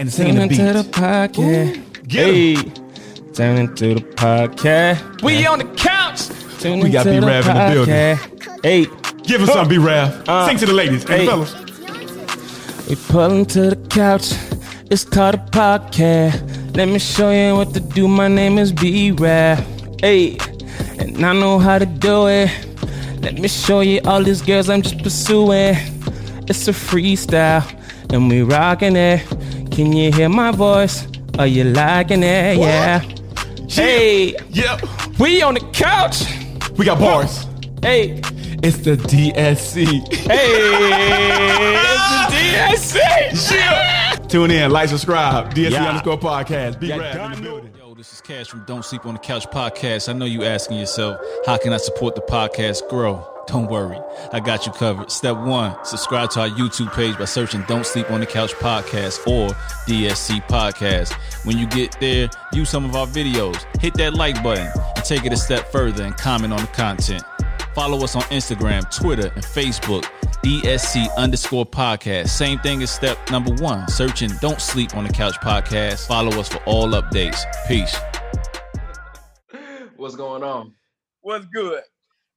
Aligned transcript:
and 0.00 0.10
singing 0.10 0.36
the 0.36 0.48
beat. 0.48 0.56
to 0.56 0.72
the 0.72 0.82
podcast. 0.82 2.08
Get. 2.08 2.26
Hey, 2.26 2.54
turn 3.34 3.58
into 3.58 3.96
the 3.96 4.00
podcast. 4.00 5.22
We 5.22 5.44
on 5.46 5.58
the 5.58 5.66
couch. 5.76 6.28
Tune 6.58 6.80
We 6.80 6.88
got 6.88 7.06
into 7.06 7.20
B-Rav 7.20 7.46
in 7.46 7.54
the 7.54 7.70
building. 7.74 8.60
Hey, 8.62 8.86
Give 9.24 9.42
us 9.42 9.52
some, 9.52 9.68
B 9.68 9.76
Rav. 9.76 10.26
Uh, 10.26 10.46
Sing 10.46 10.56
to 10.56 10.66
the 10.66 10.72
ladies 10.72 11.04
and 11.04 11.12
hey. 11.12 11.26
the 11.26 11.30
fellas. 11.30 12.88
we 12.88 12.96
pulling 13.12 13.44
to 13.46 13.70
the 13.74 13.88
couch. 13.88 14.32
It's 14.90 15.04
called 15.04 15.34
a 15.34 15.38
podcast. 15.38 16.74
Let 16.74 16.88
me 16.88 16.98
show 16.98 17.30
you 17.30 17.54
what 17.54 17.74
to 17.74 17.80
do. 17.80 18.08
My 18.08 18.28
name 18.28 18.58
is 18.58 18.72
B 18.72 19.12
Rap. 19.12 19.62
Hey, 20.00 20.38
and 20.98 21.24
I 21.24 21.34
know 21.34 21.58
how 21.58 21.78
to 21.78 21.86
do 21.86 22.26
it. 22.28 22.50
Let 23.20 23.34
me 23.34 23.48
show 23.48 23.80
you 23.80 24.00
all 24.06 24.22
these 24.22 24.40
girls 24.40 24.70
I'm 24.70 24.80
just 24.80 25.02
pursuing. 25.02 25.76
It's 26.48 26.66
a 26.66 26.72
freestyle, 26.72 27.62
and 28.12 28.30
we 28.30 28.42
rocking 28.42 28.96
it. 28.96 29.39
Can 29.80 29.94
you 29.94 30.12
hear 30.12 30.28
my 30.28 30.50
voice? 30.50 31.06
Are 31.38 31.46
you 31.46 31.64
liking 31.64 32.22
it? 32.22 32.58
Yeah. 32.58 32.98
Hey, 33.66 34.34
Yep. 34.50 34.82
we 35.18 35.40
on 35.40 35.54
the 35.54 35.60
couch. 35.72 36.20
We 36.76 36.84
got 36.84 36.98
bars. 36.98 37.46
Hey, 37.80 38.20
It's 38.62 38.76
the 38.76 38.96
DSC. 38.98 39.86
hey, 40.28 40.50
it's 42.70 42.92
the 42.92 42.98
DSC. 42.98 44.28
Tune 44.28 44.50
in, 44.50 44.70
like, 44.70 44.90
subscribe. 44.90 45.54
DSC 45.54 45.72
Yeah. 45.72 45.88
underscore 45.88 46.18
podcast. 46.18 46.78
B 46.78 46.92
Rav 46.92 47.00
in 47.00 47.32
the 47.32 47.40
building. 47.40 47.70
Yo, 47.78 47.94
this 47.94 48.12
is 48.12 48.20
Cash 48.20 48.48
from 48.48 48.64
Don't 48.66 48.84
Sleep 48.84 49.06
on 49.06 49.14
the 49.14 49.18
Couch 49.20 49.46
podcast. 49.48 50.10
I 50.10 50.12
know 50.12 50.26
you 50.26 50.44
asking 50.44 50.76
yourself, 50.78 51.16
how 51.46 51.56
can 51.56 51.72
I 51.72 51.78
support 51.78 52.16
the 52.16 52.20
podcast 52.20 52.86
grow? 52.90 53.26
Don't 53.50 53.68
worry, 53.68 53.98
I 54.32 54.38
got 54.38 54.64
you 54.64 54.70
covered. 54.70 55.10
Step 55.10 55.36
one, 55.36 55.76
subscribe 55.84 56.30
to 56.30 56.40
our 56.42 56.48
YouTube 56.50 56.92
page 56.94 57.18
by 57.18 57.24
searching 57.24 57.64
Don't 57.66 57.84
Sleep 57.84 58.08
on 58.08 58.20
the 58.20 58.26
Couch 58.26 58.52
podcast 58.52 59.26
or 59.26 59.52
DSC 59.88 60.46
podcast. 60.46 61.12
When 61.44 61.58
you 61.58 61.66
get 61.66 61.98
there, 61.98 62.30
view 62.54 62.64
some 62.64 62.84
of 62.84 62.94
our 62.94 63.08
videos, 63.08 63.56
hit 63.80 63.94
that 63.94 64.14
like 64.14 64.40
button, 64.44 64.70
and 64.94 65.04
take 65.04 65.24
it 65.24 65.32
a 65.32 65.36
step 65.36 65.66
further 65.72 66.04
and 66.04 66.16
comment 66.16 66.52
on 66.52 66.60
the 66.60 66.68
content. 66.68 67.24
Follow 67.74 68.04
us 68.04 68.14
on 68.14 68.22
Instagram, 68.22 68.88
Twitter, 68.96 69.32
and 69.34 69.42
Facebook, 69.42 70.04
DSC 70.44 71.12
underscore 71.16 71.66
podcast. 71.66 72.28
Same 72.28 72.60
thing 72.60 72.84
as 72.84 72.92
step 72.92 73.18
number 73.32 73.52
one, 73.54 73.88
searching 73.88 74.30
Don't 74.40 74.60
Sleep 74.60 74.96
on 74.96 75.02
the 75.02 75.12
Couch 75.12 75.34
podcast. 75.40 76.06
Follow 76.06 76.38
us 76.38 76.48
for 76.48 76.62
all 76.66 76.86
updates. 76.90 77.42
Peace. 77.66 77.96
What's 79.96 80.14
going 80.14 80.44
on? 80.44 80.72
What's 81.20 81.46
good? 81.46 81.82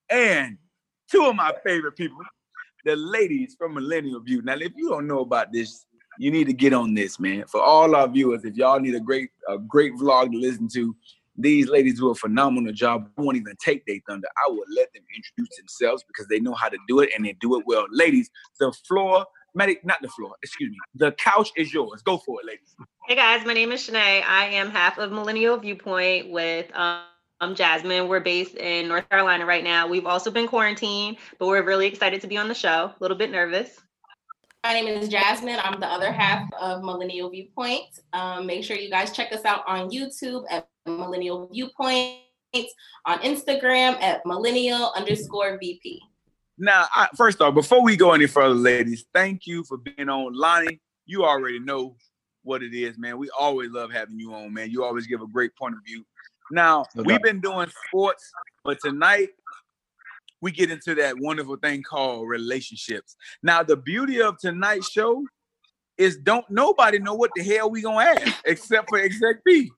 And 0.09 0.58
two 1.14 1.25
of 1.25 1.36
my 1.36 1.53
favorite 1.64 1.95
people, 1.95 2.17
the 2.86 2.95
ladies 2.95 3.56
from 3.58 3.75
Millennial 3.75 4.19
View. 4.19 4.42
Now, 4.42 4.56
if 4.56 4.72
you 4.75 4.89
don't 4.89 5.06
know 5.06 5.20
about 5.20 5.53
this, 5.53 5.86
you 6.17 6.31
need 6.31 6.45
to 6.45 6.53
get 6.53 6.73
on 6.73 6.95
this, 6.95 7.20
man. 7.20 7.45
For 7.47 7.61
all 7.61 7.95
our 7.95 8.08
viewers, 8.08 8.44
if 8.44 8.55
y'all 8.55 8.80
need 8.80 8.95
a 8.95 9.00
great, 9.00 9.30
a 9.47 9.59
great 9.59 9.94
vlog 9.94 10.31
to 10.31 10.38
listen 10.38 10.67
to, 10.70 10.95
these 11.38 11.67
ladies 11.67 12.00
do 12.00 12.09
a 12.09 12.16
phenomenal 12.16 12.73
job. 12.73 13.09
Won't 13.17 13.38
even 13.38 13.55
take 13.64 13.86
their 13.86 13.97
thunder. 14.08 14.28
I 14.45 14.50
will 14.50 14.66
let 14.75 14.92
them 14.94 15.03
introduce 15.16 15.55
themselves 15.58 16.03
because 16.08 16.28
they 16.28 16.39
know 16.39 16.53
how 16.53 16.70
to 16.70 16.78
do 16.88 17.00
it 17.00 17.09
and 17.16 17.25
they 17.25 17.33
do 17.39 17.59
it 17.59 17.64
well. 17.67 17.86
Ladies, 17.92 18.30
the 18.59 18.72
floor, 18.88 19.25
medic, 19.53 19.86
not 19.86 20.02
the 20.02 20.09
floor, 20.09 20.36
excuse 20.42 20.72
me. 20.72 20.77
The 20.95 21.11
couch 21.14 21.52
is 21.55 21.73
yours. 21.73 22.02
Go 22.02 22.17
for 22.17 22.39
it, 22.42 22.48
ladies. 22.48 22.75
Hey 23.08 23.16
guys, 23.16 23.45
my 23.45 23.53
name 23.53 23.72
is 23.72 23.88
Shanae. 23.88 24.23
I 24.23 24.45
am 24.45 24.72
half 24.72 24.98
of 24.98 25.11
Millennial 25.11 25.58
Viewpoint 25.58 26.31
with 26.31 26.75
um, 26.75 27.02
Jasmine. 27.56 28.08
We're 28.08 28.22
based 28.22 28.56
in 28.56 28.88
North 28.88 29.09
Carolina 29.09 29.45
right 29.45 29.64
now. 29.64 29.88
We've 29.88 30.06
also 30.06 30.31
been 30.31 30.48
quarantined, 30.48 31.17
but 31.39 31.48
we're 31.48 31.64
really 31.64 31.88
excited 31.88 32.22
to 32.22 32.28
be 32.28 32.38
on 32.38 32.48
the 32.48 32.53
show. 32.53 32.86
A 32.86 32.95
little 33.00 33.17
bit 33.17 33.31
nervous. 33.31 33.81
My 34.64 34.72
name 34.72 34.88
is 34.88 35.09
Jasmine. 35.09 35.59
I'm 35.61 35.80
the 35.81 35.88
other 35.88 36.11
half 36.11 36.48
of 36.61 36.84
Millennial 36.84 37.30
Viewpoint. 37.30 38.00
Um, 38.14 38.45
make 38.45 38.64
sure 38.64 38.78
you 38.78 38.89
guys 38.89 39.11
check 39.11 39.34
us 39.34 39.44
out 39.44 39.64
on 39.67 39.89
YouTube 39.89 40.45
at 40.50 40.70
Millennial 40.86 41.50
Viewpoint, 41.52 42.20
on 43.06 43.20
Instagram 43.20 44.02
at 44.02 44.26
millennial 44.26 44.94
underscore 44.95 45.58
VP. 45.60 46.02
Now, 46.58 46.86
I, 46.95 47.10
first 47.17 47.42
off, 47.42 47.54
before 47.54 47.83
we 47.83 47.98
go 47.98 48.14
any 48.14 48.27
further, 48.27 48.54
ladies, 48.54 49.05
thank 49.14 49.45
you 49.45 49.65
for 49.65 49.77
being 49.77 50.08
on. 50.08 50.33
Lonnie, 50.33 50.80
you 51.05 51.26
already 51.26 51.60
know 51.60 51.98
what 52.44 52.64
it 52.64 52.73
is, 52.73 52.98
man. 52.98 53.17
We 53.17 53.30
always 53.38 53.71
love 53.71 53.92
having 53.92 54.20
you 54.20 54.33
on, 54.33 54.54
man. 54.54 54.70
You 54.70 54.86
always 54.86 55.08
give 55.08 55.21
a 55.21 55.27
great 55.27 55.54
point 55.58 55.76
of 55.76 55.82
view. 55.86 56.05
Now, 56.52 56.86
No 56.95 57.04
we've 57.04 57.21
been 57.21 57.39
doing 57.39 57.70
sports, 57.87 58.31
but 58.64 58.77
tonight 58.83 59.30
we 60.42 60.52
get 60.52 60.70
into 60.70 60.93
that 60.95 61.15
wonderful 61.20 61.55
thing 61.55 61.83
called 61.83 62.27
relationships. 62.27 63.15
Now, 63.42 63.64
the 63.64 63.77
beauty 63.77 64.21
of 64.21 64.37
tonight's 64.37 64.89
show 64.89 65.23
is 65.98 66.17
don't 66.17 66.45
nobody 66.49 66.99
know 66.99 67.14
what 67.14 67.32
the 67.36 67.43
hell 67.43 67.70
we 67.70 67.82
gonna 67.82 68.05
ask 68.05 68.42
except 68.45 68.89
for 68.89 68.99
Exec 68.99 69.43
B. 69.45 69.71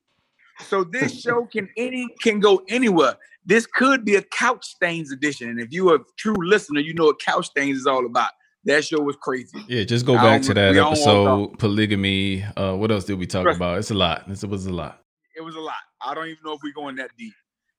So 0.67 0.83
this 0.83 1.21
show 1.23 1.45
can 1.45 1.69
any 1.77 2.07
can 2.21 2.39
go 2.39 2.63
anywhere. 2.67 3.15
This 3.45 3.67
could 3.67 4.03
be 4.03 4.15
a 4.15 4.23
couch 4.23 4.65
stains 4.65 5.11
edition, 5.11 5.49
and 5.49 5.59
if 5.59 5.71
you're 5.71 5.95
a 5.95 5.99
true 6.17 6.35
listener, 6.39 6.79
you 6.79 6.93
know 6.95 7.05
what 7.05 7.19
couch 7.19 7.47
stains 7.47 7.77
is 7.77 7.85
all 7.85 8.05
about. 8.05 8.31
That 8.63 8.83
show 8.83 8.99
was 8.99 9.15
crazy. 9.17 9.63
Yeah, 9.67 9.83
just 9.83 10.07
go 10.07 10.15
back 10.15 10.41
to 10.43 10.53
that 10.55 10.75
episode, 10.75 11.59
polygamy. 11.59 12.43
Uh, 12.57 12.73
what 12.73 12.91
else 12.91 13.05
did 13.05 13.19
we 13.19 13.27
talk 13.27 13.45
about? 13.45 13.77
It's 13.77 13.91
a 13.91 13.93
lot. 13.93 14.23
It 14.27 14.47
was 14.47 14.65
a 14.65 14.73
lot. 14.73 15.01
It 15.35 15.41
was 15.41 15.55
a 15.55 15.59
lot. 15.59 15.75
I 16.01 16.13
don't 16.13 16.27
even 16.27 16.39
know 16.43 16.53
if 16.53 16.61
we're 16.63 16.73
going 16.73 16.95
that 16.97 17.11
deep. 17.17 17.33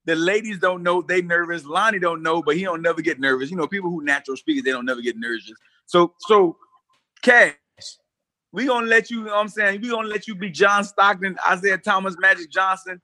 The 0.04 0.15
ladies 0.15 0.59
don't 0.59 0.82
know 0.82 1.03
they 1.03 1.21
nervous. 1.21 1.65
Lonnie 1.65 1.99
don't 1.99 2.22
know, 2.22 2.43
but 2.43 2.56
he 2.56 2.62
don't 2.62 2.82
never 2.82 3.03
get 3.03 3.19
nervous. 3.19 3.50
You 3.50 3.56
know, 3.56 3.66
people 3.66 3.91
who 3.91 4.04
natural 4.04 4.37
speakers, 4.37 4.62
they 4.62 4.71
don't 4.71 4.87
never 4.87 5.00
get 5.00 5.16
nervous. 5.16 5.50
So, 5.87 6.15
so 6.21 6.56
Cash, 7.22 7.55
we 8.53 8.66
gonna 8.66 8.87
let 8.87 9.10
you, 9.10 9.19
you 9.19 9.25
know 9.25 9.32
what 9.32 9.41
I'm 9.41 9.49
saying? 9.49 9.81
We 9.81 9.91
gonna 9.91 10.09
let 10.09 10.28
you 10.28 10.34
be 10.34 10.50
John 10.50 10.84
Stockton, 10.84 11.37
Isaiah 11.49 11.78
Thomas, 11.78 12.16
Magic 12.19 12.50
Johnson. 12.50 13.00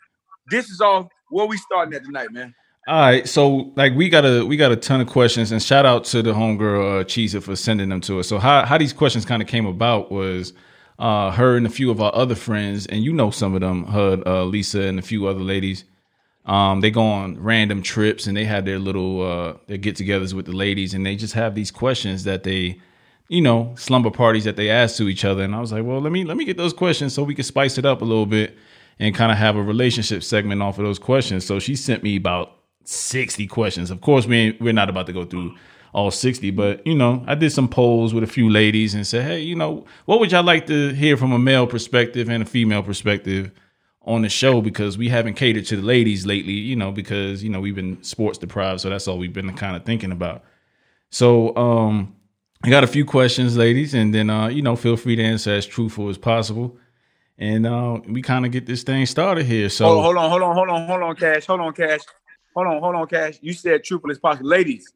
This 0.49 0.71
is 0.71 0.81
all 0.81 1.11
where 1.31 1.47
we 1.47 1.57
starting 1.57 1.95
at 1.95 2.05
tonight, 2.05 2.33
man. 2.33 2.55
All 2.89 3.01
right, 3.01 3.29
so 3.29 3.73
like 3.77 3.95
we 3.95 4.09
got 4.09 4.25
a 4.25 4.45
we 4.45 4.57
got 4.57 4.73
a 4.73 4.77
ton 4.77 5.01
of 5.01 5.07
questions, 5.07 5.53
and 5.53 5.63
shout 5.63 5.87
out 5.87 6.05
to 6.07 6.23
the 6.23 6.33
homegirl 6.33 7.37
uh, 7.37 7.41
for 7.41 7.55
sending 7.55 7.89
them 7.89 8.01
to 8.03 8.21
us. 8.21 8.29
So 8.29 8.39
how 8.39 8.65
how 8.65 8.79
these 8.79 8.93
questions 8.93 9.25
kind 9.25 9.41
of 9.41 9.47
came 9.47 9.67
about 9.67 10.11
was 10.11 10.53
uh, 10.99 11.31
her 11.33 11.57
and 11.57 11.67
a 11.67 11.71
few 11.71 11.91
of 11.91 12.01
our 12.01 12.15
other 12.15 12.35
friends, 12.35 12.87
and 12.87 13.03
you 13.03 13.13
know 13.13 13.31
some 13.31 13.55
of 13.55 13.61
them, 13.61 13.85
her, 13.87 14.23
uh, 14.27 14.45
Lisa, 14.45 14.83
and 14.83 14.99
a 14.99 15.03
few 15.03 15.27
other 15.27 15.41
ladies. 15.41 15.85
Um, 16.45 16.81
they 16.81 16.91
go 16.91 17.03
on 17.03 17.41
random 17.41 17.83
trips 17.83 18.27
and 18.27 18.37
they 18.37 18.45
have 18.45 18.65
their 18.65 18.81
little 18.81 19.23
uh, 19.23 19.57
their 19.69 19.79
get-togethers 19.79 20.35
with 20.35 20.47
the 20.47 20.53
ladies, 20.53 20.93
and 20.95 21.07
they 21.07 21.17
just 21.17 21.35
have 21.35 21.55
these 21.55 21.71
questions 21.71 22.25
that 22.25 22.43
they, 22.43 22.81
you 23.29 23.41
know, 23.41 23.75
slumber 23.77 24.11
parties 24.11 24.45
that 24.45 24.57
they 24.57 24.69
ask 24.69 24.97
to 24.97 25.09
each 25.09 25.25
other. 25.25 25.45
And 25.45 25.55
I 25.55 25.61
was 25.61 25.73
like, 25.73 25.85
well, 25.85 26.01
let 26.01 26.13
me 26.13 26.25
let 26.25 26.37
me 26.37 26.45
get 26.45 26.57
those 26.57 26.73
questions 26.73 27.15
so 27.15 27.23
we 27.23 27.35
can 27.35 27.45
spice 27.45 27.79
it 27.79 27.87
up 27.87 28.03
a 28.03 28.05
little 28.05 28.27
bit 28.27 28.57
and 28.99 29.15
kind 29.15 29.31
of 29.31 29.39
have 29.39 29.57
a 29.57 29.63
relationship 29.63 30.23
segment 30.23 30.63
off 30.63 30.79
of 30.79 30.85
those 30.85 30.99
questions. 30.99 31.47
So 31.47 31.61
she 31.61 31.77
sent 31.77 32.03
me 32.03 32.17
about 32.17 32.57
sixty 32.85 33.47
questions. 33.47 33.91
Of 33.93 34.01
course, 34.01 34.27
we 34.27 34.57
we're 34.61 34.73
not 34.73 34.91
about 34.91 35.07
to 35.07 35.13
go 35.13 35.25
through 35.25 35.55
all 35.93 36.11
60 36.11 36.51
but 36.53 36.87
you 36.87 36.95
know 36.95 37.23
i 37.27 37.35
did 37.35 37.53
some 37.53 37.69
polls 37.69 38.15
with 38.15 38.25
a 38.25 38.27
few 38.27 38.49
ladies 38.49 38.95
and 38.95 39.07
said 39.07 39.25
hey 39.25 39.41
you 39.41 39.55
know 39.55 39.85
what 40.07 40.21
would 40.21 40.33
y'all 40.33 40.43
like 40.43 40.67
to 40.67 40.91
hear 40.95 41.17
from 41.17 41.33
a 41.33 41.39
male 41.39 41.67
perspective 41.67 42.29
and 42.31 42.43
a 42.43 42.47
female 42.47 42.83
perspective 42.83 43.53
on 44.05 44.23
the 44.23 44.29
show 44.29 44.61
because 44.61 44.99
we 44.99 45.09
haven't 45.09 45.35
catered 45.35 45.65
to 45.67 45.77
the 45.77 45.83
ladies 45.83 46.27
lately, 46.27 46.53
you 46.53 46.75
know, 46.77 46.91
because 46.91 47.43
you 47.43 47.51
know 47.51 47.61
we've 47.61 47.75
been 47.75 48.03
sports 48.03 48.39
deprived, 48.39 48.81
so 48.81 48.91
that's 48.91 49.07
all 49.07 49.19
we've 49.19 49.33
been 49.33 49.55
kind 49.55 49.77
of 49.77 49.85
thinking 49.85 50.13
about. 50.13 50.45
So 51.11 51.57
um 51.57 52.15
I 52.65 52.71
got 52.71 52.85
a 52.85 52.89
few 52.89 53.05
questions, 53.05 53.57
ladies, 53.57 53.95
and 53.95 54.15
then 54.15 54.31
uh, 54.31 54.49
you 54.49 54.63
know, 54.63 54.77
feel 54.77 54.97
free 54.97 55.17
to 55.17 55.23
answer 55.23 55.53
as 55.53 55.67
truthful 55.67 56.09
as 56.09 56.19
possible. 56.19 56.77
And 57.39 57.67
uh 57.67 58.01
we 58.09 58.23
kind 58.23 58.45
of 58.45 58.53
get 58.53 58.67
this 58.67 58.83
thing 58.83 59.07
started 59.07 59.47
here. 59.47 59.69
So 59.69 59.87
hold, 59.87 60.05
hold 60.05 60.17
on, 60.17 60.31
hold 60.31 60.43
on, 60.43 60.57
hold 60.57 60.69
on, 60.69 60.87
hold 60.87 61.03
on, 61.03 61.17
Cash. 61.17 61.47
Hold 61.47 61.61
on, 61.61 61.73
Cash. 61.73 62.01
Hold 62.55 62.67
on, 62.67 62.81
hold 62.81 62.95
on, 62.97 63.07
Cash. 63.07 63.39
You 63.41 63.53
said 63.53 63.85
truthful 63.85 64.11
as 64.11 64.19
possible. 64.19 64.49
Ladies, 64.49 64.93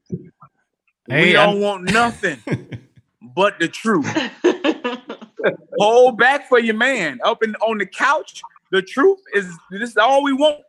Hey, 1.09 1.27
we 1.27 1.33
don't 1.33 1.49
I'm- 1.49 1.61
want 1.61 1.93
nothing 1.93 2.39
but 3.35 3.59
the 3.59 3.69
truth. 3.69 4.07
Hold 5.79 6.19
back 6.19 6.49
for 6.49 6.59
your 6.59 6.75
man. 6.75 7.21
Up 7.25 7.43
in 7.43 7.55
on 7.57 7.79
the 7.79 7.87
couch. 7.87 8.43
The 8.73 8.83
truth 8.83 9.19
is 9.35 9.47
this 9.71 9.91
is 9.91 9.97
all 9.97 10.23
we 10.25 10.33
want. 10.33 10.61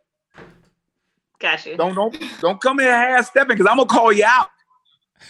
Got 1.39 1.66
you. 1.66 1.78
Don't 1.78 1.95
don't 1.95 2.16
don't 2.42 2.62
come 2.62 2.80
here 2.80 2.92
half 2.92 3.25
stepping 3.28 3.57
because 3.57 3.69
I'm 3.69 3.78
gonna 3.78 3.89
call 3.89 4.12
you 4.12 4.25
out. 4.25 4.50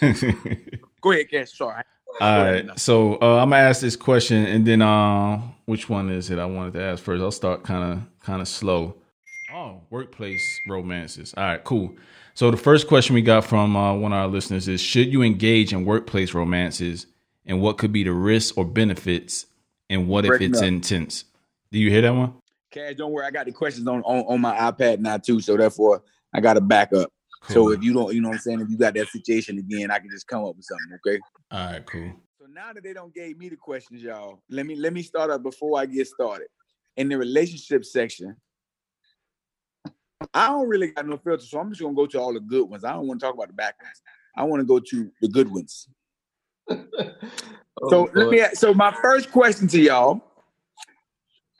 Go 1.00 1.12
ahead, 1.12 1.30
Cash. 1.30 1.56
Sorry. 1.56 1.82
All 2.20 2.42
right. 2.42 2.78
So 2.78 3.14
uh, 3.22 3.36
I'm 3.42 3.50
gonna 3.50 3.56
ask 3.62 3.80
this 3.80 3.96
question, 3.96 4.44
and 4.46 4.66
then 4.66 4.82
uh, 4.82 5.40
which 5.66 5.88
one 5.88 6.10
is 6.10 6.30
it? 6.30 6.38
I 6.38 6.46
wanted 6.46 6.74
to 6.74 6.82
ask 6.82 7.02
first. 7.02 7.22
I'll 7.22 7.30
start 7.30 7.62
kind 7.62 7.92
of 7.92 8.02
kind 8.24 8.40
of 8.42 8.48
slow. 8.48 8.96
Oh, 9.54 9.80
workplace 9.90 10.42
romances. 10.68 11.32
All 11.36 11.44
right, 11.44 11.62
cool. 11.64 11.94
So 12.38 12.52
the 12.52 12.56
first 12.56 12.86
question 12.86 13.16
we 13.16 13.22
got 13.22 13.44
from 13.44 13.74
uh, 13.74 13.94
one 13.94 14.12
of 14.12 14.18
our 14.20 14.28
listeners 14.28 14.68
is: 14.68 14.80
Should 14.80 15.12
you 15.12 15.22
engage 15.22 15.72
in 15.72 15.84
workplace 15.84 16.34
romances, 16.34 17.08
and 17.44 17.60
what 17.60 17.78
could 17.78 17.90
be 17.90 18.04
the 18.04 18.12
risks 18.12 18.56
or 18.56 18.64
benefits, 18.64 19.46
and 19.90 20.06
what 20.06 20.24
if 20.24 20.40
it's 20.40 20.60
up. 20.60 20.64
intense? 20.64 21.24
Do 21.72 21.80
you 21.80 21.90
hear 21.90 22.02
that 22.02 22.14
one? 22.14 22.34
Cash, 22.70 22.94
don't 22.94 23.10
worry. 23.10 23.26
I 23.26 23.32
got 23.32 23.46
the 23.46 23.50
questions 23.50 23.88
on, 23.88 24.02
on, 24.04 24.20
on 24.28 24.40
my 24.40 24.56
iPad 24.56 25.00
now 25.00 25.16
too. 25.16 25.40
So 25.40 25.56
therefore 25.56 26.04
I 26.32 26.40
got 26.40 26.54
to 26.54 26.60
back 26.60 26.92
up. 26.92 27.10
So 27.48 27.72
if 27.72 27.82
you 27.82 27.92
don't, 27.92 28.14
you 28.14 28.20
know 28.20 28.28
what 28.28 28.36
I'm 28.36 28.40
saying, 28.40 28.60
if 28.60 28.70
you 28.70 28.78
got 28.78 28.94
that 28.94 29.08
situation 29.08 29.58
again, 29.58 29.90
I 29.90 29.98
can 29.98 30.08
just 30.08 30.28
come 30.28 30.44
up 30.44 30.54
with 30.54 30.64
something, 30.64 30.96
okay? 31.04 31.20
All 31.50 31.72
right, 31.72 31.86
cool. 31.86 32.12
So 32.38 32.46
now 32.46 32.72
that 32.72 32.84
they 32.84 32.92
don't 32.92 33.12
gave 33.12 33.36
me 33.36 33.48
the 33.48 33.56
questions, 33.56 34.00
y'all, 34.00 34.44
let 34.48 34.64
me 34.64 34.76
let 34.76 34.92
me 34.92 35.02
start 35.02 35.32
up 35.32 35.42
before 35.42 35.80
I 35.80 35.86
get 35.86 36.06
started. 36.06 36.46
In 36.96 37.08
the 37.08 37.18
relationship 37.18 37.84
section, 37.84 38.36
I 40.34 40.48
don't 40.48 40.68
really 40.68 40.88
got 40.88 41.06
no 41.06 41.16
filter, 41.16 41.44
so 41.44 41.58
I'm 41.58 41.70
just 41.70 41.80
gonna 41.80 41.94
go 41.94 42.06
to 42.06 42.20
all 42.20 42.32
the 42.32 42.40
good 42.40 42.68
ones. 42.68 42.84
I 42.84 42.92
don't 42.92 43.06
want 43.06 43.20
to 43.20 43.26
talk 43.26 43.34
about 43.34 43.48
the 43.48 43.54
bad 43.54 43.74
ones. 43.82 44.02
I 44.36 44.44
want 44.44 44.60
to 44.60 44.66
go 44.66 44.78
to 44.78 45.10
the 45.20 45.28
good 45.28 45.50
ones. 45.50 45.88
Oh, 47.80 47.90
So 47.90 48.10
let 48.12 48.26
boy. 48.26 48.30
me. 48.32 48.42
So 48.54 48.74
my 48.74 48.92
first 49.00 49.30
question 49.30 49.68
to 49.68 49.80
y'all: 49.80 50.20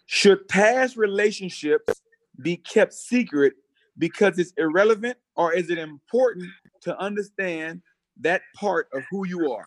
Should 0.07 0.49
past 0.49 0.97
relationships 0.97 2.03
be 2.43 2.57
kept 2.57 2.93
secret 2.93 3.53
because 3.99 4.37
it's 4.41 4.53
irrelevant, 4.57 5.17
or 5.37 5.53
is 5.53 5.71
it 5.71 5.79
important 5.79 6.51
to 6.81 6.99
understand 6.99 7.83
that 8.21 8.43
part 8.57 8.89
of 8.93 9.05
who 9.13 9.29
you 9.29 9.53
are? 9.53 9.67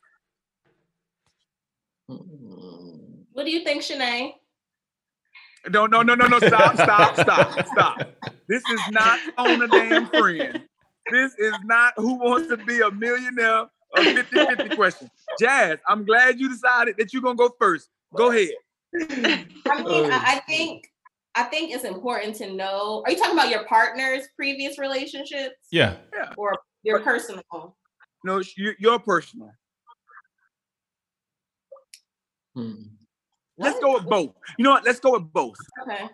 What 2.08 3.46
do 3.46 3.52
you 3.52 3.64
think, 3.64 3.82
Shanae? 3.82 4.34
No, 5.70 5.86
no, 5.86 6.02
no, 6.02 6.16
no, 6.16 6.28
no. 6.28 6.40
Stop, 6.40 6.76
stop, 6.76 7.16
stop, 7.16 7.68
stop. 7.68 8.12
This 8.48 8.64
is 8.70 8.82
not 8.92 9.20
on 9.38 9.62
a 9.62 9.68
damn 9.68 10.08
friend. 10.08 10.64
This 11.12 11.34
is 11.38 11.54
not 11.66 11.94
who 11.98 12.16
wants 12.16 12.48
to 12.50 12.58
be 12.58 12.82
a 12.82 12.92
millionaire 12.92 13.68
a 13.96 14.00
50-50 14.00 14.76
question. 14.76 15.10
Jazz, 15.40 15.78
I'm 15.88 16.06
glad 16.06 16.40
you 16.40 16.50
decided 16.50 16.96
that 16.98 17.14
you're 17.14 17.22
gonna 17.22 17.36
go 17.36 17.50
first. 17.60 17.90
Go 18.16 18.32
ahead. 18.32 18.50
I 18.94 19.84
mean, 19.84 20.12
I, 20.12 20.36
I 20.36 20.42
think 20.48 20.92
I 21.36 21.44
think 21.44 21.74
it's 21.74 21.84
important 21.86 22.36
to 22.38 22.54
know. 22.54 23.04
Are 23.06 23.12
you 23.12 23.18
talking 23.18 23.34
about 23.34 23.50
your 23.50 23.66
partner's 23.66 24.28
previous 24.36 24.78
relationships 24.78 25.56
Yeah. 25.72 25.98
yeah. 26.14 26.34
or 26.38 26.58
your 26.84 27.00
personal? 27.00 27.44
No, 28.24 28.38
it's 28.38 28.58
you, 28.58 28.74
your 28.80 29.00
personal. 29.00 29.52
Hmm. 32.54 32.74
Let's 33.62 33.80
go 33.80 33.94
with 33.94 34.06
both. 34.06 34.34
You 34.58 34.66
know 34.66 34.72
what? 34.72 34.86
Let's 34.86 35.00
go 35.00 35.14
with 35.14 35.32
both. 35.32 35.58
Okay. 35.84 36.10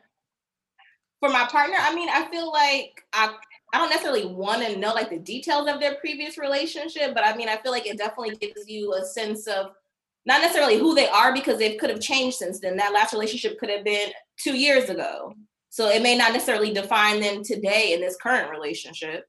For 1.19 1.29
my 1.29 1.47
partner, 1.47 1.77
I 1.79 1.95
mean, 1.95 2.09
I 2.09 2.29
feel 2.29 2.51
like 2.51 3.03
I 3.13 3.33
I 3.73 3.79
don't 3.79 3.89
necessarily 3.89 4.25
want 4.25 4.65
to 4.65 4.77
know 4.77 4.93
like 4.93 5.09
the 5.09 5.19
details 5.19 5.67
of 5.67 5.79
their 5.79 5.95
previous 5.95 6.37
relationship, 6.37 7.13
but 7.13 7.25
I 7.25 7.35
mean, 7.35 7.49
I 7.49 7.57
feel 7.57 7.71
like 7.71 7.85
it 7.85 7.97
definitely 7.97 8.35
gives 8.35 8.67
you 8.67 8.93
a 8.93 9.03
sense 9.03 9.47
of 9.47 9.71
not 10.25 10.41
necessarily 10.41 10.77
who 10.77 10.95
they 10.95 11.07
are 11.07 11.33
because 11.33 11.57
they 11.57 11.75
could 11.75 11.89
have 11.89 11.99
changed 11.99 12.37
since 12.37 12.59
then. 12.59 12.77
That 12.77 12.93
last 12.93 13.13
relationship 13.13 13.59
could 13.59 13.69
have 13.69 13.83
been 13.83 14.09
two 14.37 14.55
years 14.57 14.89
ago. 14.89 15.33
So 15.69 15.89
it 15.89 16.01
may 16.01 16.17
not 16.17 16.33
necessarily 16.33 16.73
define 16.73 17.19
them 17.19 17.43
today 17.43 17.93
in 17.93 18.01
this 18.01 18.17
current 18.21 18.49
relationship. 18.49 19.25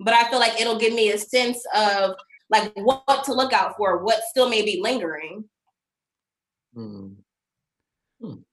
But 0.00 0.14
I 0.14 0.28
feel 0.28 0.38
like 0.38 0.60
it'll 0.60 0.78
give 0.78 0.92
me 0.92 1.12
a 1.12 1.18
sense 1.18 1.62
of 1.74 2.14
like 2.50 2.72
what 2.76 3.24
to 3.24 3.32
look 3.32 3.52
out 3.52 3.76
for, 3.76 4.02
what 4.04 4.22
still 4.28 4.48
may 4.48 4.62
be 4.62 4.80
lingering. 4.82 5.44
Hmm. 6.74 7.08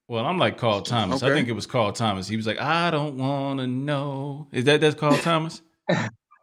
Well, 0.08 0.24
I'm 0.26 0.38
like 0.38 0.58
Carl 0.58 0.82
Thomas. 0.82 1.22
I 1.22 1.30
think 1.30 1.48
it 1.48 1.52
was 1.52 1.66
Carl 1.66 1.92
Thomas. 1.92 2.28
He 2.28 2.36
was 2.36 2.46
like, 2.46 2.60
I 2.60 2.90
don't 2.90 3.16
want 3.16 3.60
to 3.60 3.66
know. 3.66 4.48
Is 4.52 4.64
that 4.64 4.80
that's 4.80 4.94
Carl 4.94 5.16
Thomas? 5.18 5.62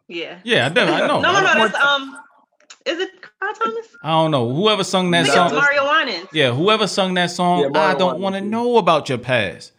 Yeah. 0.08 0.40
Yeah, 0.42 0.66
I, 0.66 0.70
bet, 0.70 0.88
I 0.88 1.06
know. 1.06 1.20
No, 1.20 1.30
no, 1.32 1.38
I, 1.38 1.40
no. 1.40 1.46
don't, 1.60 1.72
That's 1.72 1.84
um. 1.84 2.18
Is 2.84 2.98
it 2.98 3.10
Carl 3.22 3.54
Thomas? 3.54 3.86
I 4.02 4.10
don't 4.10 4.32
know. 4.32 4.52
Whoever 4.52 4.82
sung 4.82 5.12
that 5.12 5.22
think 5.26 5.36
song. 5.36 5.54
Mario 5.54 5.84
Winans. 5.88 6.26
Yeah, 6.32 6.52
whoever 6.52 6.88
sung 6.88 7.14
that 7.14 7.30
song, 7.30 7.70
Yeah, 7.72 7.80
I 7.80 7.94
don't 7.94 8.18
want 8.18 8.34
to 8.34 8.40
know 8.40 8.78
about 8.78 9.08
your 9.08 9.18
past. 9.18 9.70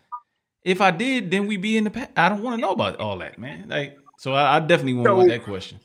If 0.63 0.80
I 0.80 0.92
did, 0.92 1.31
then 1.31 1.48
we'd 1.48 1.62
be 1.62 1.75
in 1.75 1.83
the 1.83 1.89
past. 1.89 2.12
I 2.15 2.30
don't 2.30 2.42
want 2.44 2.56
to 2.56 2.62
know 2.62 2.71
about 2.71 2.95
all 3.01 3.18
that, 3.18 3.39
man. 3.39 3.68
Like, 3.68 3.98
so 4.19 4.31
I, 4.33 4.56
I 4.56 4.59
definitely 4.62 4.94
want 4.94 5.07
So- 5.07 5.27
that 5.27 5.44
question. 5.44 5.80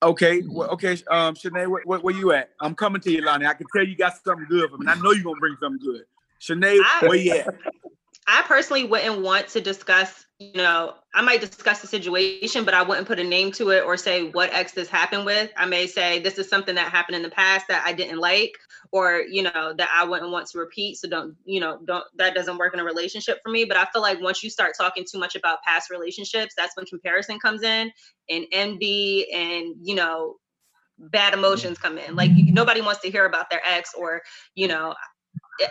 Okay, 0.00 0.42
well, 0.46 0.70
okay, 0.70 0.92
um, 1.10 1.34
Shanae, 1.34 1.66
where, 1.66 1.82
where, 1.84 1.98
where 1.98 2.14
you 2.14 2.30
at? 2.32 2.50
I'm 2.60 2.74
coming 2.76 3.00
to 3.00 3.10
you, 3.10 3.20
Lonnie. 3.20 3.46
I 3.46 3.54
can 3.54 3.66
tell 3.74 3.84
you 3.84 3.96
got 3.96 4.12
something 4.24 4.46
good 4.48 4.70
for 4.70 4.78
me. 4.78 4.86
and 4.88 4.90
I 4.90 5.02
know 5.02 5.10
you're 5.10 5.24
gonna 5.24 5.40
bring 5.40 5.56
something 5.60 5.84
good. 5.84 6.04
Shanae, 6.40 6.78
I- 6.84 7.06
where 7.06 7.16
you 7.16 7.32
at? 7.32 7.46
I 8.30 8.42
personally 8.42 8.84
wouldn't 8.84 9.22
want 9.22 9.48
to 9.48 9.60
discuss, 9.62 10.26
you 10.38 10.52
know, 10.52 10.96
I 11.14 11.22
might 11.22 11.40
discuss 11.40 11.80
the 11.80 11.86
situation, 11.86 12.62
but 12.62 12.74
I 12.74 12.82
wouldn't 12.82 13.06
put 13.06 13.18
a 13.18 13.24
name 13.24 13.52
to 13.52 13.70
it 13.70 13.84
or 13.84 13.96
say 13.96 14.28
what 14.28 14.52
ex 14.52 14.72
this 14.72 14.90
happened 14.90 15.24
with. 15.24 15.50
I 15.56 15.64
may 15.64 15.86
say 15.86 16.18
this 16.18 16.36
is 16.36 16.46
something 16.46 16.74
that 16.74 16.92
happened 16.92 17.16
in 17.16 17.22
the 17.22 17.30
past 17.30 17.68
that 17.68 17.82
I 17.86 17.94
didn't 17.94 18.18
like, 18.18 18.52
or 18.92 19.22
you 19.22 19.44
know, 19.44 19.72
that 19.78 19.88
I 19.96 20.04
wouldn't 20.04 20.30
want 20.30 20.46
to 20.48 20.58
repeat. 20.58 20.96
So 20.98 21.08
don't, 21.08 21.36
you 21.46 21.58
know, 21.58 21.78
don't 21.86 22.04
that 22.16 22.34
doesn't 22.34 22.58
work 22.58 22.74
in 22.74 22.80
a 22.80 22.84
relationship 22.84 23.38
for 23.42 23.48
me. 23.48 23.64
But 23.64 23.78
I 23.78 23.86
feel 23.94 24.02
like 24.02 24.20
once 24.20 24.44
you 24.44 24.50
start 24.50 24.74
talking 24.78 25.06
too 25.10 25.18
much 25.18 25.34
about 25.34 25.62
past 25.62 25.88
relationships, 25.88 26.52
that's 26.54 26.76
when 26.76 26.84
comparison 26.84 27.38
comes 27.38 27.62
in 27.62 27.90
and 28.28 28.44
envy 28.52 29.32
and 29.32 29.74
you 29.82 29.94
know, 29.94 30.34
bad 30.98 31.32
emotions 31.32 31.78
come 31.78 31.96
in. 31.96 32.14
Like 32.14 32.32
nobody 32.34 32.82
wants 32.82 33.00
to 33.00 33.10
hear 33.10 33.24
about 33.24 33.48
their 33.48 33.62
ex 33.64 33.94
or, 33.94 34.20
you 34.54 34.68
know, 34.68 34.94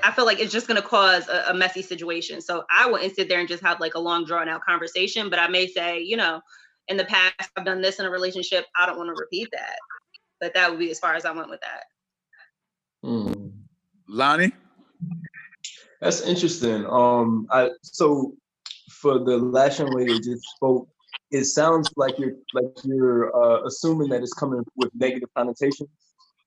I 0.03 0.11
feel 0.11 0.25
like 0.25 0.39
it's 0.39 0.51
just 0.51 0.67
going 0.67 0.81
to 0.81 0.87
cause 0.87 1.27
a, 1.29 1.45
a 1.49 1.53
messy 1.53 1.81
situation. 1.81 2.41
So 2.41 2.63
I 2.69 2.89
wouldn't 2.89 3.15
sit 3.15 3.29
there 3.29 3.39
and 3.39 3.47
just 3.47 3.63
have 3.63 3.79
like 3.79 3.95
a 3.95 3.99
long 3.99 4.25
drawn 4.25 4.49
out 4.49 4.61
conversation, 4.63 5.29
but 5.29 5.39
I 5.39 5.47
may 5.47 5.67
say, 5.67 6.01
you 6.01 6.17
know, 6.17 6.41
in 6.87 6.97
the 6.97 7.05
past 7.05 7.49
I've 7.55 7.65
done 7.65 7.81
this 7.81 7.99
in 7.99 8.05
a 8.05 8.09
relationship. 8.09 8.65
I 8.79 8.85
don't 8.85 8.97
want 8.97 9.15
to 9.15 9.19
repeat 9.19 9.49
that. 9.51 9.77
But 10.39 10.53
that 10.53 10.69
would 10.69 10.79
be 10.79 10.91
as 10.91 10.99
far 10.99 11.15
as 11.15 11.25
I 11.25 11.31
went 11.31 11.49
with 11.49 11.61
that. 11.61 11.83
Hmm. 13.03 13.47
Lonnie? 14.07 14.51
That's 16.01 16.21
interesting. 16.21 16.85
Um, 16.85 17.47
I 17.51 17.71
so 17.81 18.35
for 18.89 19.19
the 19.19 19.37
last 19.37 19.79
young 19.79 19.91
lady 19.91 20.13
that 20.13 20.23
just 20.23 20.43
spoke, 20.55 20.87
it 21.31 21.45
sounds 21.45 21.89
like 21.95 22.17
you're 22.19 22.33
like 22.53 22.65
you're 22.83 23.35
uh, 23.35 23.63
assuming 23.63 24.09
that 24.09 24.21
it's 24.21 24.33
coming 24.33 24.63
with 24.75 24.91
negative 24.95 25.29
connotations, 25.35 25.89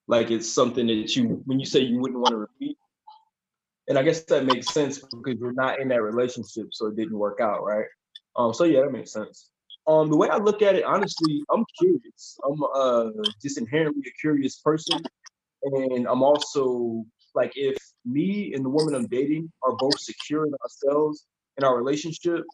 like 0.07 0.31
it's 0.31 0.49
something 0.49 0.87
that 0.87 1.17
you 1.17 1.43
when 1.47 1.59
you 1.59 1.67
say 1.67 1.81
you 1.81 1.99
wouldn't 1.99 2.21
want 2.21 2.33
to 2.33 2.39
repeat. 2.39 2.77
And 3.91 3.99
I 3.99 4.05
guess 4.05 4.23
that 4.27 4.45
makes 4.45 4.73
sense 4.73 5.01
because 5.01 5.41
you're 5.41 5.53
not 5.53 5.81
in 5.81 5.89
that 5.89 6.01
relationship, 6.01 6.69
so 6.71 6.87
it 6.87 6.97
didn't 6.97 7.19
work 7.19 7.41
out, 7.41 7.65
right? 7.65 7.87
Um, 8.37 8.55
so 8.55 8.63
yeah, 8.63 8.83
that 8.83 8.93
makes 8.93 9.13
sense. 9.13 9.51
Um, 9.89 10.09
the 10.09 10.17
way 10.17 10.29
I 10.29 10.37
look 10.37 10.63
at 10.63 10.77
it, 10.77 10.85
honestly, 10.85 11.43
I'm 11.53 11.65
curious. 11.77 12.39
I'm 12.45 12.63
uh 12.73 13.11
just 13.43 13.59
inherently 13.59 14.05
a 14.07 14.13
curious 14.21 14.61
person, 14.61 15.03
and 15.65 16.07
I'm 16.07 16.23
also 16.23 17.05
like 17.35 17.51
if 17.57 17.77
me 18.05 18.55
and 18.55 18.65
the 18.65 18.69
woman 18.69 18.95
I'm 18.95 19.09
dating 19.09 19.51
are 19.65 19.75
both 19.75 19.99
secure 19.99 20.47
in 20.47 20.55
ourselves 20.63 21.27
in 21.59 21.65
our 21.65 21.77
relationship, 21.77 22.45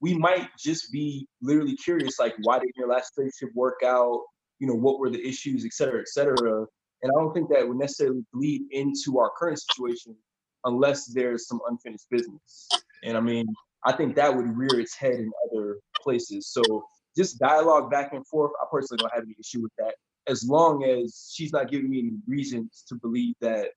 we 0.00 0.12
might 0.12 0.50
just 0.58 0.92
be 0.92 1.26
literally 1.40 1.76
curious, 1.76 2.18
like 2.18 2.34
why 2.42 2.58
didn't 2.58 2.76
your 2.76 2.88
last 2.88 3.14
relationship 3.16 3.54
work 3.54 3.80
out? 3.82 4.20
You 4.58 4.66
know, 4.66 4.74
what 4.74 4.98
were 4.98 5.08
the 5.08 5.26
issues, 5.26 5.64
et 5.64 5.72
cetera, 5.72 6.00
et 6.00 6.08
cetera. 6.08 6.66
And 7.02 7.10
I 7.10 7.18
don't 7.18 7.32
think 7.32 7.48
that 7.48 7.66
would 7.66 7.78
necessarily 7.78 8.26
bleed 8.34 8.64
into 8.70 9.18
our 9.18 9.30
current 9.38 9.58
situation 9.58 10.14
unless 10.64 11.06
there's 11.06 11.46
some 11.46 11.60
unfinished 11.68 12.06
business. 12.10 12.68
And 13.04 13.16
I 13.16 13.20
mean, 13.20 13.46
I 13.84 13.92
think 13.92 14.14
that 14.16 14.34
would 14.34 14.56
rear 14.56 14.78
its 14.78 14.94
head 14.94 15.14
in 15.14 15.30
other 15.50 15.78
places. 16.00 16.48
So 16.48 16.84
just 17.16 17.38
dialogue 17.38 17.90
back 17.90 18.12
and 18.12 18.26
forth, 18.26 18.52
I 18.60 18.66
personally 18.70 19.02
don't 19.02 19.12
have 19.14 19.24
any 19.24 19.36
issue 19.38 19.62
with 19.62 19.72
that, 19.78 19.94
as 20.28 20.44
long 20.48 20.84
as 20.84 21.32
she's 21.34 21.52
not 21.52 21.70
giving 21.70 21.90
me 21.90 21.98
any 21.98 22.12
reasons 22.26 22.84
to 22.88 22.94
believe 22.94 23.34
that 23.40 23.70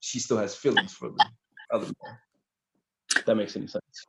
she 0.00 0.18
still 0.18 0.38
has 0.38 0.54
feelings 0.54 0.92
for 0.92 1.10
the 1.10 1.24
other 1.72 1.86
man. 1.86 2.16
That 3.26 3.36
makes 3.36 3.56
any 3.56 3.66
sense. 3.66 4.06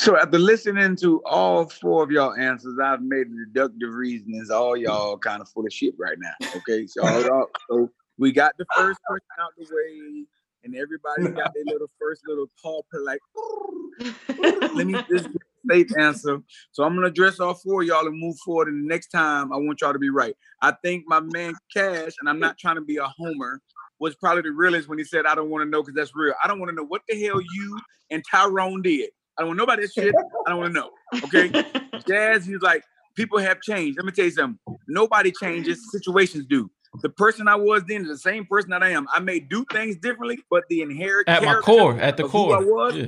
So 0.00 0.18
after 0.18 0.38
listening 0.38 0.96
to 0.96 1.22
all 1.24 1.68
four 1.68 2.02
of 2.02 2.10
y'all 2.10 2.34
answers, 2.34 2.78
I've 2.82 3.00
made 3.00 3.28
deductive 3.32 3.94
reasonings. 3.94 4.50
All 4.50 4.76
y'all 4.76 5.16
kind 5.16 5.40
of 5.40 5.48
full 5.48 5.64
of 5.64 5.72
shit 5.72 5.94
right 5.96 6.18
now. 6.18 6.32
Okay, 6.56 6.86
so 6.86 7.06
all 7.06 7.22
y'all, 7.22 7.46
so 7.70 7.90
we 8.18 8.32
got 8.32 8.54
the 8.58 8.66
first 8.76 8.98
question 9.06 9.26
out 9.40 9.52
the 9.56 9.64
way, 9.64 10.24
and 10.64 10.74
everybody's 10.74 11.28
got 11.28 11.52
their 11.54 11.64
little 11.66 11.90
first 12.00 12.22
little 12.26 12.46
paw 12.62 12.80
like. 13.04 13.20
Let 14.74 14.86
me 14.86 14.94
just 15.10 15.26
get 15.26 15.42
a 15.42 15.72
safe 15.72 15.98
answer. 15.98 16.40
So 16.72 16.84
I'm 16.84 16.94
gonna 16.94 17.06
address 17.08 17.40
all 17.40 17.54
four 17.54 17.82
of 17.82 17.88
y'all 17.88 18.06
and 18.06 18.18
move 18.18 18.36
forward. 18.44 18.68
And 18.68 18.84
the 18.84 18.88
next 18.88 19.08
time, 19.08 19.52
I 19.52 19.56
want 19.56 19.80
y'all 19.80 19.92
to 19.92 19.98
be 19.98 20.10
right. 20.10 20.36
I 20.62 20.72
think 20.82 21.04
my 21.06 21.20
man 21.20 21.54
Cash, 21.72 22.12
and 22.20 22.28
I'm 22.28 22.40
not 22.40 22.58
trying 22.58 22.76
to 22.76 22.80
be 22.80 22.96
a 22.96 23.06
homer, 23.06 23.60
was 23.98 24.14
probably 24.16 24.42
the 24.42 24.52
realest 24.52 24.88
when 24.88 24.98
he 24.98 25.04
said, 25.04 25.26
"I 25.26 25.34
don't 25.34 25.50
want 25.50 25.62
to 25.62 25.70
know 25.70 25.82
because 25.82 25.94
that's 25.94 26.14
real. 26.14 26.34
I 26.42 26.48
don't 26.48 26.58
want 26.58 26.70
to 26.70 26.76
know 26.76 26.84
what 26.84 27.02
the 27.08 27.22
hell 27.24 27.40
you 27.40 27.78
and 28.10 28.22
Tyrone 28.30 28.82
did. 28.82 29.10
I 29.36 29.42
don't 29.42 29.48
want 29.48 29.56
to 29.56 29.58
know 29.58 29.64
about 29.64 29.80
this 29.80 29.92
shit. 29.92 30.14
I 30.46 30.50
don't 30.50 30.58
want 30.58 30.74
to 30.74 30.80
know." 30.80 30.90
Okay, 31.24 31.64
Jazz, 32.08 32.46
he's 32.46 32.60
like, 32.60 32.82
people 33.14 33.38
have 33.38 33.60
changed. 33.60 33.96
Let 33.96 34.06
me 34.06 34.12
tell 34.12 34.24
you 34.24 34.30
something. 34.30 34.58
Nobody 34.88 35.32
changes. 35.40 35.80
Situations 35.90 36.46
do. 36.46 36.70
The 37.02 37.08
person 37.10 37.48
I 37.48 37.56
was 37.56 37.82
then 37.88 38.02
is 38.02 38.08
the 38.08 38.18
same 38.18 38.46
person 38.46 38.70
that 38.70 38.82
I 38.82 38.90
am. 38.90 39.06
I 39.12 39.20
may 39.20 39.40
do 39.40 39.64
things 39.72 39.96
differently, 39.96 40.38
but 40.50 40.64
the 40.68 40.82
inherent 40.82 41.28
At 41.28 41.42
my 41.42 41.60
core, 41.60 41.98
at 41.98 42.16
the 42.16 42.26
who 42.28 42.52
I 42.52 42.58
core. 42.58 42.64
was, 42.64 42.94
Yeah. 42.96 43.06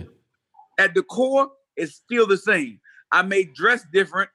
at 0.79 0.95
the 0.95 1.03
core, 1.03 1.51
it's 1.77 1.95
still 1.95 2.27
the 2.27 2.37
same. 2.37 2.81
I 3.13 3.23
may 3.23 3.45
dress 3.45 3.85
different, 3.93 4.29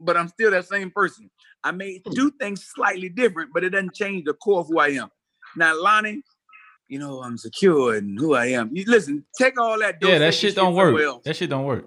but 0.00 0.16
I'm 0.16 0.28
still 0.28 0.50
that 0.50 0.66
same 0.66 0.90
person. 0.90 1.30
I 1.64 1.70
may 1.72 2.02
do 2.12 2.30
things 2.40 2.64
slightly 2.66 3.08
different, 3.08 3.52
but 3.52 3.64
it 3.64 3.70
doesn't 3.70 3.94
change 3.94 4.24
the 4.26 4.34
core 4.34 4.60
of 4.60 4.68
who 4.68 4.78
I 4.78 4.88
am. 4.90 5.10
Now, 5.56 5.80
Lonnie, 5.80 6.22
you 6.88 6.98
know, 6.98 7.22
I'm 7.22 7.36
secure 7.38 7.96
in 7.96 8.16
who 8.16 8.34
I 8.34 8.46
am. 8.46 8.70
You 8.72 8.84
listen, 8.86 9.24
take 9.36 9.58
all 9.58 9.78
that. 9.80 9.96
Yeah, 10.00 10.18
that 10.18 10.34
shit 10.34 10.54
don't 10.54 10.74
work. 10.74 11.00
else. 11.02 11.24
That 11.24 11.36
shit 11.36 11.50
don't 11.50 11.64
work. 11.64 11.86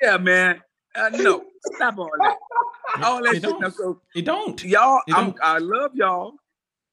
Yeah, 0.00 0.16
man. 0.16 0.60
Uh, 0.94 1.10
no, 1.12 1.44
stop 1.74 1.98
all 1.98 2.10
that. 2.20 2.36
All 3.02 3.22
that 3.22 3.30
It 3.36 3.40
shit. 3.40 3.42
Don't. 3.44 3.74
so 3.74 4.02
It 4.14 4.24
don't. 4.26 4.62
y'all, 4.64 5.00
It 5.06 5.14
I'm, 5.14 5.30
don't. 5.30 5.38
I 5.42 5.56
love 5.58 5.92
y'all, 5.94 6.34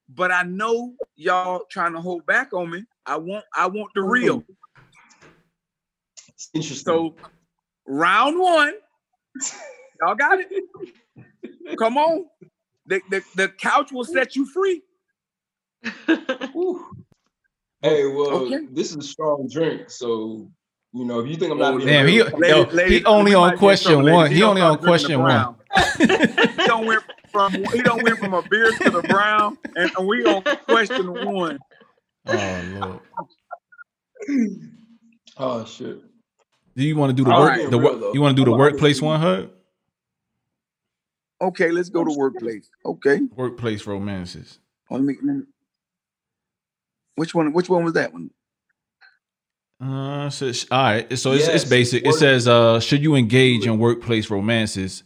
but 0.09 0.31
I 0.31 0.43
know 0.43 0.93
y'all 1.15 1.65
trying 1.69 1.93
to 1.93 2.01
hold 2.01 2.25
back 2.25 2.53
on 2.53 2.71
me. 2.71 2.83
I 3.05 3.17
want 3.17 3.45
I 3.55 3.67
want 3.67 3.91
the 3.93 4.01
real. 4.01 4.43
It's 6.29 6.49
interesting. 6.53 6.83
So 6.85 7.15
round 7.87 8.39
one, 8.39 8.73
y'all 10.01 10.15
got 10.15 10.39
it. 10.39 10.47
Come 11.77 11.97
on. 11.97 12.25
The, 12.85 13.01
the, 13.11 13.21
the 13.35 13.49
couch 13.49 13.91
will 13.91 14.03
set 14.03 14.35
you 14.35 14.47
free. 14.47 14.81
Hey, 17.81 18.05
well, 18.07 18.31
Okay. 18.31 18.59
this 18.71 18.91
is 18.91 18.97
a 18.97 19.01
strong 19.01 19.47
drink, 19.51 19.89
so 19.89 20.49
you 20.91 21.05
know 21.05 21.19
if 21.19 21.27
you 21.27 21.35
think 21.35 21.51
I'm 21.51 21.59
not 21.59 21.75
Oh, 21.75 21.79
Damn, 21.79 22.07
he, 22.07 22.17
yo, 22.17 22.65
he 22.65 23.05
only 23.05 23.35
on 23.35 23.57
question 23.57 24.03
one. 24.03 24.31
He 24.31 24.39
don't 24.39 24.49
only 24.49 24.61
on 24.61 24.79
question 24.79 25.19
one. 25.19 25.55
don't 26.65 26.87
went 26.87 27.03
from 27.31 27.51
he 27.53 27.81
don't 27.81 28.03
went 28.03 28.17
from 28.19 28.33
a 28.33 28.41
beard 28.43 28.74
to 28.81 28.89
the 28.89 29.01
brown, 29.03 29.57
and 29.75 29.91
we 30.07 30.24
on 30.25 30.43
question 30.65 31.07
one. 31.25 31.59
Oh 32.27 32.63
lord. 32.79 33.00
oh 35.38 35.65
shit. 35.65 35.98
Do 36.75 36.83
you 36.83 36.95
want 36.95 37.09
to 37.09 37.15
do 37.15 37.24
the 37.25 37.31
All 37.33 37.41
work? 37.41 37.50
right. 37.50 37.69
The 37.69 37.79
Real, 37.79 38.00
work 38.00 38.13
you 38.15 38.21
want 38.21 38.38
to 38.38 38.41
do 38.45 38.50
the 38.50 38.55
workplace 38.55 39.01
one, 39.01 39.19
Hud? 39.19 39.50
Okay, 41.41 41.71
let's 41.71 41.89
go 41.89 42.03
to 42.03 42.13
workplace. 42.17 42.69
Okay, 42.86 43.21
Workplace 43.36 43.86
romances. 43.88 44.59
let 44.89 45.01
me, 45.01 45.15
let 45.24 45.36
me- 45.38 45.43
Which 47.15 47.33
one? 47.33 47.53
Which 47.53 47.69
one 47.69 47.83
was 47.86 47.93
that 47.93 48.12
one? 48.13 48.29
Uh, 49.81 50.29
so 50.29 50.45
it's- 50.45 50.65
all 50.69 50.83
right. 50.83 51.17
So 51.17 51.31
it's, 51.31 51.48
it's 51.48 51.63
basic. 51.65 52.05
It 52.05 52.13
says, 52.13 52.48
uh, 52.48 52.79
should 52.81 53.01
you 53.01 53.15
engage 53.15 53.65
in 53.65 53.79
workplace 53.79 54.29
romances? 54.29 55.03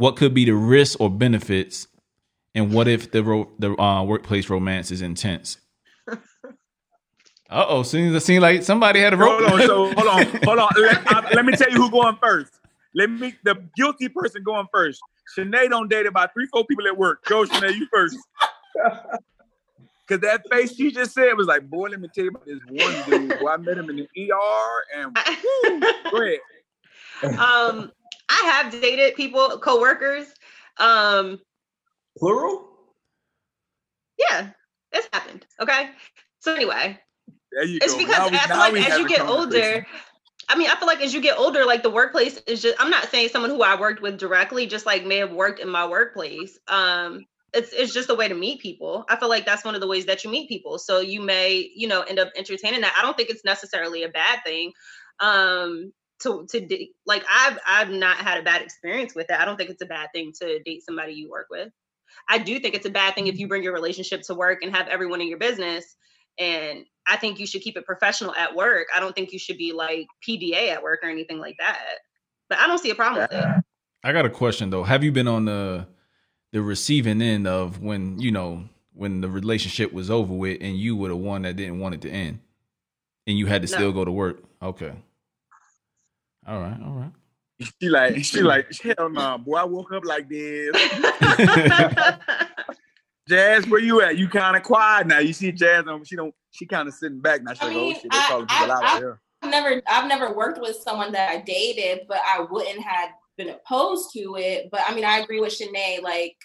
What 0.00 0.16
could 0.16 0.32
be 0.32 0.46
the 0.46 0.54
risks 0.54 0.96
or 0.96 1.10
benefits? 1.10 1.86
And 2.54 2.72
what 2.72 2.88
if 2.88 3.10
the 3.10 3.22
ro- 3.22 3.50
the 3.58 3.78
uh, 3.78 4.02
workplace 4.02 4.48
romance 4.48 4.90
is 4.90 5.02
intense? 5.02 5.58
Uh 6.08 7.66
oh, 7.68 7.82
seems 7.82 8.14
it 8.14 8.20
seems 8.20 8.40
like 8.40 8.62
somebody 8.62 9.00
had 9.00 9.12
a 9.12 9.18
rope. 9.18 9.42
Hold 9.42 9.60
on, 9.60 9.66
so 9.66 9.92
hold 9.92 10.08
on, 10.08 10.26
hold 10.44 10.58
on. 10.58 10.70
Let, 10.78 11.02
I- 11.06 11.30
let 11.34 11.44
me 11.44 11.52
tell 11.54 11.68
you 11.70 11.76
who 11.76 11.90
going 11.90 12.16
first. 12.16 12.50
Let 12.94 13.10
me 13.10 13.34
the 13.44 13.62
guilty 13.76 14.08
person 14.08 14.42
going 14.42 14.66
first. 14.72 15.02
Shanae 15.36 15.68
don't 15.68 15.90
date 15.90 16.06
about 16.06 16.32
three, 16.32 16.46
four 16.46 16.64
people 16.64 16.86
at 16.86 16.96
work. 16.96 17.22
Go, 17.26 17.44
Shanae, 17.44 17.76
you 17.76 17.86
first. 17.92 18.16
Cause 20.08 20.20
that 20.20 20.48
face 20.50 20.76
she 20.76 20.90
just 20.90 21.12
said 21.12 21.34
was 21.34 21.46
like, 21.46 21.68
boy, 21.68 21.88
let 21.88 22.00
me 22.00 22.08
tell 22.14 22.24
you 22.24 22.30
about 22.30 22.46
this 22.46 22.58
one 22.70 22.94
dude. 23.06 23.38
Boy, 23.38 23.48
I 23.50 23.58
met 23.58 23.76
him 23.76 23.90
in 23.90 23.96
the 23.96 24.32
ER 24.32 24.82
and 24.96 25.14
go 26.10 26.22
ahead. 26.22 27.38
um, 27.38 27.92
I 28.42 28.62
have 28.62 28.72
dated 28.72 29.14
people, 29.14 29.58
coworkers. 29.58 30.26
Um, 30.78 31.40
Plural? 32.18 32.66
yeah, 34.18 34.50
it's 34.92 35.08
happened. 35.12 35.46
Okay. 35.60 35.90
So 36.40 36.54
anyway, 36.54 36.98
There 37.52 37.64
you 37.64 37.78
it's 37.82 37.92
go. 37.94 37.98
because 37.98 38.30
Now 38.30 38.38
I 38.38 38.46
feel 38.46 38.58
like 38.58 38.90
as 38.90 38.98
you 38.98 39.08
get 39.08 39.20
older, 39.26 39.86
I 40.48 40.56
mean, 40.56 40.68
I 40.68 40.76
feel 40.76 40.86
like 40.86 41.00
as 41.00 41.14
you 41.14 41.20
get 41.20 41.38
older, 41.38 41.64
like 41.64 41.82
the 41.82 41.90
workplace 41.90 42.38
is 42.46 42.60
just, 42.62 42.76
I'm 42.80 42.90
not 42.90 43.08
saying 43.10 43.28
someone 43.28 43.50
who 43.50 43.62
I 43.62 43.78
worked 43.78 44.02
with 44.02 44.18
directly, 44.18 44.66
just 44.66 44.86
like 44.86 45.06
may 45.06 45.18
have 45.18 45.32
worked 45.32 45.60
in 45.60 45.68
my 45.68 45.86
workplace. 45.86 46.58
Um, 46.68 47.26
it's, 47.52 47.72
it's 47.72 47.92
just 47.92 48.10
a 48.10 48.14
way 48.14 48.28
to 48.28 48.34
meet 48.34 48.60
people. 48.60 49.04
I 49.08 49.16
feel 49.16 49.28
like 49.28 49.44
that's 49.44 49.64
one 49.64 49.74
of 49.74 49.80
the 49.80 49.86
ways 49.86 50.06
that 50.06 50.24
you 50.24 50.30
meet 50.30 50.48
people. 50.48 50.78
So 50.78 51.00
you 51.00 51.20
may, 51.20 51.70
you 51.74 51.88
know, 51.88 52.02
end 52.02 52.18
up 52.18 52.30
entertaining 52.36 52.80
that. 52.82 52.94
I 52.98 53.02
don't 53.02 53.16
think 53.16 53.30
it's 53.30 53.44
necessarily 53.44 54.02
a 54.04 54.08
bad 54.08 54.40
thing. 54.44 54.72
Um, 55.20 55.92
to, 56.22 56.46
to 56.50 56.60
date, 56.60 56.90
like 57.06 57.24
I've, 57.30 57.58
I've 57.66 57.90
not 57.90 58.16
had 58.16 58.38
a 58.38 58.42
bad 58.42 58.62
experience 58.62 59.14
with 59.14 59.30
it. 59.30 59.38
I 59.38 59.44
don't 59.44 59.56
think 59.56 59.70
it's 59.70 59.82
a 59.82 59.86
bad 59.86 60.08
thing 60.14 60.32
to 60.40 60.60
date 60.62 60.84
somebody 60.84 61.14
you 61.14 61.30
work 61.30 61.46
with. 61.50 61.70
I 62.28 62.38
do 62.38 62.58
think 62.58 62.74
it's 62.74 62.86
a 62.86 62.90
bad 62.90 63.14
thing 63.14 63.26
if 63.26 63.38
you 63.38 63.46
mm-hmm. 63.46 63.48
bring 63.48 63.62
your 63.62 63.72
relationship 63.72 64.22
to 64.22 64.34
work 64.34 64.62
and 64.62 64.74
have 64.74 64.88
everyone 64.88 65.20
in 65.20 65.28
your 65.28 65.38
business 65.38 65.96
and 66.38 66.84
I 67.06 67.16
think 67.16 67.38
you 67.38 67.46
should 67.46 67.62
keep 67.62 67.76
it 67.76 67.84
professional 67.84 68.34
at 68.34 68.54
work. 68.54 68.86
I 68.94 69.00
don't 69.00 69.14
think 69.14 69.32
you 69.32 69.38
should 69.38 69.58
be 69.58 69.72
like 69.72 70.06
PDA 70.26 70.70
at 70.70 70.82
work 70.82 71.00
or 71.02 71.08
anything 71.08 71.38
like 71.38 71.56
that. 71.58 71.78
But 72.48 72.58
I 72.58 72.66
don't 72.66 72.78
see 72.78 72.90
a 72.90 72.94
problem 72.94 73.22
with 73.22 73.32
it. 73.32 73.64
I 74.02 74.12
got 74.12 74.24
a 74.24 74.30
question 74.30 74.70
though. 74.70 74.82
Have 74.82 75.04
you 75.04 75.12
been 75.12 75.28
on 75.28 75.44
the 75.44 75.86
the 76.52 76.62
receiving 76.62 77.22
end 77.22 77.46
of 77.46 77.80
when 77.80 78.18
you 78.18 78.32
know 78.32 78.64
when 78.94 79.20
the 79.20 79.28
relationship 79.28 79.92
was 79.92 80.10
over 80.10 80.32
with 80.34 80.58
and 80.60 80.76
you 80.76 80.96
were 80.96 81.08
the 81.08 81.16
one 81.16 81.42
that 81.42 81.56
didn't 81.56 81.78
want 81.78 81.94
it 81.94 82.00
to 82.02 82.10
end, 82.10 82.40
and 83.26 83.38
you 83.38 83.46
had 83.46 83.62
to 83.62 83.70
No. 83.70 83.76
still 83.76 83.92
go 83.92 84.04
to 84.04 84.10
work? 84.10 84.42
Okay. 84.62 84.92
All 86.50 86.60
right. 86.60 86.78
All 86.84 86.92
right. 86.94 87.10
She 87.80 87.88
like, 87.90 88.24
she 88.24 88.40
like, 88.40 88.66
hell 88.82 89.08
no, 89.10 89.38
boy. 89.38 89.56
I 89.56 89.64
woke 89.64 89.92
up 89.92 90.04
like 90.04 90.28
this. 90.28 90.74
Jazz, 93.28 93.66
where 93.68 93.80
you 93.80 94.00
at? 94.00 94.18
You 94.18 94.28
kind 94.28 94.56
of 94.56 94.62
quiet 94.62 95.06
now. 95.06 95.18
You 95.20 95.32
see 95.32 95.52
Jazz, 95.52 95.84
um, 95.86 96.04
she 96.04 96.16
don't, 96.16 96.34
she 96.50 96.66
kind 96.66 96.88
of 96.88 96.94
sitting 96.94 97.20
back 97.20 97.42
now. 97.42 97.52
She's 97.52 97.62
I 97.62 97.66
like, 97.66 97.76
mean, 97.76 97.94
oh 97.96 98.00
shit, 98.00 98.10
they're 98.10 98.20
I- 98.20 98.26
calling 98.28 98.46
people 98.46 98.72
I- 98.72 98.74
out 98.74 98.84
I- 98.84 98.98
here. 98.98 99.20
I've 99.42 99.50
never 99.50 99.82
I've 99.88 100.06
never 100.08 100.34
worked 100.34 100.60
with 100.60 100.76
someone 100.76 101.12
that 101.12 101.30
I 101.30 101.38
dated, 101.40 102.00
but 102.06 102.18
I 102.26 102.40
wouldn't 102.50 102.78
have 102.82 103.08
been 103.38 103.48
opposed 103.48 104.10
to 104.12 104.36
it. 104.36 104.68
But 104.70 104.82
I 104.86 104.94
mean, 104.94 105.04
I 105.06 105.20
agree 105.20 105.40
with 105.40 105.58
Shanae, 105.58 106.02
like 106.02 106.36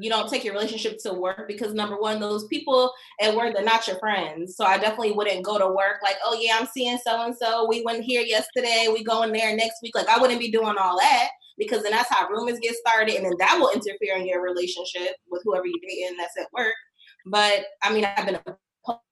you 0.00 0.10
don't 0.10 0.28
take 0.28 0.44
your 0.44 0.54
relationship 0.54 0.98
to 1.02 1.12
work 1.12 1.46
because 1.48 1.74
number 1.74 1.96
one, 1.96 2.20
those 2.20 2.46
people 2.46 2.92
at 3.20 3.34
work 3.34 3.54
they're 3.54 3.64
not 3.64 3.86
your 3.86 3.98
friends. 3.98 4.56
So 4.56 4.64
I 4.64 4.78
definitely 4.78 5.12
wouldn't 5.12 5.44
go 5.44 5.58
to 5.58 5.68
work 5.68 6.00
like, 6.02 6.16
oh 6.24 6.38
yeah, 6.40 6.56
I'm 6.58 6.66
seeing 6.66 6.98
so 7.04 7.22
and 7.22 7.36
so. 7.36 7.66
We 7.68 7.82
went 7.84 8.04
here 8.04 8.22
yesterday, 8.22 8.88
we 8.92 9.04
going 9.04 9.32
there 9.32 9.54
next 9.56 9.82
week. 9.82 9.94
Like 9.94 10.08
I 10.08 10.20
wouldn't 10.20 10.40
be 10.40 10.50
doing 10.50 10.76
all 10.78 10.98
that 10.98 11.28
because 11.58 11.82
then 11.82 11.92
that's 11.92 12.12
how 12.12 12.28
rumors 12.28 12.58
get 12.60 12.76
started, 12.76 13.16
and 13.16 13.24
then 13.24 13.34
that 13.38 13.58
will 13.58 13.70
interfere 13.70 14.16
in 14.16 14.26
your 14.26 14.42
relationship 14.42 15.16
with 15.30 15.42
whoever 15.44 15.66
you 15.66 15.80
dating 15.80 16.16
that's 16.16 16.36
at 16.38 16.52
work. 16.52 16.74
But 17.26 17.64
I 17.82 17.92
mean, 17.92 18.04
I've 18.04 18.26
been 18.26 18.38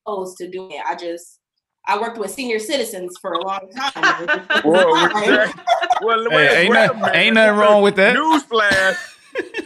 opposed 0.06 0.36
to 0.38 0.48
doing 0.50 0.72
it. 0.72 0.82
I 0.86 0.94
just 0.94 1.40
I 1.88 2.00
worked 2.00 2.18
with 2.18 2.30
senior 2.30 2.58
citizens 2.58 3.16
for 3.20 3.32
a 3.32 3.46
long 3.46 3.70
time. 3.76 4.28
Whoa, 4.64 4.72
well, 4.72 5.52
well, 6.02 6.30
Hey, 6.30 6.62
ain't, 6.62 6.70
wait 6.70 6.90
a 6.90 6.96
not, 6.96 7.16
ain't 7.16 7.34
nothing 7.34 7.58
wrong 7.58 7.82
with 7.82 7.96
that. 7.96 8.16
Newsflash. 8.16 9.15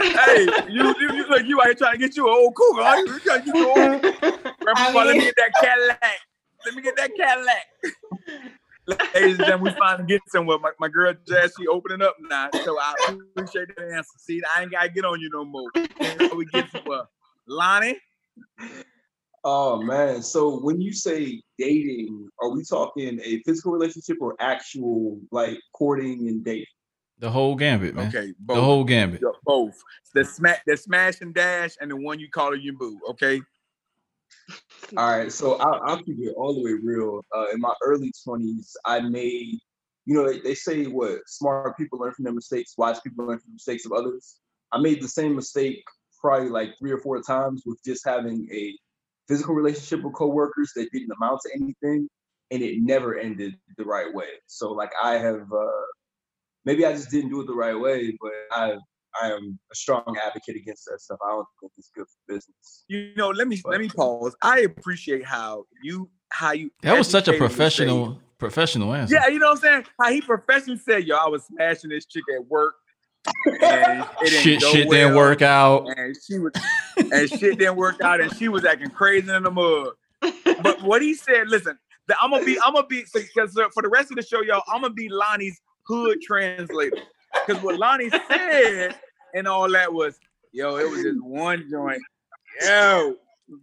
Hey, 0.00 0.46
you, 0.68 0.94
you, 1.00 1.14
you 1.14 1.28
look, 1.28 1.44
you 1.44 1.60
out 1.60 1.66
here 1.66 1.74
trying 1.74 1.92
to 1.92 1.98
get 1.98 2.16
you 2.16 2.26
an 2.26 2.34
old 2.34 2.54
cougar. 2.54 2.82
Huh? 2.82 2.96
You 3.06 3.20
trying 3.20 3.40
to 3.40 3.46
get 3.46 3.54
you 3.54 3.72
an 3.72 3.92
old 3.92 4.02
Grandpa, 4.60 4.82
I 4.82 5.04
let 5.04 5.16
me 5.16 5.22
get 5.22 5.36
that 5.36 5.52
Cadillac. 5.60 6.18
Let 6.66 6.74
me 6.74 6.82
get 6.82 6.96
that 6.96 7.10
Cadillac. 7.16 7.66
Ladies 9.14 9.38
and 9.38 9.46
gentlemen, 9.46 9.72
we 9.72 9.78
finally 9.78 10.06
get 10.06 10.20
somewhere. 10.28 10.58
My, 10.58 10.70
my 10.80 10.88
girl 10.88 11.14
Jazz, 11.26 11.52
she 11.58 11.66
opening 11.66 12.02
up 12.02 12.16
now. 12.28 12.48
So 12.64 12.78
I 12.78 12.94
appreciate 13.08 13.68
the 13.76 13.84
answer. 13.84 14.10
See, 14.18 14.40
I 14.56 14.62
ain't 14.62 14.72
gotta 14.72 14.88
get 14.88 15.04
on 15.04 15.20
you 15.20 15.30
no 15.32 15.44
more. 15.44 15.70
Now 16.00 16.16
we 16.36 16.44
get 16.46 16.70
somewhere. 16.70 17.02
Lonnie, 17.46 17.98
Oh 19.42 19.80
man. 19.82 20.22
So 20.22 20.60
when 20.60 20.80
you 20.80 20.92
say 20.92 21.40
dating, 21.58 22.28
are 22.42 22.50
we 22.50 22.62
talking 22.62 23.20
a 23.24 23.42
physical 23.44 23.72
relationship 23.72 24.18
or 24.20 24.36
actual 24.38 25.18
like 25.30 25.58
courting 25.72 26.28
and 26.28 26.44
dating? 26.44 26.66
The 27.20 27.30
whole 27.30 27.54
gambit, 27.54 27.94
man. 27.94 28.08
okay, 28.08 28.32
both. 28.40 28.56
The 28.56 28.62
whole 28.62 28.82
gambit. 28.82 29.20
Yeah, 29.22 29.28
both. 29.44 29.78
The 30.14 30.24
smash, 30.24 30.60
the 30.66 30.74
smash 30.74 31.20
and 31.20 31.34
dash, 31.34 31.76
and 31.78 31.90
the 31.90 31.96
one 31.96 32.18
you 32.18 32.30
call 32.30 32.56
your 32.56 32.72
boo. 32.72 32.98
Okay. 33.10 33.42
All 34.96 35.18
right, 35.18 35.30
so 35.30 35.56
I'll, 35.56 35.82
I'll 35.84 36.02
keep 36.02 36.16
it 36.18 36.34
all 36.34 36.54
the 36.54 36.62
way 36.62 36.72
real. 36.82 37.22
Uh, 37.36 37.46
in 37.52 37.60
my 37.60 37.74
early 37.84 38.10
twenties, 38.24 38.74
I 38.86 39.00
made, 39.00 39.58
you 40.06 40.14
know, 40.14 40.26
they, 40.26 40.40
they 40.40 40.54
say 40.54 40.86
what 40.86 41.18
smart 41.26 41.76
people 41.76 41.98
learn 41.98 42.14
from 42.14 42.24
their 42.24 42.32
mistakes, 42.32 42.72
wise 42.78 43.00
people 43.00 43.26
learn 43.26 43.38
from 43.38 43.50
the 43.50 43.56
mistakes 43.56 43.84
of 43.84 43.92
others. 43.92 44.36
I 44.72 44.78
made 44.78 45.02
the 45.02 45.08
same 45.08 45.36
mistake 45.36 45.84
probably 46.22 46.48
like 46.48 46.70
three 46.78 46.90
or 46.90 46.98
four 46.98 47.20
times 47.20 47.64
with 47.66 47.78
just 47.84 48.02
having 48.06 48.48
a 48.50 48.74
physical 49.28 49.54
relationship 49.54 50.02
with 50.02 50.14
coworkers 50.14 50.72
that 50.74 50.90
didn't 50.90 51.12
amount 51.20 51.40
to 51.42 51.50
anything, 51.54 52.08
and 52.50 52.62
it 52.62 52.80
never 52.80 53.18
ended 53.18 53.56
the 53.76 53.84
right 53.84 54.12
way. 54.14 54.30
So 54.46 54.72
like 54.72 54.92
I 55.02 55.18
have, 55.18 55.42
uh, 55.52 55.86
maybe 56.64 56.84
I 56.86 56.92
just 56.92 57.10
didn't 57.10 57.30
do 57.30 57.40
it 57.40 57.46
the 57.46 57.54
right 57.54 57.78
way, 57.78 58.16
but 58.20 58.32
I 58.52 58.76
I 59.20 59.30
am 59.32 59.58
a 59.72 59.74
strong 59.74 60.16
advocate 60.24 60.56
against 60.56 60.84
that 60.86 61.00
stuff. 61.00 61.18
I 61.26 61.30
don't 61.30 61.46
think 61.60 61.72
it's 61.76 61.90
good 61.94 62.06
for 62.06 62.34
business. 62.34 62.84
You 62.88 63.12
know, 63.16 63.30
let 63.30 63.48
me 63.48 63.60
let 63.64 63.80
me 63.80 63.88
pause. 63.88 64.36
I 64.42 64.60
appreciate 64.60 65.24
how 65.24 65.64
you 65.82 66.08
how 66.30 66.52
you 66.52 66.70
That 66.82 66.96
was 66.96 67.08
such 67.08 67.26
a 67.28 67.32
educatedly 67.32 67.34
say- 67.34 67.38
professional 67.38 68.20
professional 68.38 68.94
answer. 68.94 69.14
Yeah, 69.14 69.28
you 69.28 69.38
know 69.38 69.48
what 69.48 69.58
I'm 69.58 69.62
saying? 69.62 69.86
How 70.00 70.10
he 70.10 70.20
professionally 70.20 70.78
said, 70.78 71.04
yo, 71.04 71.16
I 71.16 71.28
was 71.28 71.44
smashing 71.44 71.90
this 71.90 72.06
chick 72.06 72.24
at 72.34 72.46
work. 72.46 72.74
And 73.46 74.00
it 74.22 74.30
didn't 74.30 74.42
Shit, 74.42 74.60
go 74.60 74.72
shit 74.72 74.88
didn't 74.88 75.14
work 75.14 75.42
out. 75.42 75.86
And 75.96 76.16
she 76.26 76.38
was 76.38 76.52
and 76.96 77.28
shit 77.28 77.58
didn't 77.58 77.76
work 77.76 78.00
out 78.00 78.20
and 78.20 78.34
she 78.36 78.48
was 78.48 78.64
acting 78.64 78.90
crazy 78.90 79.30
in 79.30 79.42
the 79.42 79.50
mud. 79.50 79.90
But 80.62 80.82
what 80.82 81.02
he 81.02 81.14
said, 81.14 81.48
listen, 81.48 81.78
the, 82.06 82.16
I'm 82.20 82.30
gonna 82.30 82.44
be, 82.44 82.58
I'm 82.64 82.72
gonna 82.74 82.86
be 82.86 83.04
because 83.12 83.52
for 83.74 83.82
the 83.82 83.88
rest 83.90 84.10
of 84.10 84.16
the 84.16 84.22
show, 84.22 84.40
y'all, 84.42 84.62
I'm 84.72 84.82
gonna 84.82 84.94
be 84.94 85.08
Lonnie's 85.10 85.60
hood 85.90 86.20
translator. 86.22 86.96
Because 87.46 87.62
what 87.62 87.78
Lonnie 87.78 88.10
said 88.28 88.94
and 89.34 89.46
all 89.46 89.70
that 89.70 89.92
was, 89.92 90.18
yo, 90.52 90.76
it 90.76 90.88
was 90.88 91.02
just 91.02 91.22
one 91.22 91.66
joint. 91.70 92.02
Yo, 92.62 93.16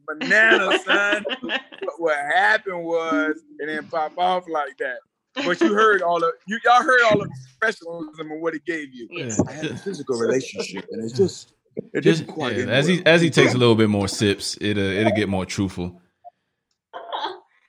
banana, 0.08 0.78
son. 0.80 1.26
But 1.42 2.00
what 2.00 2.18
happened 2.18 2.84
was 2.84 3.38
it 3.60 3.66
didn't 3.66 3.90
pop 3.90 4.18
off 4.18 4.48
like 4.48 4.78
that. 4.78 4.98
But 5.36 5.62
you 5.62 5.74
heard 5.74 6.02
all 6.02 6.24
of 6.24 6.32
you 6.48 6.60
y'all 6.66 6.82
heard 6.82 7.02
all 7.04 7.22
of 7.22 7.28
the 7.28 7.36
professionalism 7.60 8.32
and 8.32 8.42
what 8.42 8.56
it 8.56 8.66
gave 8.66 8.94
you. 8.94 9.08
Yeah. 9.12 9.36
I 9.48 9.52
had 9.52 9.66
a 9.66 9.78
physical 9.78 10.18
relationship 10.18 10.88
and 10.92 11.04
it's 11.04 11.14
just 11.14 11.54
it 11.94 12.02
Just 12.02 12.26
yeah, 12.36 12.48
as 12.48 12.88
he 12.88 13.06
as 13.06 13.22
he 13.22 13.30
takes 13.30 13.54
a 13.54 13.58
little 13.58 13.76
bit 13.76 13.90
more 13.90 14.08
sips, 14.08 14.58
it'll 14.60 14.84
it'll 14.84 15.12
get 15.12 15.30
more 15.30 15.46
truthful. 15.46 16.02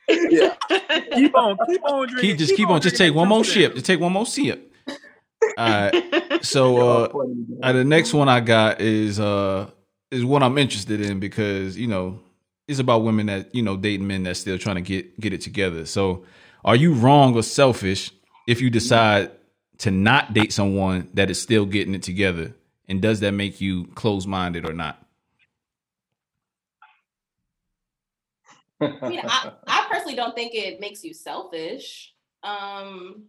Yeah. 0.08 0.54
Keep 1.14 1.36
on, 1.36 1.56
keep 1.66 1.84
on 1.84 2.08
drinking. 2.08 2.30
Keep 2.30 2.38
just 2.38 2.56
keep 2.56 2.68
on, 2.68 2.80
just 2.80 2.96
take 2.96 3.14
one 3.14 3.28
more 3.28 3.44
sip. 3.44 3.74
Just 3.74 3.86
take 3.86 4.00
one 4.00 4.12
more 4.12 4.26
sip. 4.26 4.72
All 5.58 5.68
right. 5.68 6.44
So 6.44 6.76
uh, 6.78 7.12
uh, 7.62 7.72
the 7.72 7.84
next 7.84 8.14
one 8.14 8.28
I 8.28 8.40
got 8.40 8.80
is 8.80 9.18
uh 9.20 9.70
is 10.10 10.24
what 10.24 10.42
I'm 10.42 10.58
interested 10.58 11.00
in 11.00 11.20
because 11.20 11.76
you 11.76 11.86
know 11.86 12.20
it's 12.68 12.78
about 12.78 13.02
women 13.02 13.26
that 13.26 13.54
you 13.54 13.62
know 13.62 13.76
dating 13.76 14.06
men 14.06 14.22
that 14.24 14.36
still 14.36 14.58
trying 14.58 14.76
to 14.76 14.82
get 14.82 15.18
get 15.20 15.32
it 15.32 15.40
together. 15.40 15.86
So 15.86 16.24
are 16.64 16.76
you 16.76 16.92
wrong 16.92 17.34
or 17.34 17.42
selfish 17.42 18.10
if 18.46 18.60
you 18.60 18.70
decide 18.70 19.30
to 19.78 19.90
not 19.90 20.34
date 20.34 20.52
someone 20.52 21.08
that 21.14 21.30
is 21.30 21.40
still 21.40 21.66
getting 21.66 21.94
it 21.94 22.02
together? 22.02 22.54
And 22.88 23.02
does 23.02 23.20
that 23.20 23.32
make 23.32 23.60
you 23.60 23.86
close 23.94 24.26
minded 24.26 24.68
or 24.68 24.72
not? 24.72 25.02
I 28.80 29.08
mean, 29.08 29.20
I, 29.24 29.52
I 29.66 29.86
personally 29.90 30.16
don't 30.16 30.34
think 30.34 30.54
it 30.54 30.80
makes 30.80 31.04
you 31.04 31.14
selfish. 31.14 32.14
Um, 32.42 33.24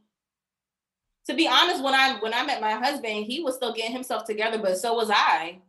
to 1.27 1.33
be 1.35 1.47
honest, 1.47 1.83
when 1.83 1.93
I 1.93 2.17
when 2.19 2.33
I 2.33 2.45
met 2.45 2.61
my 2.61 2.71
husband, 2.71 3.25
he 3.25 3.41
was 3.41 3.55
still 3.55 3.73
getting 3.73 3.91
himself 3.91 4.25
together, 4.25 4.57
but 4.57 4.77
so 4.77 4.93
was 4.93 5.09
I. 5.11 5.59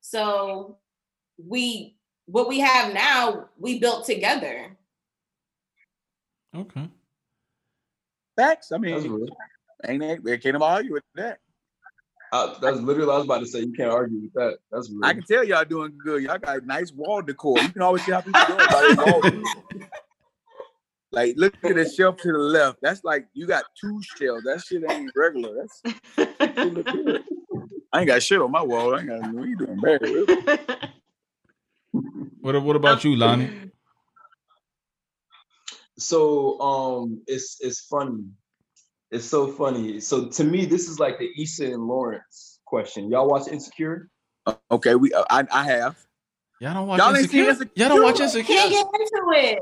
So 0.00 0.78
we 1.36 1.96
what 2.26 2.48
we 2.48 2.60
have 2.60 2.94
now, 2.94 3.48
we 3.58 3.78
built 3.78 4.06
together. 4.06 4.76
Okay. 6.54 6.88
Facts. 8.36 8.72
I 8.72 8.78
mean, 8.78 9.28
ain't 9.86 10.02
it? 10.02 10.22
We 10.22 10.38
can't 10.38 10.62
argue 10.62 10.92
with 10.92 11.04
that. 11.14 11.38
Uh, 12.32 12.58
that's 12.60 12.78
literally 12.78 13.06
what 13.06 13.14
I 13.14 13.16
was 13.16 13.24
about 13.24 13.40
to 13.40 13.46
say. 13.46 13.60
You 13.60 13.72
can't 13.72 13.90
argue 13.90 14.20
with 14.22 14.32
that. 14.34 14.58
That's 14.70 14.88
real. 14.90 15.04
I 15.04 15.14
can 15.14 15.22
tell 15.22 15.44
y'all 15.44 15.64
doing 15.64 15.98
good. 16.02 16.22
Y'all 16.22 16.38
got 16.38 16.64
nice 16.64 16.92
wall 16.92 17.22
decor. 17.22 17.60
You 17.60 17.70
can 17.70 17.82
always 17.82 18.04
see 18.04 18.12
how 18.12 18.20
people 18.20 18.40
doing 18.46 18.66
by 18.70 18.94
their 18.94 18.96
wall. 19.06 19.22
Like, 21.12 21.34
look 21.36 21.54
at 21.64 21.74
the 21.74 21.88
shelf 21.88 22.18
to 22.18 22.32
the 22.32 22.38
left. 22.38 22.78
That's 22.82 23.02
like 23.02 23.26
you 23.32 23.46
got 23.48 23.64
two 23.80 24.00
shelves. 24.16 24.44
That 24.44 24.60
shit 24.60 24.84
ain't 24.88 25.10
regular. 25.16 25.56
That's 25.56 25.82
I 27.92 27.98
ain't 27.98 28.06
got 28.06 28.22
shit 28.22 28.40
on 28.40 28.52
my 28.52 28.62
wall. 28.62 28.94
I 28.94 29.00
ain't 29.00 29.08
got 29.08 29.32
what 29.32 29.48
you 29.48 29.56
doing 29.56 29.80
bad. 29.80 30.90
What 32.40 32.62
what 32.62 32.76
about 32.76 33.04
you, 33.04 33.16
Lonnie? 33.16 33.50
So 35.98 36.58
um 36.60 37.22
it's 37.26 37.58
it's 37.60 37.80
funny. 37.80 38.24
It's 39.10 39.24
so 39.24 39.48
funny. 39.48 40.00
So 40.00 40.28
to 40.28 40.44
me, 40.44 40.66
this 40.66 40.88
is 40.88 41.00
like 41.00 41.18
the 41.18 41.30
Issa 41.40 41.64
and 41.64 41.86
Lawrence 41.86 42.60
question. 42.64 43.10
Y'all 43.10 43.28
watch 43.28 43.48
Insecure? 43.48 44.08
Uh, 44.46 44.54
okay, 44.70 44.94
we 44.94 45.12
uh, 45.12 45.24
I 45.30 45.46
I 45.52 45.64
have. 45.64 45.96
Y'all 46.60 46.74
don't 46.74 46.86
watch 46.86 46.98
Y'all 46.98 47.14
Insecure? 47.14 47.50
Insecure? 47.50 47.72
Y'all 47.74 47.88
don't 47.88 48.02
watch 48.02 48.20
Insecure? 48.20 48.54
Can't 48.54 48.70
get 48.70 48.86
into 48.86 49.32
it. 49.48 49.58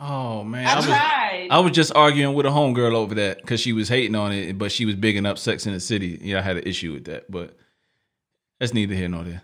Oh 0.00 0.44
man, 0.44 0.66
I 0.66 0.72
I 0.72 0.76
was, 0.76 0.86
tried. 0.86 1.48
I 1.50 1.58
was 1.58 1.72
just 1.72 1.94
arguing 1.94 2.34
with 2.34 2.46
a 2.46 2.50
homegirl 2.50 2.94
over 2.94 3.16
that 3.16 3.40
because 3.40 3.60
she 3.60 3.72
was 3.72 3.88
hating 3.88 4.14
on 4.14 4.32
it, 4.32 4.56
but 4.56 4.70
she 4.70 4.84
was 4.84 4.94
bigging 4.94 5.26
up 5.26 5.38
Sex 5.38 5.66
in 5.66 5.72
the 5.72 5.80
City. 5.80 6.18
Yeah, 6.22 6.38
I 6.38 6.42
had 6.42 6.56
an 6.56 6.62
issue 6.64 6.92
with 6.92 7.04
that, 7.06 7.30
but 7.30 7.56
that's 8.60 8.72
neither 8.72 8.94
here 8.94 9.08
nor 9.08 9.24
there. 9.24 9.42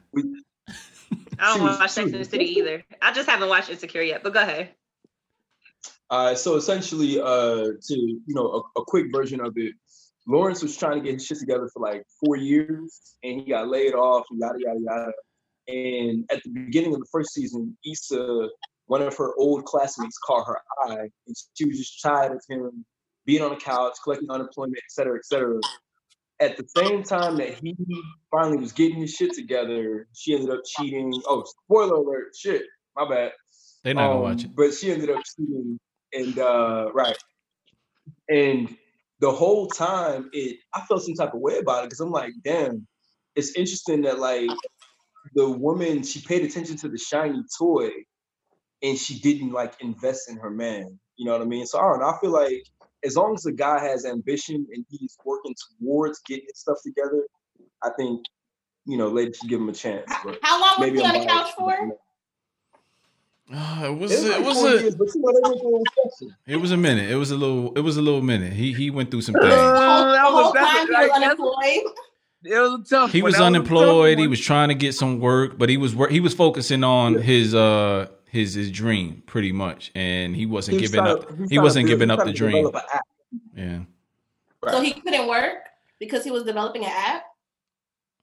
I 1.39 1.53
don't 1.53 1.61
want 1.61 1.75
to 1.75 1.81
watch 1.81 1.91
Sex 1.91 2.11
in 2.11 2.19
the 2.19 2.25
City 2.25 2.45
either. 2.59 2.85
I 3.03 3.13
just 3.13 3.29
haven't 3.29 3.49
watched 3.49 3.69
Insecure 3.69 4.03
yet, 4.03 4.23
but 4.23 4.33
go 4.33 4.43
ahead. 4.43 4.71
Uh, 6.15 6.33
so 6.45 6.51
essentially, 6.63 7.13
uh, 7.21 7.65
to 7.87 7.95
you 7.95 8.35
know, 8.37 8.47
a, 8.77 8.81
a 8.81 8.85
quick 8.93 9.07
version 9.19 9.41
of 9.41 9.53
it, 9.57 9.73
Lawrence 10.35 10.63
was 10.63 10.77
trying 10.77 10.97
to 10.99 11.05
get 11.07 11.15
his 11.15 11.27
shit 11.27 11.39
together 11.45 11.69
for 11.73 11.81
like 11.91 12.03
four 12.21 12.37
years, 12.37 12.89
and 13.25 13.33
he 13.41 13.47
got 13.51 13.69
laid 13.69 13.95
off, 13.95 14.25
yada 14.31 14.59
yada 14.65 14.81
yada. 14.89 15.13
And 15.67 16.25
at 16.31 16.41
the 16.45 16.51
beginning 16.51 16.93
of 16.95 17.01
the 17.01 17.11
first 17.11 17.31
season, 17.39 17.77
Issa, 17.85 18.49
one 18.87 19.03
of 19.03 19.17
her 19.17 19.31
old 19.45 19.65
classmates, 19.65 20.19
caught 20.27 20.47
her 20.47 20.59
eye, 20.85 21.09
and 21.27 21.37
she 21.55 21.65
was 21.69 21.79
just 21.79 22.01
tired 22.01 22.33
of 22.33 22.43
him 22.49 22.85
being 23.27 23.43
on 23.43 23.51
the 23.51 23.57
couch, 23.73 23.95
collecting 24.05 24.31
unemployment, 24.31 24.79
et 24.79 24.93
cetera, 24.97 25.17
et 25.17 25.25
cetera. 25.25 25.59
At 26.41 26.57
the 26.59 26.67
same 26.77 27.03
time 27.03 27.39
that 27.39 27.53
he 27.61 27.75
finally 28.31 28.59
was 28.59 28.73
getting 28.73 29.01
his 29.01 29.13
shit 29.19 29.33
together, 29.35 30.07
she 30.15 30.35
ended 30.35 30.51
up 30.51 30.61
cheating. 30.65 31.13
Oh, 31.27 31.45
spoiler 31.65 31.97
alert! 31.97 32.37
Shit, 32.43 32.63
my 32.95 33.09
bad. 33.09 33.33
They 33.83 33.95
not 33.95 34.03
gonna 34.03 34.17
Um, 34.17 34.23
watch 34.23 34.45
it. 34.45 34.51
But 34.55 34.75
she 34.75 34.93
ended 34.93 35.11
up 35.11 35.23
cheating, 35.33 35.79
and 36.15 36.39
uh, 36.39 36.91
right, 36.93 37.17
and 38.29 38.75
the 39.21 39.31
whole 39.31 39.67
time, 39.69 40.31
it 40.33 40.59
I 40.75 40.81
felt 40.83 41.03
some 41.03 41.15
type 41.15 41.35
of 41.35 41.41
way 41.41 41.59
about 41.59 41.85
it 41.85 41.87
because 41.87 42.01
I'm 42.01 42.11
like, 42.11 42.33
damn, 42.45 42.87
it's 43.37 43.55
interesting 43.57 44.03
that 44.03 44.19
like 44.19 44.51
the 45.35 45.49
woman 45.49 46.03
she 46.03 46.21
paid 46.21 46.45
attention 46.45 46.77
to 46.79 46.89
the 46.89 46.99
shiny 46.99 47.43
toy, 47.59 47.91
and 48.83 48.99
she 48.99 49.19
didn't 49.21 49.53
like 49.53 49.75
invest 49.81 50.31
in 50.31 50.37
her 50.39 50.51
man. 50.51 50.99
You 51.17 51.27
know 51.27 51.33
what 51.33 51.43
I 51.43 51.47
mean? 51.47 51.67
So 51.67 51.79
I 51.79 51.83
don't 51.83 52.01
know. 52.01 52.09
I 52.09 52.19
feel 52.21 52.33
like 52.33 52.63
as 53.05 53.17
long 53.17 53.35
as 53.35 53.43
the 53.43 53.53
guy 53.53 53.81
has 53.81 54.05
ambition 54.05 54.67
and 54.73 54.85
he's 54.89 55.17
working 55.25 55.55
towards 55.81 56.21
getting 56.27 56.47
his 56.49 56.61
stuff 56.61 56.79
together, 56.85 57.27
I 57.83 57.91
think 57.99 58.25
you 58.87 58.99
know, 58.99 59.09
ladies 59.09 59.39
should 59.39 59.49
give 59.49 59.61
him 59.61 59.69
a 59.69 59.73
chance. 59.73 60.13
How 60.43 60.61
long 60.61 60.75
was 60.79 61.01
he 61.01 61.07
on 61.07 61.21
the 61.21 61.27
couch 61.27 61.53
for? 61.57 61.97
Uh, 63.53 63.83
it 63.85 63.99
was 63.99 64.11
It 64.11 64.17
was, 64.17 64.25
it 64.25 64.31
like 64.31 64.47
was 64.47 64.57
a 64.65 64.69
years, 64.83 64.95
you 65.15 65.21
know, 65.21 65.33
they 65.33 65.41
went 65.49 65.61
through 65.61 65.77
a 65.77 65.81
recession. 66.03 66.37
it 66.47 66.57
was 66.57 66.73
a 66.73 66.77
minute. 66.79 67.11
It 67.11 67.17
was 67.17 67.31
a 67.31 67.37
little 67.37 67.73
it 67.75 67.81
was 67.81 67.97
a 67.99 68.03
little 68.03 68.23
minute. 68.23 68.53
He 68.55 68.73
he 68.73 68.91
went 68.91 69.11
through 69.11 69.21
some 69.23 69.35
things. 69.35 69.47
Uh, 69.53 70.13
that 70.13 70.25
was- 70.33 70.45
whole 70.45 70.53
that's 70.55 70.73
he 70.73 70.79
like- 70.79 70.89
was 70.89 71.11
that's- 71.11 71.23
unemployed. 71.23 71.93
It 72.47 72.59
was 72.59 72.81
a 72.81 72.85
tough. 72.85 73.13
He 73.13 73.21
one. 73.23 73.27
was 73.29 73.35
That 73.35 73.41
a 73.43 73.45
tough. 73.45 74.19
He 74.19 74.27
was 74.27 74.41
trying 74.41 74.69
to 74.69 74.75
get 74.75 74.95
some 74.95 75.19
work, 75.21 75.57
but 75.59 75.69
he 75.69 75.77
was 75.77 75.95
wor- 75.95 76.09
he 76.09 76.21
was 76.21 76.35
focusing 76.35 76.85
on 76.85 77.15
his 77.15 77.55
uh 77.55 78.07
his 78.31 78.55
his 78.55 78.71
dream 78.71 79.23
pretty 79.27 79.53
much, 79.53 79.91
and 79.95 80.35
he 80.35 80.47
wasn't 80.47 80.77
He 80.77 80.87
giving 80.87 81.01
trying 81.01 81.19
up. 81.19 81.31
he 81.39 81.47
he 81.51 81.59
wasn't 81.59 81.87
build- 81.87 81.99
giving 82.01 82.11
up 82.11 82.25
the 82.25 82.33
dream. 82.33 82.65
develop 82.67 82.75
an 82.77 82.81
app. 82.95 83.05
Yeah. 83.57 84.71
So 84.73 84.81
he 84.81 84.93
couldn't 84.95 85.27
work 85.29 85.69
because 85.99 86.25
he 86.25 86.31
was 86.31 86.45
developing 86.45 86.85
an 86.85 86.93
app. 86.93 87.25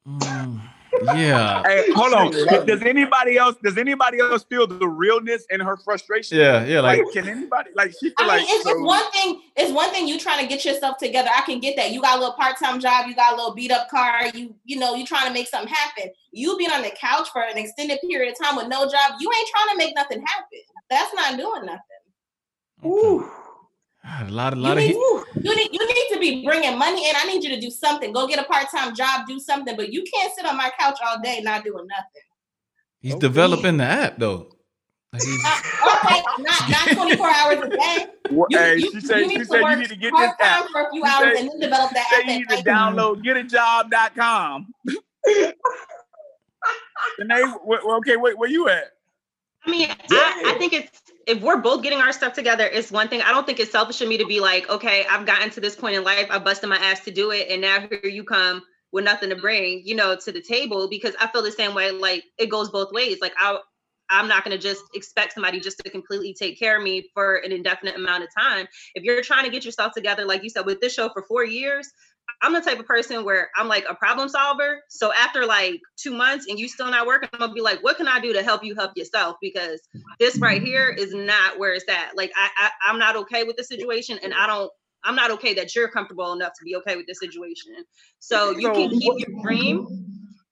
Mm, 0.07 0.61
yeah. 1.03 1.63
Hey, 1.71 1.91
hold 1.93 2.13
on. 2.13 2.31
Does 2.65 2.81
anybody 2.81 3.37
else? 3.37 3.55
Does 3.63 3.77
anybody 3.77 4.19
else 4.19 4.43
feel 4.43 4.67
the 4.67 4.87
realness 4.87 5.45
in 5.49 5.59
her 5.59 5.77
frustration? 5.77 6.37
Yeah. 6.37 6.65
Yeah. 6.65 6.81
Like, 6.81 7.03
Like 7.03 7.13
can 7.13 7.29
anybody? 7.29 7.69
Like, 7.75 7.91
she 7.91 8.09
feel 8.09 8.15
I 8.19 8.21
mean, 8.23 8.27
like 8.29 8.45
it's, 8.47 8.63
so, 8.63 8.71
it's 8.71 8.81
one 8.81 9.11
thing. 9.11 9.41
It's 9.55 9.71
one 9.71 9.89
thing 9.91 10.07
you 10.07 10.19
trying 10.19 10.41
to 10.41 10.47
get 10.47 10.65
yourself 10.65 10.97
together. 10.97 11.29
I 11.35 11.41
can 11.41 11.59
get 11.59 11.75
that. 11.77 11.91
You 11.91 12.01
got 12.01 12.17
a 12.17 12.19
little 12.19 12.35
part 12.35 12.57
time 12.57 12.79
job. 12.79 13.07
You 13.07 13.15
got 13.15 13.33
a 13.33 13.35
little 13.35 13.53
beat 13.53 13.71
up 13.71 13.89
car. 13.89 14.27
You 14.33 14.55
you 14.65 14.77
know 14.77 14.95
you 14.95 15.05
trying 15.05 15.27
to 15.27 15.33
make 15.33 15.47
something 15.47 15.73
happen. 15.73 16.11
You 16.31 16.57
being 16.57 16.71
on 16.71 16.81
the 16.81 16.91
couch 16.91 17.29
for 17.31 17.41
an 17.41 17.57
extended 17.57 17.99
period 18.01 18.31
of 18.31 18.37
time 18.43 18.55
with 18.55 18.67
no 18.67 18.83
job. 18.85 19.13
You 19.19 19.31
ain't 19.37 19.49
trying 19.49 19.69
to 19.71 19.77
make 19.77 19.95
nothing 19.95 20.23
happen. 20.25 20.59
That's 20.89 21.13
not 21.13 21.37
doing 21.37 21.65
nothing. 21.65 21.81
okay. 22.83 23.27
God, 24.03 24.29
a 24.29 24.31
lot, 24.33 24.53
a 24.53 24.55
You 24.55 24.61
lot 24.63 24.71
of 24.77 24.83
need, 24.83 24.87
he- 24.93 25.39
you 25.43 25.55
need 25.55 25.69
you 25.71 25.87
need 25.87 26.07
to 26.13 26.19
be 26.19 26.43
bringing 26.45 26.77
money 26.77 27.07
in. 27.07 27.15
I 27.15 27.25
need 27.25 27.43
you 27.43 27.49
to 27.51 27.59
do 27.61 27.69
something. 27.69 28.11
Go 28.11 28.27
get 28.27 28.39
a 28.39 28.43
part 28.43 28.67
time 28.73 28.95
job. 28.95 29.27
Do 29.27 29.39
something. 29.39 29.75
But 29.75 29.93
you 29.93 30.03
can't 30.11 30.33
sit 30.35 30.45
on 30.45 30.57
my 30.57 30.71
couch 30.79 30.97
all 31.05 31.19
day 31.21 31.39
not 31.41 31.63
doing 31.63 31.85
nothing. 31.87 32.23
he's 32.99 33.15
developing 33.15 33.77
the 33.77 33.83
app 33.85 34.17
though. 34.17 34.49
Like, 35.13 35.21
Uh, 35.45 35.61
okay, 36.05 36.21
not 36.39 36.69
not 36.69 36.95
twenty 36.95 37.15
four 37.17 37.27
hours 37.29 37.59
a 37.63 37.69
day. 37.69 38.05
You, 38.31 38.47
hey, 38.51 38.75
you, 38.77 38.91
she 38.91 39.01
said 39.01 39.17
you 39.19 39.29
she 39.29 39.37
need 39.39 39.47
said 39.47 39.61
to 39.61 39.69
you 39.71 39.75
need 39.75 39.89
to 39.89 39.95
get 39.97 40.13
this 40.15 40.31
part 40.39 40.39
app. 40.39 40.65
for 40.69 40.81
a 40.83 40.89
few 40.89 41.05
She 41.05 41.11
hours 41.11 41.37
said- 41.37 41.41
and 41.41 41.49
then 41.51 41.59
develop 41.59 41.91
that 41.91 42.05
app. 42.13 42.25
you 42.25 42.31
at 42.31 42.37
need 42.39 42.47
to 42.47 42.55
night. 42.55 42.65
download 42.65 43.21
getajob.com. 43.25 44.73
Renee, 47.19 47.41
wh- 47.67 47.81
wh- 47.83 47.97
okay, 47.97 48.15
wait, 48.15 48.37
where 48.37 48.49
you 48.49 48.69
at? 48.69 48.85
I 49.65 49.69
mean, 49.71 49.89
I, 49.89 50.43
I 50.45 50.55
think 50.57 50.71
it's 50.71 51.01
if 51.27 51.41
we're 51.41 51.57
both 51.57 51.83
getting 51.83 51.99
our 51.99 52.11
stuff 52.11 52.33
together, 52.33 52.65
it's 52.65 52.91
one 52.91 53.07
thing. 53.07 53.21
I 53.21 53.31
don't 53.31 53.45
think 53.45 53.59
it's 53.59 53.71
selfish 53.71 54.01
of 54.01 54.07
me 54.07 54.17
to 54.17 54.25
be 54.25 54.39
like, 54.39 54.69
okay, 54.69 55.05
I've 55.09 55.25
gotten 55.25 55.49
to 55.51 55.61
this 55.61 55.75
point 55.75 55.95
in 55.95 56.03
life, 56.03 56.27
I 56.29 56.39
busted 56.39 56.69
my 56.69 56.77
ass 56.77 57.01
to 57.01 57.11
do 57.11 57.31
it, 57.31 57.49
and 57.49 57.61
now 57.61 57.79
here 57.87 58.05
you 58.05 58.23
come 58.23 58.61
with 58.91 59.05
nothing 59.05 59.29
to 59.29 59.35
bring, 59.35 59.81
you 59.85 59.95
know, 59.95 60.15
to 60.15 60.31
the 60.31 60.41
table. 60.41 60.89
Because 60.89 61.15
I 61.19 61.27
feel 61.27 61.41
the 61.41 61.51
same 61.51 61.73
way. 61.73 61.91
Like 61.91 62.23
it 62.37 62.47
goes 62.47 62.69
both 62.69 62.91
ways. 62.91 63.19
Like 63.21 63.33
I, 63.39 63.57
I'm 64.09 64.27
not 64.27 64.43
going 64.43 64.55
to 64.55 64.61
just 64.61 64.83
expect 64.93 65.33
somebody 65.33 65.59
just 65.59 65.79
to 65.79 65.89
completely 65.89 66.33
take 66.33 66.59
care 66.59 66.77
of 66.77 66.83
me 66.83 67.09
for 67.13 67.37
an 67.37 67.51
indefinite 67.51 67.95
amount 67.95 68.23
of 68.23 68.29
time. 68.37 68.67
If 68.93 69.03
you're 69.03 69.21
trying 69.21 69.45
to 69.45 69.49
get 69.49 69.63
yourself 69.63 69.93
together, 69.93 70.25
like 70.25 70.43
you 70.43 70.49
said, 70.49 70.65
with 70.65 70.81
this 70.81 70.93
show 70.93 71.09
for 71.09 71.23
four 71.23 71.45
years, 71.45 71.89
I'm 72.41 72.53
the 72.53 72.61
type 72.61 72.79
of 72.79 72.85
person 72.85 73.23
where 73.23 73.49
I'm 73.55 73.67
like 73.67 73.85
a 73.89 73.95
problem 73.95 74.29
solver. 74.29 74.81
So 74.89 75.13
after 75.13 75.45
like 75.45 75.79
two 75.97 76.13
months 76.13 76.47
and 76.47 76.59
you 76.59 76.67
still 76.67 76.89
not 76.89 77.07
working, 77.07 77.29
I'm 77.33 77.39
gonna 77.39 77.53
be 77.53 77.61
like, 77.61 77.83
what 77.83 77.97
can 77.97 78.07
I 78.07 78.19
do 78.19 78.33
to 78.33 78.43
help 78.43 78.63
you 78.63 78.75
help 78.75 78.91
yourself? 78.95 79.37
Because 79.41 79.81
this 80.19 80.39
right 80.41 80.61
here 80.61 80.89
is 80.89 81.13
not 81.13 81.59
where 81.59 81.73
it's 81.73 81.87
at. 81.89 82.15
Like 82.15 82.31
I, 82.35 82.49
I 82.57 82.69
I'm 82.89 82.99
not 82.99 83.15
okay 83.17 83.43
with 83.43 83.57
the 83.57 83.63
situation, 83.63 84.19
and 84.23 84.33
I 84.33 84.47
don't. 84.47 84.71
I'm 85.03 85.15
not 85.15 85.31
okay 85.31 85.55
that 85.55 85.75
you're 85.75 85.87
comfortable 85.89 86.31
enough 86.33 86.53
to 86.59 86.63
be 86.63 86.75
okay 86.75 86.95
with 86.95 87.07
the 87.07 87.15
situation. 87.15 87.73
So 88.19 88.51
you 88.51 88.71
can 88.71 88.89
keep 88.89 89.13
your 89.17 89.41
dream. 89.41 89.87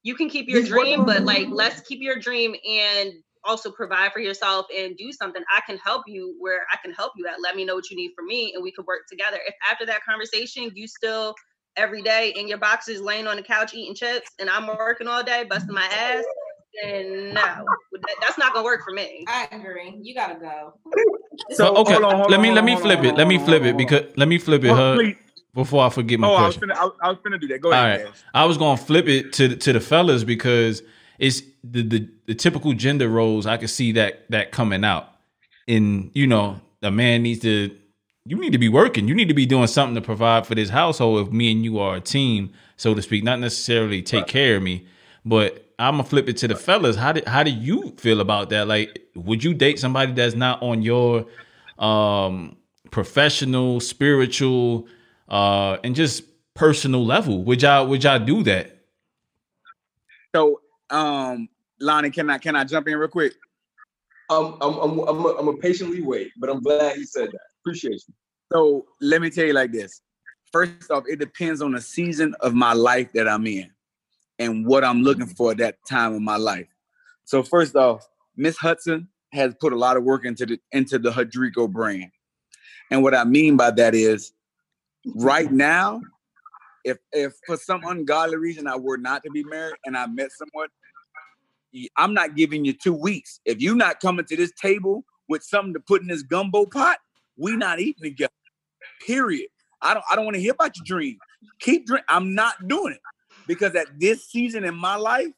You 0.01 0.15
can 0.15 0.27
keep 0.27 0.47
your 0.49 0.63
dream, 0.63 1.05
but 1.05 1.23
like 1.25 1.47
let's 1.51 1.81
keep 1.81 2.01
your 2.01 2.17
dream 2.17 2.55
and 2.67 3.11
also 3.43 3.71
provide 3.71 4.11
for 4.11 4.19
yourself 4.19 4.65
and 4.75 4.97
do 4.97 5.11
something. 5.11 5.43
I 5.55 5.61
can 5.65 5.77
help 5.77 6.03
you 6.07 6.35
where 6.39 6.65
I 6.71 6.77
can 6.83 6.93
help 6.93 7.13
you 7.15 7.27
at. 7.27 7.35
Let 7.41 7.55
me 7.55 7.65
know 7.65 7.75
what 7.75 7.89
you 7.89 7.95
need 7.95 8.11
from 8.15 8.27
me 8.27 8.53
and 8.53 8.63
we 8.63 8.71
could 8.71 8.85
work 8.85 9.01
together. 9.09 9.37
If 9.45 9.55
after 9.69 9.85
that 9.85 10.03
conversation 10.03 10.71
you 10.73 10.87
still 10.87 11.35
every 11.75 12.01
day 12.01 12.33
in 12.35 12.47
your 12.47 12.57
boxers 12.57 13.01
laying 13.01 13.27
on 13.27 13.37
the 13.37 13.43
couch 13.43 13.73
eating 13.73 13.95
chips 13.95 14.31
and 14.39 14.49
I'm 14.49 14.67
working 14.67 15.07
all 15.07 15.23
day, 15.23 15.45
busting 15.49 15.73
my 15.73 15.85
ass, 15.85 16.23
then 16.83 17.33
no, 17.33 17.65
that's 18.21 18.37
not 18.37 18.53
gonna 18.53 18.65
work 18.65 18.83
for 18.83 18.93
me. 18.93 19.25
I 19.27 19.47
agree. 19.51 19.97
You 20.01 20.13
gotta 20.13 20.35
go. 20.35 20.73
So 21.51 21.73
okay, 21.77 21.93
hold 21.93 22.05
on, 22.05 22.15
hold 22.17 22.31
let 22.31 22.37
on, 22.37 22.43
me 22.43 22.51
let 22.51 22.59
on, 22.59 22.65
me 22.65 22.75
flip 22.75 22.99
on, 22.99 23.05
it. 23.05 23.15
Let 23.15 23.27
me 23.27 23.39
flip 23.39 23.63
it 23.63 23.77
because 23.77 24.03
let 24.17 24.27
me 24.27 24.37
flip 24.37 24.63
it 24.63 24.75
her 24.75 25.13
before 25.55 25.83
I 25.83 25.89
forget 25.89 26.19
my 26.19 26.27
Oh, 26.27 26.35
I 26.35 26.45
was 26.45 26.57
question. 26.57 26.69
finna, 26.69 26.91
I, 27.01 27.07
I 27.07 27.09
was 27.09 27.17
finna 27.25 27.39
do 27.41 27.47
that. 27.47 27.59
Go 27.59 27.69
All 27.69 27.73
ahead. 27.73 28.05
right, 28.05 28.13
I 28.33 28.45
was 28.45 28.57
gonna 28.57 28.77
flip 28.77 29.07
it 29.07 29.33
to 29.33 29.47
the, 29.47 29.55
to 29.55 29.73
the 29.73 29.79
fellas 29.79 30.23
because 30.23 30.83
it's 31.17 31.41
the, 31.63 31.81
the 31.81 32.09
the 32.27 32.35
typical 32.35 32.73
gender 32.73 33.07
roles. 33.07 33.47
I 33.47 33.57
could 33.57 33.69
see 33.69 33.93
that 33.93 34.29
that 34.29 34.51
coming 34.51 34.83
out. 34.83 35.09
In 35.65 36.11
you 36.13 36.27
know, 36.27 36.59
a 36.83 36.91
man 36.91 37.23
needs 37.23 37.39
to. 37.41 37.75
You 38.29 38.37
need 38.37 38.51
to 38.51 38.59
be 38.59 38.69
working. 38.69 39.07
You 39.07 39.15
need 39.15 39.27
to 39.29 39.33
be 39.33 39.47
doing 39.47 39.65
something 39.65 39.95
to 39.95 40.01
provide 40.01 40.45
for 40.45 40.53
this 40.53 40.69
household. 40.69 41.25
If 41.25 41.33
me 41.33 41.51
and 41.51 41.63
you 41.63 41.79
are 41.79 41.95
a 41.95 41.99
team, 41.99 42.53
so 42.77 42.93
to 42.93 43.01
speak, 43.01 43.23
not 43.23 43.39
necessarily 43.39 44.03
take 44.03 44.27
care 44.27 44.57
of 44.57 44.61
me, 44.61 44.85
but 45.25 45.65
I'm 45.79 45.93
gonna 45.93 46.03
flip 46.03 46.29
it 46.29 46.37
to 46.37 46.47
the 46.47 46.55
fellas. 46.55 46.95
How 46.95 47.11
did 47.11 47.27
how 47.27 47.41
do 47.41 47.49
you 47.49 47.91
feel 47.97 48.21
about 48.21 48.51
that? 48.51 48.67
Like, 48.67 49.01
would 49.15 49.43
you 49.43 49.55
date 49.55 49.79
somebody 49.79 50.11
that's 50.11 50.35
not 50.35 50.61
on 50.61 50.83
your 50.83 51.25
um 51.79 52.55
professional, 52.91 53.79
spiritual, 53.79 54.87
uh, 55.27 55.77
and 55.83 55.95
just 55.95 56.21
personal 56.53 57.03
level? 57.03 57.43
Would 57.45 57.63
y'all 57.63 57.87
would 57.87 58.03
y'all 58.03 58.23
do 58.23 58.43
that? 58.43 58.77
So, 60.35 60.61
um, 60.91 61.49
Lonnie, 61.79 62.11
can 62.11 62.29
I 62.29 62.37
can 62.37 62.55
I 62.55 62.63
jump 62.63 62.89
in 62.89 62.95
real 62.95 63.09
quick? 63.09 63.33
I'm 64.29 64.53
I'm 64.61 64.77
I'm 64.77 64.99
I'm 64.99 65.25
a, 65.25 65.29
I'm 65.29 65.47
a 65.47 65.57
patiently 65.57 66.03
wait, 66.03 66.31
but 66.37 66.51
I'm 66.51 66.61
glad 66.61 66.95
you 66.95 67.05
said 67.05 67.31
that. 67.31 67.48
Appreciate 67.63 68.03
you. 68.07 68.13
So 68.51 68.85
let 69.01 69.21
me 69.21 69.29
tell 69.29 69.45
you 69.45 69.53
like 69.53 69.71
this. 69.71 70.01
First 70.51 70.89
off, 70.89 71.03
it 71.07 71.19
depends 71.19 71.61
on 71.61 71.73
the 71.73 71.81
season 71.81 72.35
of 72.41 72.53
my 72.53 72.73
life 72.73 73.11
that 73.13 73.27
I'm 73.27 73.45
in 73.45 73.69
and 74.39 74.65
what 74.65 74.83
I'm 74.83 75.03
looking 75.03 75.27
for 75.27 75.51
at 75.51 75.57
that 75.57 75.77
time 75.87 76.13
of 76.13 76.21
my 76.21 76.37
life. 76.37 76.67
So 77.25 77.43
first 77.43 77.75
off, 77.75 78.07
Miss 78.35 78.57
Hudson 78.57 79.07
has 79.31 79.53
put 79.59 79.73
a 79.73 79.75
lot 79.75 79.97
of 79.97 80.03
work 80.03 80.25
into 80.25 80.45
the 80.45 80.59
into 80.71 80.97
the 80.97 81.11
Hadrico 81.11 81.69
brand. 81.69 82.11
And 82.89 83.03
what 83.03 83.13
I 83.13 83.23
mean 83.23 83.57
by 83.57 83.69
that 83.71 83.93
is 83.93 84.33
right 85.13 85.51
now, 85.51 86.01
if 86.83 86.97
if 87.11 87.33
for 87.45 87.57
some 87.57 87.83
ungodly 87.85 88.37
reason 88.37 88.65
I 88.65 88.77
were 88.77 88.97
not 88.97 89.23
to 89.23 89.29
be 89.29 89.43
married 89.43 89.75
and 89.85 89.95
I 89.95 90.07
met 90.07 90.31
someone, 90.31 90.69
I'm 91.97 92.15
not 92.15 92.35
giving 92.35 92.65
you 92.65 92.73
two 92.73 92.93
weeks. 92.93 93.39
If 93.45 93.61
you're 93.61 93.75
not 93.75 93.99
coming 93.99 94.25
to 94.25 94.35
this 94.35 94.53
table 94.59 95.05
with 95.27 95.43
something 95.43 95.73
to 95.75 95.79
put 95.79 96.01
in 96.01 96.07
this 96.07 96.23
gumbo 96.23 96.65
pot, 96.65 96.97
we 97.39 97.55
not 97.55 97.79
eating 97.79 98.03
together. 98.03 98.33
Period. 99.05 99.47
I 99.81 99.93
don't 99.93 100.05
I 100.11 100.15
don't 100.15 100.25
want 100.25 100.35
to 100.35 100.41
hear 100.41 100.51
about 100.51 100.75
your 100.77 100.85
dream. 100.85 101.17
Keep 101.59 101.87
drink. 101.87 102.05
I'm 102.09 102.35
not 102.35 102.67
doing 102.67 102.93
it 102.93 103.01
because 103.47 103.73
at 103.75 103.87
this 103.99 104.29
season 104.29 104.63
in 104.63 104.75
my 104.75 104.95
life, 104.95 105.31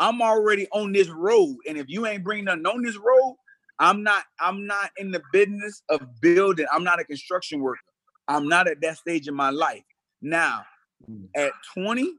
I'm 0.00 0.20
already 0.20 0.66
on 0.72 0.92
this 0.92 1.08
road. 1.08 1.56
And 1.68 1.78
if 1.78 1.86
you 1.88 2.06
ain't 2.06 2.24
bringing 2.24 2.46
nothing 2.46 2.66
on 2.66 2.82
this 2.82 2.96
road, 2.96 3.36
I'm 3.78 4.02
not 4.02 4.24
I'm 4.40 4.66
not 4.66 4.90
in 4.96 5.10
the 5.10 5.22
business 5.32 5.82
of 5.88 6.00
building. 6.20 6.66
I'm 6.72 6.84
not 6.84 7.00
a 7.00 7.04
construction 7.04 7.60
worker. 7.60 7.80
I'm 8.28 8.48
not 8.48 8.68
at 8.68 8.80
that 8.82 8.98
stage 8.98 9.28
in 9.28 9.34
my 9.34 9.50
life. 9.50 9.82
Now, 10.22 10.64
mm. 11.10 11.28
at 11.36 11.52
20, 11.74 12.14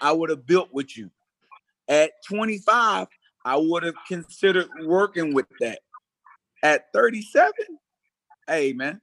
I 0.00 0.12
would 0.12 0.30
have 0.30 0.46
built 0.46 0.68
with 0.72 0.96
you. 0.96 1.10
At 1.88 2.12
25, 2.28 3.08
I 3.44 3.56
would 3.56 3.82
have 3.82 3.96
considered 4.06 4.68
working 4.84 5.34
with 5.34 5.46
that. 5.60 5.80
At 6.62 6.92
37, 6.92 7.52
hey 8.48 8.72
man, 8.72 9.00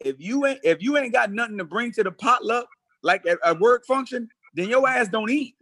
if 0.00 0.16
you 0.18 0.46
ain't 0.46 0.60
if 0.62 0.82
you 0.82 0.98
ain't 0.98 1.12
got 1.12 1.32
nothing 1.32 1.58
to 1.58 1.64
bring 1.64 1.92
to 1.92 2.02
the 2.04 2.12
potluck, 2.12 2.66
like 3.02 3.24
a, 3.26 3.36
a 3.50 3.54
work 3.54 3.86
function, 3.86 4.28
then 4.54 4.68
your 4.68 4.88
ass 4.88 5.08
don't 5.08 5.30
eat. 5.30 5.54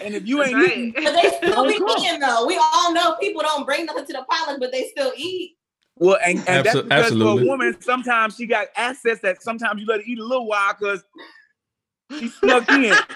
And 0.00 0.14
if 0.14 0.26
you 0.26 0.42
ain't 0.42 0.54
right. 0.54 0.76
eating, 0.76 0.92
But 0.92 1.14
they 1.14 1.30
still 1.48 1.66
be 1.66 1.80
eating 1.98 2.20
though. 2.20 2.46
We 2.46 2.58
all 2.60 2.92
know 2.92 3.16
people 3.20 3.42
don't 3.42 3.64
bring 3.64 3.86
nothing 3.86 4.06
to 4.06 4.12
the 4.12 4.26
potluck, 4.28 4.60
but 4.60 4.72
they 4.72 4.88
still 4.88 5.12
eat. 5.16 5.56
well, 5.96 6.18
and, 6.24 6.38
and 6.48 6.66
that's 6.66 6.76
Abso- 6.76 6.84
because 6.84 7.10
for 7.12 7.40
a 7.40 7.44
woman, 7.44 7.76
sometimes 7.80 8.36
she 8.36 8.46
got 8.46 8.68
assets 8.76 9.20
that 9.20 9.42
sometimes 9.42 9.80
you 9.80 9.86
let 9.86 10.00
her 10.00 10.06
eat 10.06 10.18
a 10.18 10.24
little 10.24 10.46
while 10.46 10.74
because 10.78 11.04
she 12.18 12.28
snuck 12.28 12.68
in. 12.70 12.94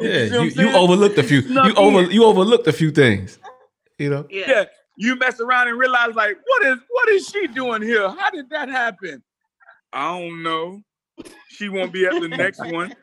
Yeah, 0.00 0.28
see 0.28 0.38
what 0.38 0.56
you, 0.56 0.70
you 0.70 0.72
overlooked 0.72 1.18
a 1.18 1.22
few. 1.22 1.40
You 1.40 1.74
over 1.74 2.04
in. 2.04 2.10
you 2.10 2.24
overlooked 2.24 2.66
a 2.66 2.72
few 2.72 2.90
things. 2.90 3.38
You 3.98 4.08
know. 4.08 4.26
yeah. 4.30 4.44
Yeah, 4.48 4.64
you 5.00 5.16
mess 5.16 5.40
around 5.40 5.66
and 5.68 5.78
realize 5.78 6.14
like, 6.14 6.36
what 6.46 6.66
is 6.66 6.78
what 6.90 7.08
is 7.08 7.26
she 7.26 7.46
doing 7.46 7.80
here? 7.80 8.08
How 8.10 8.28
did 8.30 8.50
that 8.50 8.68
happen? 8.68 9.22
I 9.92 10.18
don't 10.18 10.42
know. 10.42 10.82
She 11.48 11.70
won't 11.70 11.90
be 11.90 12.06
at 12.06 12.20
the 12.20 12.28
next 12.28 12.60
one. 12.60 12.94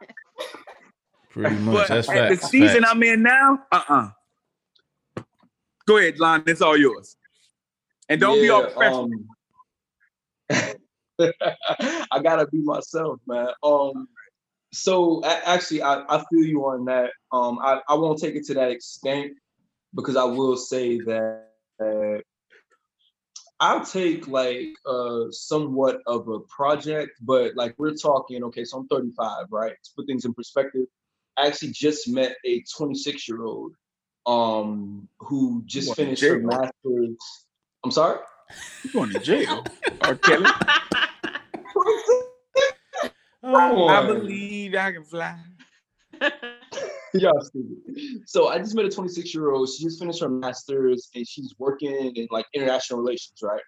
Pretty 1.31 1.55
much. 1.57 1.73
But 1.73 1.87
That's 1.89 2.07
at 2.09 2.29
facts. 2.29 2.41
the 2.41 2.47
season 2.47 2.83
facts. 2.83 2.93
I'm 2.93 3.03
in 3.03 3.23
now, 3.23 3.59
uh-uh. 3.71 4.09
Go 5.87 5.97
ahead, 5.97 6.19
Lon. 6.19 6.43
It's 6.45 6.61
all 6.61 6.77
yours. 6.77 7.15
And 8.09 8.21
don't 8.21 8.39
be 8.39 8.49
all 8.51 8.61
Yeah, 8.61 8.69
professional. 8.69 9.09
um, 11.19 11.31
I 12.11 12.19
gotta 12.21 12.45
be 12.47 12.59
myself, 12.59 13.19
man. 13.25 13.47
Um, 13.63 14.07
so 14.71 15.23
a- 15.25 15.49
actually, 15.49 15.81
I, 15.81 16.03
I 16.07 16.23
feel 16.29 16.45
you 16.45 16.61
on 16.67 16.85
that. 16.85 17.09
Um, 17.31 17.57
I, 17.59 17.81
I 17.89 17.95
won't 17.95 18.19
take 18.19 18.35
it 18.35 18.45
to 18.45 18.53
that 18.53 18.69
extent 18.69 19.33
because 19.95 20.15
I 20.15 20.25
will 20.25 20.57
say 20.57 20.99
that 20.99 21.46
uh, 21.79 22.19
I'll 23.59 23.83
take 23.83 24.27
like 24.27 24.75
uh 24.85 25.31
somewhat 25.31 26.01
of 26.05 26.27
a 26.27 26.39
project, 26.41 27.11
but 27.21 27.55
like 27.55 27.73
we're 27.77 27.95
talking, 27.95 28.43
okay, 28.45 28.63
so 28.63 28.77
I'm 28.77 28.87
35, 28.87 29.47
right? 29.49 29.71
To 29.71 29.89
put 29.95 30.05
things 30.05 30.25
in 30.25 30.33
perspective, 30.33 30.85
I 31.37 31.47
actually 31.47 31.71
just 31.71 32.07
met 32.07 32.35
a 32.45 32.63
26 32.75 33.27
year 33.27 33.43
old 33.43 33.73
um 34.27 35.07
who 35.19 35.63
just 35.65 35.87
Going 35.87 36.15
finished 36.15 36.23
her 36.23 36.39
master's. 36.39 37.17
I'm 37.83 37.91
sorry? 37.91 38.19
You 38.83 38.91
going 38.91 39.09
to 39.09 39.19
jail. 39.19 39.65
R. 40.01 40.15
Kelly. 40.25 40.45
Come 43.41 43.89
I 43.89 44.05
believe 44.05 44.75
I 44.75 44.91
can 44.91 45.03
fly. 45.03 45.37
Stupid. 47.41 48.27
So 48.27 48.47
I 48.49 48.57
just 48.59 48.75
met 48.75 48.85
a 48.85 48.89
26 48.89 49.33
year 49.33 49.51
old. 49.51 49.69
She 49.69 49.83
just 49.83 49.99
finished 49.99 50.21
her 50.21 50.29
master's 50.29 51.09
and 51.15 51.27
she's 51.27 51.53
working 51.57 52.13
in 52.15 52.27
like 52.31 52.45
international 52.53 52.99
relations, 52.99 53.39
right? 53.41 53.61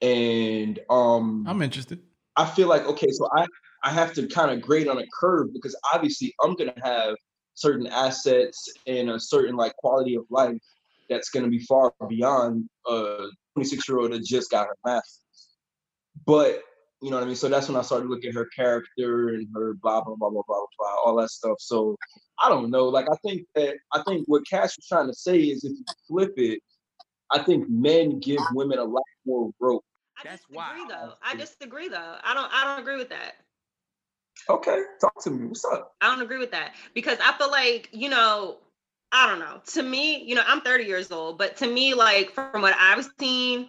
And 0.00 0.78
um 0.90 1.44
I'm 1.46 1.62
interested. 1.62 2.00
I 2.36 2.46
feel 2.46 2.68
like 2.68 2.86
okay, 2.86 3.10
so 3.10 3.28
I 3.36 3.46
I 3.82 3.90
have 3.90 4.12
to 4.14 4.26
kind 4.26 4.50
of 4.50 4.60
grade 4.60 4.88
on 4.88 4.98
a 4.98 5.04
curve 5.18 5.52
because 5.52 5.76
obviously 5.92 6.34
I'm 6.42 6.54
gonna 6.54 6.74
have 6.82 7.16
certain 7.54 7.88
assets 7.88 8.68
and 8.86 9.10
a 9.10 9.18
certain 9.18 9.56
like 9.56 9.74
quality 9.76 10.14
of 10.14 10.24
life 10.30 10.62
that's 11.08 11.30
gonna 11.30 11.48
be 11.48 11.60
far 11.60 11.92
beyond 12.08 12.68
a 12.86 13.26
26 13.54 13.88
year 13.88 13.98
old 13.98 14.12
that 14.12 14.24
just 14.24 14.50
got 14.50 14.68
her 14.68 14.76
master's. 14.84 15.22
But 16.26 16.62
you 17.00 17.10
know 17.10 17.16
what 17.16 17.24
I 17.24 17.26
mean. 17.26 17.36
So 17.36 17.48
that's 17.48 17.68
when 17.68 17.76
I 17.76 17.82
started 17.82 18.08
looking 18.08 18.30
at 18.30 18.34
her 18.34 18.48
character 18.54 19.28
and 19.28 19.46
her 19.54 19.74
blah 19.74 20.02
blah 20.02 20.16
blah 20.16 20.30
blah 20.30 20.42
blah 20.46 20.66
blah 20.78 20.94
all 21.04 21.16
that 21.16 21.30
stuff. 21.30 21.56
So 21.58 21.96
I 22.40 22.48
don't 22.48 22.70
know. 22.70 22.84
Like 22.88 23.06
I 23.10 23.16
think 23.26 23.46
that 23.54 23.76
I 23.92 24.02
think 24.06 24.26
what 24.26 24.46
Cash 24.48 24.76
was 24.76 24.86
trying 24.88 25.08
to 25.08 25.14
say 25.14 25.38
is 25.38 25.64
if 25.64 25.72
you 25.72 25.84
flip 26.06 26.34
it, 26.36 26.60
I 27.30 27.42
think 27.42 27.68
men 27.68 28.20
give 28.20 28.40
women 28.52 28.78
a 28.78 28.84
lot 28.84 29.02
more 29.26 29.50
rope. 29.60 29.84
I 30.18 30.28
That's 30.28 30.42
disagree 30.46 30.56
wild. 30.56 30.90
though. 30.90 31.12
I 31.22 31.36
disagree 31.36 31.88
though. 31.88 32.16
I 32.22 32.34
don't 32.34 32.50
I 32.52 32.64
don't 32.64 32.80
agree 32.80 32.96
with 32.96 33.10
that. 33.10 33.36
Okay, 34.48 34.82
talk 35.00 35.22
to 35.24 35.30
me. 35.30 35.46
What's 35.46 35.64
up? 35.64 35.94
I 36.00 36.06
don't 36.06 36.22
agree 36.22 36.38
with 36.38 36.52
that 36.52 36.74
because 36.94 37.18
I 37.20 37.36
feel 37.36 37.50
like, 37.50 37.88
you 37.92 38.08
know, 38.08 38.58
I 39.10 39.26
don't 39.28 39.40
know. 39.40 39.60
To 39.72 39.82
me, 39.82 40.22
you 40.22 40.34
know, 40.34 40.42
I'm 40.46 40.60
30 40.60 40.84
years 40.84 41.10
old, 41.10 41.38
but 41.38 41.56
to 41.58 41.66
me, 41.66 41.94
like 41.94 42.32
from 42.32 42.62
what 42.62 42.74
I've 42.78 43.08
seen 43.18 43.68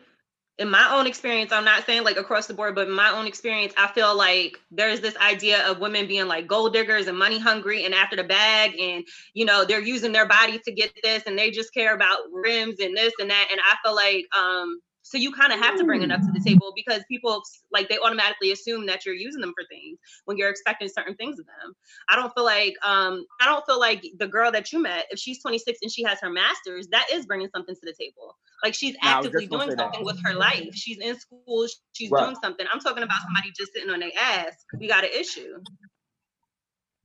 in 0.59 0.69
my 0.69 0.93
own 0.93 1.07
experience, 1.07 1.53
I'm 1.53 1.63
not 1.63 1.85
saying 1.85 2.03
like 2.03 2.17
across 2.17 2.47
the 2.47 2.53
board, 2.53 2.75
but 2.75 2.87
in 2.87 2.93
my 2.93 3.09
own 3.11 3.25
experience, 3.25 3.73
I 3.77 3.87
feel 3.87 4.15
like 4.15 4.59
there's 4.71 4.99
this 4.99 5.15
idea 5.17 5.65
of 5.65 5.79
women 5.79 6.05
being 6.05 6.27
like 6.27 6.47
gold 6.47 6.73
diggers 6.73 7.07
and 7.07 7.17
money 7.17 7.39
hungry 7.39 7.85
and 7.85 7.93
after 7.93 8.17
the 8.17 8.25
bag, 8.25 8.77
and 8.77 9.05
you 9.33 9.45
know, 9.45 9.63
they're 9.65 9.81
using 9.81 10.11
their 10.11 10.27
body 10.27 10.59
to 10.65 10.71
get 10.73 10.91
this 11.01 11.23
and 11.25 11.39
they 11.39 11.49
just 11.49 11.73
care 11.73 11.95
about 11.95 12.19
rims 12.31 12.79
and 12.81 12.95
this 12.95 13.13
and 13.19 13.29
that. 13.31 13.47
And 13.51 13.61
I 13.61 13.75
feel 13.83 13.95
like 13.95 14.25
um 14.37 14.81
so 15.09 15.17
you 15.17 15.31
kind 15.33 15.53
of 15.53 15.59
have 15.59 15.75
to 15.77 15.83
bring 15.85 16.03
enough 16.03 16.21
to 16.27 16.31
the 16.31 16.41
table 16.45 16.73
because 16.75 17.03
people 17.09 17.41
like 17.71 17.89
they 17.89 17.97
automatically 17.99 18.51
assume 18.51 18.85
that 18.87 19.05
you're 19.05 19.15
using 19.15 19.41
them 19.41 19.53
for 19.57 19.65
things 19.69 19.99
when 20.25 20.37
you're 20.37 20.49
expecting 20.49 20.89
certain 20.89 21.15
things 21.15 21.39
of 21.39 21.47
them. 21.47 21.73
I 22.09 22.15
don't 22.15 22.33
feel 22.35 22.45
like 22.45 22.75
um 22.83 23.25
I 23.41 23.45
don't 23.45 23.65
feel 23.65 23.79
like 23.79 24.05
the 24.17 24.27
girl 24.27 24.51
that 24.51 24.71
you 24.71 24.79
met, 24.81 25.07
if 25.11 25.19
she's 25.19 25.41
26 25.41 25.79
and 25.81 25.91
she 25.91 26.03
has 26.03 26.19
her 26.21 26.29
master's, 26.29 26.87
that 26.89 27.07
is 27.11 27.25
bringing 27.25 27.49
something 27.55 27.75
to 27.75 27.81
the 27.83 27.95
table. 27.99 28.37
Like 28.63 28.75
she's 28.75 28.95
Nah, 29.01 29.23
actively 29.23 29.47
doing 29.47 29.71
say 29.71 29.75
that. 29.75 29.93
something 29.93 30.05
with 30.05 30.19
her 30.23 30.33
life. 30.35 30.75
She's 30.75 30.99
in 30.99 31.19
school, 31.19 31.67
she's 31.93 32.11
Right. 32.11 32.23
doing 32.23 32.35
something. 32.43 32.65
I'm 32.71 32.79
talking 32.79 33.03
about 33.03 33.21
somebody 33.23 33.51
just 33.57 33.73
sitting 33.73 33.89
on 33.89 33.99
their 33.99 34.11
ass. 34.19 34.53
We 34.79 34.87
got 34.87 35.03
an 35.05 35.11
issue. 35.13 35.55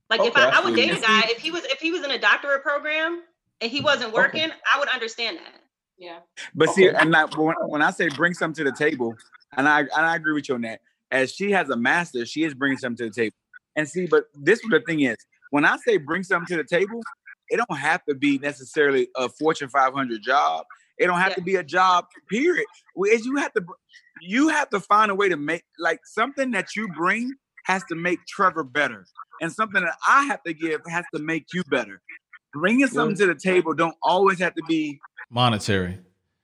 Like 0.09 0.23
if 0.25 0.35
Okay, 0.35 0.41
I, 0.41 0.45
I 0.45 0.59
I 0.59 0.61
would 0.63 0.75
date 0.75 0.93
a 0.93 0.99
guy 1.01 1.23
if 1.27 1.39
he 1.41 1.51
was 1.51 1.65
if 1.65 1.79
he 1.79 1.91
was 1.91 2.03
in 2.03 2.11
a 2.11 2.19
doctorate 2.19 2.63
program 2.63 3.23
and 3.61 3.71
he 3.71 3.81
wasn't 3.81 4.13
working, 4.13 4.49
I 4.75 4.79
would 4.79 4.89
understand 4.89 5.37
that. 5.39 5.61
Yeah. 5.97 6.19
But 6.53 6.69
see, 6.69 6.87
and 6.89 7.15
I, 7.15 7.25
when, 7.25 7.55
when 7.67 7.81
I 7.81 7.91
say 7.91 8.09
bring 8.09 8.33
something 8.33 8.65
to 8.65 8.71
the 8.71 8.77
table, 8.77 9.15
and 9.57 9.67
I 9.67 9.81
and 9.81 9.91
I 9.93 10.15
agree 10.15 10.33
with 10.33 10.49
you 10.49 10.55
on 10.55 10.61
that. 10.61 10.81
As 11.11 11.31
she 11.31 11.51
has 11.51 11.69
a 11.69 11.77
master, 11.77 12.25
she 12.25 12.43
is 12.43 12.53
bringing 12.53 12.77
something 12.77 12.97
to 12.97 13.05
the 13.05 13.21
table. 13.23 13.35
And 13.75 13.87
see, 13.87 14.07
but 14.07 14.25
this 14.33 14.59
is 14.59 14.69
the 14.69 14.81
thing 14.81 15.01
is, 15.01 15.17
when 15.51 15.63
I 15.65 15.77
say 15.77 15.97
bring 15.97 16.23
something 16.23 16.57
to 16.57 16.63
the 16.63 16.67
table, 16.67 17.01
it 17.49 17.57
don't 17.57 17.77
have 17.77 18.03
to 18.05 18.15
be 18.15 18.37
necessarily 18.39 19.07
a 19.15 19.29
Fortune 19.29 19.69
500 19.69 20.21
job. 20.21 20.65
It 20.97 21.07
don't 21.07 21.19
have 21.19 21.31
Yeah. 21.31 21.35
to 21.35 21.41
be 21.41 21.55
a 21.55 21.63
job. 21.63 22.05
Period. 22.29 22.65
Well, 22.95 23.11
is 23.11 23.25
you 23.25 23.35
have 23.37 23.53
to, 23.53 23.65
you 24.21 24.49
have 24.49 24.69
to 24.71 24.79
find 24.79 25.11
a 25.11 25.15
way 25.15 25.29
to 25.29 25.37
make 25.37 25.63
like 25.77 25.99
something 26.05 26.51
that 26.51 26.75
you 26.75 26.87
bring 26.89 27.33
has 27.65 27.83
to 27.85 27.95
make 27.95 28.19
Trevor 28.27 28.63
better, 28.63 29.05
and 29.41 29.51
something 29.51 29.83
that 29.83 29.95
I 30.07 30.25
have 30.25 30.41
to 30.43 30.53
give 30.53 30.81
has 30.87 31.05
to 31.13 31.21
make 31.21 31.47
you 31.53 31.63
better. 31.69 32.01
Bringing 32.53 32.87
something 32.87 33.17
to 33.17 33.25
the 33.27 33.35
table 33.35 33.73
don't 33.73 33.95
always 34.01 34.39
have 34.39 34.55
to 34.55 34.63
be 34.67 34.99
Monetary. 35.35 35.99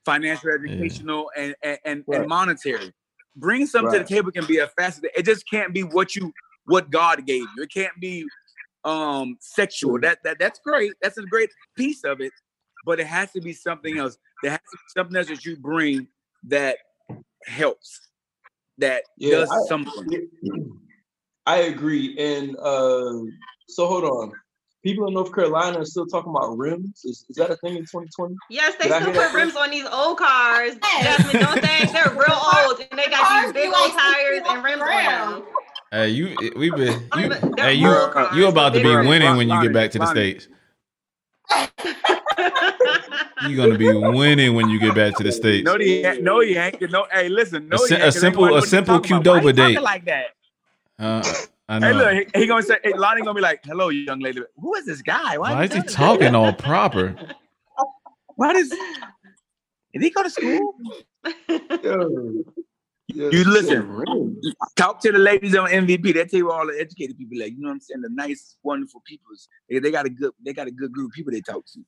financial, 0.06 0.49
educational, 0.49 1.32
and 1.38 1.56
and, 1.63 1.80
and, 1.86 2.04
Right. 2.08 2.19
and 2.19 2.27
monetary. 2.30 2.91
Bringing 3.38 3.65
something 3.67 3.88
Right. 3.93 3.99
to 3.99 4.04
the 4.04 4.10
table 4.10 4.32
can 4.32 4.45
be 4.45 4.58
a 4.58 4.67
facet. 4.67 5.06
It 5.15 5.23
just 5.23 5.49
can't 5.49 5.73
be 5.73 5.84
what 5.84 6.13
you 6.15 6.34
what 6.65 6.91
God 6.91 7.25
gave 7.25 7.45
you. 7.56 7.63
It 7.63 7.71
can't 7.73 7.93
be 8.01 8.27
um 8.84 9.38
sexual. 9.39 9.97
That 10.01 10.19
that 10.25 10.39
that's 10.39 10.60
great. 10.60 10.93
That's 11.01 11.17
a 11.17 11.25
great 11.25 11.49
piece 11.77 12.04
of 12.04 12.19
it, 12.19 12.34
but 12.86 12.99
it 12.99 13.08
has 13.08 13.32
to 13.32 13.39
be 13.41 13.54
something 13.54 13.97
else. 13.97 14.17
There 14.41 14.51
has 14.51 14.60
to 14.71 14.77
be 14.77 14.84
something 14.99 15.15
else 15.15 15.27
that 15.27 15.45
you 15.45 15.56
bring 15.56 16.08
that 16.49 16.77
helps, 17.45 18.01
that 18.80 19.04
Yeah, 19.17 19.38
does 19.38 19.51
I- 19.51 19.67
something. 19.69 20.30
I 21.45 21.58
agree. 21.73 22.17
And 22.19 22.58
uh, 22.58 23.13
so 23.69 23.88
hold 23.88 24.04
on. 24.04 24.34
People 24.84 25.08
in 25.08 25.13
North 25.13 25.34
Carolina 25.34 25.80
are 25.80 25.86
still 25.86 26.08
talking 26.08 26.32
about 26.32 26.58
rims. 26.58 27.06
Is, 27.06 27.24
is 27.30 27.36
that 27.36 27.52
a 27.52 27.56
thing 27.58 27.74
in 27.76 27.84
2020? 27.84 28.36
Yes, 28.50 28.74
they 28.82 28.88
Did 28.89 29.02
still 29.04 29.13
put 29.13 29.34
rims 29.34 29.56
on 29.56 29.70
these 29.70 29.86
old 29.86 30.17
cars. 30.17 30.74
Jasmine, 31.02 31.41
don't 31.41 31.62
they? 31.62 31.86
They're 31.94 32.10
real 32.13 32.39
old 32.65 32.80
and 32.89 33.00
they 33.00 33.08
got 33.10 33.22
cars 33.28 33.46
these 33.46 33.54
big 33.54 33.67
old 33.74 33.91
tires 33.91 34.38
six 34.38 34.48
feet 34.48 34.56
and 34.56 34.63
rims 34.63 34.82
on 34.82 35.34
them. 35.41 35.44
Hey, 35.91 36.10
you 36.10 36.36
we 36.56 36.72
been 36.72 37.00
you 37.17 37.30
They're 37.30 37.65
hey 37.65 37.74
you 37.74 37.88
cars, 38.12 38.36
you 38.36 38.48
about 38.48 38.70
to 38.74 38.80
be 38.80 38.88
they 38.88 38.96
were- 38.96 39.04
winning 39.08 39.36
when 39.38 39.50
you 39.50 39.62
get 39.62 39.74
back 39.74 39.91
to 39.91 40.00
the 40.00 40.08
states. 40.08 40.48
You're 43.48 43.58
gonna 43.58 43.78
be 43.78 43.91
winning 43.91 44.54
when 44.56 44.70
you 44.70 44.80
get 44.80 44.96
back 44.96 45.15
to 45.17 45.24
the 45.24 45.32
states. 45.41 45.65
No, 45.65 45.78
he 45.78 46.04
ain't. 46.06 46.24
No, 46.24 46.39
he 46.39 46.56
ain't. 46.56 46.80
No, 46.91 47.06
hey, 47.12 47.28
listen. 47.30 47.67
No, 47.70 47.78
A 47.78 47.80
he 47.80 47.86
sim- 47.88 47.96
ain't, 47.98 48.02
a 48.04 48.06
'cause 48.08 48.20
simple- 48.20 48.56
a 48.56 48.62
simple 48.62 48.96
he 48.96 49.10
talking 49.10 49.17
about. 49.17 49.44
Qdoba 49.44 49.56
date. 49.56 49.82
like 49.82 50.06
that. 50.06 50.26
Uh, 51.00 51.24
I 51.72 51.80
Hey, 51.80 51.94
look, 51.94 52.28
he, 52.34 52.42
he 52.42 52.48
gonna 52.48 52.64
say, 52.64 52.80
hey, 52.84 52.94
Lonnie 52.94 53.22
gonna 53.22 53.34
be 53.34 53.40
like, 53.42 53.64
"Hello, 53.64 53.88
young 53.88 54.20
lady. 54.20 54.42
Who 54.58 54.76
is 54.76 54.86
this 54.86 55.02
guy? 55.02 55.38
Why, 55.38 55.54
Why 55.54 55.64
is 55.64 55.72
he 55.74 55.82
talking 55.84 56.36
all 56.36 56.52
proper? 56.52 57.14
that? 57.14 57.36
Why 58.36 58.52
does? 58.52 58.70
Did 59.94 60.02
he 60.02 60.10
go 60.10 60.22
to 60.24 60.30
school? 60.30 60.76
Yo, 61.84 63.30
You 63.32 63.44
listen. 63.46 63.88
rims. 63.88 64.54
Talk 64.76 65.00
to 65.02 65.14
the 65.14 65.18
ladies 65.18 65.56
on 65.56 65.70
MVP. 65.70 66.14
They 66.14 66.26
tell 66.26 66.38
you 66.40 66.52
all 66.52 66.68
the 66.68 66.78
educated 66.78 67.18
people, 67.18 67.40
like 67.40 67.54
you 67.54 67.62
know 67.62 67.70
what 67.70 67.76
I'm 67.76 67.80
saying. 67.80 68.02
The 68.02 68.10
nice, 68.10 68.58
wonderful 68.64 69.02
people. 69.06 69.32
They, 69.70 69.80
they 69.80 69.92
got 69.92 70.06
a 70.06 70.10
good. 70.10 70.32
They 70.44 70.52
got 70.52 70.68
a 70.68 70.72
good 70.72 70.92
group 70.92 71.12
of 71.12 71.14
people 71.14 71.32
they 71.32 71.42
talk 71.42 71.64
to. 71.68 71.86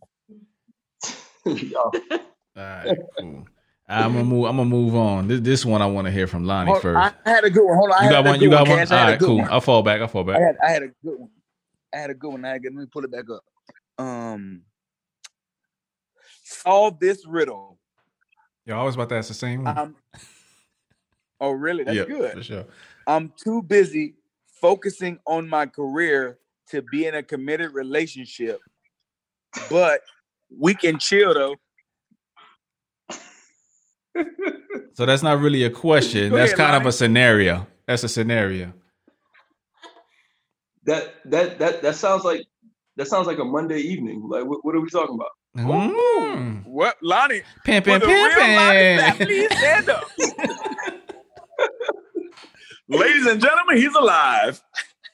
All 1.76 1.92
right, 2.56 2.96
cool. 3.20 3.46
I'm 3.94 4.14
gonna 4.14 4.24
move. 4.26 4.46
I'm 4.46 4.58
gonna 4.58 4.70
move 4.70 4.96
on. 4.96 5.28
This, 5.28 5.40
this 5.42 5.66
one 5.66 5.82
I 5.82 5.86
want 5.86 6.06
to 6.08 6.12
hear 6.12 6.28
from 6.28 6.46
Lonnie 6.46 6.72
Hold- 6.72 6.82
first. 6.82 7.16
I 7.26 7.30
had 7.30 7.44
a 7.44 7.50
good 7.50 7.66
one. 7.66 7.76
Hold 7.78 7.92
on. 7.92 7.98
I 7.98 8.02
you 8.02 8.04
had 8.06 8.12
got 8.12 8.26
one. 8.26 8.42
You 8.42 8.50
got 8.50 8.68
one. 8.68 8.78
Cash. 8.78 8.92
All 8.92 8.98
I 8.98 9.00
had 9.00 9.08
a 9.08 9.12
right, 9.12 9.20
good 9.20 9.26
cool. 9.26 9.38
one. 9.40 9.50
I'll 9.52 9.62
fall 9.62 9.84
back. 9.84 10.02
I'll 10.02 10.08
fall 10.08 10.30
I 10.30 10.34
back. 10.34 10.42
had, 10.42 10.58
I 10.64 10.72
had 10.72 10.84
a 10.84 10.88
good 10.88 11.20
one. 11.20 11.30
I 11.94 11.98
had 11.98 12.10
a 12.10 12.14
good 12.14 12.32
one. 12.32 12.46
I 12.46 12.50
had. 12.50 12.62
Let 12.64 12.74
me 12.74 12.86
pull 12.92 13.04
it 13.04 13.12
back 13.12 13.26
up. 13.30 14.06
Um, 14.06 14.62
solve 16.44 17.00
this 17.00 17.26
riddle. 17.26 17.78
Yo, 18.66 18.80
I 18.80 18.84
was 18.84 18.96
about 18.96 19.10
to 19.10 19.16
ask 19.16 19.28
the 19.28 19.34
same 19.34 19.64
one. 19.66 19.78
Um, 19.78 19.96
oh, 21.42 21.52
really? 21.52 21.84
That's 21.84 21.98
yeah, 21.98 22.06
good. 22.06 22.34
for 22.34 22.44
sure. 22.44 22.66
I'm 23.06 23.34
too 23.38 23.62
busy 23.62 24.16
focusing 24.48 25.20
on 25.28 25.48
my 25.50 25.66
career 25.66 26.40
to 26.70 26.82
be 26.82 27.06
in 27.06 27.16
a 27.16 27.22
committed 27.24 27.74
relationship, 27.74 28.62
but 29.70 30.02
we 30.58 30.74
can 30.74 30.98
chill 30.98 31.34
though. 31.34 31.56
So 34.94 35.06
that's 35.08 35.24
not 35.24 35.40
really 35.40 35.64
a 35.64 35.70
question. 35.72 36.30
Go 36.30 36.38
That's 36.38 36.54
ahead, 36.54 36.68
kind 36.72 36.82
of 36.82 36.86
a 36.88 36.92
scenario. 36.92 37.66
That's 37.88 38.04
a 38.04 38.08
scenario. 38.10 38.74
that 40.84 41.16
that 41.26 41.58
that 41.60 41.82
that 41.82 41.96
sounds 41.96 42.24
like 42.24 42.46
that 42.98 43.08
sounds 43.08 43.26
like 43.26 43.40
a 43.40 43.44
Monday 43.44 43.80
evening. 43.80 44.28
Like, 44.30 44.46
what, 44.46 44.64
what 44.64 44.76
are 44.76 44.82
we 44.82 44.90
talking 44.90 45.16
about? 45.16 45.32
Mm. 45.58 46.66
What, 46.66 46.98
Lonnie? 47.02 47.42
Pimpin', 47.66 47.84
For 47.84 48.00
the 48.00 48.08
real 48.08 48.56
Lonnie 48.56 48.98
Sapp, 48.98 49.18
pimpin'. 49.18 49.26
please 49.26 49.58
stand 49.58 49.90
up. 49.90 50.04
Ladies 52.90 53.26
and 53.26 53.42
gentlemen, 53.42 53.78
he's 53.78 53.96
alive. 53.96 54.62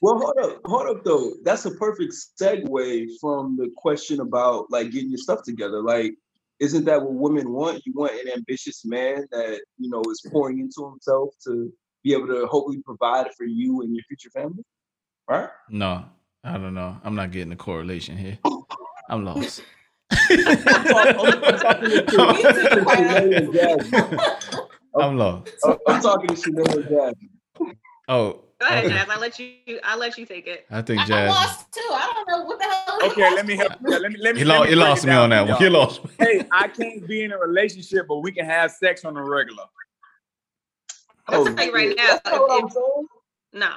Well, 0.01 0.17
hold 0.19 0.37
up, 0.41 0.61
hold 0.65 0.97
up 0.97 1.03
though. 1.03 1.33
That's 1.43 1.65
a 1.65 1.71
perfect 1.71 2.13
segue 2.39 3.07
from 3.21 3.57
the 3.57 3.69
question 3.77 4.19
about 4.21 4.65
like 4.69 4.91
getting 4.91 5.09
your 5.09 5.17
stuff 5.17 5.43
together. 5.43 5.81
Like, 5.81 6.15
isn't 6.59 6.85
that 6.85 7.01
what 7.01 7.13
women 7.13 7.51
want? 7.51 7.85
You 7.85 7.93
want 7.95 8.13
an 8.13 8.31
ambitious 8.33 8.85
man 8.85 9.25
that 9.31 9.61
you 9.77 9.89
know 9.89 10.01
is 10.11 10.21
pouring 10.31 10.59
into 10.59 10.89
himself 10.89 11.33
to 11.45 11.71
be 12.03 12.13
able 12.13 12.27
to 12.27 12.45
hopefully 12.47 12.81
provide 12.85 13.27
for 13.37 13.45
you 13.45 13.81
and 13.81 13.95
your 13.95 14.03
future 14.07 14.29
family, 14.29 14.63
right? 15.29 15.49
No, 15.69 16.05
I 16.43 16.57
don't 16.57 16.73
know. 16.73 16.97
I'm 17.03 17.15
not 17.15 17.31
getting 17.31 17.49
the 17.49 17.55
correlation 17.55 18.17
here. 18.17 18.37
I'm 19.09 19.25
lost. 19.25 19.63
I'm 20.11 20.37
talking 20.37 21.89
to 21.89 22.03
Shanae 22.05 23.53
Jasmine. 23.53 24.19
I'm 24.99 25.17
lost. 25.17 25.65
I'm 25.65 26.01
talking 26.01 26.27
to 26.27 26.35
Shanae 26.35 26.75
and 26.75 26.83
Jasmine. 26.89 27.77
Oh, 28.07 28.43
Go 28.59 28.65
ahead, 28.67 28.85
okay. 28.85 28.95
Jazz. 28.95 29.07
I'll 29.09 29.19
let 29.21 29.39
you. 29.39 29.79
I'll 29.83 29.97
let 29.97 30.17
you 30.17 30.25
take 30.25 30.45
it. 30.45 30.65
I 30.69 30.81
think 30.81 30.99
Jazz. 31.01 31.11
I 31.11 31.27
lost 31.27 31.71
too. 31.71 31.81
I 31.91 32.11
don't 32.13 32.27
know 32.27 32.45
what 32.45 32.59
the 32.59 32.65
hell. 32.65 33.09
Okay, 33.09 33.33
let 33.35 33.45
me 33.45 33.55
help. 33.55 33.73
Yeah, 33.87 33.97
let 33.97 34.11
me 34.11 34.17
let 34.19 34.35
me. 34.35 34.41
You, 34.41 34.47
let 34.47 34.57
lo- 34.57 34.63
me 34.65 34.69
you 34.71 34.75
lost 34.75 35.05
me 35.05 35.13
on 35.13 35.29
that 35.29 35.47
one. 35.47 35.61
You 35.61 35.69
lost 35.69 36.03
me. 36.03 36.11
Hey, 36.19 36.43
I 36.51 36.67
can't 36.67 37.07
be 37.07 37.23
in 37.23 37.31
a 37.31 37.37
relationship, 37.37 38.07
but 38.09 38.17
we 38.17 38.33
can 38.33 38.45
have 38.45 38.71
sex 38.71 39.05
on 39.05 39.13
the 39.13 39.21
regular. 39.21 39.63
I'll 41.27 41.41
Oh, 41.47 41.55
tell 41.55 41.65
you 41.65 41.73
right 41.73 41.95
now. 41.95 42.19
That's 42.25 42.25
not 42.25 42.41
what 42.41 42.63
If, 42.65 42.71
if, 42.71 43.05
no, 43.53 43.71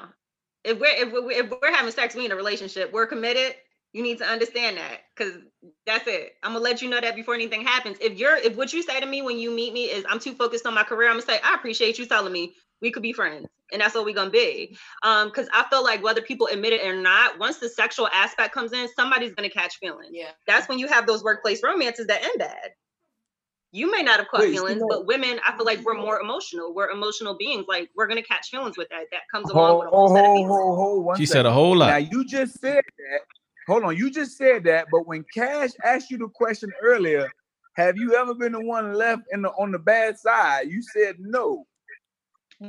if 0.65 0.81
we're 0.81 1.07
if 1.07 1.13
we're, 1.13 1.31
if 1.31 1.51
we're 1.51 1.73
having 1.73 1.93
sex, 1.93 2.17
we 2.17 2.25
in 2.27 2.33
a 2.33 2.37
relationship. 2.37 2.93
We're 2.93 3.07
committed. 3.07 3.55
You 3.93 4.03
need 4.03 4.19
to 4.19 4.25
understand 4.25 4.79
that 4.79 5.03
because 5.15 5.35
that's 5.87 6.09
it. 6.09 6.33
I'm 6.43 6.55
gonna 6.55 6.65
let 6.65 6.83
you 6.83 6.89
know 6.91 7.01
that 7.01 7.15
before 7.15 7.35
anything 7.35 7.63
happens. 7.63 7.99
If 8.01 8.19
you're 8.19 8.37
if 8.37 8.57
what 8.57 8.73
you 8.73 8.83
say 8.83 8.99
to 8.99 9.07
me 9.07 9.23
when 9.23 9.39
you 9.39 9.55
meet 9.55 9.75
me 9.75 9.85
is 9.85 10.05
I'm 10.09 10.19
too 10.19 10.33
focused 10.33 10.67
on 10.67 10.75
my 10.75 10.83
career, 10.83 11.09
I'm 11.09 11.17
gonna 11.17 11.27
say 11.27 11.39
I 11.45 11.55
appreciate 11.55 11.99
you 12.01 12.07
telling 12.07 12.33
me 12.33 12.55
we 12.83 12.91
could 12.91 13.03
be 13.03 13.13
friends, 13.13 13.47
and 13.73 13.81
that's 13.81 13.95
what 13.95 14.05
we're 14.05 14.15
gonna 14.15 14.29
be. 14.31 14.77
Um, 15.03 15.29
because 15.29 15.49
I 15.55 15.65
feel 15.71 15.83
like 15.83 16.03
whether 16.03 16.21
people 16.21 16.49
admit 16.49 16.73
it 16.75 16.85
or 16.87 17.01
not, 17.01 17.39
once 17.39 17.59
the 17.59 17.69
sexual 17.69 18.09
aspect 18.09 18.53
comes 18.53 18.73
in, 18.73 18.89
somebody's 18.95 19.33
gonna 19.35 19.49
catch 19.49 19.77
feelings. 19.79 20.11
Yeah. 20.13 20.33
That's 20.47 20.69
when 20.69 20.79
you 20.79 20.89
have 20.89 21.07
those 21.07 21.25
workplace 21.25 21.63
romances 21.63 22.09
that 22.09 22.23
end 22.23 22.39
bad. 22.39 22.73
You 23.75 23.91
may 23.91 24.03
not 24.03 24.19
have 24.19 24.29
caught 24.29 24.41
Wait, 24.41 24.51
feelings, 24.53 24.81
so- 24.81 24.87
but 24.89 25.07
women, 25.07 25.41
I 25.47 25.57
feel 25.57 25.65
like 25.65 25.81
we're 25.81 25.95
more 25.95 26.21
emotional. 26.21 26.75
We're 26.75 26.91
emotional 26.91 27.35
beings. 27.39 27.65
Like 27.69 27.89
we're 27.97 28.07
gonna 28.09 28.23
catch 28.23 28.51
feelings 28.51 28.77
with 28.77 28.89
that. 28.91 29.07
That 29.13 29.23
comes 29.33 29.49
along 29.49 29.69
Hold, 29.69 29.79
with 29.85 29.89
a 29.89 29.91
whole 29.97 30.09
hold, 30.09 30.17
set 30.19 30.25
of 30.27 30.31
hold, 30.33 30.37
feelings. 30.37 30.63
hold, 30.63 30.79
hold. 30.79 31.05
One 31.07 31.17
She 31.17 31.25
second. 31.25 31.39
said 31.39 31.47
a 31.47 31.53
whole 31.53 31.77
lot. 31.77 31.87
Now 31.87 31.97
you 31.97 32.25
just 32.27 32.61
said 32.61 32.83
that. 32.99 33.21
Hold 33.69 33.85
on, 33.85 33.97
you 33.97 34.11
just 34.11 34.37
said 34.37 34.65
that, 34.65 34.89
but 34.91 35.07
when 35.07 35.25
Cash 35.33 35.71
asked 35.85 36.11
you 36.11 36.19
the 36.19 36.29
question 36.29 36.73
earlier, 36.83 37.31
have 37.77 37.97
you 37.97 38.15
ever 38.17 38.35
been 38.35 38.53
the 38.53 38.61
one 38.61 38.93
left 38.95 39.23
in 39.31 39.41
the 39.41 39.51
on 39.51 39.71
the 39.71 39.79
bad 39.79 40.19
side? 40.19 40.69
You 40.69 40.83
said 40.83 41.17
no. 41.21 41.65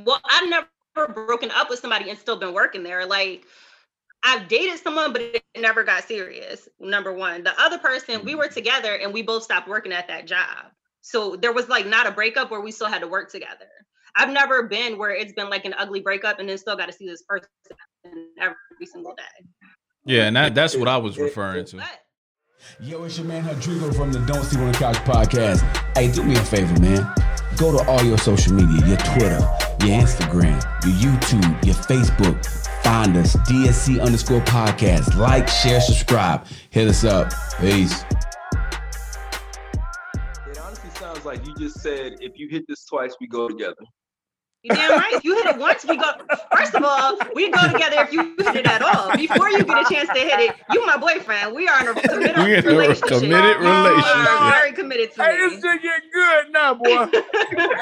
Well, 0.02 0.20
I've 0.24 0.48
never 0.48 1.12
broken 1.12 1.50
up 1.52 1.70
with 1.70 1.78
somebody 1.78 2.10
and 2.10 2.18
still 2.18 2.36
been 2.36 2.52
working 2.52 2.82
there. 2.82 3.06
Like 3.06 3.44
I've 4.24 4.48
dated 4.48 4.80
someone, 4.80 5.12
but 5.12 5.22
it 5.22 5.44
never 5.56 5.84
got 5.84 6.04
serious. 6.04 6.68
Number 6.80 7.12
one. 7.12 7.44
The 7.44 7.58
other 7.60 7.78
person, 7.78 8.24
we 8.24 8.34
were 8.34 8.44
mm-hmm. 8.44 8.54
together 8.54 8.94
and 8.96 9.12
we 9.12 9.22
both 9.22 9.42
stopped 9.44 9.68
working 9.68 9.92
at 9.92 10.08
that 10.08 10.26
job. 10.26 10.66
So 11.02 11.36
there 11.36 11.52
was 11.52 11.68
like 11.68 11.86
not 11.86 12.06
a 12.06 12.10
breakup 12.10 12.50
where 12.50 12.62
we 12.62 12.72
still 12.72 12.88
had 12.88 13.00
to 13.00 13.08
work 13.08 13.30
together. 13.30 13.68
I've 14.16 14.30
never 14.30 14.62
been 14.62 14.96
where 14.96 15.10
it's 15.10 15.32
been 15.32 15.50
like 15.50 15.64
an 15.64 15.74
ugly 15.76 16.00
breakup 16.00 16.38
and 16.38 16.48
then 16.48 16.56
still 16.56 16.76
got 16.76 16.86
to 16.86 16.92
see 16.92 17.06
this 17.06 17.22
person 17.22 17.48
every 18.40 18.86
single 18.86 19.14
day. 19.14 19.46
Yeah, 20.06 20.26
and 20.26 20.36
that, 20.36 20.54
that's 20.54 20.76
what 20.76 20.88
I 20.88 20.96
was 20.96 21.18
referring 21.18 21.66
to. 21.66 21.76
But 21.76 22.00
Yo, 22.80 23.04
it's 23.04 23.16
your 23.18 23.26
man 23.26 23.46
Rodrigo 23.46 23.92
from 23.92 24.10
the 24.12 24.18
Don't 24.20 24.42
Sleep 24.42 24.60
on 24.60 24.72
the 24.72 24.78
Couch 24.78 24.96
podcast. 24.96 25.60
Hey, 25.96 26.10
do 26.10 26.24
me 26.24 26.34
a 26.34 26.40
favor, 26.40 26.78
man. 26.80 27.06
Go 27.56 27.76
to 27.76 27.88
all 27.88 28.02
your 28.02 28.18
social 28.18 28.52
media, 28.52 28.84
your 28.86 28.96
Twitter, 28.96 29.38
your 29.80 30.02
Instagram, 30.02 30.60
your 30.84 31.12
YouTube, 31.12 31.64
your 31.64 31.76
Facebook. 31.76 32.44
Find 32.82 33.16
us, 33.16 33.36
DSC 33.36 34.02
underscore 34.04 34.40
podcast. 34.40 35.16
Like, 35.16 35.48
share, 35.48 35.80
subscribe. 35.80 36.46
Hit 36.70 36.88
us 36.88 37.04
up. 37.04 37.32
Peace. 37.60 38.02
It 40.50 40.58
honestly 40.60 40.90
sounds 40.90 41.24
like 41.24 41.46
you 41.46 41.54
just 41.56 41.80
said 41.80 42.16
if 42.20 42.38
you 42.38 42.48
hit 42.48 42.64
this 42.66 42.84
twice, 42.84 43.14
we 43.20 43.28
go 43.28 43.48
together. 43.48 43.74
You 44.64 44.74
damn 44.74 44.98
right. 44.98 45.12
If 45.14 45.24
you 45.24 45.34
hit 45.36 45.46
it 45.46 45.58
once, 45.58 45.84
we 45.84 45.96
go. 45.96 46.10
First 46.56 46.74
of 46.74 46.82
all, 46.82 47.16
we 47.34 47.50
go 47.50 47.70
together 47.70 47.96
if 48.02 48.12
you 48.12 48.34
hit 48.38 48.56
it 48.56 48.66
at 48.66 48.82
all. 48.82 49.16
Before 49.16 49.48
you 49.50 49.62
get 49.64 49.86
a 49.86 49.94
chance 49.94 50.08
to 50.08 50.18
hit 50.18 50.40
it, 50.40 50.56
you 50.72 50.84
my 50.86 50.96
boyfriend. 50.96 51.54
We 51.54 51.68
are 51.68 51.80
in 51.82 51.88
a 51.96 52.00
committed 52.00 52.36
We 52.44 52.54
in 52.56 52.64
a 52.64 52.68
relationship. 52.68 53.08
committed 53.08 53.56
You 53.60 53.66
are 53.68 53.90
relationship. 53.90 54.54
very 54.54 54.72
committed 54.72 55.12
to 55.14 55.22
Hey, 55.22 55.32
me. 55.38 55.48
this 55.48 55.62
shit 55.62 55.82
get 55.82 56.02
good 56.12 56.52
now, 56.52 56.74
boy. 56.74 57.06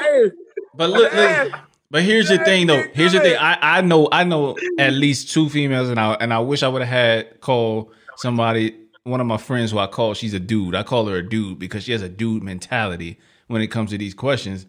hey, 0.01 0.31
But 0.75 0.89
look, 0.89 1.13
look, 1.13 1.51
But 1.89 2.03
here's 2.03 2.27
the 2.29 2.37
thing, 2.39 2.67
though. 2.67 2.83
Here's 2.93 3.13
the 3.13 3.19
thing. 3.21 3.37
I, 3.39 3.77
I 3.77 3.81
know 3.81 4.09
I 4.11 4.23
know 4.23 4.57
at 4.77 4.93
least 4.93 5.31
two 5.33 5.49
females, 5.49 5.89
and 5.89 5.99
I 5.99 6.13
and 6.15 6.33
I 6.33 6.39
wish 6.39 6.63
I 6.63 6.67
would 6.67 6.81
have 6.81 6.89
had 6.89 7.39
call 7.41 7.91
somebody. 8.17 8.75
One 9.05 9.19
of 9.19 9.27
my 9.27 9.37
friends 9.37 9.71
who 9.71 9.79
I 9.79 9.87
call, 9.87 10.13
she's 10.13 10.33
a 10.33 10.39
dude. 10.39 10.75
I 10.75 10.83
call 10.83 11.07
her 11.07 11.17
a 11.17 11.27
dude 11.27 11.59
because 11.59 11.83
she 11.83 11.91
has 11.91 12.01
a 12.01 12.07
dude 12.09 12.41
mentality 12.41 13.19
when 13.47 13.61
it 13.61 13.67
comes 13.67 13.89
to 13.91 13.97
these 13.97 14.13
questions. 14.13 14.65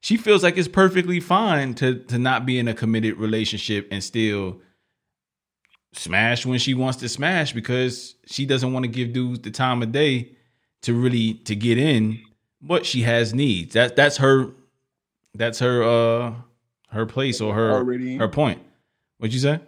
She 0.00 0.16
feels 0.16 0.42
like 0.42 0.56
it's 0.56 0.68
perfectly 0.68 1.20
fine 1.20 1.74
to 1.74 2.00
to 2.04 2.18
not 2.18 2.46
be 2.46 2.58
in 2.58 2.68
a 2.68 2.74
committed 2.74 3.16
relationship 3.18 3.88
and 3.90 4.02
still 4.02 4.60
smash 5.92 6.46
when 6.46 6.58
she 6.58 6.74
wants 6.74 6.98
to 6.98 7.08
smash 7.08 7.52
because 7.52 8.14
she 8.26 8.46
doesn't 8.46 8.72
want 8.72 8.84
to 8.84 8.88
give 8.88 9.12
dudes 9.12 9.40
the 9.40 9.50
time 9.50 9.82
of 9.82 9.90
day 9.92 10.32
to 10.82 10.94
really 10.94 11.34
to 11.34 11.56
get 11.56 11.78
in, 11.78 12.20
but 12.62 12.86
she 12.86 13.02
has 13.02 13.34
needs. 13.34 13.74
That 13.74 13.96
that's 13.96 14.18
her 14.18 14.50
that's 15.34 15.58
her 15.58 15.82
uh 15.82 16.34
her 16.90 17.06
place 17.06 17.40
or 17.40 17.54
her 17.54 17.84
her 18.18 18.28
point. 18.28 18.62
What'd 19.18 19.34
you 19.34 19.40
say? 19.40 19.60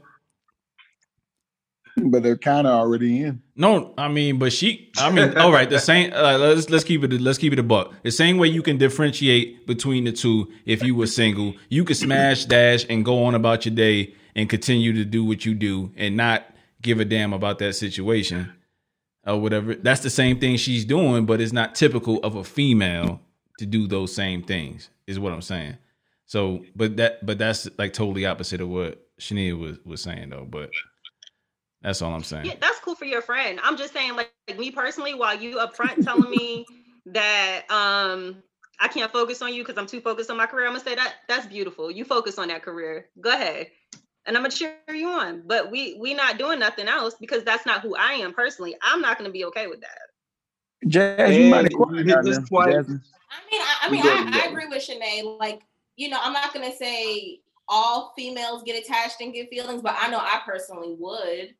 But 1.97 2.23
they're 2.23 2.37
kind 2.37 2.67
of 2.67 2.73
already 2.73 3.23
in. 3.23 3.43
No, 3.57 3.95
I 3.99 4.09
mean, 4.09 4.39
but 4.39 4.53
she. 4.53 4.91
I 4.97 5.11
mean, 5.11 5.37
all 5.37 5.53
right. 5.53 5.69
The 5.69 5.79
same. 5.79 6.13
Uh, 6.13 6.39
let's 6.39 6.71
let's 6.71 6.85
keep 6.85 7.05
it. 7.05 7.13
Let's 7.21 7.39
keep 7.39 7.53
it 7.53 7.59
a 7.59 7.63
buck. 7.63 7.93
The 8.03 8.11
same 8.11 8.39
way 8.39 8.49
you 8.49 8.63
can 8.63 8.79
differentiate 8.79 9.67
between 9.67 10.05
the 10.05 10.13
two. 10.13 10.51
If 10.65 10.83
you 10.83 10.95
were 10.95 11.07
single, 11.07 11.55
you 11.69 11.85
could 11.85 11.97
smash 11.97 12.45
dash 12.45 12.87
and 12.89 13.05
go 13.05 13.25
on 13.25 13.35
about 13.35 13.67
your 13.67 13.75
day 13.75 14.15
and 14.35 14.49
continue 14.49 14.93
to 14.95 15.05
do 15.05 15.25
what 15.25 15.45
you 15.45 15.55
do 15.55 15.93
and 15.97 16.17
not 16.17 16.45
give 16.81 17.01
a 17.01 17.05
damn 17.05 17.33
about 17.33 17.59
that 17.59 17.75
situation 17.75 18.53
or 19.27 19.41
whatever. 19.41 19.75
That's 19.75 20.01
the 20.01 20.11
same 20.11 20.41
thing 20.41 20.57
she's 20.57 20.85
doing, 20.85 21.27
but 21.27 21.41
it's 21.41 21.53
not 21.53 21.75
typical 21.75 22.19
of 22.21 22.37
a 22.37 22.45
female 22.45 23.21
to 23.59 23.67
do 23.67 23.87
those 23.87 24.15
same 24.15 24.43
things. 24.43 24.89
Is 25.07 25.19
what 25.19 25.33
I'm 25.33 25.43
saying. 25.43 25.77
So, 26.27 26.65
but 26.77 26.97
that, 26.97 27.27
but 27.27 27.39
that's 27.39 27.69
like 27.77 27.93
totally 27.93 28.25
opposite 28.25 28.61
of 28.61 28.69
what 28.69 29.05
Shanae 29.21 29.59
was 29.59 29.79
was 29.85 30.03
saying 30.03 30.31
though. 30.31 30.47
But 30.49 30.71
that's 31.83 32.03
all 32.03 32.13
I'm 32.13 32.23
saying. 32.23 32.47
Yeah, 32.47 32.55
that's 32.61 32.79
cool 32.81 32.95
for 32.95 33.07
your 33.07 33.23
friend. 33.23 33.59
I'm 33.63 33.77
just 33.77 33.93
saying, 33.93 34.17
like, 34.17 34.33
like 34.49 34.59
me 34.59 34.71
personally, 34.71 35.15
while 35.15 35.39
you 35.39 35.59
up 35.59 35.75
front 35.75 36.03
telling 36.03 36.31
me 36.31 36.67
that 37.07 37.63
um 37.71 38.43
I 38.79 38.89
can't 38.89 39.13
focus 39.13 39.43
on 39.43 39.55
you 39.55 39.63
because 39.63 39.79
I'm 39.79 39.87
too 39.87 40.01
focused 40.01 40.31
on 40.31 40.37
my 40.37 40.47
career, 40.47 40.67
I'm 40.67 40.73
gonna 40.73 40.85
say 40.85 40.95
that 40.95 41.15
that's 41.29 41.47
beautiful. 41.47 41.91
You 41.91 42.05
focus 42.05 42.39
on 42.39 42.49
that 42.49 42.63
career. 42.63 43.07
Go 43.21 43.31
ahead. 43.33 43.69
And 44.27 44.37
I'm 44.37 44.43
gonna 44.43 44.55
cheer 44.55 44.75
you 44.89 45.09
on. 45.09 45.43
But 45.47 45.71
we 45.71 45.97
we 45.99 46.15
not 46.15 46.39
doing 46.39 46.59
nothing 46.59 46.89
else 46.89 47.15
because 47.19 47.45
that's 47.45 47.65
not 47.65 47.81
who 47.81 47.97
I 47.97 48.13
am 48.13 48.35
personally. 48.35 48.77
I'm 48.83 49.01
not 49.01 49.17
gonna 49.19 49.31
be 49.31 49.45
okay 49.47 49.67
with 49.67 49.81
that. 49.81 49.99
Jazz, 50.87 51.37
you 51.37 51.51
might 51.51 51.57
have 51.57 51.67
And 51.67 51.75
quoted 51.75 52.07
you 52.07 52.15
hit 52.15 52.25
this 52.25 52.39
twice. 52.49 52.75
Jasmine. 52.75 53.03
I 53.31 53.51
mean, 53.51 53.61
I, 53.61 53.77
I 53.83 53.91
mean, 53.91 54.35
I, 54.35 54.43
I 54.45 54.51
agree 54.51 54.67
with 54.67 54.83
Shanae. 54.87 55.39
Like, 55.39 55.61
you 55.97 56.09
know, 56.09 56.19
I'm 56.21 56.33
not 56.33 56.53
gonna 56.53 56.75
say 56.75 57.41
all 57.69 58.13
females 58.17 58.63
get 58.65 58.83
attached 58.83 59.21
and 59.21 59.33
get 59.33 59.49
feelings, 59.49 59.83
but 59.83 59.95
I 59.99 60.11
know 60.11 60.19
I 60.19 60.41
personally 60.45 60.97
would. 60.99 61.55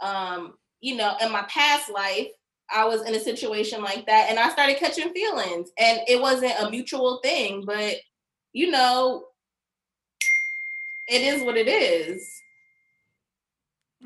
Um, 0.00 0.54
you 0.80 0.96
know, 0.96 1.14
in 1.22 1.30
my 1.32 1.42
past 1.42 1.90
life, 1.90 2.28
I 2.72 2.84
was 2.84 3.02
in 3.02 3.14
a 3.14 3.20
situation 3.20 3.82
like 3.82 4.06
that, 4.06 4.28
and 4.30 4.38
I 4.38 4.48
started 4.50 4.76
catching 4.78 5.12
feelings, 5.12 5.70
and 5.78 6.00
it 6.08 6.20
wasn't 6.20 6.54
a 6.60 6.70
mutual 6.70 7.20
thing, 7.22 7.64
but 7.66 7.96
you 8.52 8.70
know, 8.70 9.24
it 11.08 11.22
is 11.22 11.42
what 11.42 11.56
it 11.56 11.68
is. 11.68 12.42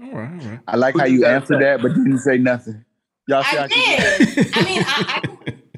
All 0.02 0.10
right, 0.10 0.42
all 0.42 0.48
right. 0.50 0.60
I 0.66 0.76
like 0.76 0.96
how 0.96 1.04
you 1.04 1.20
you 1.20 1.26
answered 1.26 1.60
that, 1.62 1.80
but 1.82 1.88
didn't 1.94 2.18
say 2.18 2.38
nothing. 2.38 2.84
Y'all 3.28 3.42
see 3.44 3.56
how 3.56 3.64
I 3.64 3.68
did. 3.68 4.28
I 4.54 4.64
mean, 4.64 4.82
I, 4.86 5.04
I, 5.08 5.22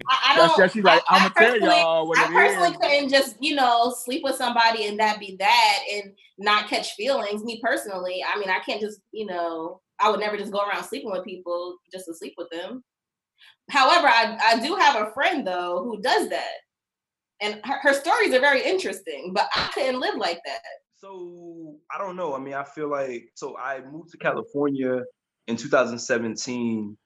I, 0.09 0.33
I 0.33 0.37
don't. 0.57 0.71
see 0.71 0.79
she's 0.79 0.85
like, 0.85 1.03
I- 1.09 1.15
I 1.15 1.17
I'm 1.17 1.33
gonna 1.35 1.35
tell 1.59 1.61
y'all 1.61 2.09
what 2.09 2.19
I 2.19 2.25
it 2.25 2.31
personally 2.33 2.71
is. 2.71 2.77
couldn't 2.79 3.09
just, 3.11 3.37
you 3.41 3.55
know, 3.55 3.95
sleep 4.05 4.23
with 4.25 4.37
somebody 4.37 4.87
and 4.87 4.99
that 4.99 5.21
be 5.21 5.37
that 5.39 5.79
and 5.93 6.13
not 6.39 6.69
catch 6.69 6.93
feelings. 6.95 7.45
Me 7.45 7.61
personally, 7.63 8.25
I 8.27 8.39
mean, 8.39 8.49
I 8.49 8.61
can't 8.61 8.81
just, 8.81 9.01
you 9.13 9.27
know, 9.27 9.81
I 10.01 10.11
would 10.11 10.21
never 10.21 10.37
just 10.37 10.53
go 10.53 10.61
around 10.61 10.85
sleeping 10.85 11.11
with 11.11 11.25
people 11.25 11.77
just 11.93 12.07
to 12.07 12.15
sleep 12.15 12.35
with 12.37 12.51
them. 12.51 12.83
However, 13.71 14.07
I, 14.07 14.39
I 14.43 14.61
do 14.61 14.77
have 14.77 14.97
a 14.97 15.13
friend 15.13 15.47
though 15.47 15.83
who 15.85 16.01
does 16.01 16.29
that. 16.29 16.55
And 17.41 17.61
her, 17.65 17.79
her 17.83 17.93
stories 17.93 18.33
are 18.33 18.41
very 18.41 18.63
interesting, 18.63 19.33
but 19.35 19.49
I 19.55 19.69
couldn't 19.75 20.01
live 20.01 20.17
like 20.17 20.41
that. 20.47 20.61
So 20.99 21.77
I 21.95 21.99
don't 21.99 22.17
know. 22.17 22.35
I 22.35 22.39
mean, 22.39 22.55
I 22.55 22.65
feel 22.65 22.89
like 22.89 23.31
so 23.35 23.57
I 23.59 23.81
moved 23.93 24.11
to 24.13 24.19
California 24.19 25.03
in 25.47 25.57
2017, 25.57 26.97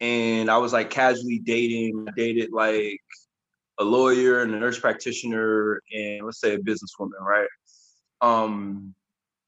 and 0.00 0.50
I 0.50 0.58
was 0.58 0.72
like 0.72 0.90
casually 0.90 1.38
dating. 1.38 2.06
I 2.08 2.12
dated 2.14 2.52
like 2.52 3.00
a 3.78 3.84
lawyer 3.84 4.42
and 4.42 4.54
a 4.54 4.58
nurse 4.58 4.78
practitioner, 4.78 5.80
and 5.92 6.26
let's 6.26 6.40
say 6.40 6.54
a 6.54 6.58
businesswoman, 6.58 7.20
right? 7.20 7.48
Um, 8.20 8.94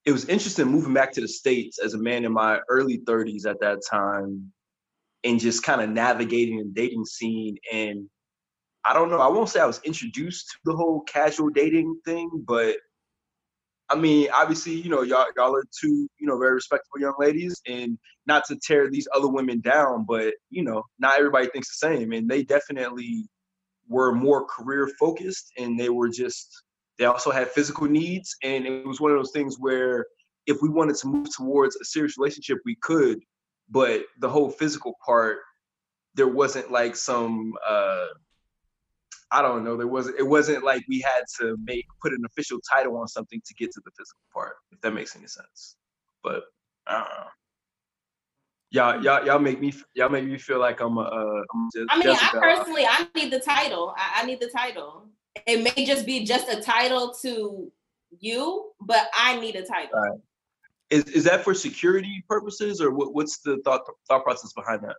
it 0.05 0.13
was 0.13 0.27
interesting 0.27 0.67
moving 0.67 0.95
back 0.95 1.13
to 1.13 1.21
the 1.21 1.29
states 1.29 1.79
as 1.79 1.95
a 1.95 1.99
man 1.99 2.25
in 2.25 2.33
my 2.33 2.61
early 2.69 2.99
30s 2.99 3.47
at 3.47 3.61
that 3.61 3.81
time, 3.89 4.53
and 5.25 5.39
just 5.39 5.63
kind 5.63 5.81
of 5.81 5.91
navigating 5.91 6.59
the 6.59 6.65
dating 6.65 7.05
scene. 7.05 7.57
And 7.73 8.09
I 8.85 8.95
don't 8.95 9.11
know. 9.11 9.21
I 9.21 9.29
won't 9.29 9.51
say 9.51 9.61
I 9.61 9.67
was 9.67 9.81
introduced 9.85 10.51
to 10.51 10.57
the 10.65 10.77
whole 10.77 11.01
casual 11.03 11.51
dating 11.51 12.01
thing, 12.05 12.31
but 12.47 12.77
I 13.91 13.97
mean, 13.97 14.29
obviously, 14.33 14.75
you 14.75 14.89
know, 14.89 15.03
y'all 15.03 15.27
y'all 15.37 15.55
are 15.55 15.65
two, 15.79 16.09
you 16.19 16.27
know, 16.27 16.39
very 16.39 16.55
respectable 16.55 17.01
young 17.01 17.15
ladies, 17.19 17.61
and 17.67 17.99
not 18.27 18.45
to 18.47 18.57
tear 18.57 18.89
these 18.89 19.09
other 19.15 19.29
women 19.29 19.61
down, 19.61 20.07
but 20.09 20.35
you 20.49 20.63
know, 20.63 20.85
not 20.99 21.19
everybody 21.19 21.49
thinks 21.49 21.69
the 21.69 21.89
same, 21.89 22.13
and 22.13 22.29
they 22.29 22.43
definitely 22.43 23.27
were 23.89 24.15
more 24.15 24.47
career 24.47 24.89
focused, 24.99 25.53
and 25.59 25.79
they 25.79 25.89
were 25.89 26.09
just 26.09 26.63
they 27.01 27.07
also 27.07 27.31
had 27.31 27.51
physical 27.51 27.87
needs, 27.87 28.37
and 28.43 28.67
it 28.67 28.87
was 28.87 29.01
one 29.01 29.11
of 29.11 29.17
those 29.17 29.33
things 29.33 29.57
where 29.59 30.07
if 30.47 30.59
we 30.61 30.69
wanted 30.69 30.97
to 30.97 31.07
move 31.07 31.35
towards 31.35 31.75
a 31.77 31.85
serious 31.87 32.19
relationship, 32.19 32.59
we 32.67 32.77
could, 32.83 33.21
but 33.71 34.03
the 34.19 34.29
whole 34.29 34.51
physical 34.51 34.93
part, 35.03 35.39
there 36.15 36.29
wasn't 36.29 36.71
like 36.71 36.95
some 36.95 37.55
uh 37.67 38.05
I 39.33 39.41
don't 39.41 39.65
know. 39.65 39.77
There 39.77 39.87
wasn't. 39.87 40.19
It 40.19 40.27
wasn't 40.27 40.65
like 40.65 40.83
we 40.89 41.01
had 41.01 41.23
to 41.39 41.57
make 41.65 41.87
put 42.03 42.13
an 42.13 42.25
official 42.27 42.59
title 42.69 42.97
on 42.97 43.07
something 43.07 43.41
to 43.47 43.55
get 43.55 43.71
to 43.71 43.81
the 43.85 43.93
physical 43.97 44.25
part. 44.35 44.57
If 44.73 44.81
that 44.81 44.93
makes 44.93 45.15
any 45.15 45.29
sense. 45.29 45.77
But 46.23 46.43
I 46.87 46.99
don't 46.99 47.09
know. 47.09 47.27
Y'all, 48.73 49.05
y'all, 49.05 49.25
y'all 49.25 49.39
make 49.39 49.61
me. 49.61 49.73
Y'all 49.95 50.09
make 50.09 50.25
me 50.25 50.37
feel 50.37 50.59
like 50.59 50.81
I'm 50.81 50.99
a. 50.99 51.03
Uh, 51.03 51.43
I'm 51.55 51.71
Je- 51.73 51.87
I 51.91 51.99
mean, 51.99 52.09
I 52.11 52.31
personally, 52.41 52.85
I 52.85 53.07
need 53.15 53.33
the 53.33 53.39
title. 53.39 53.95
I, 53.97 54.23
I 54.23 54.27
need 54.27 54.41
the 54.41 54.49
title. 54.49 55.07
It 55.47 55.62
may 55.62 55.85
just 55.85 56.07
be 56.07 56.25
just 56.25 56.49
a 56.49 56.61
title 56.61 57.14
to 57.23 57.71
you, 58.19 58.73
but 58.81 59.09
I 59.16 59.38
need 59.40 59.57
a 59.57 59.64
title. 59.64 59.99
Right. 59.99 60.19
Is 60.90 61.05
is 61.05 61.25
that 61.25 61.45
for 61.45 61.55
security 61.55 62.25
purposes, 62.29 62.81
or 62.81 62.90
what, 62.90 63.14
what's 63.14 63.38
the 63.38 63.59
thought 63.64 63.83
thought 64.09 64.25
process 64.25 64.53
behind 64.53 64.83
that? 64.83 64.97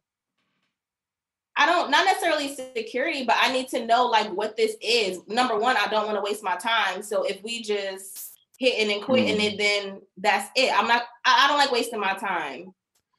I 1.58 1.66
don't 1.66 1.92
not 1.92 2.06
necessarily 2.06 2.56
security, 2.56 3.26
but 3.26 3.36
I 3.40 3.52
need 3.52 3.68
to 3.70 3.86
know 3.86 4.06
like 4.08 4.32
what 4.32 4.56
this 4.56 4.78
is. 4.82 5.20
Number 5.28 5.58
one, 5.60 5.76
I 5.78 5.88
don't 5.88 6.06
want 6.06 6.18
to 6.18 6.22
waste 6.24 6.44
my 6.44 6.56
time. 6.56 7.04
So 7.04 7.24
if 7.24 7.44
we 7.44 7.62
just 7.62 8.40
hitting 8.58 8.96
and 8.96 9.04
quitting 9.04 9.38
Mm. 9.38 9.54
it, 9.54 9.58
then 9.58 10.02
that's 10.18 10.50
it. 10.56 10.72
I'm 10.74 10.88
not. 10.88 11.04
I, 11.26 11.46
I 11.46 11.48
don't 11.50 11.58
like 11.58 11.72
wasting 11.74 12.00
my 12.00 12.14
time. 12.14 12.74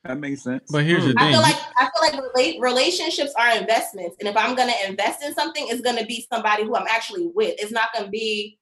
That 0.05 0.19
makes 0.19 0.43
sense. 0.43 0.65
But 0.71 0.85
here's 0.85 1.05
the 1.05 1.13
hmm. 1.13 1.19
I 1.19 1.23
thing. 1.23 1.33
feel 1.33 1.43
like 1.43 1.57
I 1.79 1.85
feel 1.85 2.21
like 2.21 2.35
rela- 2.35 2.61
relationships 2.61 3.33
are 3.39 3.57
investments, 3.57 4.17
and 4.19 4.29
if 4.29 4.37
I'm 4.37 4.57
gonna 4.57 4.73
invest 4.87 5.23
in 5.23 5.33
something, 5.35 5.67
it's 5.69 5.81
gonna 5.81 6.07
be 6.07 6.27
somebody 6.33 6.65
who 6.65 6.75
I'm 6.75 6.89
actually 6.89 7.31
with. 7.35 7.55
It's 7.59 7.73
not 7.73 7.89
gonna 7.95 8.09
be 8.09 8.59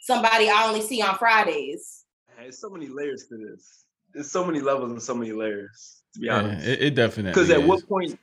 somebody 0.00 0.50
I 0.50 0.66
only 0.66 0.82
see 0.82 1.00
on 1.00 1.16
Fridays. 1.16 2.04
There's 2.38 2.60
so 2.60 2.68
many 2.68 2.88
layers 2.88 3.26
to 3.28 3.36
this. 3.36 3.84
There's 4.12 4.30
so 4.30 4.44
many 4.44 4.60
levels 4.60 4.90
and 4.90 5.02
so 5.02 5.14
many 5.14 5.32
layers. 5.32 6.02
To 6.14 6.20
be 6.20 6.26
yeah, 6.26 6.38
honest, 6.38 6.66
it, 6.66 6.82
it 6.82 6.94
definitely. 6.94 7.32
because 7.32 7.48
at 7.48 7.62
what 7.62 7.88
point 7.88 8.18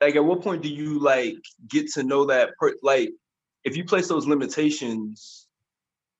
like 0.00 0.16
at 0.16 0.24
what 0.24 0.42
point 0.42 0.62
do 0.62 0.68
you 0.68 0.98
like 0.98 1.36
get 1.68 1.90
to 1.92 2.02
know 2.02 2.24
that 2.26 2.50
per- 2.58 2.76
like 2.82 3.10
if 3.64 3.76
you 3.76 3.84
place 3.84 4.08
those 4.08 4.26
limitations 4.26 5.46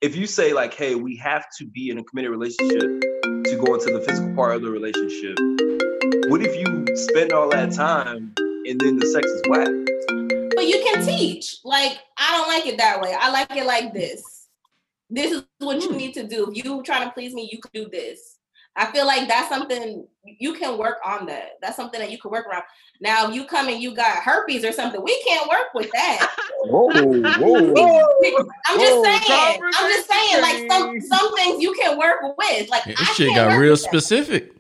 if 0.00 0.14
you 0.14 0.26
say 0.26 0.52
like 0.52 0.74
hey 0.74 0.94
we 0.94 1.16
have 1.16 1.46
to 1.58 1.66
be 1.66 1.90
in 1.90 1.98
a 1.98 2.04
committed 2.04 2.30
relationship 2.30 3.02
to 3.50 3.56
go 3.56 3.74
into 3.74 3.92
the 3.92 4.00
physical 4.00 4.34
part 4.34 4.56
of 4.56 4.62
the 4.62 4.70
relationship 4.70 5.36
what 6.30 6.42
if 6.42 6.56
you 6.56 6.96
spend 6.96 7.32
all 7.32 7.48
that 7.50 7.72
time 7.72 8.32
and 8.38 8.80
then 8.80 8.98
the 8.98 9.06
sex 9.06 9.26
is 9.26 9.42
whack 9.48 9.68
But 10.54 10.68
you 10.68 10.82
can 10.84 11.04
teach. 11.04 11.56
Like 11.64 11.98
I 12.18 12.36
don't 12.36 12.48
like 12.48 12.66
it 12.66 12.78
that 12.78 13.00
way. 13.00 13.14
I 13.18 13.30
like 13.30 13.56
it 13.56 13.66
like 13.66 13.94
this. 13.94 14.46
This 15.08 15.32
is 15.32 15.44
what 15.58 15.80
you 15.80 15.88
hmm. 15.88 15.96
need 15.96 16.14
to 16.14 16.26
do. 16.26 16.50
If 16.50 16.64
you 16.64 16.82
trying 16.82 17.08
to 17.08 17.12
please 17.12 17.34
me, 17.34 17.48
you 17.50 17.58
can 17.60 17.70
do 17.72 17.88
this. 17.90 18.36
I 18.76 18.90
feel 18.92 19.06
like 19.06 19.28
that's 19.28 19.48
something 19.48 20.06
you 20.24 20.54
can 20.54 20.78
work 20.78 20.98
on. 21.04 21.26
That 21.26 21.58
that's 21.60 21.76
something 21.76 22.00
that 22.00 22.10
you 22.10 22.18
can 22.18 22.30
work 22.30 22.46
around. 22.46 22.62
Now, 23.00 23.28
if 23.28 23.34
you 23.34 23.44
come 23.44 23.68
and 23.68 23.82
you 23.82 23.94
got 23.94 24.22
herpes 24.22 24.64
or 24.64 24.72
something, 24.72 25.02
we 25.02 25.20
can't 25.26 25.48
work 25.48 25.74
with 25.74 25.90
that. 25.92 26.30
Whoa, 26.64 26.88
whoa. 26.88 27.02
I'm 27.02 28.78
just 28.78 28.94
Whoa, 28.94 29.02
saying. 29.02 29.60
I'm 29.62 29.90
just 29.90 30.10
saying. 30.10 30.42
Like 30.42 30.70
some 30.70 31.00
some 31.00 31.34
things 31.36 31.62
you 31.62 31.72
can 31.74 31.98
work 31.98 32.20
with. 32.36 32.68
Like 32.68 32.84
this 32.84 33.00
I 33.00 33.04
shit 33.14 33.28
can't 33.30 33.36
got 33.36 33.48
work 33.48 33.60
real 33.60 33.76
specific. 33.76 34.52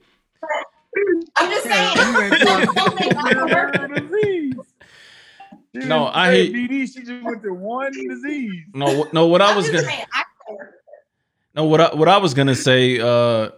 I'm 1.36 1.50
just 1.50 1.64
saying. 1.64 1.96
some, 1.96 2.74
some 2.74 2.98
things 2.98 3.14
I 3.16 3.32
can 3.32 3.48
work 3.50 3.90
with. 3.90 4.66
No, 5.74 6.06
I 6.06 6.34
hear- 6.34 6.52
BD. 6.52 6.92
She 6.92 7.00
just 7.04 7.22
went 7.22 7.42
to 7.42 7.52
one 7.52 7.92
disease. 7.92 8.64
No, 8.74 9.08
no. 9.12 9.26
What 9.26 9.40
I 9.42 9.54
was 9.54 9.66
gonna. 9.66 9.84
saying, 9.84 10.04
I 10.12 10.22
No, 11.54 11.64
what 11.64 11.80
I 11.80 11.94
what 11.94 12.08
I 12.08 12.16
was 12.16 12.34
gonna 12.34 12.56
say, 12.56 12.98
uh, 12.98 13.50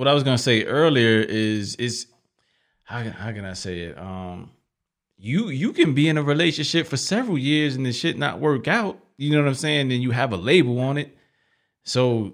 what 0.00 0.08
I 0.08 0.14
was 0.14 0.22
gonna 0.22 0.38
say 0.38 0.64
earlier 0.64 1.20
is 1.20 1.76
is 1.76 2.06
how 2.84 3.02
can 3.02 3.12
how 3.12 3.32
can 3.32 3.44
I 3.44 3.52
say 3.52 3.80
it? 3.80 3.98
Um, 3.98 4.50
you 5.18 5.50
you 5.50 5.74
can 5.74 5.92
be 5.92 6.08
in 6.08 6.16
a 6.16 6.22
relationship 6.22 6.86
for 6.86 6.96
several 6.96 7.36
years 7.36 7.76
and 7.76 7.84
the 7.84 7.92
shit 7.92 8.16
not 8.16 8.40
work 8.40 8.66
out. 8.66 8.98
You 9.18 9.30
know 9.32 9.42
what 9.42 9.48
I'm 9.48 9.54
saying? 9.54 9.90
Then 9.90 10.00
you 10.00 10.12
have 10.12 10.32
a 10.32 10.38
label 10.38 10.80
on 10.80 10.96
it. 10.96 11.14
So 11.84 12.32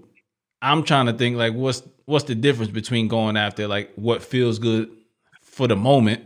I'm 0.63 0.85
trying 0.85 1.07
to 1.07 1.13
think 1.15 1.37
like 1.37 1.55
what's 1.55 1.83
what's 2.05 2.27
the 2.27 2.37
difference 2.37 2.71
between 2.71 3.09
going 3.09 3.37
after 3.37 3.67
like 3.67 3.93
what 3.97 4.23
feels 4.23 4.61
good 4.61 4.89
for 5.43 5.67
the 5.67 5.75
moment, 5.75 6.23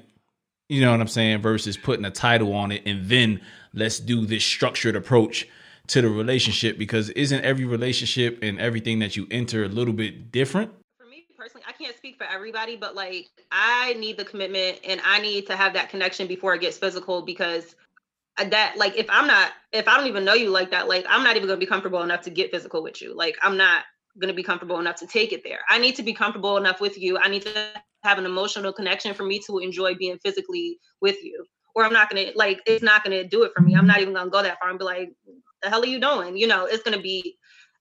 you 0.68 0.82
know 0.82 0.90
what 0.90 1.00
I'm 1.00 1.08
saying, 1.08 1.40
versus 1.40 1.78
putting 1.78 2.04
a 2.04 2.10
title 2.10 2.52
on 2.52 2.70
it 2.70 2.82
and 2.84 3.08
then 3.08 3.40
let's 3.72 3.98
do 3.98 4.26
this 4.26 4.44
structured 4.44 4.94
approach 4.94 5.48
to 5.86 6.02
the 6.02 6.10
relationship 6.10 6.76
because 6.76 7.08
isn't 7.10 7.42
every 7.42 7.64
relationship 7.64 8.40
and 8.42 8.60
everything 8.60 8.98
that 8.98 9.16
you 9.16 9.26
enter 9.30 9.64
a 9.64 9.68
little 9.68 9.94
bit 9.94 10.30
different? 10.30 10.72
For 10.98 11.06
me 11.06 11.24
personally, 11.36 11.64
I 11.66 11.69
can't 11.80 11.96
speak 11.96 12.16
for 12.16 12.24
everybody, 12.24 12.76
but 12.76 12.94
like 12.94 13.28
I 13.50 13.94
need 13.94 14.16
the 14.16 14.24
commitment 14.24 14.80
and 14.86 15.00
I 15.04 15.20
need 15.20 15.46
to 15.46 15.56
have 15.56 15.72
that 15.74 15.88
connection 15.88 16.26
before 16.26 16.54
it 16.54 16.60
gets 16.60 16.78
physical 16.78 17.22
because 17.22 17.74
uh, 18.38 18.48
that 18.50 18.74
like 18.76 18.96
if 18.96 19.06
I'm 19.08 19.26
not 19.26 19.52
if 19.72 19.88
I 19.88 19.96
don't 19.96 20.06
even 20.06 20.24
know 20.24 20.34
you 20.34 20.50
like 20.50 20.70
that, 20.70 20.88
like 20.88 21.06
I'm 21.08 21.24
not 21.24 21.36
even 21.36 21.48
gonna 21.48 21.58
be 21.58 21.66
comfortable 21.66 22.02
enough 22.02 22.22
to 22.22 22.30
get 22.30 22.50
physical 22.50 22.82
with 22.82 23.00
you. 23.00 23.16
Like 23.16 23.36
I'm 23.42 23.56
not 23.56 23.84
gonna 24.20 24.34
be 24.34 24.42
comfortable 24.42 24.78
enough 24.78 24.96
to 24.96 25.06
take 25.06 25.32
it 25.32 25.42
there. 25.44 25.60
I 25.68 25.78
need 25.78 25.96
to 25.96 26.02
be 26.02 26.12
comfortable 26.12 26.56
enough 26.56 26.80
with 26.80 26.98
you. 26.98 27.18
I 27.18 27.28
need 27.28 27.42
to 27.42 27.72
have 28.02 28.18
an 28.18 28.26
emotional 28.26 28.72
connection 28.72 29.14
for 29.14 29.24
me 29.24 29.40
to 29.46 29.58
enjoy 29.58 29.94
being 29.94 30.18
physically 30.18 30.78
with 31.00 31.22
you. 31.22 31.44
Or 31.74 31.84
I'm 31.84 31.92
not 31.92 32.10
gonna 32.10 32.32
like 32.34 32.60
it's 32.66 32.82
not 32.82 33.04
gonna 33.04 33.24
do 33.24 33.44
it 33.44 33.52
for 33.56 33.62
me. 33.62 33.74
I'm 33.74 33.86
not 33.86 34.00
even 34.00 34.14
gonna 34.14 34.30
go 34.30 34.42
that 34.42 34.58
far 34.58 34.70
and 34.70 34.78
be 34.78 34.84
like, 34.84 35.12
the 35.62 35.70
hell 35.70 35.82
are 35.82 35.86
you 35.86 36.00
doing? 36.00 36.36
You 36.36 36.46
know, 36.46 36.66
it's 36.66 36.82
gonna 36.82 37.00
be 37.00 37.36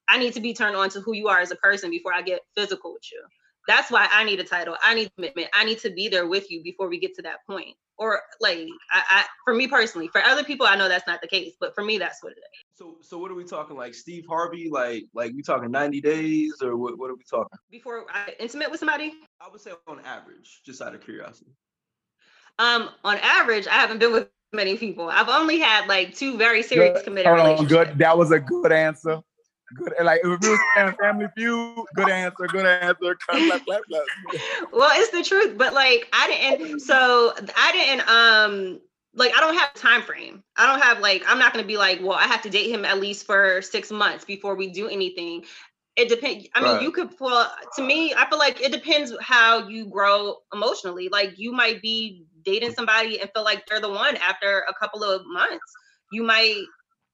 I 0.08 0.18
need 0.18 0.34
to 0.34 0.42
be 0.42 0.54
turned 0.54 0.76
on 0.76 0.90
to 0.92 1.02
who 1.02 1.14
you 1.14 1.28
are 1.28 1.40
as 1.40 1.52
a 1.52 1.56
person 1.58 1.92
before 1.92 2.14
I 2.14 2.22
get 2.22 2.42
physical 2.56 2.94
with 2.94 3.04
you. 3.12 3.24
That's 3.70 3.92
why 3.92 4.08
I 4.12 4.24
need 4.24 4.40
a 4.40 4.44
title. 4.44 4.76
I 4.84 4.96
need 4.96 5.12
commitment. 5.16 5.48
I 5.54 5.64
need 5.64 5.78
to 5.80 5.92
be 5.92 6.10
there 6.10 6.26
with 6.28 6.50
you 6.50 6.64
before 6.64 6.90
we 6.90 7.00
get 7.00 7.14
to 7.18 7.22
that 7.22 7.46
point. 7.46 7.76
Or 8.00 8.20
like 8.42 8.68
I, 8.92 9.04
I 9.12 9.26
for 9.46 9.54
me 9.54 9.68
personally, 9.68 10.08
for 10.08 10.24
other 10.24 10.44
people, 10.44 10.66
I 10.66 10.76
know 10.76 10.90
that's 10.90 11.06
not 11.06 11.22
the 11.22 11.28
case, 11.28 11.54
but 11.60 11.76
for 11.76 11.84
me, 11.84 12.00
that's 12.00 12.24
what 12.24 12.32
it 12.32 12.40
is. 12.40 12.66
So 12.74 12.96
so 13.02 13.20
what 13.20 13.30
are 13.30 13.36
we 13.36 13.44
talking 13.44 13.78
like 13.78 13.94
Steve 13.94 14.26
Harvey? 14.28 14.70
Like 14.72 15.04
like 15.14 15.34
we 15.36 15.44
talking 15.44 15.70
90 15.70 16.02
days 16.02 16.56
or 16.64 16.78
what 16.78 16.98
what 16.98 17.12
are 17.12 17.16
we 17.16 17.24
talking? 17.30 17.60
Before 17.70 18.06
I 18.12 18.34
intimate 18.40 18.72
with 18.72 18.80
somebody? 18.80 19.14
I 19.40 19.50
would 19.52 19.62
say 19.62 19.72
on 19.88 20.00
average, 20.04 20.62
just 20.66 20.82
out 20.82 20.96
of 20.96 21.02
curiosity. 21.02 21.52
Um, 22.58 22.90
on 23.04 23.18
average, 23.22 23.68
I 23.68 23.76
haven't 23.76 24.00
been 24.00 24.14
with 24.14 24.30
many 24.52 24.78
people. 24.78 25.10
I've 25.10 25.30
only 25.30 25.60
had 25.60 25.88
like 25.88 26.16
two 26.16 26.38
very 26.38 26.64
serious 26.64 26.98
Good. 26.98 27.04
committed 27.04 27.28
Hold 27.28 27.38
relationships. 27.38 27.90
good. 27.90 27.98
That 28.00 28.18
was 28.18 28.32
a 28.32 28.40
good 28.40 28.72
answer. 28.72 29.22
Good. 29.78 29.94
Like 30.04 30.22
if 30.24 30.42
it 30.42 30.48
was 30.48 30.60
Family 31.02 31.28
Feud, 31.36 31.86
good 31.96 32.10
answer. 32.10 32.48
Good 32.48 32.66
answer. 32.66 33.16
Clap, 33.28 33.46
clap, 33.46 33.62
clap, 33.66 33.84
well 34.72 34.90
it's 34.94 35.10
the 35.12 35.24
truth 35.24 35.58
but 35.58 35.74
like 35.74 36.08
i 36.14 36.28
didn't 36.28 36.80
so 36.80 37.34
i 37.58 37.72
didn't 37.72 38.08
um 38.10 38.80
like 39.16 39.32
i 39.36 39.40
don't 39.40 39.56
have 39.56 39.70
a 39.76 39.80
time 39.80 40.02
frame 40.02 40.44
i 40.58 40.66
don't 40.66 40.82
have 40.82 41.00
like 41.00 41.24
i'm 41.28 41.40
not 41.40 41.54
to 41.54 41.64
be 41.64 41.78
like 41.78 42.00
well 42.02 42.14
i 42.14 42.24
have 42.24 42.42
to 42.42 42.50
date 42.50 42.70
him 42.70 42.86
at 42.86 43.00
least 43.00 43.26
for 43.26 43.62
six 43.62 43.92
months 43.92 44.26
before 44.26 44.56
we 44.56 44.70
do 44.72 44.88
anything 44.88 45.44
it 45.96 46.10
depends 46.10 46.48
i 46.56 46.62
mean 46.62 46.74
Right. 46.76 46.82
you 46.84 46.92
could 46.92 47.10
well 47.20 47.52
to 47.76 47.84
me 47.84 48.14
i 48.16 48.28
feel 48.30 48.40
like 48.40 48.62
it 48.62 48.72
depends 48.72 49.14
how 49.22 49.68
you 49.68 49.88
grow 49.88 50.36
emotionally 50.54 51.10
like 51.10 51.38
you 51.38 51.52
might 51.52 51.82
be 51.82 52.26
dating 52.44 52.72
somebody 52.74 53.20
and 53.20 53.30
feel 53.34 53.44
like 53.44 53.66
they're 53.68 53.82
the 53.82 53.90
one 53.90 54.16
after 54.18 54.64
a 54.70 54.74
couple 54.74 55.04
of 55.04 55.22
months 55.26 55.74
you 56.12 56.24
might 56.24 56.64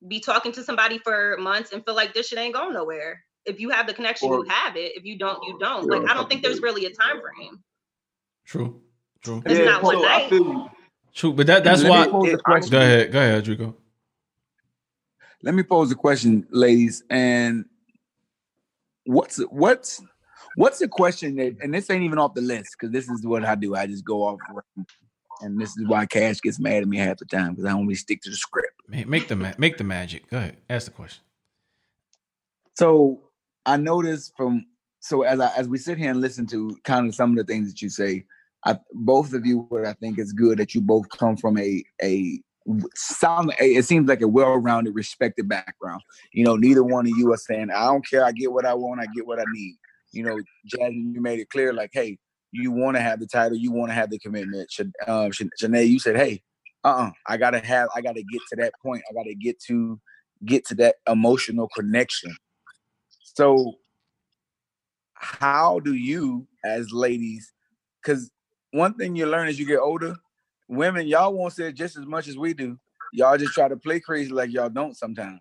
be 0.08 0.20
talking 0.20 0.51
to 0.53 0.64
somebody 0.64 0.97
for 0.99 1.38
months 1.39 1.72
and 1.72 1.84
feel 1.86 1.95
like 1.95 2.14
this 2.14 2.28
shit 2.28 2.39
ain't 2.39 2.53
going 2.53 2.74
nowhere 2.74 3.24
if 3.45 3.60
you 3.60 3.70
have 3.70 3.88
the 3.88 3.93
connection 3.93 4.30
Or- 4.30 4.39
you 4.43 4.49
have 4.49 4.76
it 4.76 4.93
if 4.95 5.03
you 5.06 5.18
don't 5.18 5.41
you 5.47 5.58
don't 5.60 5.86
like 5.88 6.10
i 6.10 6.14
don't 6.14 6.30
think 6.30 6.41
there's 6.43 6.62
really 6.62 6.86
a 6.86 6.89
time 6.91 7.22
frame 7.22 7.62
True. 8.45 8.82
True. 9.24 9.41
It's 9.45 9.66
not 9.66 9.82
one 9.82 9.95
so 9.95 10.06
I 10.06 10.18
night. 10.20 10.30
feel 10.30 10.43
you. 10.43 10.70
True. 11.16 11.34
But 11.34 11.47
that 11.47 11.64
that's 11.64 11.82
Let 11.82 11.89
why 11.89 12.06
me 12.06 12.12
pose 12.12 12.28
a 12.30 12.34
it- 12.34 12.43
question. 12.43 12.72
go 12.72 12.78
ahead. 12.80 13.12
Go 13.12 13.20
ahead, 13.20 13.43
Drico. 13.43 13.76
Let 15.41 15.56
me 15.56 15.64
pose 15.64 15.91
a 15.91 15.95
question, 15.95 16.45
ladies. 16.51 17.03
And 17.10 17.66
what's 19.06 19.38
what's 19.49 19.99
what's 20.58 20.78
the 20.78 20.88
question 20.88 21.36
that? 21.38 21.58
And 21.62 21.74
this 21.74 21.89
ain't 21.89 22.03
even 22.03 22.20
off 22.20 22.36
the 22.36 22.41
list 22.41 22.76
because 22.80 22.91
this 22.93 23.10
is 23.10 23.26
what 23.26 23.43
I 23.43 23.56
do. 23.56 23.74
I 23.76 23.88
just 23.88 24.06
go 24.06 24.22
off, 24.24 24.39
and 25.41 25.59
this 25.59 25.69
is 25.77 25.88
why 25.88 26.05
Cash 26.05 26.41
gets 26.41 26.59
mad 26.59 26.83
at 26.83 26.88
me 26.88 26.97
half 26.97 27.17
the 27.17 27.25
time 27.25 27.51
because 27.51 27.65
I 27.65 27.73
only 27.73 27.95
stick 27.95 28.21
to 28.23 28.29
the 28.29 28.36
script. 28.36 28.73
Ma- 28.88 29.03
Make 29.05 29.27
the 29.27 29.36
ma- 29.36 29.53
make 29.57 29.77
the 29.77 29.83
magic. 29.83 30.29
Go 30.29 30.38
ahead. 30.38 30.57
Ask 30.69 30.86
the 30.86 30.91
question. 30.91 31.23
So 32.75 33.21
I 33.65 33.77
noticed 33.77 34.33
from 34.36 34.65
so 34.99 35.23
as 35.23 35.39
I 35.39 35.51
as 35.55 35.67
we 35.67 35.77
sit 35.77 35.97
here 35.97 36.11
and 36.11 36.21
listen 36.21 36.45
to 36.47 36.77
kind 36.83 37.07
of 37.07 37.15
some 37.15 37.31
of 37.31 37.38
the 37.38 37.43
things 37.43 37.71
that 37.71 37.81
you 37.81 37.89
say, 37.89 38.25
I 38.65 38.77
both 38.93 39.33
of 39.33 39.45
you 39.45 39.65
what 39.69 39.86
I 39.86 39.93
think 39.93 40.19
is 40.19 40.33
good 40.33 40.57
that 40.59 40.75
you 40.75 40.81
both 40.81 41.09
come 41.09 41.38
from 41.38 41.57
a 41.57 41.83
a 42.01 42.41
sound 42.95 43.53
it 43.59 43.86
seems 43.86 44.07
like 44.09 44.21
a 44.21 44.27
well-rounded 44.27 44.95
respected 44.95 45.47
background. 45.47 46.01
You 46.33 46.43
know, 46.45 46.55
neither 46.55 46.83
one 46.83 47.05
of 47.05 47.15
you 47.17 47.31
are 47.31 47.38
saying, 47.38 47.69
I 47.71 47.86
don't 47.86 48.07
care, 48.07 48.25
I 48.25 48.31
get 48.31 48.51
what 48.51 48.65
I 48.65 48.73
want, 48.73 49.01
I 49.01 49.05
get 49.15 49.27
what 49.27 49.39
I 49.39 49.45
need. 49.51 49.75
You 50.11 50.23
know, 50.23 50.39
Jasmine, 50.65 51.13
you 51.13 51.21
made 51.21 51.39
it 51.39 51.49
clear 51.49 51.73
like, 51.73 51.91
hey, 51.93 52.17
you 52.56 52.72
want 52.72 52.97
to 52.97 53.01
have 53.01 53.20
the 53.20 53.28
title, 53.28 53.58
you 53.58 53.72
want 53.72 53.89
to 53.91 53.93
have 53.95 54.10
the 54.10 54.20
commitment. 54.20 54.72
Shan- 54.72 54.93
Um, 55.08 55.32
you 55.62 55.99
said, 55.99 56.16
hey, 56.16 56.41
uh-uh, 56.84 57.12
I 57.28 57.38
gotta 57.38 57.60
have, 57.60 57.89
I 57.95 58.01
gotta 58.01 58.24
get 58.24 58.41
to 58.49 58.56
that 58.58 58.74
point. 58.82 59.03
I 59.10 59.14
gotta 59.14 59.34
get 59.34 59.60
to 59.68 59.99
get 60.45 60.66
to 60.68 60.76
that 60.76 60.95
emotional 61.08 61.68
connection. 61.76 62.36
So, 63.22 63.76
how 65.16 65.80
do 65.80 65.93
you, 65.93 66.47
as 66.64 66.91
ladies, 66.91 67.51
because 68.01 68.30
one 68.72 68.93
thing 68.93 69.16
you 69.16 69.26
learn 69.26 69.47
as 69.47 69.60
you 69.60 69.66
get 69.66 69.80
older, 69.80 70.16
women, 70.68 71.08
y'all 71.08 71.34
won't 71.34 71.53
say 71.53 71.72
just 71.72 71.97
as 71.97 72.06
much 72.06 72.28
as 72.28 72.38
we 72.38 72.53
do. 72.53 72.78
Y'all 73.12 73.38
just 73.38 73.53
try 73.53 73.68
to 73.68 73.78
play 73.78 73.99
crazy 73.99 74.32
like 74.32 74.51
y'all 74.51 74.70
don't 74.70 74.95
sometimes. 74.95 75.39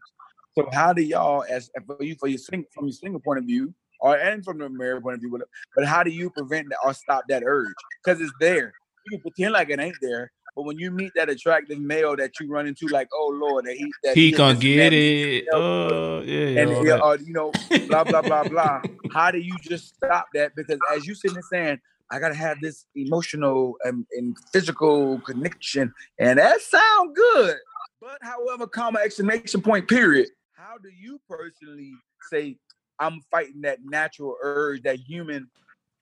So, 0.57 0.69
how 0.73 0.93
do 0.93 1.03
y'all, 1.03 1.45
as 1.51 1.71
for 1.87 2.03
you, 2.03 2.15
for 2.15 2.29
your 2.29 2.39
from 2.73 2.87
your 2.87 2.93
single 2.93 3.21
point 3.21 3.41
of 3.41 3.45
view, 3.45 3.75
or 4.05 4.16
and 4.18 4.44
from 4.44 4.59
the 4.59 4.68
married 4.68 5.02
point 5.02 5.14
of 5.14 5.20
view, 5.20 5.42
but 5.74 5.86
how 5.86 6.02
do 6.02 6.11
you 6.11 6.28
prevent 6.28 6.68
that 6.68 6.78
or 6.84 6.92
stop 6.92 7.24
that 7.28 7.42
urge? 7.44 7.72
Because 8.05 8.20
it's 8.20 8.32
there. 8.38 8.72
You 9.07 9.12
can 9.12 9.20
pretend 9.22 9.52
like 9.55 9.70
it 9.70 9.80
ain't 9.80 9.96
there, 10.02 10.30
but 10.55 10.64
when 10.64 10.78
you 10.78 10.90
meet 10.90 11.12
that 11.16 11.30
attractive 11.30 11.78
male 11.78 12.14
that 12.16 12.38
you 12.38 12.48
run 12.48 12.66
into, 12.66 12.86
like, 12.88 13.09
oh 13.14 13.32
Lord, 13.34 13.64
that 13.64 13.76
he 13.76 13.90
that 14.02 14.14
He 14.14 14.30
is 14.30 14.36
gonna 14.36 14.59
get 14.59 14.92
it. 14.92 15.46
Uh, 15.52 16.20
yeah. 16.24 16.61
and 16.61 16.70
all 16.70 16.86
yeah, 16.86 16.96
that. 16.96 17.02
uh, 17.02 17.16
you 17.24 17.32
know, 17.32 17.50
blah 17.88 18.05
blah 18.05 18.20
blah 18.20 18.44
blah. 18.48 18.82
How 19.11 19.30
do 19.30 19.38
you 19.38 19.57
just 19.62 19.96
stop 19.96 20.26
that? 20.34 20.52
Because 20.55 20.78
as 20.94 21.07
you 21.07 21.14
sitting 21.14 21.34
there 21.34 21.42
saying, 21.50 21.80
I 22.11 22.18
gotta 22.18 22.34
have 22.34 22.59
this 22.61 22.84
emotional 22.94 23.76
and, 23.84 24.07
and 24.12 24.36
physical 24.52 25.18
connection, 25.20 25.94
and 26.18 26.38
that 26.38 26.61
sound 26.61 27.16
good. 27.16 27.57
But 28.02 28.18
however, 28.20 28.66
comma 28.66 28.98
exclamation 29.02 29.62
point 29.62 29.88
period. 29.88 30.28
How 30.52 30.76
do 30.76 30.90
you 30.90 31.20
personally 31.28 31.92
say 32.30 32.59
I'm 32.99 33.20
fighting 33.30 33.62
that 33.62 33.78
natural 33.84 34.36
urge, 34.42 34.82
that 34.82 34.99
human, 34.99 35.49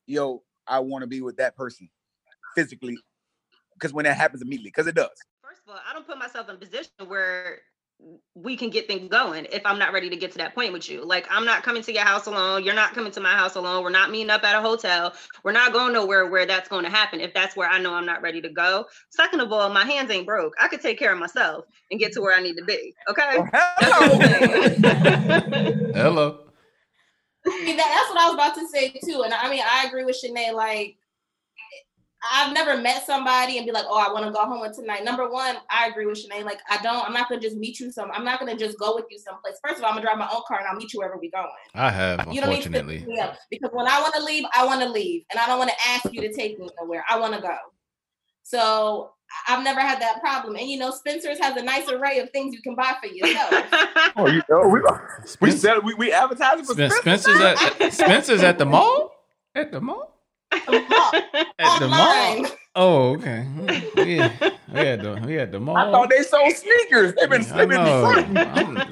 yo, 0.07 0.43
I 0.67 0.81
want 0.81 1.03
to 1.03 1.07
be 1.07 1.21
with 1.21 1.37
that 1.37 1.57
person 1.57 1.89
physically? 2.55 2.99
Because 3.75 3.93
when 3.93 4.05
that 4.05 4.17
happens 4.17 4.43
immediately, 4.43 4.71
because 4.71 4.87
it 4.87 4.95
does. 4.95 5.11
First 5.43 5.63
of 5.67 5.75
all, 5.75 5.81
I 5.89 5.93
don't 5.93 6.07
put 6.07 6.19
myself 6.19 6.49
in 6.49 6.55
a 6.55 6.59
position 6.59 6.91
where 7.07 7.61
we 8.35 8.57
can 8.57 8.71
get 8.71 8.87
things 8.87 9.09
going 9.09 9.47
if 9.53 9.65
I'm 9.65 9.79
not 9.79 9.93
ready 9.93 10.11
to 10.11 10.17
get 10.17 10.33
to 10.33 10.39
that 10.39 10.55
point 10.55 10.73
with 10.73 10.91
you. 10.91 11.05
Like 11.05 11.27
I'm 11.31 11.45
not 11.45 11.63
coming 11.63 11.83
to 11.83 11.93
your 11.93 12.05
house 12.05 12.27
alone. 12.27 12.65
You're 12.65 12.75
not 12.75 12.95
coming 12.95 13.13
to 13.13 13.21
my 13.21 13.33
house 13.33 13.55
alone. 13.55 13.85
We're 13.85 13.91
not 13.91 14.11
meeting 14.11 14.31
up 14.31 14.43
at 14.45 14.57
a 14.57 14.61
hotel. 14.61 15.13
We're 15.45 15.53
not 15.53 15.73
going 15.73 15.93
nowhere 15.93 16.27
where 16.27 16.47
that's 16.47 16.69
going 16.69 16.85
to 16.85 16.91
happen 16.91 17.21
if 17.21 17.33
that's 17.33 17.57
where 17.57 17.69
I 17.69 17.79
know 17.79 17.95
I'm 17.95 18.07
not 18.07 18.23
ready 18.23 18.41
to 18.41 18.49
go. 18.49 18.87
Second 19.11 19.41
of 19.41 19.53
all, 19.53 19.69
my 19.69 19.85
hands 19.85 20.11
ain't 20.11 20.27
broke. 20.27 20.55
I 20.61 20.69
could 20.69 20.81
take 20.81 20.99
care 20.99 21.13
of 21.13 21.19
myself 21.19 21.65
and 21.91 22.01
get 22.01 22.13
to 22.13 22.21
where 22.21 22.37
I 22.37 22.43
need 22.43 22.57
to 22.57 22.65
be. 22.65 22.95
Okay. 23.09 23.37
Oh, 23.37 23.47
That's 23.53 23.81
hello. 23.81 24.19
what 24.19 24.25
I'm 24.25 24.81
saying. 24.83 25.93
Hello. 25.95 26.52
I 27.47 27.65
mean, 27.65 27.77
that, 27.77 27.89
that's 27.89 28.11
what 28.11 28.21
I 28.21 28.27
was 28.27 28.35
about 28.35 28.55
to 28.55 28.69
say 28.69 28.91
too. 29.05 29.23
And 29.25 29.35
I 29.35 29.51
mean, 29.51 29.63
I 29.69 29.87
agree 29.87 30.05
with 30.05 30.17
Shanae. 30.23 30.53
Like, 30.53 30.97
I've 32.33 32.55
never 32.55 32.77
met 32.77 33.05
somebody 33.05 33.57
and 33.59 33.67
be 33.67 33.73
like, 33.73 33.85
oh, 33.89 33.99
I 33.99 34.13
want 34.13 34.25
to 34.27 34.31
go 34.31 34.45
home 34.45 34.61
with 34.61 34.77
tonight. 34.77 35.03
Number 35.05 35.29
one, 35.29 35.57
I 35.71 35.89
agree 35.89 36.07
with 36.07 36.25
Shanae. 36.25 36.45
Like, 36.45 36.61
I 36.71 36.81
don't, 36.81 37.05
I'm 37.05 37.13
not 37.13 37.29
going 37.29 37.41
to 37.41 37.45
just 37.47 37.59
meet 37.59 37.81
you 37.81 37.91
some, 37.91 38.13
I'm 38.13 38.25
not 38.25 38.39
going 38.39 38.57
to 38.57 38.65
just 38.65 38.79
go 38.79 38.95
with 38.95 39.07
you 39.11 39.19
someplace. 39.19 39.55
First 39.67 39.79
of 39.79 39.85
all, 39.85 39.89
I'm 39.91 39.95
going 39.97 40.03
to 40.03 40.07
drive 40.07 40.19
my 40.19 40.29
own 40.33 40.43
car 40.47 40.59
and 40.59 40.69
I'll 40.69 40.77
meet 40.77 40.93
you 40.93 41.01
wherever 41.01 41.17
we're 41.21 41.33
going. 41.33 41.49
I 41.75 41.91
have, 41.91 42.33
You 42.33 42.41
don't 42.41 42.51
need 42.51 42.63
to 42.63 42.71
pick 42.71 42.83
unfortunately. 42.83 43.13
me 43.13 43.19
up 43.19 43.37
because 43.51 43.71
when 43.73 43.89
I 43.89 44.01
want 44.01 44.15
to 44.15 44.23
leave, 44.23 44.45
I 44.55 44.65
want 44.65 44.83
to 44.83 44.89
leave, 44.89 45.25
and 45.33 45.41
I 45.41 45.47
don't 45.47 45.59
want 45.59 45.71
to 45.71 45.77
ask 45.89 46.13
you 46.13 46.21
to 46.21 46.33
take 46.33 46.61
me 46.61 46.69
nowhere. 46.81 47.05
I 47.11 47.19
want 47.19 47.35
to 47.35 47.41
go. 47.41 47.57
So 48.43 49.13
I- 49.49 49.55
I've 49.57 49.65
never 49.65 49.81
had 49.81 50.01
that 50.03 50.21
problem. 50.21 50.57
And 50.57 50.69
you 50.69 50.79
know, 50.79 50.91
Spencer's 50.91 51.39
has 51.41 51.57
a 51.57 51.63
nice 51.63 51.89
array 51.89 52.19
of 52.21 52.31
things 52.31 52.55
you 52.55 52.63
can 52.63 52.75
buy 52.75 52.95
for 53.01 53.07
yourself. 53.09 53.65
Oh, 54.15 54.27
you 54.29 54.43
know, 54.51 54.69
we, 54.69 54.81
we 55.41 55.51
said 55.51 55.79
we, 55.85 55.95
we 55.95 56.13
advertising 56.13 56.67
for 56.67 56.75
Spen- 56.75 56.91
Spencer. 56.91 57.33
Spencer's 57.35 57.81
at 57.81 57.93
Spencer's 57.95 58.43
at 58.43 58.59
the 58.59 58.67
mall. 58.67 59.11
At 59.55 59.73
the 59.73 59.81
mall. 59.81 60.15
At 60.53 60.67
the 60.67 61.89
mall. 61.89 62.01
Online. 62.01 62.47
Oh, 62.75 63.15
okay. 63.15 63.47
Yeah, 63.97 64.51
we 64.73 64.79
had 64.81 65.03
the 65.03 65.23
we 65.27 65.35
had 65.35 65.51
the 65.53 65.61
mall. 65.61 65.77
I 65.79 65.91
thought 65.91 66.11
they 66.11 66.23
sold 66.23 66.53
sneakers. 66.53 67.15
They've 67.15 67.29
been 67.31 67.41
I 67.41 67.45
slipping 67.45 67.79
in 67.79 67.85
know. 67.85 68.13
front. 68.13 68.37
I'm- 68.39 68.77
I- 68.77 68.83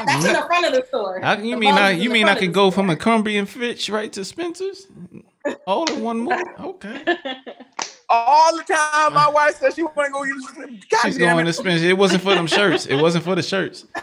I- 0.00 0.04
That's 0.06 0.24
in 0.24 0.32
the 0.32 0.42
front 0.46 0.66
of 0.66 0.72
the 0.72 0.84
store. 0.88 1.24
I, 1.24 1.36
you 1.36 1.54
The 1.54 1.60
mean 1.60 1.74
I 1.74 1.90
you 1.92 2.10
mean 2.10 2.24
I 2.24 2.28
front 2.28 2.40
could 2.40 2.52
go 2.54 2.70
store. 2.70 2.82
from 2.82 2.90
Abercrombie 2.90 3.36
and 3.36 3.48
Fitch 3.48 3.88
right 3.90 4.12
to 4.12 4.24
Spencer's 4.24 4.86
all 5.66 5.90
in 5.92 6.02
one 6.02 6.18
move? 6.20 6.40
Okay, 6.60 7.04
All 8.08 8.56
the 8.56 8.62
time, 8.64 9.14
my 9.14 9.28
wife 9.28 9.56
says 9.56 9.74
she 9.74 9.82
want 9.82 9.96
to 10.06 10.10
go 10.12 10.24
use. 10.24 10.46
God 10.90 11.02
she's 11.02 11.18
damn 11.18 11.36
going 11.36 11.46
it. 11.46 11.48
to 11.48 11.52
spend. 11.52 11.82
It 11.84 11.94
wasn't 11.98 12.22
for 12.22 12.34
them 12.34 12.46
shirts. 12.46 12.86
It 12.86 12.96
wasn't 12.96 13.24
for 13.24 13.34
the 13.34 13.42
shirts. 13.42 13.86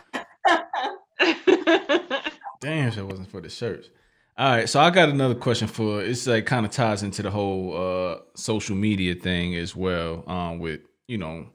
Damn, 2.61 2.89
if 2.89 2.97
it 2.97 3.03
wasn't 3.03 3.29
for 3.31 3.41
the 3.41 3.49
shirts. 3.49 3.89
All 4.37 4.49
right, 4.51 4.69
so 4.69 4.79
I 4.79 4.89
got 4.91 5.09
another 5.09 5.35
question 5.35 5.67
for 5.67 6.01
it's 6.03 6.27
like 6.27 6.45
kind 6.45 6.65
of 6.65 6.71
ties 6.71 7.03
into 7.03 7.21
the 7.21 7.31
whole 7.31 7.75
uh 8.15 8.19
social 8.35 8.75
media 8.75 9.15
thing 9.15 9.55
as 9.55 9.75
well. 9.75 10.23
Um, 10.27 10.59
with 10.59 10.81
you 11.07 11.17
know 11.17 11.47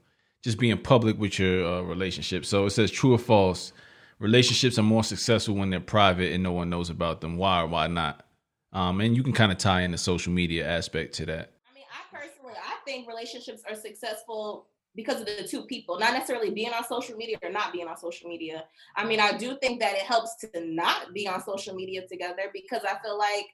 just 0.42 0.58
being 0.58 0.78
public 0.78 1.18
with 1.18 1.38
your 1.38 1.64
uh, 1.66 1.80
relationship. 1.82 2.44
So 2.44 2.66
it 2.66 2.70
says 2.70 2.90
true 2.90 3.14
or 3.14 3.18
false. 3.18 3.72
Relationships 4.18 4.78
are 4.78 4.82
more 4.82 5.04
successful 5.04 5.54
when 5.54 5.70
they're 5.70 5.80
private 5.80 6.32
and 6.32 6.42
no 6.42 6.52
one 6.52 6.70
knows 6.70 6.90
about 6.90 7.20
them. 7.20 7.36
Why 7.36 7.62
or 7.62 7.66
why 7.66 7.86
not? 7.88 8.25
Um, 8.76 9.00
and 9.00 9.16
you 9.16 9.22
can 9.22 9.32
kind 9.32 9.50
of 9.50 9.56
tie 9.56 9.80
in 9.80 9.90
the 9.90 9.96
social 9.96 10.34
media 10.34 10.68
aspect 10.68 11.14
to 11.14 11.24
that. 11.24 11.50
I 11.70 11.74
mean, 11.74 11.84
I 11.90 12.14
personally, 12.14 12.52
I 12.62 12.76
think 12.84 13.08
relationships 13.08 13.62
are 13.66 13.74
successful 13.74 14.66
because 14.94 15.18
of 15.18 15.26
the 15.26 15.48
two 15.48 15.62
people, 15.62 15.98
not 15.98 16.12
necessarily 16.12 16.50
being 16.50 16.74
on 16.74 16.84
social 16.84 17.16
media 17.16 17.38
or 17.42 17.50
not 17.50 17.72
being 17.72 17.88
on 17.88 17.96
social 17.96 18.28
media. 18.28 18.64
I 18.94 19.06
mean, 19.06 19.18
I 19.18 19.34
do 19.38 19.56
think 19.62 19.80
that 19.80 19.94
it 19.94 20.02
helps 20.02 20.36
to 20.40 20.48
not 20.62 21.14
be 21.14 21.26
on 21.26 21.42
social 21.42 21.74
media 21.74 22.06
together 22.06 22.50
because 22.52 22.82
I 22.84 22.98
feel 23.02 23.16
like 23.16 23.46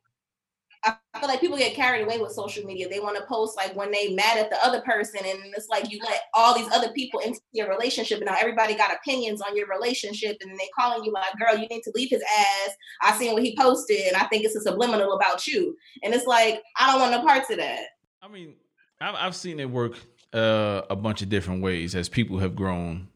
I 0.84 0.96
feel 1.20 1.28
like 1.28 1.40
people 1.40 1.56
get 1.56 1.74
carried 1.74 2.02
away 2.02 2.18
with 2.18 2.32
social 2.32 2.64
media. 2.64 2.88
They 2.88 2.98
want 2.98 3.16
to 3.16 3.24
post 3.26 3.56
like 3.56 3.76
when 3.76 3.92
they 3.92 4.14
mad 4.14 4.38
at 4.38 4.50
the 4.50 4.64
other 4.64 4.80
person, 4.80 5.20
and 5.24 5.38
it's 5.56 5.68
like 5.68 5.90
you 5.90 6.00
let 6.02 6.22
all 6.34 6.54
these 6.54 6.70
other 6.72 6.90
people 6.92 7.20
into 7.20 7.40
your 7.52 7.68
relationship, 7.68 8.18
and 8.18 8.26
now 8.26 8.36
everybody 8.38 8.74
got 8.74 8.92
opinions 8.92 9.40
on 9.40 9.56
your 9.56 9.68
relationship, 9.68 10.36
and 10.40 10.50
they 10.58 10.68
calling 10.78 11.04
you 11.04 11.12
like, 11.12 11.38
"Girl, 11.38 11.56
you 11.56 11.68
need 11.68 11.82
to 11.82 11.92
leave 11.94 12.10
his 12.10 12.22
ass." 12.22 12.70
I 13.02 13.16
seen 13.16 13.32
what 13.32 13.44
he 13.44 13.56
posted, 13.56 14.06
and 14.06 14.16
I 14.16 14.24
think 14.26 14.44
it's 14.44 14.56
a 14.56 14.60
subliminal 14.60 15.12
about 15.12 15.46
you, 15.46 15.76
and 16.02 16.14
it's 16.14 16.26
like 16.26 16.62
I 16.78 16.90
don't 16.90 17.00
want 17.00 17.12
no 17.12 17.22
parts 17.22 17.50
of 17.50 17.58
that. 17.58 17.84
I 18.20 18.28
mean, 18.28 18.54
I've, 19.00 19.34
seen 19.34 19.60
it 19.60 19.68
work 19.68 19.94
uh, 20.32 20.82
a 20.88 20.96
bunch 20.96 21.22
of 21.22 21.28
different 21.28 21.62
ways 21.62 21.94
as 21.94 22.08
people 22.08 22.38
have 22.38 22.54
grown 22.54 23.08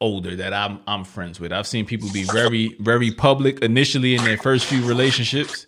older 0.00 0.36
that 0.36 0.52
I'm 0.52 0.80
I'm 0.86 1.04
friends 1.04 1.40
with. 1.40 1.52
I've 1.52 1.66
seen 1.66 1.86
people 1.86 2.10
be 2.12 2.24
very 2.24 2.76
very 2.80 3.10
public 3.10 3.60
initially 3.60 4.14
in 4.14 4.24
their 4.24 4.36
first 4.36 4.66
few 4.66 4.86
relationships 4.86 5.66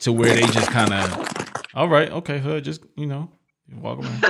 to 0.00 0.12
where 0.12 0.34
they 0.34 0.46
just 0.46 0.70
kind 0.70 0.92
of, 0.92 1.56
all 1.74 1.88
right, 1.88 2.10
okay, 2.10 2.38
huh, 2.38 2.60
just 2.60 2.82
you 2.96 3.06
know, 3.06 3.30
walk 3.80 3.98
around. 3.98 4.24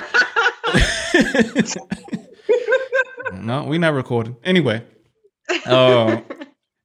no, 3.33 3.65
we 3.65 3.79
not 3.79 3.95
recording 3.95 4.37
anyway. 4.45 4.83
Uh, 5.67 6.21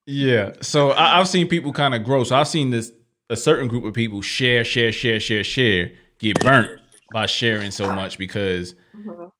yeah, 0.05 0.53
so 0.61 0.91
I, 0.91 1.19
I've 1.19 1.27
seen 1.27 1.47
people 1.47 1.71
kind 1.73 1.93
of 1.95 2.03
grow. 2.03 2.23
So 2.23 2.35
I've 2.35 2.47
seen 2.47 2.69
this 2.69 2.91
a 3.29 3.35
certain 3.35 3.67
group 3.67 3.83
of 3.85 3.93
people 3.93 4.21
share, 4.21 4.63
share, 4.63 4.91
share, 4.91 5.19
share, 5.19 5.43
share, 5.43 5.91
get 6.19 6.39
burnt 6.41 6.79
by 7.11 7.25
sharing 7.25 7.71
so 7.71 7.91
much 7.91 8.17
because 8.17 8.75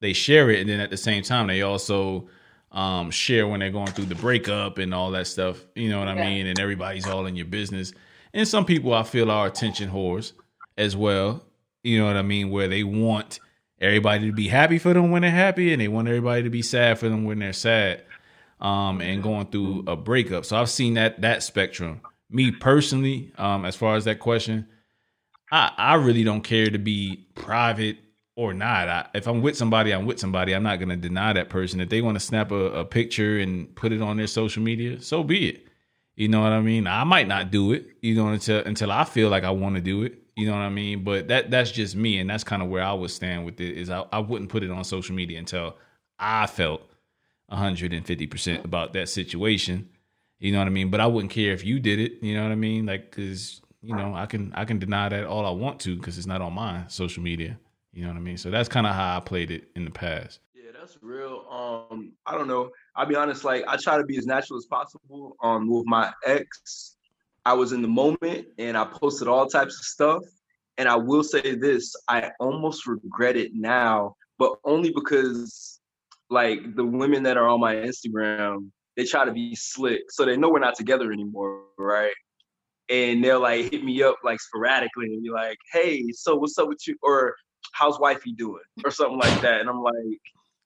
they 0.02 0.14
share 0.14 0.50
it, 0.50 0.60
and 0.60 0.70
then 0.70 0.80
at 0.80 0.90
the 0.90 0.98
same 0.98 1.24
time 1.24 1.48
they 1.48 1.62
also 1.62 2.28
um, 2.72 3.12
share 3.12 3.48
when 3.48 3.60
they're 3.60 3.70
going 3.70 3.88
through 3.88 4.06
the 4.06 4.16
breakup 4.16 4.78
and 4.78 4.94
all 4.94 5.12
that 5.12 5.28
stuff. 5.28 5.64
You 5.76 5.90
know 5.90 6.00
what 6.00 6.08
I 6.08 6.16
Yeah. 6.16 6.22
mean? 6.30 6.48
And 6.48 6.60
everybody's 6.60 7.08
all 7.08 7.26
in 7.26 7.36
your 7.36 7.46
business. 7.46 7.94
And 8.34 8.48
some 8.48 8.66
people 8.66 8.94
I 8.94 9.04
feel 9.04 9.30
are 9.30 9.48
attention 9.48 9.90
whores 9.92 10.34
as 10.78 10.96
well. 10.96 11.44
You 11.84 12.00
know 12.00 12.08
what 12.08 12.18
I 12.18 12.22
mean? 12.22 12.50
Where 12.50 12.68
they 12.68 12.84
want 12.84 13.40
everybody 13.80 14.28
to 14.28 14.34
be 14.34 14.48
happy 14.48 14.80
for 14.80 14.94
them 14.94 15.12
when 15.12 15.22
they're 15.22 15.32
happy, 15.32 15.72
and 15.72 15.82
they 15.82 15.88
want 15.88 16.08
everybody 16.08 16.44
to 16.44 16.50
be 16.50 16.62
sad 16.62 16.98
for 16.98 17.10
them 17.10 17.26
when 17.26 17.40
they're 17.40 17.54
sad. 17.54 18.04
Um, 18.60 19.02
and 19.02 19.22
going 19.22 19.48
through 19.48 19.84
a 19.88 19.98
breakup. 19.98 20.46
So 20.46 20.56
I've 20.56 20.70
seen 20.70 20.94
that 20.94 21.22
that 21.22 21.44
spectrum. 21.44 22.00
Me 22.30 22.50
personally, 22.50 23.34
um, 23.38 23.66
as 23.66 23.76
far 23.76 23.98
as 23.98 24.06
that 24.06 24.20
question, 24.20 24.68
I, 25.52 25.72
I 25.78 25.96
really 25.96 26.24
don't 26.24 26.44
care 26.44 26.70
to 26.70 26.80
be 26.80 27.28
private 27.36 27.98
or 28.36 28.54
not. 28.54 28.88
I, 28.88 29.08
if 29.14 29.28
I'm 29.28 29.42
with 29.42 29.58
somebody, 29.58 29.92
I'm 29.92 30.06
with 30.06 30.20
somebody. 30.20 30.56
I'm 30.56 30.64
not 30.64 30.80
going 30.80 30.90
to 30.90 30.96
deny 30.96 31.34
that 31.34 31.50
person. 31.50 31.82
If 31.82 31.90
they 31.90 32.02
want 32.02 32.16
to 32.16 32.20
snap 32.22 32.52
a, 32.52 32.56
a 32.56 32.86
picture 32.86 33.38
and 33.38 33.76
put 33.76 33.92
it 33.92 34.02
on 34.02 34.18
their 34.18 34.28
social 34.28 34.64
media, 34.64 35.02
so 35.02 35.24
be 35.24 35.50
it. 35.50 35.63
You 36.16 36.28
know 36.28 36.42
what 36.42 36.52
I 36.52 36.62
mean? 36.62 36.86
I 36.86 37.04
might 37.04 37.28
not 37.28 37.50
do 37.50 37.72
it, 37.74 37.88
you 38.02 38.16
know, 38.16 38.28
until 38.28 38.64
until 38.64 38.92
I 38.92 39.04
feel 39.04 39.30
like 39.30 39.44
I 39.44 39.50
want 39.50 39.76
to 39.76 39.82
do 39.82 40.04
it. 40.04 40.20
You 40.36 40.48
know 40.48 40.54
what 40.54 40.62
I 40.62 40.70
mean? 40.70 41.04
But 41.04 41.28
that 41.30 41.50
that's 41.50 41.72
just 41.72 41.96
me, 41.96 42.20
and 42.20 42.30
that's 42.30 42.44
kind 42.44 42.62
of 42.62 42.70
where 42.70 42.84
I 42.84 42.94
would 42.94 43.12
stand 43.12 43.46
with 43.46 43.60
it. 43.60 43.78
Is 43.78 43.90
I, 43.90 44.06
I 44.12 44.20
wouldn't 44.20 44.50
put 44.50 44.64
it 44.64 44.72
on 44.72 44.84
social 44.84 45.16
media 45.16 45.40
until 45.40 45.76
I 46.20 46.48
felt 46.48 46.82
150 47.48 48.28
percent 48.28 48.66
about 48.66 48.94
that 48.94 49.10
situation. 49.10 49.90
You 50.40 50.52
know 50.52 50.60
what 50.60 50.68
I 50.68 50.72
mean? 50.72 50.90
But 50.90 51.00
I 51.00 51.08
wouldn't 51.08 51.32
care 51.32 51.54
if 51.54 51.64
you 51.64 51.80
did 51.80 52.00
it. 52.00 52.22
You 52.22 52.36
know 52.36 52.44
what 52.44 52.52
I 52.52 52.56
mean? 52.56 52.86
Like, 52.86 53.12
cause 53.12 53.62
you 53.82 53.96
know, 53.96 54.14
I 54.16 54.26
can 54.26 54.54
I 54.56 54.66
can 54.66 54.80
deny 54.80 55.10
that 55.10 55.26
all 55.26 55.46
I 55.46 55.52
want 55.52 55.80
to 55.82 55.96
because 55.96 56.18
it's 56.18 56.28
not 56.28 56.42
on 56.42 56.54
my 56.54 56.86
social 56.88 57.24
media. 57.24 57.58
You 57.92 58.04
know 58.04 58.10
what 58.10 58.18
I 58.18 58.22
mean? 58.22 58.38
So 58.38 58.50
that's 58.50 58.70
kind 58.70 58.88
of 58.88 58.94
how 58.94 59.18
I 59.18 59.20
played 59.20 59.52
it 59.52 59.70
in 59.76 59.86
the 59.86 59.92
past. 59.92 60.40
Yeah, 60.56 60.72
that's 60.78 60.98
real. 61.02 61.46
Um, 61.50 62.14
I 62.26 62.38
don't 62.38 62.48
know. 62.48 62.72
I'll 62.96 63.06
be 63.06 63.16
honest. 63.16 63.44
Like, 63.44 63.64
I 63.68 63.78
try 63.78 63.98
to 63.98 64.04
be 64.04 64.18
as 64.18 64.26
natural 64.26 64.58
as 64.58 64.66
possible. 64.66 65.36
Um, 65.42 65.68
with 65.70 65.86
my 65.86 66.12
ex, 66.26 66.96
I 67.46 67.54
was 67.54 67.72
in 67.72 67.82
the 67.82 67.88
moment 67.88 68.48
and 68.58 68.78
I 68.78 68.86
posted 68.86 69.28
all 69.28 69.48
types 69.48 69.76
of 69.80 69.86
stuff. 69.86 70.24
And 70.78 70.90
I 70.90 70.96
will 70.96 71.24
say 71.24 71.56
this: 71.56 71.96
I 72.08 72.32
almost 72.40 72.88
regret 72.88 73.38
it 73.38 73.52
now, 73.54 74.16
but 74.40 74.54
only 74.64 74.92
because, 74.92 75.80
like, 76.30 76.76
the 76.76 76.86
women 76.86 77.24
that 77.24 77.38
are 77.38 77.48
on 77.48 77.60
my 77.60 77.76
Instagram, 77.76 78.72
they 78.98 79.06
try 79.06 79.26
to 79.26 79.32
be 79.32 79.56
slick, 79.56 80.02
so 80.10 80.26
they 80.26 80.38
know 80.38 80.50
we're 80.50 80.60
not 80.60 80.76
together 80.76 81.12
anymore, 81.12 81.64
right? 81.78 82.14
And 82.90 83.24
they'll 83.24 83.40
like 83.40 83.72
hit 83.72 83.84
me 83.84 84.04
up 84.04 84.18
like 84.24 84.40
sporadically 84.42 85.14
and 85.14 85.24
be 85.24 85.30
like, 85.30 85.58
"Hey, 85.72 86.06
so 86.12 86.36
what's 86.36 86.58
up 86.58 86.68
with 86.68 86.86
you?" 86.88 86.96
or 87.02 87.36
"How's 87.74 88.00
wifey 88.00 88.34
doing?" 88.34 88.64
or 88.84 88.92
something 88.92 89.18
like 89.18 89.40
that. 89.42 89.62
And 89.62 89.70
I'm 89.70 89.82
like, 89.82 90.22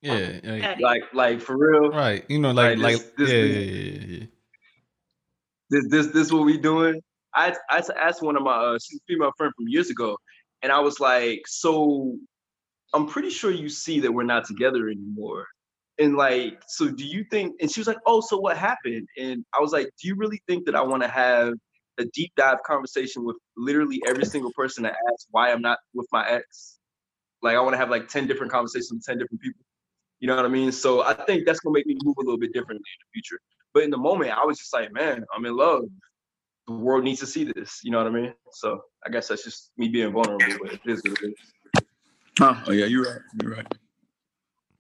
Yeah, 0.08 0.70
like, 0.70 0.80
like 0.80 1.04
like 1.14 1.42
for 1.42 1.58
real? 1.58 1.90
Right. 1.92 2.24
You 2.30 2.40
know, 2.40 2.52
like 2.52 2.66
Right, 2.66 2.80
like 2.80 2.94
this- 2.98 3.12
this 3.18 3.30
yeah, 3.30 3.38
is- 3.38 3.56
yeah, 3.56 3.74
yeah, 3.74 4.06
yeah, 4.06 4.18
yeah. 4.20 4.26
this 5.70 5.88
this 5.90 6.08
this 6.08 6.32
what 6.32 6.46
we 6.46 6.58
doing? 6.58 7.02
I 7.36 7.56
i 7.70 7.84
asked 8.02 8.22
one 8.24 8.36
of 8.38 8.44
my 8.44 8.52
uh, 8.52 8.78
female 9.08 9.32
friend 9.38 9.54
from 9.56 9.68
years 9.68 9.90
ago 9.90 10.18
and 10.64 10.72
i 10.72 10.80
was 10.80 11.00
like 11.00 11.42
so 11.46 12.16
i'm 12.94 13.06
pretty 13.06 13.30
sure 13.30 13.52
you 13.52 13.70
see 13.70 14.00
that 14.00 14.12
we're 14.12 14.24
not 14.24 14.46
together 14.46 14.88
anymore. 14.90 15.46
And 16.00 16.16
like 16.16 16.62
so 16.68 16.88
do 16.90 17.06
you 17.06 17.26
think 17.30 17.56
and 17.62 17.70
she 17.72 17.80
was 17.80 17.88
like 17.88 17.98
oh 18.06 18.22
so 18.22 18.38
what 18.38 18.58
happened? 18.58 19.08
And 19.18 19.46
i 19.54 19.60
was 19.60 19.72
like 19.74 19.88
do 20.02 20.08
you 20.08 20.16
really 20.16 20.42
think 20.48 20.66
that 20.66 20.76
i 20.76 20.82
want 20.82 21.04
to 21.04 21.10
have 21.10 21.54
a 22.00 22.06
deep 22.14 22.32
dive 22.38 22.62
conversation 22.64 23.26
with 23.26 23.36
literally 23.58 24.02
every 24.08 24.26
single 24.26 24.54
person 24.54 24.84
that 24.84 24.96
asks 25.12 25.28
why 25.32 25.52
i'm 25.52 25.62
not 25.62 25.80
with 25.94 26.08
my 26.12 26.24
ex? 26.28 26.80
Like 27.42 27.56
i 27.58 27.60
want 27.62 27.74
to 27.74 27.78
have 27.78 27.90
like 27.90 28.08
10 28.08 28.26
different 28.26 28.52
conversations 28.52 28.92
with 28.94 29.04
10 29.06 29.18
different 29.20 29.42
people 29.42 29.64
you 30.20 30.28
know 30.28 30.36
what 30.36 30.46
i 30.46 30.50
mean 30.50 30.72
so 30.72 31.04
i 31.04 31.14
think 31.14 31.46
that's 31.46 31.60
going 31.60 31.74
to 31.74 31.78
make 31.78 31.88
me 31.88 31.98
move 32.04 32.16
a 32.18 32.22
little 32.22 32.38
bit 32.38 32.54
differently 32.54 32.78
in 32.78 33.00
the 33.06 33.12
future 33.14 33.40
but 33.78 33.84
in 33.84 33.92
the 33.92 33.98
moment, 33.98 34.32
I 34.32 34.44
was 34.44 34.58
just 34.58 34.74
like, 34.74 34.92
man, 34.92 35.24
I'm 35.32 35.46
in 35.46 35.56
love. 35.56 35.84
The 36.66 36.74
world 36.74 37.04
needs 37.04 37.20
to 37.20 37.28
see 37.28 37.44
this. 37.44 37.82
You 37.84 37.92
know 37.92 38.00
what 38.00 38.08
I 38.08 38.10
mean? 38.10 38.34
So 38.52 38.82
I 39.06 39.10
guess 39.12 39.28
that's 39.28 39.44
just 39.44 39.70
me 39.78 39.88
being 39.88 40.12
vulnerable, 40.12 40.58
but 40.64 40.74
it 40.74 40.82
is 40.86 41.04
what 41.04 41.22
it 41.22 41.30
is. 41.30 41.84
Huh? 42.40 42.56
Oh 42.66 42.72
yeah, 42.72 42.86
you're 42.86 43.04
right. 43.04 43.22
You're 43.40 43.52
right. 43.52 43.76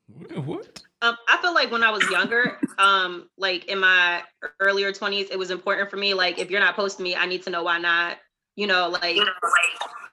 What? 0.07 0.45
what? 0.45 0.81
Um, 1.03 1.15
I 1.29 1.37
feel 1.43 1.53
like 1.53 1.71
when 1.71 1.83
I 1.83 1.91
was 1.91 2.09
younger, 2.09 2.57
um, 2.79 3.29
like 3.37 3.65
in 3.65 3.79
my 3.79 4.23
earlier 4.59 4.91
20s, 4.91 5.27
it 5.29 5.37
was 5.37 5.51
important 5.51 5.91
for 5.91 5.97
me. 5.97 6.15
Like, 6.15 6.39
if 6.39 6.49
you're 6.49 6.59
not 6.59 6.75
posting 6.75 7.03
me, 7.03 7.15
I 7.15 7.27
need 7.27 7.43
to 7.43 7.51
know 7.51 7.61
why 7.61 7.77
not. 7.77 8.17
You 8.55 8.65
know, 8.65 8.89
like, 8.89 9.17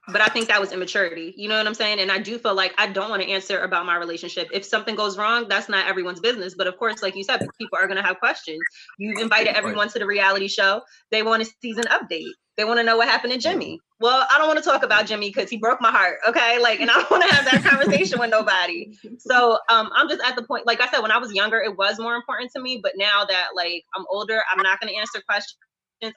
but 0.08 0.20
I 0.20 0.26
think 0.26 0.48
that 0.48 0.60
was 0.60 0.72
immaturity. 0.72 1.34
You 1.36 1.48
know 1.48 1.56
what 1.56 1.66
I'm 1.66 1.74
saying? 1.74 1.98
And 1.98 2.12
I 2.12 2.18
do 2.18 2.38
feel 2.38 2.54
like 2.54 2.74
I 2.78 2.86
don't 2.86 3.10
want 3.10 3.22
to 3.22 3.28
answer 3.28 3.60
about 3.60 3.86
my 3.86 3.96
relationship. 3.96 4.48
If 4.52 4.64
something 4.64 4.94
goes 4.94 5.16
wrong, 5.16 5.48
that's 5.48 5.68
not 5.68 5.86
everyone's 5.86 6.20
business. 6.20 6.54
But 6.56 6.66
of 6.66 6.76
course, 6.76 7.02
like 7.02 7.16
you 7.16 7.24
said, 7.24 7.40
people 7.58 7.78
are 7.78 7.86
going 7.86 7.96
to 7.96 8.02
have 8.02 8.18
questions. 8.18 8.60
You've 8.98 9.20
invited 9.20 9.56
everyone 9.56 9.88
to 9.90 9.98
the 9.98 10.06
reality 10.06 10.48
show. 10.48 10.82
They 11.10 11.22
want 11.22 11.42
a 11.42 11.46
season 11.62 11.84
update. 11.84 12.32
They 12.56 12.64
want 12.64 12.78
to 12.78 12.84
know 12.84 12.96
what 12.96 13.08
happened 13.08 13.32
to 13.32 13.38
Jimmy. 13.38 13.80
Well, 13.98 14.26
I 14.30 14.38
don't 14.38 14.46
want 14.46 14.58
to 14.58 14.64
talk 14.64 14.82
about 14.84 15.06
Jimmy 15.06 15.30
because 15.30 15.50
he 15.50 15.56
broke 15.56 15.80
my 15.80 15.90
heart. 15.90 16.18
Okay. 16.28 16.58
Like, 16.60 16.80
and 16.80 16.90
I 16.90 16.94
don't 16.94 17.10
want 17.10 17.28
to 17.28 17.34
have 17.34 17.44
that 17.46 17.64
conversation 17.64 18.20
with 18.20 18.30
nobody. 18.30 18.92
So 19.18 19.58
um, 19.70 19.90
I'm 19.94 20.08
just 20.08 20.22
at 20.22 20.36
the 20.36 20.42
point, 20.42 20.66
like 20.66 20.80
I 20.80 20.88
said, 20.88 21.00
when 21.00 21.10
I 21.10 21.18
was 21.18 21.32
younger, 21.32 21.58
it 21.58 21.76
was 21.76 21.98
more 21.98 22.14
important 22.14 22.52
to 22.52 22.60
me. 22.60 22.78
But 22.82 22.92
now 22.96 23.24
that 23.24 23.48
like 23.56 23.84
I'm 23.96 24.04
older, 24.10 24.42
I'm 24.52 24.62
not 24.62 24.80
going 24.80 24.92
to 24.92 24.98
answer 24.98 25.22
questions. 25.26 25.58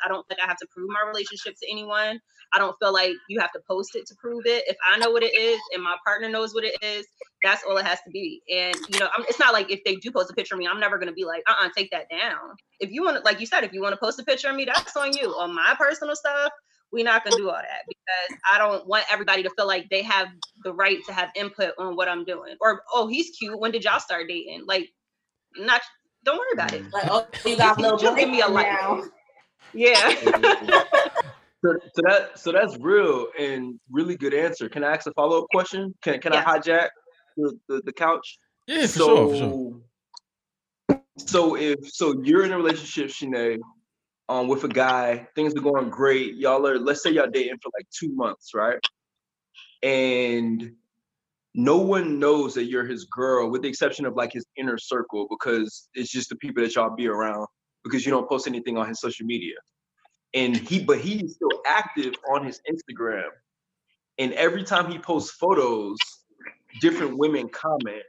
I 0.03 0.07
don't 0.07 0.27
think 0.27 0.39
I 0.43 0.47
have 0.47 0.57
to 0.57 0.67
prove 0.73 0.89
my 0.89 1.07
relationship 1.07 1.55
to 1.61 1.71
anyone. 1.71 2.19
I 2.53 2.59
don't 2.59 2.75
feel 2.79 2.93
like 2.93 3.13
you 3.29 3.39
have 3.39 3.51
to 3.53 3.59
post 3.67 3.95
it 3.95 4.05
to 4.07 4.15
prove 4.15 4.45
it. 4.45 4.63
If 4.67 4.77
I 4.89 4.97
know 4.97 5.11
what 5.11 5.23
it 5.23 5.37
is 5.37 5.59
and 5.73 5.83
my 5.83 5.95
partner 6.05 6.29
knows 6.29 6.53
what 6.53 6.63
it 6.63 6.75
is, 6.81 7.05
that's 7.43 7.63
all 7.63 7.77
it 7.77 7.85
has 7.85 7.99
to 8.01 8.09
be. 8.11 8.41
And 8.49 8.75
you 8.89 8.99
know, 8.99 9.09
I'm, 9.17 9.25
it's 9.27 9.39
not 9.39 9.53
like 9.53 9.71
if 9.71 9.83
they 9.83 9.95
do 9.95 10.11
post 10.11 10.31
a 10.31 10.33
picture 10.33 10.55
of 10.55 10.59
me, 10.59 10.67
I'm 10.67 10.79
never 10.79 10.97
gonna 10.97 11.11
be 11.11 11.25
like, 11.25 11.43
uh, 11.47 11.55
uh 11.65 11.69
take 11.75 11.91
that 11.91 12.09
down. 12.09 12.55
If 12.79 12.91
you 12.91 13.03
want 13.03 13.23
like 13.25 13.39
you 13.39 13.45
said, 13.45 13.63
if 13.63 13.73
you 13.73 13.81
want 13.81 13.93
to 13.93 13.99
post 13.99 14.19
a 14.19 14.23
picture 14.23 14.49
of 14.49 14.55
me, 14.55 14.65
that's 14.65 14.95
on 14.95 15.15
you. 15.15 15.29
On 15.29 15.53
my 15.53 15.75
personal 15.77 16.15
stuff, 16.15 16.51
we're 16.91 17.05
not 17.05 17.23
gonna 17.23 17.35
do 17.35 17.49
all 17.49 17.55
that 17.55 17.83
because 17.87 18.39
I 18.51 18.57
don't 18.57 18.87
want 18.87 19.05
everybody 19.11 19.43
to 19.43 19.49
feel 19.51 19.67
like 19.67 19.89
they 19.89 20.01
have 20.03 20.29
the 20.63 20.73
right 20.73 20.99
to 21.07 21.13
have 21.13 21.29
input 21.35 21.71
on 21.77 21.95
what 21.95 22.07
I'm 22.07 22.23
doing. 22.23 22.55
Or 22.61 22.81
oh, 22.93 23.07
he's 23.07 23.31
cute. 23.37 23.59
When 23.59 23.71
did 23.71 23.83
y'all 23.83 23.99
start 23.99 24.25
dating? 24.27 24.63
Like, 24.65 24.89
not. 25.57 25.81
Don't 26.23 26.37
worry 26.37 26.47
about 26.53 26.73
it. 26.73 26.83
Like, 26.91 27.07
oh, 27.09 27.27
you 27.45 27.55
got 27.55 27.77
little 27.79 27.97
Just 27.97 28.17
give 28.17 28.29
me 28.29 28.41
a 28.41 28.47
like. 28.47 28.67
Now. 29.73 29.79
Yeah. 29.79 30.83
So, 31.65 31.73
so 31.95 32.01
that 32.07 32.39
so 32.39 32.51
that's 32.51 32.77
real 32.77 33.27
and 33.37 33.79
really 33.91 34.15
good 34.15 34.33
answer. 34.33 34.69
Can 34.69 34.83
I 34.83 34.91
ask 34.93 35.07
a 35.07 35.13
follow 35.13 35.39
up 35.39 35.47
question? 35.51 35.93
Can 36.03 36.21
can 36.21 36.33
Yeah. 36.33 36.43
I 36.45 36.59
hijack 36.59 36.89
the, 37.35 37.59
the, 37.67 37.81
the 37.85 37.91
couch? 37.91 38.37
Yeah, 38.67 38.81
for 38.81 38.87
so, 38.87 39.05
sure, 39.07 39.29
for 39.29 39.35
sure. 39.37 40.99
So 41.17 41.55
if 41.57 41.79
so, 41.91 42.21
you're 42.21 42.45
in 42.45 42.51
a 42.51 42.57
relationship, 42.57 43.09
Shanae, 43.09 43.57
um, 44.29 44.47
with 44.47 44.63
a 44.65 44.67
guy. 44.67 45.27
Things 45.35 45.55
are 45.55 45.61
going 45.61 45.89
great. 45.89 46.35
Y'all 46.35 46.65
are. 46.67 46.77
Let's 46.77 47.01
say 47.01 47.09
y'all 47.09 47.29
dating 47.31 47.57
for 47.61 47.71
like 47.77 47.87
two 47.89 48.13
months, 48.13 48.53
right? 48.53 48.77
And 49.81 50.73
no 51.55 51.77
one 51.77 52.19
knows 52.19 52.53
that 52.53 52.65
you're 52.65 52.85
his 52.85 53.05
girl, 53.05 53.49
with 53.49 53.63
the 53.63 53.67
exception 53.67 54.05
of 54.05 54.15
like 54.15 54.31
his 54.31 54.45
inner 54.57 54.77
circle, 54.77 55.27
because 55.27 55.89
it's 55.95 56.11
just 56.11 56.29
the 56.29 56.35
people 56.35 56.61
that 56.63 56.75
y'all 56.75 56.95
be 56.95 57.07
around. 57.07 57.47
Because 57.87 58.05
you 58.05 58.11
don't 58.11 58.27
post 58.27 58.47
anything 58.47 58.77
on 58.77 58.87
his 58.87 58.99
social 58.99 59.25
media, 59.25 59.55
and 60.33 60.55
he, 60.55 60.83
but 60.83 60.99
he 60.99 61.23
is 61.23 61.35
still 61.35 61.61
active 61.65 62.13
on 62.29 62.45
his 62.45 62.61
Instagram. 62.69 63.29
And 64.19 64.33
every 64.33 64.63
time 64.63 64.91
he 64.91 64.97
posts 64.97 65.31
photos, 65.31 65.97
different 66.81 67.17
women 67.17 67.49
comment. 67.49 68.03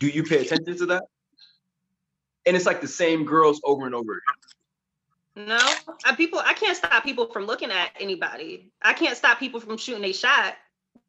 Do 0.00 0.08
you 0.08 0.24
pay 0.24 0.38
attention 0.38 0.76
to 0.78 0.86
that? 0.86 1.04
and 2.46 2.56
it's 2.56 2.66
like 2.66 2.80
the 2.80 2.88
same 2.88 3.24
girls 3.24 3.60
over 3.64 3.86
and 3.86 3.94
over 3.94 4.12
again. 4.12 5.48
No, 5.48 5.74
I, 6.04 6.14
people. 6.14 6.38
I 6.38 6.52
can't 6.52 6.76
stop 6.76 7.02
people 7.02 7.26
from 7.26 7.46
looking 7.46 7.70
at 7.70 7.90
anybody. 7.98 8.70
I 8.80 8.92
can't 8.92 9.16
stop 9.16 9.40
people 9.40 9.60
from 9.60 9.76
shooting 9.76 10.04
a 10.04 10.12
shot. 10.12 10.54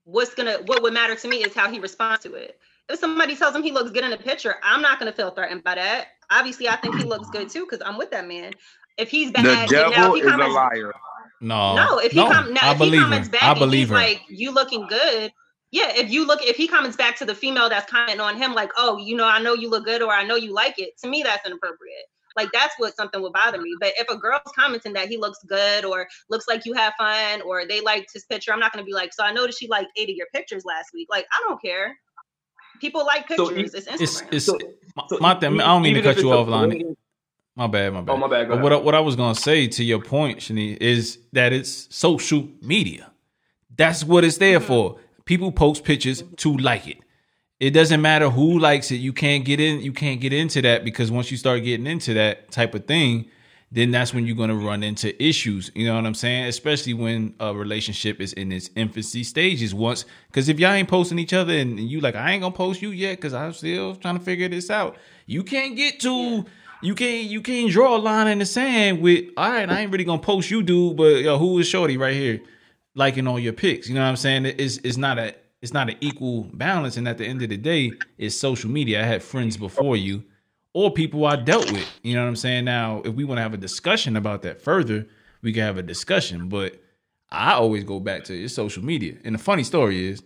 What's 0.04 0.34
gonna? 0.34 0.58
What 0.66 0.82
would 0.82 0.94
matter 0.94 1.16
to 1.16 1.28
me 1.28 1.44
is 1.44 1.54
how 1.54 1.70
he 1.70 1.80
responds 1.80 2.24
to 2.24 2.34
it. 2.34 2.60
If 2.88 3.00
somebody 3.00 3.36
tells 3.36 3.56
him 3.56 3.64
he 3.64 3.72
looks 3.72 3.92
good 3.92 4.04
in 4.04 4.14
a 4.14 4.18
picture, 4.18 4.56
I'm 4.64 4.82
not 4.82 5.00
gonna 5.00 5.12
feel 5.14 5.32
threatened 5.32 5.64
by 5.64 5.76
that. 5.76 6.08
Obviously, 6.30 6.68
I 6.70 6.76
think 6.76 6.96
he 6.96 7.04
looks 7.04 7.30
good 7.30 7.50
too 7.50 7.66
because 7.70 7.82
I'm 7.86 7.98
with 7.98 8.12
that 8.12 8.28
man. 8.28 8.54
If 8.98 9.10
he's 9.10 9.32
bad, 9.32 9.46
The 9.46 9.52
and 9.52 9.72
now 9.72 9.90
devil 9.90 10.16
if 10.16 10.24
he 10.24 10.30
is 10.30 10.34
a 10.36 10.48
liar. 10.48 10.94
No, 11.42 11.76
No, 11.76 12.00
if 12.00 12.12
he 12.12 12.20
com- 12.20 12.54
now, 12.54 12.62
I 12.64 12.72
if 12.74 12.80
he 12.80 12.98
comments 12.98 13.28
her. 13.28 13.32
back 13.34 13.44
I 13.44 13.60
and 13.62 13.74
he's 13.74 13.90
her. 13.90 13.96
like, 13.96 14.22
"You 14.30 14.52
looking 14.52 14.88
good," 14.88 15.34
yeah. 15.72 15.92
If 15.96 16.10
you 16.10 16.26
look, 16.26 16.42
if 16.44 16.56
he 16.56 16.68
comments 16.68 16.96
back 16.96 17.18
to 17.18 17.26
the 17.26 17.36
female 17.36 17.70
that's 17.70 17.90
commenting 17.92 18.22
on 18.22 18.38
him, 18.38 18.54
like, 18.54 18.72
"Oh, 18.78 18.98
you 18.98 19.16
know, 19.16 19.26
I 19.26 19.40
know 19.40 19.54
you 19.54 19.70
look 19.70 19.84
good," 19.86 20.02
or 20.02 20.14
"I 20.14 20.24
know 20.24 20.36
you 20.36 20.54
like 20.54 20.80
it," 20.80 20.98
to 21.00 21.10
me, 21.10 21.24
that's 21.24 21.46
inappropriate. 21.46 22.06
Like 22.38 22.52
that's 22.52 22.74
what 22.78 22.96
something 22.96 23.22
would 23.22 23.34
bother 23.34 23.62
me. 23.62 23.76
But 23.80 23.94
if 23.98 24.10
a 24.10 24.18
girl's 24.18 24.42
commenting 24.58 24.94
that 24.94 25.08
he 25.08 25.18
looks 25.18 25.40
good 25.48 25.86
or 25.86 26.08
looks 26.30 26.48
like 26.48 26.66
you 26.66 26.74
have 26.74 26.94
fun 26.98 27.42
or 27.42 27.66
they 27.66 27.82
liked 27.82 28.12
his 28.14 28.26
picture, 28.26 28.52
I'm 28.54 28.60
not 28.60 28.74
gonna 28.74 28.86
be 28.86 28.94
like, 28.94 29.14
"So 29.14 29.24
I 29.24 29.32
noticed 29.32 29.60
she 29.60 29.68
liked 29.68 29.92
eight 29.98 30.10
of 30.10 30.16
your 30.16 30.28
pictures 30.34 30.66
last 30.66 30.90
week." 30.94 31.08
Like 31.10 31.26
I 31.34 31.44
don't 31.48 31.62
care. 31.62 31.98
People 32.80 33.06
like 33.06 33.28
So 33.36 33.50
pictures. 33.50 33.74
e- 33.74 33.78
it's 33.78 33.88
Instagram. 33.88 34.02
It's 34.02 34.24
it's 34.32 34.46
So- 34.46 34.60
my, 34.96 35.04
so 35.10 35.18
my 35.20 35.36
thing. 35.36 35.60
I 35.60 35.66
don't 35.66 35.82
mean 35.82 35.96
to 35.96 36.02
cut 36.02 36.18
you 36.18 36.32
it's 36.32 36.38
off, 36.38 36.48
Lonnie. 36.48 36.76
blatant- 36.76 36.98
My 37.56 37.68
bad, 37.68 37.94
my 37.94 38.00
oh, 38.00 38.02
bad. 38.04 38.12
Oh, 38.14 38.18
my 38.18 38.28
bad, 38.28 38.48
go 38.48 38.56
But 38.56 38.64
what 38.64 38.74
I, 38.74 38.76
what 38.78 38.96
I 38.96 39.00
was 39.00 39.16
gonna 39.16 39.36
say 39.36 39.68
to 39.68 39.84
your 39.84 40.02
point, 40.02 40.40
Shanae, 40.40 40.78
is 40.82 41.20
that 41.34 41.54
it's 41.54 41.88
social 41.96 42.48
media. 42.62 43.12
That's 43.78 44.04
what 44.04 44.24
it's 44.24 44.38
there 44.38 44.60
mm-hmm. 44.60 44.68
for. 44.68 45.00
People 45.26 45.52
post 45.52 45.84
pictures 45.84 46.24
to 46.38 46.56
like 46.58 46.88
it. 46.88 46.98
It 47.60 47.72
doesn't 47.72 48.02
matter 48.02 48.30
who 48.30 48.60
likes 48.60 48.92
it. 48.92 48.98
You 48.98 49.14
can't 49.14 49.46
get 49.46 49.60
in. 49.60 49.82
You 49.82 49.94
can't 49.94 50.20
get 50.20 50.34
into 50.34 50.62
that 50.64 50.84
because 50.84 51.10
once 51.12 51.32
you 51.32 51.38
start 51.38 51.64
getting 51.64 51.88
into 51.88 52.14
that 52.14 52.52
type 52.52 52.76
of 52.76 52.86
thing, 52.86 53.30
then 53.72 53.92
that's 53.92 54.14
when 54.14 54.26
you're 54.26 54.36
gonna 54.36 54.56
run 54.56 54.84
into 54.84 55.22
issues. 55.22 55.72
You 55.76 55.88
know 55.88 55.96
what 55.96 56.06
I'm 56.06 56.14
saying? 56.14 56.46
Especially 56.46 56.94
when 56.94 57.34
a 57.40 57.54
relationship 57.54 58.22
is 58.22 58.34
in 58.34 58.52
its 58.52 58.70
infancy 58.76 59.24
stages. 59.24 59.74
Once, 59.74 60.06
because 60.28 60.50
if 60.50 60.60
y'all 60.60 60.72
ain't 60.72 60.88
posting 60.88 61.20
each 61.20 61.34
other 61.34 61.54
and 61.54 61.80
you 61.80 62.00
like, 62.00 62.16
I 62.16 62.32
ain't 62.32 62.42
gonna 62.42 62.56
post 62.56 62.82
you 62.82 62.92
yet 62.92 63.18
because 63.18 63.34
I'm 63.34 63.54
still 63.54 63.96
trying 63.96 64.18
to 64.18 64.24
figure 64.24 64.48
this 64.48 64.70
out. 64.70 64.98
You 65.26 65.44
can't 65.44 65.76
get 65.76 66.00
to. 66.02 66.46
You 66.82 66.94
can't 66.94 67.28
you 67.28 67.42
can't 67.42 67.72
draw 67.72 67.96
a 67.96 67.98
line 67.98 68.28
in 68.28 68.40
the 68.40 68.46
sand 68.46 69.02
with 69.02 69.26
all 69.38 69.50
right, 69.50 69.68
I 69.68 69.82
ain't 69.82 69.92
really 69.92 70.04
gonna 70.04 70.22
post 70.22 70.52
you, 70.52 70.62
dude, 70.62 70.98
but 70.98 71.22
yo, 71.22 71.38
who 71.38 71.58
is 71.58 71.68
Shorty 71.68 71.98
right 71.98 72.14
here 72.14 72.42
liking 72.94 73.28
all 73.28 73.40
your 73.40 73.54
pics? 73.54 73.88
You 73.88 73.96
know 73.96 74.02
what 74.02 74.10
I'm 74.10 74.18
saying? 74.18 74.46
It's 74.46 74.78
it's 74.84 74.98
not 74.98 75.18
a 75.18 75.34
it's 75.62 75.74
not 75.74 75.90
an 75.90 75.96
equal 76.00 76.44
balance, 76.54 76.96
and 76.98 77.08
at 77.08 77.18
the 77.18 77.26
end 77.26 77.42
of 77.42 77.50
the 77.50 77.58
day, 77.58 77.94
it's 78.20 78.36
social 78.36 78.70
media. 78.70 79.02
I 79.02 79.06
had 79.06 79.24
friends 79.24 79.58
before 79.58 79.98
you, 79.98 80.24
or 80.76 80.92
people 80.92 81.26
I 81.26 81.38
dealt 81.38 81.72
with. 81.72 81.88
You 82.04 82.16
know 82.16 82.22
what 82.24 82.28
I'm 82.28 82.36
saying? 82.36 82.66
Now, 82.66 83.02
if 83.06 83.16
we 83.16 83.24
want 83.24 83.38
to 83.38 83.42
have 83.44 83.54
a 83.54 83.58
discussion 83.58 84.18
about 84.18 84.42
that 84.42 84.62
further, 84.62 85.08
we 85.42 85.54
can 85.54 85.62
have 85.64 85.78
a 85.78 85.82
discussion. 85.82 86.50
But 86.50 86.84
I 87.32 87.54
always 87.54 87.86
go 87.86 88.02
back 88.02 88.26
to 88.26 88.38
it's 88.38 88.54
social 88.54 88.84
media. 88.84 89.16
And 89.24 89.34
the 89.34 89.40
funny 89.40 89.64
story 89.64 90.06
is, 90.06 90.22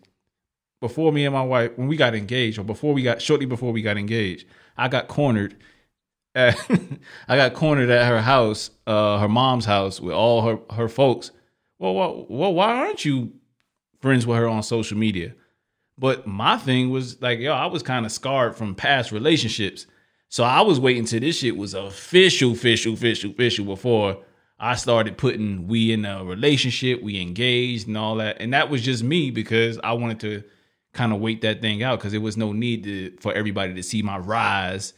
before 0.81 1.13
me 1.13 1.23
and 1.25 1.35
my 1.35 1.43
wife, 1.43 1.77
when 1.77 1.87
we 1.87 1.95
got 1.95 2.15
engaged, 2.15 2.57
or 2.57 2.63
before 2.63 2.95
we 2.95 3.03
got 3.03 3.21
shortly 3.21 3.45
before 3.45 3.71
we 3.71 3.83
got 3.83 3.95
engaged, 3.95 4.47
I 4.75 4.87
got 4.87 5.07
cornered. 5.07 5.55
At, 6.33 6.57
I 7.27 7.35
got 7.35 7.53
cornered 7.53 7.91
at 7.91 8.07
her 8.07 8.21
house, 8.21 8.71
uh, 8.87 9.19
her 9.19 9.29
mom's 9.29 9.65
house, 9.65 10.01
with 10.01 10.15
all 10.15 10.41
her 10.41 10.57
her 10.75 10.89
folks. 10.89 11.29
Well, 11.77 11.93
well, 11.93 12.25
well, 12.27 12.53
why 12.55 12.73
aren't 12.73 13.05
you 13.05 13.33
friends 14.01 14.25
with 14.25 14.39
her 14.39 14.47
on 14.47 14.63
social 14.63 14.97
media? 14.97 15.35
But 15.95 16.25
my 16.25 16.57
thing 16.57 16.89
was 16.89 17.21
like, 17.21 17.37
yo, 17.37 17.53
I 17.53 17.67
was 17.67 17.83
kind 17.83 18.03
of 18.03 18.11
scarred 18.11 18.55
from 18.55 18.73
past 18.73 19.11
relationships. 19.11 19.85
So 20.29 20.43
I 20.43 20.61
was 20.61 20.79
waiting 20.79 21.05
till 21.05 21.19
this 21.19 21.39
shit 21.39 21.57
was 21.57 21.73
official, 21.73 22.51
official, 22.51 22.93
official, 22.93 23.31
official 23.31 23.65
before 23.65 24.19
I 24.59 24.75
started 24.75 25.17
putting 25.17 25.67
we 25.67 25.91
in 25.91 26.05
a 26.05 26.23
relationship, 26.23 27.01
we 27.01 27.19
engaged 27.19 27.87
and 27.87 27.97
all 27.97 28.15
that. 28.15 28.37
And 28.39 28.53
that 28.53 28.69
was 28.69 28.81
just 28.81 29.03
me 29.03 29.31
because 29.31 29.79
I 29.83 29.93
wanted 29.93 30.19
to 30.21 30.43
kind 30.93 31.13
of 31.13 31.19
wait 31.19 31.41
that 31.41 31.61
thing 31.61 31.81
out 31.81 31.99
because 31.99 32.11
there 32.11 32.21
was 32.21 32.37
no 32.37 32.51
need 32.51 32.83
to, 32.83 33.17
for 33.19 33.33
everybody 33.33 33.73
to 33.73 33.83
see 33.83 34.01
my 34.01 34.17
rise 34.17 34.93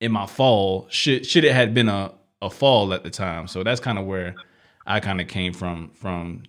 in 0.00 0.12
my 0.12 0.26
fall. 0.26 0.86
Should 0.90 1.24
should 1.24 1.44
it 1.44 1.52
had 1.52 1.72
been 1.72 1.88
a, 1.88 2.12
a 2.42 2.50
fall 2.50 2.92
at 2.92 3.02
the 3.02 3.10
time. 3.10 3.46
So 3.48 3.62
that's 3.62 3.80
kind 3.80 3.98
of 3.98 4.06
where 4.06 4.34
I 4.86 5.00
kind 5.00 5.20
of 5.20 5.28
came 5.28 5.52
from 5.52 5.90
from 5.94 6.42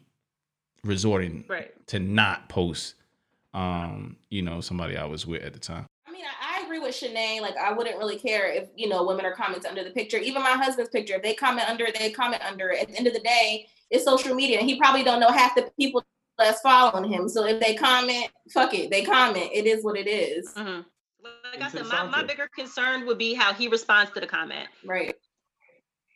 resorting 0.83 1.45
right. 1.47 1.71
to 1.87 1.99
not 1.99 2.49
post 2.49 2.95
um, 3.53 4.17
you 4.29 4.41
know, 4.41 4.61
somebody 4.61 4.97
I 4.97 5.05
was 5.05 5.25
with 5.25 5.41
at 5.41 5.53
the 5.53 5.59
time. 5.59 5.87
I 6.07 6.11
mean, 6.11 6.23
I, 6.25 6.59
I 6.59 6.65
agree 6.65 6.76
with 6.87 6.95
Shanae. 6.95 7.41
Like, 7.41 7.55
I 7.57 7.71
wouldn't 7.73 7.97
really 7.97 8.17
care 8.17 8.47
if 8.51 8.69
you 8.75 8.89
know 8.89 9.03
women 9.05 9.25
are 9.25 9.33
commenting 9.33 9.69
under 9.69 9.83
the 9.83 9.91
picture. 9.91 10.17
Even 10.17 10.41
my 10.41 10.51
husband's 10.51 10.89
picture, 10.89 11.15
if 11.15 11.21
they 11.23 11.33
comment 11.35 11.69
under, 11.69 11.85
it, 11.85 11.97
they 11.99 12.09
comment 12.11 12.41
under. 12.43 12.69
it. 12.71 12.81
At 12.81 12.87
the 12.89 12.97
end 12.97 13.07
of 13.07 13.13
the 13.13 13.19
day, 13.19 13.67
it's 13.91 14.05
social 14.05 14.33
media, 14.33 14.59
and 14.59 14.67
he 14.67 14.77
probably 14.79 15.03
don't 15.03 15.19
know 15.19 15.29
half 15.29 15.55
the 15.55 15.69
people 15.79 16.03
that's 16.37 16.61
following 16.61 17.11
him. 17.11 17.29
So 17.29 17.45
if 17.45 17.59
they 17.59 17.75
comment, 17.75 18.29
fuck 18.53 18.73
it, 18.73 18.89
they 18.89 19.03
comment. 19.03 19.49
It 19.53 19.65
is 19.65 19.83
what 19.83 19.97
it 19.97 20.07
is. 20.07 20.53
Mhm. 20.53 20.85
Like 21.53 21.61
I 21.61 21.69
said, 21.69 21.85
my, 21.87 22.03
my 22.03 22.23
bigger 22.23 22.47
concern 22.55 23.05
would 23.05 23.17
be 23.17 23.33
how 23.33 23.53
he 23.53 23.67
responds 23.67 24.11
to 24.13 24.19
the 24.19 24.27
comment. 24.27 24.69
Right. 24.85 25.15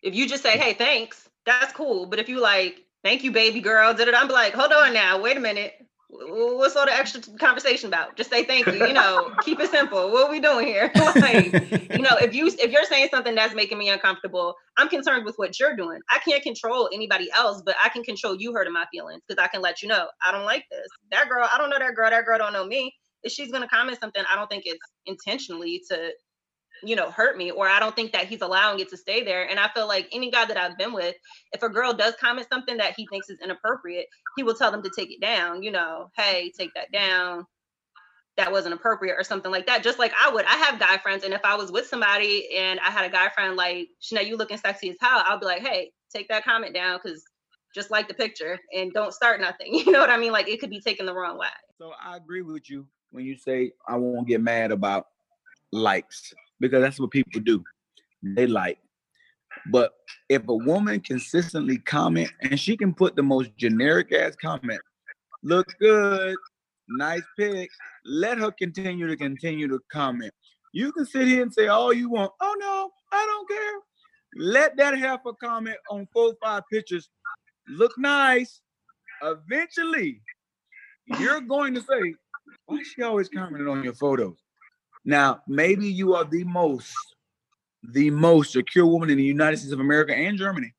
If 0.04 0.16
you 0.16 0.28
just 0.28 0.42
say, 0.44 0.58
"Hey, 0.58 0.74
thanks," 0.74 1.30
that's 1.46 1.74
cool. 1.74 2.06
But 2.06 2.20
if 2.20 2.30
you 2.30 2.40
like, 2.40 2.86
"Thank 3.04 3.24
you, 3.24 3.32
baby 3.32 3.60
girl," 3.62 3.94
did 3.94 4.08
it? 4.08 4.16
I'm 4.16 4.28
like, 4.30 4.54
hold 4.54 4.72
on 4.72 4.94
now, 4.94 5.20
wait 5.20 5.38
a 5.38 5.40
minute. 5.40 5.74
What's 6.14 6.76
all 6.76 6.86
the 6.86 6.94
extra 6.94 7.22
conversation 7.40 7.88
about? 7.88 8.18
Just 8.18 8.30
say 8.30 8.44
thank 8.44 8.68
you. 8.68 8.86
You 8.86 8.94
know, 8.94 9.34
keep 9.42 9.62
it 9.62 9.72
simple. 9.72 10.12
What 10.12 10.28
are 10.28 10.32
we 10.32 10.42
doing 10.42 10.68
here? 10.68 10.92
like, 11.16 11.54
you 11.90 12.02
know, 12.02 12.18
if 12.22 12.36
you 12.36 12.48
if 12.48 12.70
you're 12.72 12.84
saying 12.84 13.08
something 13.12 13.34
that's 13.34 13.56
making 13.56 13.78
me 13.78 13.90
uncomfortable, 13.90 14.56
I'm 14.78 14.90
concerned 14.90 15.26
with 15.26 15.36
what 15.38 15.58
you're 15.58 15.76
doing. 15.76 16.00
I 16.10 16.20
can't 16.20 16.44
control 16.44 16.90
anybody 16.94 17.30
else, 17.34 17.62
but 17.66 17.76
I 17.84 17.90
can 17.90 18.04
control 18.04 18.36
you 18.36 18.52
hurting 18.52 18.74
my 18.74 18.86
feelings 18.92 19.22
because 19.26 19.42
I 19.42 19.48
can 19.48 19.62
let 19.62 19.82
you 19.82 19.88
know 19.88 20.08
I 20.26 20.32
don't 20.34 20.46
like 20.46 20.66
this. 20.70 20.88
That 21.12 21.30
girl, 21.30 21.48
I 21.52 21.58
don't 21.58 21.70
know 21.70 21.80
that 21.80 21.96
girl. 21.96 22.10
That 22.10 22.26
girl 22.26 22.38
don't 22.38 22.54
know 22.54 22.66
me. 22.66 22.94
If 23.24 23.32
she's 23.32 23.52
gonna 23.52 23.70
comment 23.70 23.98
something, 24.02 24.24
I 24.30 24.36
don't 24.36 24.50
think 24.50 24.64
it's 24.66 24.86
intentionally 25.06 25.82
to 25.90 26.12
you 26.84 26.96
know, 26.96 27.12
hurt 27.12 27.38
me, 27.38 27.52
or 27.52 27.68
I 27.68 27.80
don't 27.80 27.96
think 27.96 28.12
that 28.14 28.28
he's 28.28 28.42
allowing 28.42 28.80
it 28.80 28.90
to 28.90 28.98
stay 28.98 29.24
there. 29.24 29.50
And 29.50 29.60
I 29.60 29.70
feel 29.70 29.88
like 29.88 30.08
any 30.12 30.32
guy 30.32 30.46
that 30.46 30.58
I've 30.58 30.78
been 30.78 30.94
with, 30.94 31.16
if 31.54 31.64
a 31.64 31.70
girl 31.70 31.94
does 31.94 32.16
comment 32.20 32.48
something 32.52 32.78
that 32.78 32.94
he 32.96 33.08
thinks 33.08 33.30
is 33.30 33.40
inappropriate, 33.44 34.08
he 34.38 34.44
will 34.44 34.56
tell 34.56 34.72
them 34.72 34.84
to 34.84 34.92
take 34.96 35.12
it 35.12 35.22
down. 35.22 35.64
You 35.64 35.72
know, 35.72 36.10
hey, 36.18 36.52
take 36.58 36.74
that 36.76 36.92
down. 36.92 37.46
That 38.38 38.52
wasn't 38.52 38.74
appropriate, 38.74 39.16
or 39.18 39.24
something 39.24 39.52
like 39.52 39.68
that. 39.68 39.84
Just 39.84 40.00
like 40.00 40.14
I 40.20 40.32
would, 40.32 40.46
I 40.46 40.56
have 40.56 40.80
guy 40.80 40.98
friends, 40.98 41.24
and 41.24 41.34
if 41.34 41.42
I 41.44 41.56
was 41.56 41.72
with 41.72 41.88
somebody 41.88 42.50
and 42.56 42.80
I 42.80 42.90
had 42.90 43.06
a 43.06 43.10
guy 43.10 43.30
friend 43.30 43.56
like 43.56 43.90
Chanel, 44.00 44.26
you 44.26 44.38
looking 44.38 44.58
sexy 44.58 44.90
as 44.90 44.96
hell, 45.02 45.24
I'll 45.26 45.40
be 45.40 45.46
like, 45.46 45.62
hey, 45.62 45.92
take 46.12 46.30
that 46.30 46.44
comment 46.44 46.74
down 46.74 47.00
because 47.04 47.24
just 47.74 47.92
like 47.92 48.08
the 48.08 48.14
picture 48.14 48.60
and 48.76 48.92
don't 48.94 49.14
start 49.14 49.40
nothing. 49.40 49.74
You 49.86 49.92
know 49.92 50.00
what 50.00 50.10
I 50.10 50.18
mean? 50.18 50.32
Like 50.32 50.48
it 50.48 50.60
could 50.60 50.70
be 50.70 50.82
taken 50.82 51.06
the 51.06 51.14
wrong 51.14 51.38
way. 51.38 51.48
So 51.78 51.92
I 52.04 52.18
agree 52.18 52.42
with 52.42 52.70
you 52.70 52.86
when 53.12 53.26
you 53.26 53.38
say 53.38 53.72
I 53.88 53.96
won't 53.98 54.28
get 54.28 54.42
mad 54.42 54.72
about 54.72 55.08
likes 55.72 56.34
because 56.62 56.82
that's 56.82 57.00
what 57.00 57.12
people 57.12 57.42
do. 57.42 57.62
They 58.24 58.48
like. 58.48 58.78
But 59.70 59.92
if 60.30 60.48
a 60.48 60.56
woman 60.56 61.02
consistently 61.02 61.78
comment 61.80 62.32
and 62.42 62.58
she 62.58 62.78
can 62.78 62.94
put 62.94 63.16
the 63.16 63.24
most 63.24 63.56
generic 63.58 64.14
ass 64.14 64.36
comment, 64.42 64.80
look 65.44 65.68
good, 65.80 66.36
nice 66.88 67.24
pic, 67.38 67.70
let 68.06 68.38
her 68.38 68.52
continue 68.52 69.08
to 69.08 69.18
continue 69.18 69.68
to 69.68 69.80
comment. 69.92 70.32
You 70.74 70.92
can 70.94 71.06
sit 71.06 71.28
here 71.28 71.42
and 71.42 71.54
say 71.54 71.68
all 71.68 71.92
you 71.92 72.10
want. 72.10 72.32
Oh 72.40 72.56
no, 72.60 72.92
I 73.12 73.26
don't 73.26 73.50
care. 73.50 73.80
Let 74.38 74.78
that 74.78 74.98
half 74.98 75.26
a 75.26 75.34
comment 75.34 75.76
on 75.90 76.08
four 76.14 76.34
five 76.42 76.64
pictures 76.72 77.10
look 77.68 77.92
nice. 77.98 78.62
Eventually, 79.22 80.22
you're 81.20 81.42
going 81.42 81.74
to 81.74 81.82
say, 81.82 82.16
why 82.66 82.82
she 82.84 83.04
always 83.04 83.28
commenting 83.28 83.68
on 83.68 83.84
your 83.84 83.94
photos? 83.94 84.41
Now, 85.04 85.42
maybe 85.48 85.88
you 85.88 86.14
are 86.16 86.26
the 86.26 86.44
most, 86.44 86.94
the 87.84 88.12
most 88.12 88.54
secure 88.54 88.86
woman 88.86 89.10
in 89.10 89.18
the 89.18 89.24
United 89.24 89.58
States 89.58 89.74
of 89.74 89.80
America 89.80 90.16
and 90.16 90.38
Germany. 90.38 90.74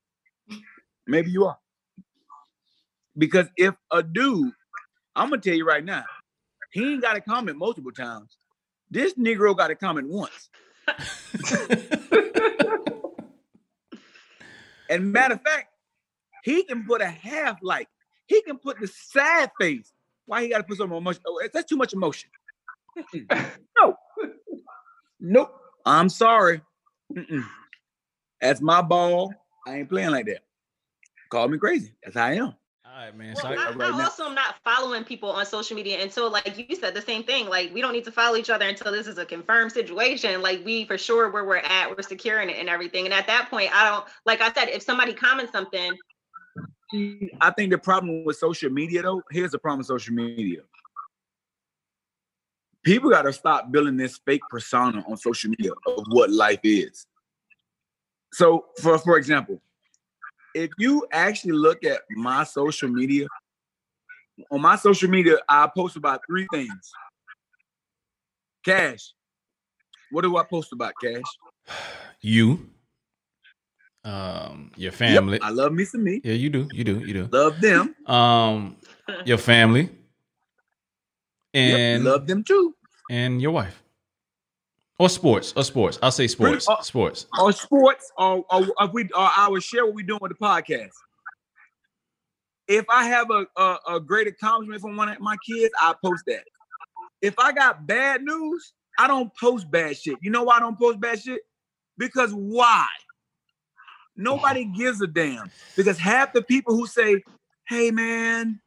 Maybe 1.07 1.31
you 1.31 1.47
are. 1.47 1.59
Because 3.19 3.49
if 3.57 3.75
a 3.91 4.03
dude, 4.03 4.53
I'm 5.17 5.31
gonna 5.31 5.43
tell 5.43 5.55
you 5.55 5.67
right 5.67 5.85
now, 5.85 6.05
he 6.71 6.95
ain't 6.95 7.03
got 7.03 7.15
to 7.15 7.21
comment 7.21 7.59
multiple 7.59 7.91
times. 7.93 8.37
This 8.91 9.15
Negro 9.15 9.57
got 9.57 9.69
to 9.69 9.75
comment 9.75 10.09
once. 10.09 10.49
and 14.89 15.13
matter 15.13 15.35
of 15.35 15.43
fact, 15.43 15.69
he 16.45 16.63
can 16.65 16.85
put 16.85 17.03
a 17.03 17.09
half 17.09 17.59
like. 17.63 17.89
He 18.27 18.41
can 18.43 18.59
put 18.59 18.81
the 18.81 18.87
sad 18.87 19.51
face. 19.61 19.93
Why 20.27 20.43
he 20.43 20.49
got 20.49 20.59
to 20.59 20.65
put 20.65 20.79
so 20.79 20.87
much 20.87 20.97
emotion? 20.97 21.23
Oh, 21.27 21.43
that's 21.53 21.69
too 21.69 21.77
much 21.77 21.93
emotion. 21.93 22.31
no, 23.79 23.97
nope. 25.23 25.55
I'm 25.87 26.09
sorry. 26.09 26.61
Mm-mm. 27.17 27.45
That's 28.41 28.61
my 28.61 28.83
ball. 28.83 29.33
I 29.67 29.79
ain't 29.79 29.89
playing 29.89 30.11
like 30.11 30.27
that. 30.27 30.41
Call 31.31 31.49
me 31.49 31.57
crazy. 31.59 31.93
That's 32.03 32.17
how 32.17 32.27
I 32.27 32.33
am. 32.35 32.43
All 32.43 33.07
right, 33.07 33.17
man. 33.17 33.35
Well, 33.35 33.43
So 33.43 33.49
I, 33.49 33.53
I, 33.53 33.55
I 33.55 33.71
right 33.71 33.79
now- 33.79 34.03
also 34.03 34.25
am 34.27 34.35
not 34.35 34.57
following 34.65 35.03
people 35.05 35.31
on 35.31 35.47
social 35.47 35.75
media 35.77 36.03
until, 36.03 36.31
like 36.31 36.69
you 36.69 36.77
said, 36.77 36.95
the 36.95 37.01
same 37.01 37.23
thing. 37.25 37.49
Like 37.49 37.73
we 37.73 37.81
don't 37.81 37.93
need 37.93 38.05
to 38.05 38.13
follow 38.13 38.37
each 38.37 38.51
other 38.51 38.67
until 38.67 38.93
this 38.93 39.07
is 39.07 39.17
a 39.19 39.25
confirmed 39.25 39.73
situation. 39.73 40.43
Like 40.43 40.65
we 40.65 40.85
for 40.85 40.99
sure 40.99 41.31
where 41.31 41.45
we're 41.45 41.57
at, 41.57 41.89
we're 41.91 42.03
securing 42.03 42.51
it 42.51 42.57
and 42.59 42.69
everything. 42.69 43.07
And 43.07 43.15
at 43.15 43.27
that 43.29 43.49
point, 43.49 43.75
I 43.75 43.89
don't 43.89 44.05
like 44.27 44.41
I 44.43 44.53
said, 44.53 44.69
if 44.69 44.83
somebody 44.83 45.15
comments 45.15 45.53
something, 45.53 45.97
I 47.41 47.51
think 47.57 47.71
the 47.71 47.79
problem 47.79 48.25
with 48.25 48.37
social 48.37 48.71
media, 48.71 49.03
though, 49.03 49.23
here's 49.31 49.53
the 49.53 49.59
problem 49.59 49.79
with 49.79 49.87
social 49.87 50.13
media. 50.15 50.61
People 52.85 53.11
got 53.11 53.23
to 53.23 53.33
stop 53.33 53.71
building 53.71 53.97
this 53.97 54.19
fake 54.27 54.43
persona 54.51 55.05
on 55.09 55.17
social 55.17 55.51
media 55.51 55.73
of 55.87 56.05
what 56.09 56.31
life 56.31 56.61
is. 56.65 57.07
So, 58.33 58.67
for 58.81 58.99
for 58.99 59.17
example, 59.19 59.61
if 60.55 60.71
you 60.79 61.07
actually 61.13 61.53
look 61.53 61.85
at 61.85 62.01
my 62.11 62.45
social 62.45 62.89
media, 62.89 63.27
on 64.51 64.61
my 64.61 64.77
social 64.77 65.09
media, 65.09 65.39
I 65.49 65.69
post 65.75 65.97
about 65.97 66.21
three 66.27 66.47
things. 66.53 66.93
Cash. 68.65 69.13
What 70.11 70.23
do 70.23 70.37
I 70.37 70.45
post 70.45 70.73
about, 70.73 70.93
Cash? 71.03 71.23
you, 72.21 72.69
um, 74.05 74.71
your 74.77 74.93
family. 74.93 75.35
Yep, 75.35 75.43
I 75.43 75.51
love 75.51 75.73
me 75.73 75.85
some 75.85 76.05
me. 76.05 76.21
yeah, 76.25 76.35
you 76.35 76.51
do. 76.51 76.69
You 76.73 76.85
do. 76.85 76.99
You 77.01 77.15
do. 77.15 77.29
Love 77.33 77.61
them. 77.61 77.95
Um, 78.07 78.77
your 79.25 79.39
family, 79.39 79.91
Yep, 81.55 81.79
and 81.79 82.05
love 82.05 82.27
them 82.27 82.45
too. 82.45 82.75
and 83.11 83.43
your 83.43 83.51
wife, 83.53 83.83
or 84.99 85.09
sports, 85.09 85.53
or 85.57 85.65
sports. 85.65 85.99
I'll 86.03 86.11
say 86.11 86.27
sports. 86.27 86.69
uh, 86.69 86.81
sports. 86.83 87.27
or 87.39 87.53
sports 87.53 88.11
or, 88.17 88.45
or 88.51 88.67
if 88.81 88.93
we 88.93 89.05
or 89.05 89.29
I 89.37 89.49
would 89.51 89.63
share 89.63 89.85
what 89.85 89.95
we're 89.95 90.07
doing 90.07 90.21
with 90.23 90.33
the 90.33 90.39
podcast. 90.39 90.91
If 92.69 92.87
I 92.89 93.05
have 93.05 93.31
a, 93.31 93.47
a, 93.57 93.77
a 93.97 94.01
great 94.01 94.29
accomplishment 94.29 94.81
from 94.81 94.97
one 94.97 95.09
of 95.09 95.21
my 95.21 95.37
kids, 95.47 95.73
I 95.81 95.95
post 96.03 96.23
that. 96.29 96.45
If 97.21 97.35
I 97.39 97.53
got 97.53 97.87
bad 97.87 98.23
news, 98.23 98.73
I 98.99 99.09
don't 99.09 99.31
post 99.39 99.71
bad 99.71 99.97
shit. 99.97 100.17
You 100.23 100.31
know 100.31 100.45
why 100.45 100.57
I 100.57 100.61
don't 100.61 100.79
post 100.79 101.01
bad 101.01 101.21
shit? 101.21 101.43
Because 101.99 102.31
why? 102.33 102.87
Nobody 104.17 104.65
gives 104.77 105.01
a 105.03 105.07
damn. 105.07 105.51
Because 105.77 105.99
half 105.99 106.33
the 106.33 106.43
people 106.43 106.75
who 106.75 106.87
say, 106.87 107.23
hey 107.69 107.91
man, 107.91 108.61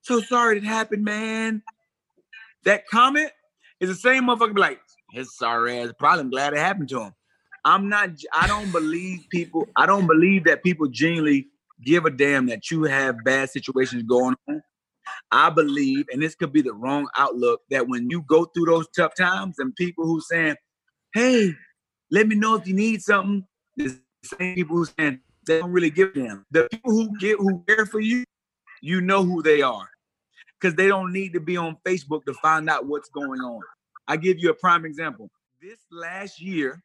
so 0.00 0.20
sorry 0.20 0.56
it 0.58 0.64
happened, 0.64 1.04
man. 1.04 1.62
That 2.64 2.86
comment 2.88 3.30
is 3.80 3.88
the 3.88 3.94
same 3.94 4.24
motherfucker 4.24 4.58
like, 4.58 4.80
his 5.10 5.36
sorry 5.36 5.78
ass, 5.78 5.92
probably 5.98 6.30
glad 6.30 6.52
it 6.52 6.58
happened 6.58 6.88
to 6.90 7.02
him. 7.02 7.12
I'm 7.64 7.88
not. 7.88 8.10
I 8.34 8.46
don't 8.46 8.72
believe 8.72 9.26
people. 9.30 9.68
I 9.76 9.86
don't 9.86 10.06
believe 10.06 10.44
that 10.44 10.62
people 10.62 10.88
genuinely 10.88 11.48
give 11.84 12.04
a 12.04 12.10
damn 12.10 12.46
that 12.46 12.70
you 12.70 12.84
have 12.84 13.16
bad 13.24 13.50
situations 13.50 14.02
going 14.02 14.34
on. 14.48 14.62
I 15.30 15.50
believe, 15.50 16.06
and 16.12 16.22
this 16.22 16.34
could 16.34 16.52
be 16.52 16.62
the 16.62 16.72
wrong 16.72 17.08
outlook, 17.16 17.60
that 17.70 17.86
when 17.88 18.08
you 18.10 18.22
go 18.22 18.46
through 18.46 18.66
those 18.66 18.88
tough 18.96 19.14
times, 19.14 19.58
and 19.58 19.74
people 19.76 20.06
who 20.06 20.20
saying, 20.20 20.56
"Hey, 21.14 21.54
let 22.10 22.26
me 22.26 22.34
know 22.34 22.54
if 22.56 22.66
you 22.66 22.74
need 22.74 23.02
something," 23.02 23.46
the 23.76 23.96
same 24.24 24.54
people 24.54 24.76
who 24.76 24.84
saying 24.84 25.20
they 25.46 25.60
don't 25.60 25.72
really 25.72 25.90
give 25.90 26.10
a 26.16 26.20
damn. 26.20 26.46
The 26.50 26.68
people 26.70 26.92
who 26.92 27.16
get 27.18 27.38
who 27.38 27.64
care 27.68 27.86
for 27.86 28.00
you, 28.00 28.24
you 28.80 29.00
know 29.00 29.24
who 29.24 29.42
they 29.42 29.62
are, 29.62 29.88
because 30.62 30.76
they 30.76 30.86
don't 30.86 31.12
need 31.12 31.32
to 31.32 31.40
be 31.40 31.56
on 31.56 31.76
Facebook 31.84 32.24
to 32.26 32.34
find 32.34 32.70
out 32.70 32.86
what's 32.86 33.08
going 33.10 33.40
on. 33.40 33.60
I 34.06 34.16
give 34.16 34.38
you 34.38 34.50
a 34.50 34.54
prime 34.54 34.84
example. 34.84 35.28
This 35.60 35.78
last 35.90 36.40
year, 36.40 36.82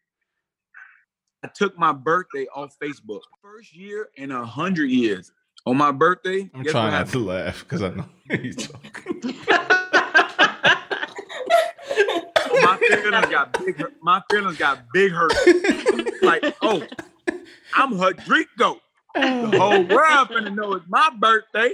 I 1.44 1.50
took 1.54 1.78
my 1.78 1.92
birthday 1.92 2.48
off 2.56 2.76
Facebook. 2.82 3.22
First 3.42 3.76
year 3.76 4.10
in 4.16 4.32
a 4.32 4.44
hundred 4.44 4.90
years. 4.90 5.32
On 5.68 5.78
my 5.78 5.92
birthday, 5.92 6.50
I'm 6.54 6.64
guess 6.64 6.72
trying 6.72 6.92
what 6.94 7.00
not 7.00 7.10
to 7.10 7.20
laugh 7.20 7.60
because 7.64 7.84
I 7.84 7.90
know 7.90 8.06
he's 8.42 8.56
talking. 8.56 9.12
my 12.62 12.78
feelings 12.88 13.28
got 13.30 13.60
big. 13.64 13.78
hurt- 13.78 13.94
My 14.02 14.22
feelings 14.32 14.58
got 14.58 14.80
big 14.94 15.12
hurt. 15.12 15.34
like, 16.24 16.56
oh, 16.62 16.84
I'm 17.76 18.00
Rodrigo. 18.00 18.80
The 19.14 19.58
whole 19.58 19.84
world 19.84 20.30
finna 20.30 20.54
know 20.56 20.74
it's 20.74 20.86
my 20.88 21.10
birthday. 21.20 21.74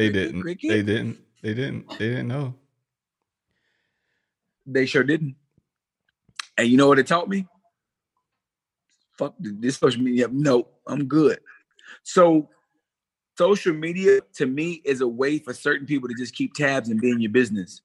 They 0.00 0.08
Cricket, 0.08 0.26
didn't. 0.28 0.40
cricket. 0.40 0.70
They 0.70 0.82
didn't. 0.82 1.18
They 1.42 1.52
didn't. 1.52 1.88
They 1.98 2.08
didn't 2.08 2.28
know. 2.28 2.54
They 4.64 4.86
sure 4.86 5.04
didn't. 5.04 5.36
And 6.56 6.68
you 6.68 6.78
know 6.78 6.88
what 6.88 6.98
it 6.98 7.06
taught 7.06 7.28
me? 7.28 7.46
Fuck 9.18 9.34
this 9.38 9.76
social 9.76 10.00
media. 10.00 10.28
No, 10.32 10.68
I'm 10.86 11.04
good. 11.04 11.40
So 12.02 12.48
social 13.36 13.74
media 13.74 14.22
to 14.36 14.46
me 14.46 14.80
is 14.86 15.02
a 15.02 15.08
way 15.08 15.38
for 15.38 15.52
certain 15.52 15.86
people 15.86 16.08
to 16.08 16.14
just 16.14 16.34
keep 16.34 16.54
tabs 16.54 16.88
and 16.88 16.98
be 16.98 17.10
in 17.10 17.20
your 17.20 17.30
business. 17.30 17.82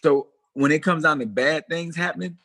So 0.00 0.28
when 0.52 0.70
it 0.70 0.84
comes 0.84 1.02
down 1.02 1.18
to 1.18 1.26
bad 1.26 1.64
things 1.68 1.96
happening, 1.96 2.38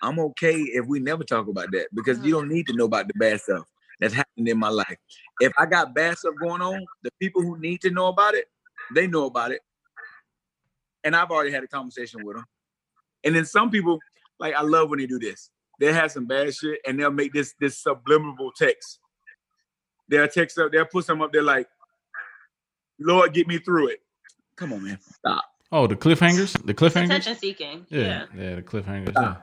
I'm 0.00 0.20
okay 0.20 0.58
if 0.60 0.86
we 0.86 1.00
never 1.00 1.24
talk 1.24 1.48
about 1.48 1.72
that 1.72 1.88
because 1.92 2.24
you 2.24 2.30
don't 2.34 2.48
need 2.48 2.68
to 2.68 2.72
know 2.72 2.84
about 2.84 3.08
the 3.08 3.14
bad 3.14 3.40
stuff 3.40 3.66
that's 4.04 4.14
happening 4.14 4.48
in 4.48 4.58
my 4.58 4.68
life. 4.68 4.98
If 5.40 5.52
I 5.58 5.64
got 5.64 5.94
bad 5.94 6.18
stuff 6.18 6.34
going 6.38 6.60
on, 6.60 6.84
the 7.02 7.10
people 7.20 7.40
who 7.40 7.58
need 7.58 7.80
to 7.80 7.90
know 7.90 8.08
about 8.08 8.34
it, 8.34 8.50
they 8.94 9.06
know 9.06 9.24
about 9.24 9.50
it. 9.50 9.62
And 11.04 11.16
I've 11.16 11.30
already 11.30 11.50
had 11.50 11.64
a 11.64 11.68
conversation 11.68 12.22
with 12.22 12.36
them. 12.36 12.44
And 13.24 13.34
then 13.34 13.46
some 13.46 13.70
people, 13.70 13.98
like 14.38 14.54
I 14.54 14.60
love 14.60 14.90
when 14.90 14.98
they 14.98 15.06
do 15.06 15.18
this. 15.18 15.48
They 15.80 15.90
have 15.90 16.12
some 16.12 16.26
bad 16.26 16.54
shit 16.54 16.80
and 16.86 17.00
they'll 17.00 17.10
make 17.10 17.32
this 17.32 17.54
this 17.58 17.78
subliminal 17.78 18.52
text. 18.54 19.00
They'll 20.08 20.28
text 20.28 20.58
up, 20.58 20.70
they'll 20.70 20.84
put 20.84 21.06
some 21.06 21.22
up 21.22 21.32
there 21.32 21.42
like, 21.42 21.66
Lord, 23.00 23.32
get 23.32 23.48
me 23.48 23.56
through 23.56 23.88
it. 23.88 24.02
Come 24.56 24.74
on, 24.74 24.84
man. 24.84 24.98
Stop. 25.00 25.44
Oh, 25.72 25.86
the 25.86 25.96
cliffhangers. 25.96 26.52
The 26.64 26.74
cliffhangers. 26.74 27.04
attention 27.06 27.36
seeking. 27.36 27.86
Yeah, 27.88 28.00
Yeah. 28.00 28.26
yeah, 28.36 28.54
the 28.56 28.62
cliffhangers. 28.62 29.14
Yeah. 29.16 29.36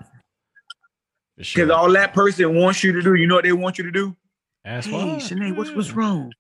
Because 1.36 1.48
sure. 1.48 1.74
all 1.74 1.92
that 1.94 2.14
person 2.14 2.56
wants 2.56 2.84
you 2.84 2.92
to 2.92 3.02
do, 3.02 3.16
you 3.16 3.26
know 3.26 3.36
what 3.36 3.44
they 3.44 3.52
want 3.52 3.80
you 3.80 3.84
to 3.86 3.92
do? 3.92 4.16
Ask 4.64 4.90
Hey, 4.90 4.94
why. 4.94 5.16
Shanae, 5.18 5.56
what's 5.56 5.72
what's 5.72 5.90
hmm. 5.90 6.00
wrong? 6.00 6.32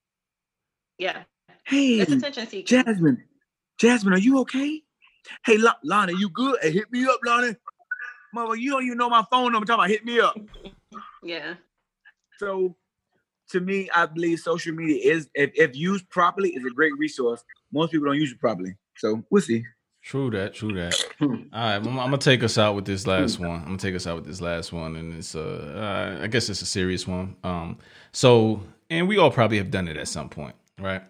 Yeah. 0.98 1.24
Hey, 1.66 2.00
It's 2.00 2.12
attention 2.12 2.48
seeking. 2.48 2.66
Jasmine, 2.66 3.24
Jasmine, 3.80 4.14
are 4.14 4.20
you 4.20 4.40
okay? 4.40 4.82
Hey, 5.46 5.58
La- 5.58 5.76
Lonnie, 5.84 6.14
you 6.18 6.30
good? 6.30 6.58
Hey, 6.62 6.72
hit 6.72 6.92
me 6.92 7.06
up, 7.06 7.20
Lonnie. 7.26 7.56
Mother, 8.34 8.56
you 8.56 8.72
don't 8.72 8.84
even 8.84 8.98
know 8.98 9.10
my 9.10 9.24
phone 9.32 9.52
number. 9.52 9.66
Talking 9.66 9.80
about 9.80 9.90
hit 9.90 10.06
me 10.06 10.20
up. 10.20 10.38
Yeah. 11.24 11.54
So, 12.40 12.76
to 13.52 13.60
me, 13.60 13.90
I 13.94 14.08
believe 14.08 14.40
social 14.40 14.74
media 14.74 15.14
is, 15.14 15.30
if, 15.36 15.52
if 15.54 15.76
used 15.76 16.10
properly, 16.10 16.50
is 16.50 16.66
a 16.66 16.72
great 16.72 16.98
resource. 16.98 17.44
Most 17.72 17.92
people 17.92 18.08
don't 18.08 18.18
use 18.18 18.32
it 18.32 18.40
properly. 18.40 18.76
So 18.98 19.24
we'll 19.30 19.44
see. 19.44 19.64
True 20.02 20.30
that. 20.32 20.54
True 20.56 20.74
that. 20.74 20.96
All 21.22 21.30
right, 21.30 21.76
I'm, 21.76 21.88
I'm 21.88 21.96
gonna 21.96 22.18
take 22.18 22.44
us 22.44 22.58
out 22.58 22.76
with 22.76 22.86
this 22.86 23.06
last 23.06 23.40
one. 23.40 23.60
I'm 23.60 23.66
gonna 23.66 23.78
take 23.78 23.96
us 23.96 24.08
out 24.08 24.16
with 24.16 24.26
this 24.26 24.42
last 24.42 24.74
one, 24.74 24.96
and 24.96 25.14
it's 25.16 25.36
uh, 25.36 26.18
uh, 26.20 26.24
I 26.24 26.28
guess 26.28 26.50
it's 26.50 26.62
a 26.62 26.66
serious 26.66 27.08
one. 27.08 27.36
Um, 27.44 27.78
so, 28.12 28.62
and 28.90 29.08
we 29.08 29.18
all 29.18 29.30
probably 29.32 29.58
have 29.58 29.70
done 29.72 29.88
it 29.88 29.98
at 29.98 30.08
some 30.08 30.28
point, 30.28 30.56
right? 30.80 31.04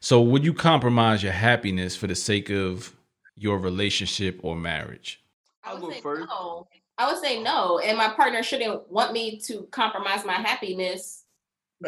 So, 0.00 0.22
would 0.22 0.44
you 0.44 0.54
compromise 0.54 1.22
your 1.22 1.32
happiness 1.32 1.94
for 1.94 2.06
the 2.06 2.14
sake 2.14 2.50
of 2.50 2.94
your 3.36 3.58
relationship 3.58 4.40
or 4.42 4.56
marriage? 4.56 5.22
I 5.62 5.70
I'll 5.70 5.80
would 5.80 5.88
go 5.88 5.90
say 5.92 6.00
first. 6.00 6.28
no. 6.28 6.66
I 6.96 7.06
would 7.12 7.22
say 7.22 7.40
no, 7.42 7.78
and 7.78 7.96
my 7.98 8.08
partner 8.08 8.42
shouldn't 8.42 8.90
want 8.90 9.12
me 9.12 9.38
to 9.40 9.68
compromise 9.70 10.24
my 10.24 10.34
happiness 10.34 11.24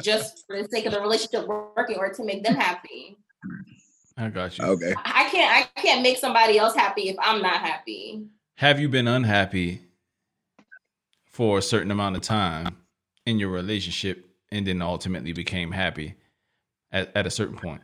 just 0.02 0.46
for 0.46 0.62
the 0.62 0.68
sake 0.68 0.86
of 0.86 0.92
the 0.92 1.00
relationship 1.00 1.48
working 1.48 1.96
or 1.96 2.12
to 2.12 2.22
make 2.22 2.44
them 2.44 2.54
happy. 2.54 3.16
I 4.20 4.28
got 4.28 4.58
you. 4.58 4.64
Okay. 4.64 4.94
I 4.96 5.20
I 5.20 5.30
can't 5.30 5.68
I 5.76 5.80
can't 5.80 6.02
make 6.02 6.18
somebody 6.18 6.58
else 6.58 6.74
happy 6.74 7.08
if 7.08 7.16
I'm 7.20 7.40
not 7.40 7.60
happy. 7.60 8.26
Have 8.56 8.78
you 8.78 8.88
been 8.88 9.08
unhappy 9.08 9.80
for 11.26 11.58
a 11.58 11.62
certain 11.62 11.90
amount 11.90 12.16
of 12.16 12.22
time 12.22 12.76
in 13.26 13.38
your 13.38 13.50
relationship, 13.50 14.28
and 14.52 14.66
then 14.66 14.82
ultimately 14.82 15.32
became 15.32 15.70
happy 15.70 16.16
at, 16.92 17.10
at 17.14 17.26
a 17.26 17.30
certain 17.30 17.56
point? 17.56 17.80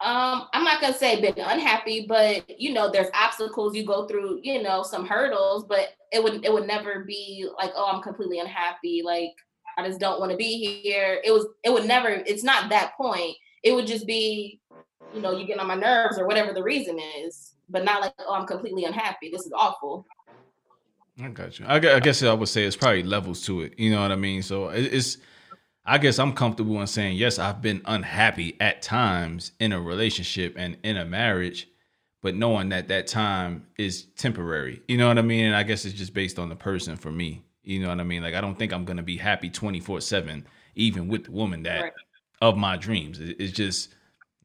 Um, 0.00 0.46
I'm 0.52 0.64
not 0.64 0.80
gonna 0.80 0.94
say 0.94 1.20
been 1.20 1.34
unhappy, 1.36 2.06
but 2.08 2.60
you 2.60 2.72
know, 2.72 2.90
there's 2.90 3.08
obstacles 3.12 3.74
you 3.74 3.84
go 3.84 4.06
through, 4.06 4.40
you 4.42 4.62
know, 4.62 4.82
some 4.82 5.06
hurdles, 5.06 5.64
but 5.64 5.88
it 6.12 6.22
would 6.22 6.44
it 6.44 6.52
would 6.52 6.66
never 6.66 7.04
be 7.04 7.48
like, 7.58 7.72
oh, 7.74 7.90
I'm 7.92 8.02
completely 8.02 8.38
unhappy. 8.38 9.02
Like 9.04 9.32
I 9.76 9.86
just 9.86 10.00
don't 10.00 10.20
want 10.20 10.30
to 10.32 10.38
be 10.38 10.80
here. 10.82 11.20
It 11.24 11.32
was 11.32 11.46
it 11.64 11.72
would 11.72 11.86
never, 11.86 12.08
it's 12.08 12.44
not 12.44 12.70
that 12.70 12.96
point. 12.96 13.36
It 13.68 13.74
would 13.74 13.86
just 13.86 14.06
be, 14.06 14.60
you 15.14 15.20
know, 15.20 15.32
you 15.32 15.46
get 15.46 15.58
on 15.58 15.66
my 15.66 15.74
nerves 15.74 16.18
or 16.18 16.26
whatever 16.26 16.54
the 16.54 16.62
reason 16.62 16.98
is, 16.98 17.52
but 17.68 17.84
not 17.84 18.00
like, 18.00 18.14
oh, 18.20 18.32
I'm 18.32 18.46
completely 18.46 18.84
unhappy. 18.84 19.30
This 19.30 19.44
is 19.44 19.52
awful. 19.54 20.06
I 21.22 21.28
got 21.28 21.58
you. 21.58 21.66
I 21.68 21.78
guess 21.78 22.22
I 22.22 22.32
would 22.32 22.48
say 22.48 22.64
it's 22.64 22.76
probably 22.76 23.02
levels 23.02 23.44
to 23.44 23.60
it. 23.60 23.74
You 23.78 23.90
know 23.90 24.00
what 24.00 24.10
I 24.10 24.16
mean? 24.16 24.42
So 24.42 24.68
it's 24.68 25.18
I 25.84 25.98
guess 25.98 26.18
I'm 26.18 26.32
comfortable 26.32 26.80
in 26.80 26.86
saying, 26.86 27.16
yes, 27.16 27.38
I've 27.38 27.60
been 27.60 27.82
unhappy 27.84 28.56
at 28.58 28.80
times 28.80 29.52
in 29.60 29.72
a 29.72 29.80
relationship 29.80 30.54
and 30.56 30.78
in 30.82 30.96
a 30.96 31.04
marriage, 31.04 31.68
but 32.22 32.34
knowing 32.34 32.70
that 32.70 32.88
that 32.88 33.06
time 33.06 33.66
is 33.78 34.04
temporary. 34.16 34.82
You 34.88 34.96
know 34.96 35.08
what 35.08 35.18
I 35.18 35.22
mean? 35.22 35.46
And 35.46 35.56
I 35.56 35.62
guess 35.62 35.84
it's 35.84 35.94
just 35.94 36.14
based 36.14 36.38
on 36.38 36.48
the 36.48 36.56
person 36.56 36.96
for 36.96 37.10
me. 37.10 37.42
You 37.64 37.80
know 37.80 37.88
what 37.88 38.00
I 38.00 38.04
mean? 38.04 38.22
Like, 38.22 38.34
I 38.34 38.40
don't 38.40 38.58
think 38.58 38.72
I'm 38.72 38.84
going 38.84 38.96
to 38.96 39.02
be 39.02 39.16
happy 39.16 39.50
24 39.50 40.00
7, 40.00 40.46
even 40.74 41.08
with 41.08 41.24
the 41.24 41.32
woman 41.32 41.64
that 41.64 41.82
right. 41.82 41.92
Of 42.40 42.56
my 42.56 42.76
dreams. 42.76 43.18
It's 43.20 43.52
just 43.52 43.94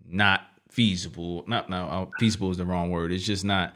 not 0.06 0.42
feasible. 0.70 1.44
Not, 1.48 1.70
no, 1.70 1.86
uh, 1.86 2.06
feasible 2.20 2.52
is 2.52 2.58
the 2.58 2.66
wrong 2.66 2.90
word. 2.90 3.12
It's 3.12 3.26
just 3.26 3.46
not 3.46 3.74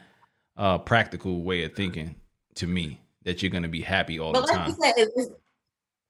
a 0.55 0.79
practical 0.79 1.43
way 1.43 1.63
of 1.63 1.73
thinking 1.75 2.15
to 2.55 2.67
me 2.67 2.99
that 3.23 3.41
you're 3.41 3.51
going 3.51 3.63
to 3.63 3.69
be 3.69 3.81
happy 3.81 4.19
all 4.19 4.33
but 4.33 4.45
the 4.45 4.53
like 4.53 4.55
time. 4.55 4.75
Said, 4.81 5.27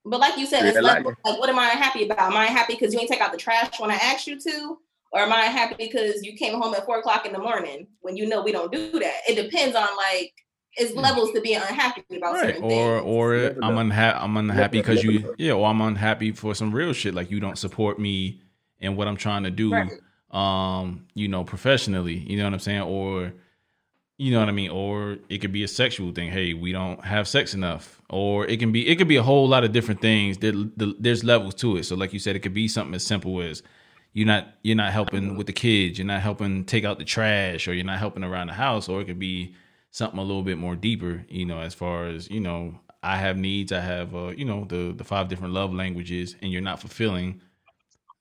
but 0.05 0.19
like 0.19 0.37
you 0.37 0.45
said, 0.45 0.63
yeah, 0.63 0.69
it's 0.69 0.81
like, 0.81 1.03
like, 1.03 1.15
what 1.39 1.49
am 1.49 1.59
I 1.59 1.67
happy 1.69 2.05
about? 2.05 2.31
Am 2.31 2.37
I 2.37 2.45
happy 2.45 2.73
because 2.73 2.93
you 2.93 2.99
ain't 2.99 3.09
take 3.09 3.21
out 3.21 3.31
the 3.31 3.37
trash 3.37 3.79
when 3.79 3.91
I 3.91 3.95
asked 3.95 4.27
you 4.27 4.39
to? 4.39 4.77
Or 5.11 5.21
am 5.21 5.31
I 5.31 5.43
happy 5.43 5.75
because 5.77 6.23
you 6.23 6.33
came 6.33 6.61
home 6.61 6.73
at 6.73 6.85
four 6.85 6.99
o'clock 6.99 7.25
in 7.25 7.31
the 7.31 7.39
morning 7.39 7.87
when 8.01 8.17
you 8.17 8.27
know 8.27 8.41
we 8.41 8.51
don't 8.51 8.71
do 8.71 8.91
that? 8.99 9.15
It 9.27 9.35
depends 9.35 9.75
on 9.75 9.87
like 9.97 10.33
it's 10.77 10.95
levels 10.95 11.31
to 11.31 11.41
being 11.41 11.57
unhappy 11.57 12.03
about 12.15 12.33
right. 12.33 12.55
certain 12.55 12.63
or, 12.63 12.69
things. 12.69 13.05
Or 13.05 13.35
or 13.35 13.63
I'm 13.63 13.77
unhappy 13.77 14.19
I'm 14.19 14.37
unhappy 14.37 14.79
because 14.79 15.03
you 15.03 15.35
yeah, 15.37 15.53
or 15.53 15.67
I'm 15.67 15.81
unhappy 15.81 16.31
for 16.31 16.53
some 16.55 16.71
real 16.71 16.93
shit 16.93 17.13
like 17.13 17.31
you 17.31 17.39
don't 17.39 17.57
support 17.57 17.99
me 17.99 18.41
in 18.79 18.95
what 18.95 19.07
I'm 19.07 19.17
trying 19.17 19.43
to 19.43 19.51
do 19.51 19.71
right. 19.71 19.91
um, 20.31 21.05
you 21.13 21.27
know, 21.27 21.43
professionally. 21.43 22.15
You 22.15 22.37
know 22.37 22.43
what 22.45 22.53
I'm 22.53 22.59
saying? 22.59 22.81
Or 22.81 23.33
you 24.17 24.31
know 24.31 24.39
what 24.39 24.49
I 24.49 24.51
mean? 24.51 24.71
Or 24.71 25.17
it 25.29 25.39
could 25.39 25.51
be 25.51 25.63
a 25.63 25.67
sexual 25.67 26.11
thing. 26.11 26.31
Hey, 26.31 26.53
we 26.53 26.71
don't 26.71 27.03
have 27.03 27.27
sex 27.27 27.53
enough. 27.53 28.01
Or 28.09 28.45
it 28.47 28.57
can 28.57 28.71
be 28.71 28.87
it 28.87 28.95
could 28.95 29.07
be 29.07 29.17
a 29.17 29.23
whole 29.23 29.47
lot 29.47 29.63
of 29.63 29.71
different 29.71 30.01
things. 30.01 30.37
There, 30.37 30.53
there's 30.75 31.23
levels 31.23 31.55
to 31.55 31.77
it. 31.77 31.83
So, 31.83 31.95
like 31.95 32.13
you 32.13 32.19
said, 32.19 32.35
it 32.35 32.39
could 32.39 32.53
be 32.53 32.67
something 32.67 32.95
as 32.95 33.05
simple 33.05 33.41
as 33.41 33.63
you're 34.13 34.27
not 34.27 34.47
you're 34.63 34.75
not 34.75 34.91
helping 34.91 35.35
with 35.37 35.47
the 35.47 35.53
kids, 35.53 35.99
you're 35.99 36.07
not 36.07 36.21
helping 36.21 36.65
take 36.65 36.85
out 36.85 36.97
the 36.97 37.05
trash, 37.05 37.67
or 37.67 37.73
you're 37.73 37.85
not 37.85 37.99
helping 37.99 38.23
around 38.23 38.47
the 38.47 38.53
house. 38.53 38.89
Or 38.89 39.01
it 39.01 39.05
could 39.05 39.19
be 39.19 39.53
something 39.97 40.19
a 40.19 40.23
little 40.23 40.43
bit 40.43 40.57
more 40.57 40.75
deeper. 40.75 41.25
You 41.29 41.45
know, 41.45 41.59
as 41.59 41.73
far 41.73 42.07
as 42.07 42.29
you 42.29 42.39
know, 42.39 42.79
I 43.03 43.17
have 43.17 43.37
needs. 43.37 43.71
I 43.71 43.81
have 43.81 44.15
uh, 44.15 44.33
you 44.35 44.45
know 44.45 44.65
the 44.65 44.93
the 44.95 45.03
five 45.03 45.27
different 45.27 45.53
love 45.53 45.73
languages, 45.73 46.35
and 46.41 46.51
you're 46.51 46.61
not 46.61 46.79
fulfilling 46.79 47.41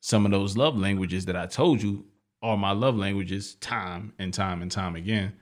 some 0.01 0.25
of 0.25 0.33
those 0.33 0.57
love 0.57 0.79
languages 0.79 1.25
that 1.27 1.37
I 1.37 1.47
told 1.47 1.83
you 1.83 2.05
are 2.43 2.57
my 2.57 2.73
love 2.73 2.97
languages, 2.97 3.57
time 3.57 4.13
and 4.19 4.33
time 4.33 4.63
and 4.63 4.71
time 4.71 4.95
again 4.95 5.33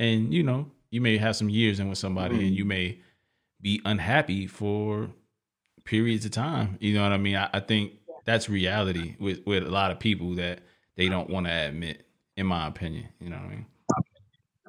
and 0.00 0.32
you 0.32 0.42
know 0.42 0.70
you 0.90 1.00
may 1.00 1.16
have 1.16 1.36
some 1.36 1.48
years 1.48 1.78
in 1.78 1.88
with 1.88 1.98
somebody 1.98 2.34
mm-hmm. 2.34 2.46
and 2.46 2.56
you 2.56 2.64
may 2.64 2.98
be 3.60 3.80
unhappy 3.84 4.46
for 4.46 5.10
periods 5.84 6.24
of 6.24 6.30
time 6.30 6.76
you 6.80 6.94
know 6.94 7.02
what 7.02 7.12
i 7.12 7.16
mean 7.16 7.36
i, 7.36 7.48
I 7.52 7.60
think 7.60 7.92
that's 8.24 8.48
reality 8.48 9.16
with 9.18 9.40
with 9.46 9.62
a 9.62 9.70
lot 9.70 9.90
of 9.90 9.98
people 9.98 10.34
that 10.34 10.60
they 10.96 11.08
don't 11.08 11.30
want 11.30 11.46
to 11.46 11.52
admit 11.52 12.06
in 12.36 12.46
my 12.46 12.66
opinion 12.66 13.08
you 13.20 13.30
know 13.30 13.36
what 13.36 13.46
i 13.46 13.48
mean 13.48 13.66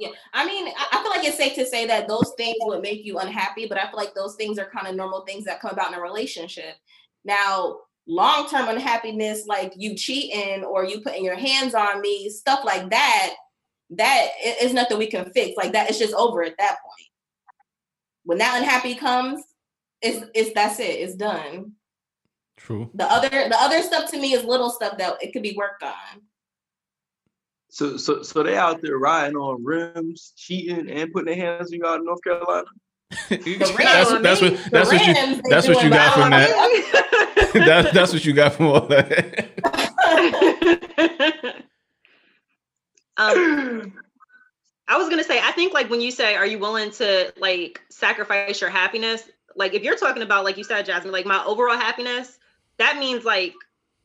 yeah 0.01 0.09
i 0.33 0.45
mean 0.45 0.67
i 0.91 1.01
feel 1.01 1.11
like 1.11 1.25
it's 1.25 1.37
safe 1.37 1.53
to 1.53 1.65
say 1.65 1.85
that 1.85 2.07
those 2.07 2.33
things 2.37 2.57
would 2.61 2.81
make 2.81 3.05
you 3.05 3.19
unhappy 3.19 3.65
but 3.65 3.77
i 3.77 3.87
feel 3.89 3.97
like 3.97 4.13
those 4.13 4.35
things 4.35 4.57
are 4.59 4.69
kind 4.69 4.87
of 4.87 4.95
normal 4.95 5.21
things 5.21 5.45
that 5.45 5.61
come 5.61 5.71
about 5.71 5.91
in 5.91 5.97
a 5.97 6.01
relationship 6.01 6.75
now 7.23 7.77
long-term 8.07 8.67
unhappiness 8.67 9.45
like 9.47 9.73
you 9.77 9.95
cheating 9.95 10.63
or 10.63 10.83
you 10.83 11.01
putting 11.01 11.23
your 11.23 11.35
hands 11.35 11.75
on 11.75 12.01
me 12.01 12.29
stuff 12.29 12.65
like 12.65 12.89
that 12.89 13.35
that 13.91 14.27
is 14.61 14.73
nothing 14.73 14.97
we 14.97 15.07
can 15.07 15.29
fix. 15.31 15.57
Like 15.57 15.73
that, 15.73 15.89
it's 15.89 15.99
just 15.99 16.13
over 16.13 16.43
at 16.43 16.57
that 16.57 16.77
point. 16.83 17.09
When 18.23 18.37
that 18.37 18.57
unhappy 18.57 18.95
comes, 18.95 19.43
it's 20.01 20.25
it's 20.33 20.53
that's 20.53 20.79
it. 20.79 20.99
It's 20.99 21.15
done. 21.15 21.73
True. 22.57 22.89
The 22.93 23.05
other 23.05 23.29
the 23.29 23.57
other 23.59 23.81
stuff 23.81 24.09
to 24.11 24.19
me 24.19 24.33
is 24.33 24.43
little 24.43 24.69
stuff 24.69 24.97
that 24.97 25.21
it 25.21 25.33
could 25.33 25.43
be 25.43 25.55
worked 25.57 25.83
on. 25.83 26.21
So 27.71 27.95
so 27.95 28.21
so 28.21 28.43
they 28.43 28.57
out 28.57 28.81
there 28.81 28.97
riding 28.97 29.37
on 29.37 29.63
rims, 29.63 30.33
cheating, 30.35 30.91
and 30.91 31.11
putting 31.11 31.27
their 31.27 31.57
hands 31.57 31.71
on 31.71 31.79
you 31.79 31.85
out 31.85 31.99
in 31.99 32.05
North 32.05 32.21
Carolina. 32.21 32.67
that's, 33.29 33.71
that's 34.21 34.41
what 34.41 34.57
that's 34.71 34.91
what 34.91 35.07
you 35.07 35.41
that's 35.49 35.67
what 35.69 35.81
you 35.81 35.89
got 35.89 36.13
from 36.13 36.31
that. 36.31 36.49
that. 37.53 37.93
That's 37.93 38.11
what 38.11 38.25
you 38.25 38.33
got 38.33 38.53
from 38.53 38.67
all 38.67 38.81
that. 38.87 39.47
Um, 43.17 43.93
I 44.87 44.97
was 44.97 45.07
gonna 45.09 45.23
say, 45.23 45.39
I 45.39 45.51
think 45.51 45.73
like 45.75 45.91
when 45.91 46.01
you 46.01 46.09
say, 46.09 46.35
"Are 46.35 46.45
you 46.45 46.57
willing 46.57 46.89
to 46.91 47.31
like 47.37 47.81
sacrifice 47.89 48.59
your 48.59 48.71
happiness?" 48.71 49.29
Like 49.55 49.75
if 49.75 49.83
you're 49.83 49.97
talking 49.97 50.23
about, 50.23 50.43
like 50.43 50.57
you 50.57 50.63
said, 50.63 50.87
Jasmine, 50.87 51.11
like 51.11 51.27
my 51.27 51.43
overall 51.45 51.77
happiness, 51.77 52.39
that 52.77 52.97
means 52.97 53.23
like 53.23 53.53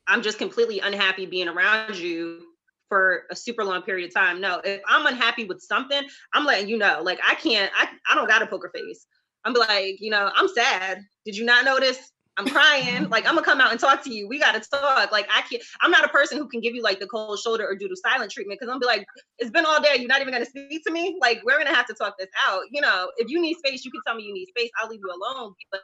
I'm 0.07 0.23
just 0.23 0.37
completely 0.37 0.81
unhappy 0.81 1.25
being 1.25 1.49
around 1.49 1.97
you 1.97 2.45
for 2.89 3.24
a 3.30 3.37
super 3.37 3.64
long 3.64 3.82
period 3.82 4.09
of 4.09 4.14
time. 4.14 4.41
No, 4.41 4.61
if 4.64 4.80
I'm 4.87 5.07
unhappy 5.07 5.45
with 5.45 5.61
something, 5.61 6.03
I'm 6.32 6.45
letting 6.45 6.68
you 6.68 6.78
know. 6.78 7.01
Like 7.03 7.20
I 7.26 7.34
can't, 7.34 7.70
I, 7.76 7.89
I 8.11 8.14
don't 8.14 8.28
got 8.28 8.43
a 8.43 8.47
poker 8.47 8.70
face. 8.74 9.07
I'm 9.45 9.55
like, 9.55 10.01
you 10.01 10.11
know, 10.11 10.30
I'm 10.34 10.49
sad. 10.49 11.03
Did 11.24 11.37
you 11.37 11.45
not 11.45 11.64
notice? 11.64 12.12
I'm 12.37 12.47
crying. 12.47 13.09
Like, 13.16 13.26
I'm 13.26 13.34
gonna 13.34 13.47
come 13.47 13.61
out 13.61 13.70
and 13.70 13.80
talk 13.80 14.03
to 14.05 14.12
you. 14.12 14.28
We 14.28 14.39
gotta 14.39 14.61
talk. 14.61 15.11
Like, 15.12 15.26
I 15.32 15.43
can't, 15.43 15.62
I'm 15.80 15.91
not 15.91 16.05
a 16.05 16.09
person 16.09 16.37
who 16.37 16.49
can 16.49 16.61
give 16.61 16.74
you 16.74 16.82
like 16.82 16.99
the 16.99 17.07
cold 17.07 17.39
shoulder 17.39 17.66
or 17.66 17.74
do 17.74 17.89
the 17.89 17.97
silent 17.97 18.30
treatment 18.30 18.61
because 18.61 18.72
I'm 18.72 18.78
be 18.78 18.87
like, 18.87 19.07
it's 19.39 19.51
been 19.51 19.64
all 19.64 19.80
day. 19.80 19.97
You're 19.97 20.09
not 20.09 20.20
even 20.20 20.32
gonna 20.32 20.45
speak 20.45 20.82
to 20.87 20.93
me. 20.93 21.16
Like, 21.20 21.41
we're 21.45 21.57
gonna 21.57 21.74
have 21.74 21.87
to 21.87 21.95
talk 21.95 22.18
this 22.18 22.28
out. 22.47 22.62
You 22.70 22.80
know, 22.80 23.11
if 23.16 23.30
you 23.30 23.41
need 23.41 23.57
space, 23.57 23.84
you 23.84 23.91
can 23.91 24.01
tell 24.07 24.16
me 24.16 24.24
you 24.24 24.34
need 24.34 24.47
space. 24.49 24.70
I'll 24.80 24.89
leave 24.89 25.01
you 25.03 25.11
alone. 25.11 25.55
But 25.70 25.80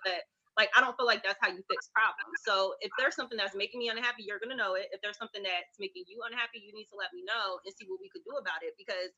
like, 0.58 0.70
I 0.76 0.80
don't 0.80 0.96
feel 0.96 1.06
like 1.06 1.24
that's 1.24 1.38
how 1.40 1.48
you 1.48 1.62
fix 1.70 1.88
problems. 1.94 2.40
So 2.44 2.74
if 2.80 2.92
there's 2.98 3.16
something 3.16 3.38
that's 3.38 3.56
making 3.56 3.80
me 3.80 3.88
unhappy, 3.88 4.24
you're 4.26 4.40
gonna 4.40 4.56
know 4.58 4.74
it. 4.74 4.88
If 4.92 5.00
there's 5.00 5.18
something 5.18 5.42
that's 5.42 5.76
making 5.80 6.04
you 6.08 6.20
unhappy, 6.28 6.60
you 6.60 6.72
need 6.74 6.88
to 6.92 6.98
let 6.98 7.12
me 7.14 7.24
know 7.24 7.60
and 7.64 7.72
see 7.74 7.86
what 7.88 8.00
we 8.00 8.10
could 8.12 8.24
do 8.28 8.36
about 8.36 8.60
it 8.62 8.74
because 8.76 9.12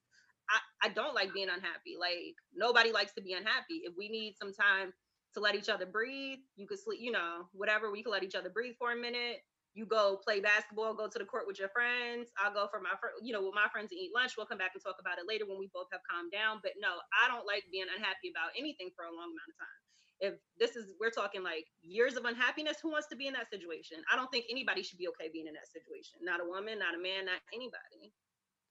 I, 0.51 0.59
I 0.87 0.89
don't 0.95 1.15
like 1.15 1.35
being 1.35 1.51
unhappy. 1.51 1.97
Like 1.99 2.37
nobody 2.55 2.93
likes 2.93 3.15
to 3.15 3.23
be 3.23 3.35
unhappy. 3.35 3.83
If 3.87 3.95
we 3.99 4.09
need 4.09 4.37
some 4.39 4.53
time 4.55 4.93
to 5.35 5.41
let 5.41 5.55
each 5.55 5.69
other 5.69 5.87
breathe. 5.87 6.39
You 6.57 6.67
could 6.67 6.79
sleep, 6.79 7.01
you 7.03 7.11
know, 7.13 7.47
whatever. 7.53 7.91
We 7.91 8.03
could 8.03 8.13
let 8.13 8.23
each 8.25 8.35
other 8.37 8.51
breathe 8.51 8.75
for 8.79 8.93
a 8.93 8.97
minute. 8.97 9.39
You 9.75 9.87
go 9.87 10.19
play 10.23 10.41
basketball, 10.41 10.95
go 10.95 11.09
to 11.11 11.19
the 11.19 11.27
court 11.27 11.47
with 11.51 11.59
your 11.59 11.69
friends. 11.71 12.31
I'll 12.39 12.55
go 12.55 12.67
for 12.71 12.79
my, 12.79 12.95
fr- 13.03 13.19
you 13.23 13.35
know, 13.35 13.43
with 13.43 13.55
my 13.59 13.67
friends 13.75 13.91
and 13.91 13.99
eat 13.99 14.15
lunch. 14.15 14.35
We'll 14.39 14.47
come 14.47 14.59
back 14.59 14.71
and 14.75 14.83
talk 14.83 14.97
about 15.03 15.19
it 15.19 15.27
later 15.27 15.47
when 15.51 15.59
we 15.59 15.71
both 15.75 15.91
have 15.91 16.03
calmed 16.07 16.31
down. 16.31 16.63
But 16.63 16.79
no, 16.79 17.03
I 17.11 17.27
don't 17.27 17.47
like 17.47 17.67
being 17.75 17.91
unhappy 17.91 18.31
about 18.31 18.55
anything 18.55 18.95
for 18.95 19.05
a 19.07 19.15
long 19.15 19.35
amount 19.35 19.51
of 19.51 19.59
time. 19.59 19.84
If 20.21 20.35
this 20.59 20.77
is, 20.77 20.87
we're 21.01 21.11
talking 21.11 21.43
like 21.43 21.67
years 21.83 22.17
of 22.17 22.25
unhappiness, 22.25 22.77
who 22.83 22.91
wants 22.91 23.09
to 23.09 23.17
be 23.17 23.27
in 23.27 23.35
that 23.35 23.51
situation? 23.51 23.99
I 24.13 24.17
don't 24.17 24.31
think 24.31 24.47
anybody 24.51 24.83
should 24.83 24.99
be 24.99 25.09
okay 25.09 25.29
being 25.33 25.47
in 25.47 25.55
that 25.55 25.69
situation. 25.69 26.19
Not 26.23 26.41
a 26.41 26.45
woman, 26.49 26.79
not 26.79 26.95
a 26.95 27.03
man, 27.03 27.27
not 27.27 27.41
anybody. 27.53 28.13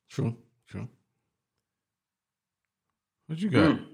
True, 0.10 0.36
true. 0.68 0.88
What 3.28 3.40
you 3.40 3.50
got? 3.50 3.78
Mm. 3.78 3.86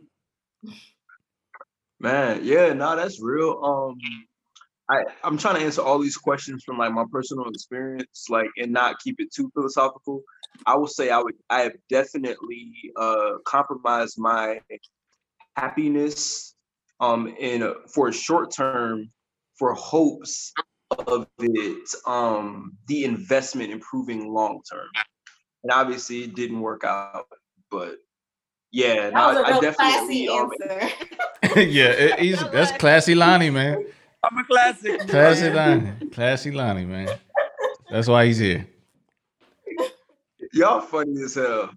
Man, 1.99 2.41
yeah, 2.43 2.73
no, 2.73 2.95
that's 2.95 3.21
real. 3.21 3.59
Um, 3.63 3.97
I 4.89 5.03
I'm 5.23 5.37
trying 5.37 5.55
to 5.55 5.61
answer 5.61 5.81
all 5.81 5.99
these 5.99 6.17
questions 6.17 6.63
from 6.63 6.77
like 6.77 6.91
my 6.91 7.05
personal 7.11 7.47
experience, 7.49 8.27
like, 8.29 8.49
and 8.57 8.71
not 8.71 8.99
keep 8.99 9.15
it 9.19 9.31
too 9.33 9.51
philosophical. 9.53 10.23
I 10.65 10.75
would 10.77 10.89
say 10.89 11.09
I 11.09 11.19
would 11.19 11.35
I 11.49 11.61
have 11.61 11.73
definitely 11.89 12.71
uh 12.95 13.33
compromised 13.45 14.17
my 14.17 14.59
happiness 15.55 16.55
um 16.99 17.27
in 17.39 17.63
a, 17.63 17.73
for 17.87 18.09
a 18.09 18.13
short 18.13 18.51
term 18.51 19.09
for 19.57 19.73
hopes 19.73 20.53
of 20.91 21.27
it 21.39 21.89
um 22.07 22.77
the 22.87 23.03
investment 23.03 23.71
improving 23.71 24.33
long 24.33 24.61
term. 24.71 24.87
And 25.63 25.71
obviously 25.71 26.23
it 26.23 26.35
didn't 26.35 26.61
work 26.61 26.83
out, 26.83 27.25
but 27.69 27.97
yeah, 28.71 29.09
no, 29.09 29.43
I 29.43 29.59
definitely. 29.59 30.27
Um, 30.27 30.51
yeah, 31.55 31.89
it, 31.89 32.19
he's 32.19 32.39
that's 32.51 32.71
classy 32.73 33.15
Lonnie, 33.23 33.49
man. 33.49 33.85
I'm 34.23 34.37
a 34.37 34.43
classic. 34.43 35.07
Classy 35.07 35.49
Lonnie, 35.49 36.09
classy 36.11 36.51
Lonnie, 36.51 36.85
man. 36.85 37.09
That's 37.89 38.07
why 38.07 38.25
he's 38.27 38.37
here. 38.37 38.67
Y'all 40.53 40.81
funny 40.81 41.23
as 41.23 41.35
hell. 41.35 41.71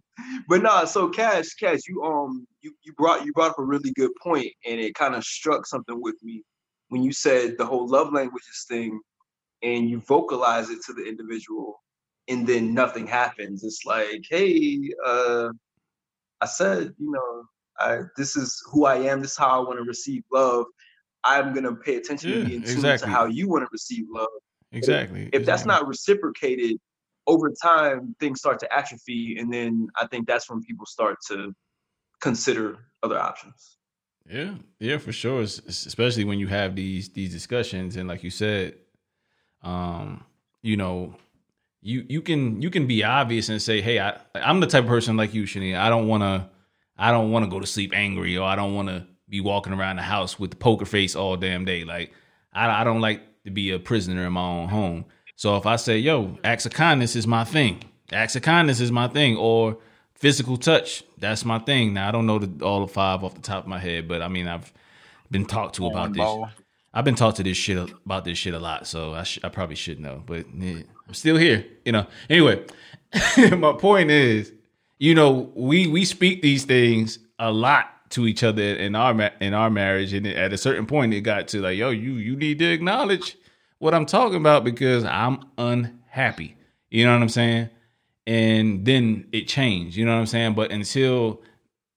But 0.48 0.62
nah, 0.62 0.84
so 0.84 1.08
Cash, 1.08 1.54
Cash, 1.54 1.80
you 1.88 2.02
um 2.02 2.46
you, 2.60 2.74
you 2.82 2.92
brought 2.94 3.24
you 3.24 3.32
brought 3.32 3.50
up 3.50 3.58
a 3.58 3.64
really 3.64 3.92
good 3.92 4.10
point 4.22 4.52
and 4.66 4.80
it 4.80 4.94
kind 4.94 5.14
of 5.14 5.24
struck 5.24 5.66
something 5.66 6.00
with 6.00 6.16
me 6.22 6.42
when 6.88 7.02
you 7.02 7.12
said 7.12 7.56
the 7.58 7.66
whole 7.66 7.88
love 7.88 8.12
languages 8.12 8.66
thing 8.68 9.00
and 9.62 9.88
you 9.88 10.00
vocalize 10.00 10.70
it 10.70 10.78
to 10.86 10.92
the 10.92 11.04
individual 11.04 11.80
and 12.28 12.46
then 12.46 12.74
nothing 12.74 13.06
happens. 13.06 13.64
It's 13.64 13.84
like, 13.84 14.24
hey, 14.28 14.78
uh, 15.04 15.48
I 16.40 16.46
said, 16.46 16.92
you 16.98 17.10
know, 17.10 17.44
I, 17.78 18.02
this 18.16 18.36
is 18.36 18.62
who 18.70 18.84
I 18.84 18.96
am. 18.96 19.22
This 19.22 19.32
is 19.32 19.38
how 19.38 19.60
I 19.62 19.64
want 19.64 19.78
to 19.78 19.84
receive 19.84 20.22
love. 20.32 20.66
I'm 21.24 21.54
gonna 21.54 21.74
pay 21.74 21.96
attention 21.96 22.30
Yeah, 22.30 22.38
to 22.38 22.44
be 22.44 22.54
in 22.56 22.62
tune 22.62 22.76
exactly. 22.76 23.08
to 23.08 23.14
how 23.14 23.26
you 23.26 23.48
want 23.48 23.62
to 23.62 23.68
receive 23.72 24.06
love. 24.10 24.28
Exactly. 24.72 25.30
If 25.32 25.46
that's 25.46 25.66
not 25.66 25.86
reciprocated 25.86 26.78
over 27.27 27.51
time, 27.62 28.14
things 28.20 28.41
start 28.41 28.59
to 28.61 28.73
atrophy, 28.73 29.37
and 29.39 29.53
then 29.53 29.89
I 29.97 30.07
think 30.07 30.27
that's 30.27 30.51
when 30.51 30.61
people 30.62 30.87
start 30.87 31.18
to 31.29 31.55
consider 32.20 32.79
other 33.03 33.18
options. 33.18 33.79
Yeah, 34.31 34.55
yeah, 34.81 34.99
for 34.99 35.12
sure. 35.12 35.43
Es- 35.43 35.61
es- 35.66 35.87
Especially 35.87 36.25
when 36.25 36.39
you 36.39 36.49
have 36.49 36.77
these 36.77 37.11
these 37.11 37.33
discussions, 37.33 37.97
and 37.97 38.09
like 38.09 38.23
you 38.23 38.31
said, 38.31 38.77
um, 39.62 40.25
you 40.62 40.77
know, 40.77 41.14
you 41.81 42.05
you 42.09 42.23
can 42.23 42.62
you 42.62 42.70
can 42.70 42.87
be 42.87 43.05
obvious 43.05 43.49
and 43.49 43.61
say, 43.61 43.81
"Hey, 43.81 43.99
I 44.01 44.18
I'm 44.35 44.61
the 44.61 44.66
type 44.66 44.85
of 44.85 44.89
person 44.89 45.16
like 45.16 45.35
you, 45.35 45.45
Shanae. 45.45 45.77
I 45.77 45.89
don't 45.89 46.09
want 46.09 46.23
to 46.23 46.49
I 46.97 47.11
don't 47.11 47.31
want 47.31 47.45
to 47.45 47.51
go 47.51 47.61
to 47.61 47.66
sleep 47.66 47.93
angry, 47.95 48.37
or 48.37 48.47
I 48.47 48.57
don't 48.57 48.75
want 48.75 48.89
to 48.89 49.07
be 49.29 49.41
walking 49.41 49.73
around 49.73 49.97
the 49.97 50.03
house 50.03 50.39
with 50.39 50.51
the 50.51 50.57
poker 50.57 50.85
face 50.85 51.16
all 51.16 51.37
damn 51.37 51.64
day. 51.64 51.85
Like, 51.85 52.12
I 52.53 52.83
I 52.83 52.85
don't 52.85 53.01
like 53.01 53.23
to 53.45 53.51
be 53.51 53.70
a 53.70 53.79
prisoner 53.79 54.27
in 54.27 54.33
my 54.33 54.43
own 54.43 54.68
home. 54.68 55.05
So 55.37 55.57
if 55.57 55.66
I 55.66 55.76
say, 55.76 55.99
"Yo, 55.99 56.39
acts 56.45 56.66
of 56.66 56.72
kindness 56.72 57.16
is 57.16 57.26
my 57.26 57.45
thing," 57.45 57.83
acts 58.12 58.37
of 58.37 58.43
kindness 58.43 58.80
is 58.80 58.93
my 58.93 59.09
thing, 59.09 59.37
or 59.37 59.78
physical 60.14 60.57
touch, 60.57 61.03
that's 61.18 61.45
my 61.45 61.59
thing. 61.59 61.95
Now 61.95 62.09
I 62.09 62.12
don't 62.12 62.26
know 62.26 62.39
the, 62.39 62.64
all 62.64 62.80
the 62.87 62.93
five 62.93 63.24
off 63.24 63.35
the 63.35 63.41
top 63.41 63.64
of 63.64 63.68
my 63.68 63.78
head, 63.78 64.07
but 64.07 64.22
I 64.22 64.28
mean 64.28 64.47
I've 64.47 64.72
been 65.30 65.47
talked 65.47 65.76
to 65.76 65.87
about 65.87 66.12
this. 66.12 66.22
I've 66.95 67.05
been 67.05 67.14
talked 67.14 67.39
to 67.39 67.43
this 67.43 67.57
shit 67.57 67.91
about 68.05 68.24
this 68.24 68.37
shit 68.39 68.55
a 68.55 68.59
lot, 68.59 68.87
so 68.87 69.14
I 69.14 69.22
sh- 69.22 69.41
I 69.43 69.49
probably 69.49 69.76
should 69.76 69.99
know, 69.99 70.22
but 70.24 70.47
yeah, 70.55 70.83
I'm 71.09 71.14
still 71.14 71.37
here, 71.37 71.64
you 71.85 71.93
know. 71.93 72.07
Anyway, 72.28 72.64
my 73.57 73.72
point 73.72 74.11
is, 74.11 74.53
you 74.99 75.14
know, 75.14 75.51
we 75.55 75.87
we 75.87 76.05
speak 76.05 76.43
these 76.43 76.64
things 76.64 77.18
a 77.39 77.51
lot 77.51 77.87
to 78.11 78.26
each 78.26 78.43
other 78.45 78.62
in 78.62 78.95
our 78.95 79.14
ma- 79.14 79.30
in 79.41 79.55
our 79.55 79.70
marriage, 79.70 80.12
and 80.12 80.26
at 80.26 80.53
a 80.53 80.59
certain 80.59 80.87
point, 80.87 81.14
it 81.14 81.22
got 81.22 81.49
to 81.49 81.62
like, 81.62 81.78
yo, 81.78 81.91
you 81.91 82.12
you 82.12 82.37
need 82.37 82.59
to 82.59 82.66
acknowledge 82.66 83.37
what 83.83 83.95
I'm 83.95 84.07
talking 84.07 84.37
about 84.37 84.62
because 84.62 85.05
I'm 85.05 85.41
unhappy. 85.59 86.55
You 86.89 87.05
know 87.05 87.14
what 87.14 87.22
I'm 87.22 87.28
saying? 87.28 87.68
And 88.28 88.85
then 88.85 89.26
it 89.33 89.49
changed. 89.49 89.97
You 89.97 90.05
know 90.05 90.12
what 90.12 90.20
I'm 90.20 90.26
saying? 90.26 90.55
But 90.55 90.70
until 90.70 91.43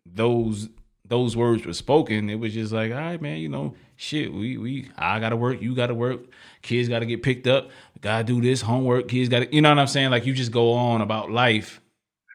those 0.04 0.68
those 1.08 1.38
words 1.38 1.64
were 1.64 1.74
spoken, 1.74 2.28
it 2.32 2.40
was 2.40 2.56
just 2.56 2.74
like, 2.74 2.92
all 2.92 2.98
right, 2.98 3.22
man, 3.22 3.38
you 3.38 3.50
know, 3.50 3.76
shit, 3.98 4.34
we 4.34 4.58
we 4.58 4.90
I 4.98 5.20
gotta 5.20 5.36
work, 5.36 5.62
you 5.62 5.76
gotta 5.76 5.94
work, 5.94 6.22
kids 6.64 6.90
gotta 6.90 7.06
get 7.06 7.22
picked 7.22 7.46
up, 7.46 7.70
gotta 8.02 8.24
do 8.24 8.42
this, 8.42 8.62
homework, 8.62 9.08
kids 9.08 9.30
gotta 9.30 9.48
you 9.54 9.62
know 9.62 9.70
what 9.70 9.78
I'm 9.78 9.86
saying? 9.86 10.10
Like 10.10 10.26
you 10.26 10.34
just 10.34 10.52
go 10.52 10.72
on 10.74 11.02
about 11.02 11.30
life 11.30 11.82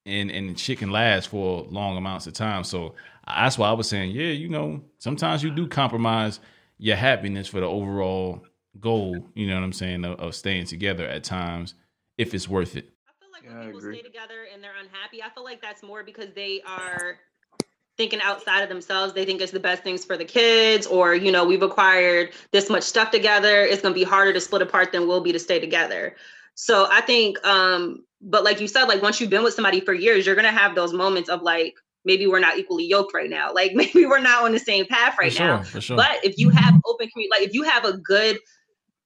and 0.07 0.31
and 0.31 0.57
shit 0.61 0.79
can 0.79 0.93
last 0.93 1.27
for 1.27 1.67
long 1.71 1.97
amounts 1.97 2.29
of 2.29 2.35
time. 2.35 2.63
So 2.63 2.95
that's 3.27 3.59
why 3.59 3.69
I 3.69 3.73
was 3.73 3.89
saying, 3.89 4.13
yeah, 4.13 4.31
you 4.31 4.49
know, 4.49 4.81
sometimes 4.99 5.43
you 5.43 5.51
do 5.51 5.67
compromise 5.67 6.39
your 6.79 6.95
happiness 6.95 7.49
for 7.49 7.59
the 7.59 7.67
overall 7.67 8.45
goal, 8.79 9.31
you 9.35 9.47
know 9.47 9.55
what 9.55 9.65
I'm 9.65 9.73
saying, 9.73 10.05
of, 10.05 10.21
of 10.21 10.35
staying 10.35 10.67
together 10.67 11.07
at 11.07 11.25
times 11.25 11.75
if 12.19 12.35
it's 12.35 12.49
worth 12.49 12.77
it. 12.77 12.91
I 13.09 13.13
feel 13.19 13.31
like 13.33 13.45
Yeah, 13.45 13.59
when 13.59 13.75
people 13.75 13.81
stay 13.81 14.03
together 14.03 14.47
and 14.53 14.63
they're 14.63 14.79
unhappy, 14.81 15.23
I 15.23 15.31
feel 15.31 15.45
like 15.45 15.61
that's 15.61 15.83
more 15.83 16.05
because 16.05 16.33
they 16.35 16.63
are 16.67 17.19
thinking 17.97 18.21
outside 18.23 18.63
of 18.63 18.69
themselves. 18.69 19.13
They 19.13 19.25
think 19.25 19.41
it's 19.41 19.53
the 19.53 19.61
best 19.61 19.83
things 19.83 20.05
for 20.05 20.17
the 20.17 20.25
kids, 20.25 20.87
or 20.87 21.15
you 21.15 21.33
know, 21.33 21.45
we've 21.45 21.63
acquired 21.63 22.31
this 22.53 22.71
much 22.71 22.85
stuff 22.85 23.11
together. 23.11 23.63
It's 23.63 23.83
gonna 23.83 23.95
be 23.95 24.05
harder 24.05 24.33
to 24.33 24.41
split 24.41 24.63
apart 24.63 24.93
than 24.93 25.07
will 25.07 25.21
be 25.21 25.33
to 25.33 25.39
stay 25.39 25.59
together. 25.59 26.17
So 26.55 26.87
I 26.91 27.01
think, 27.01 27.45
um, 27.47 28.05
but 28.21 28.45
like 28.45 28.61
you 28.61 28.69
said, 28.69 28.85
like 28.85 29.03
once 29.03 29.21
you've 29.21 29.31
been 29.31 29.43
with 29.43 29.55
somebody 29.55 29.81
for 29.81 29.93
years, 29.93 30.27
you're 30.27 30.37
gonna 30.37 30.53
have 30.53 30.75
those 30.75 30.93
moments 30.93 31.29
of 31.29 31.43
like 31.43 31.75
maybe 32.05 32.27
we're 32.27 32.41
not 32.41 32.59
equally 32.59 32.87
yoked 32.87 33.13
right 33.15 33.31
now. 33.31 33.53
Like 33.53 33.73
maybe 33.75 34.07
we're 34.07 34.21
not 34.21 34.45
on 34.45 34.53
the 34.53 34.59
same 34.59 34.87
path 34.87 35.17
right 35.19 35.31
for 35.31 35.37
sure, 35.37 35.47
now. 35.47 35.63
for 35.63 35.81
sure. 35.81 35.97
But 35.97 36.25
if 36.25 36.39
you 36.39 36.51
have 36.51 36.81
open 36.87 37.09
community, 37.09 37.31
like 37.31 37.49
if 37.49 37.55
you 37.55 37.63
have 37.65 37.85
a 37.85 37.99
good 37.99 38.39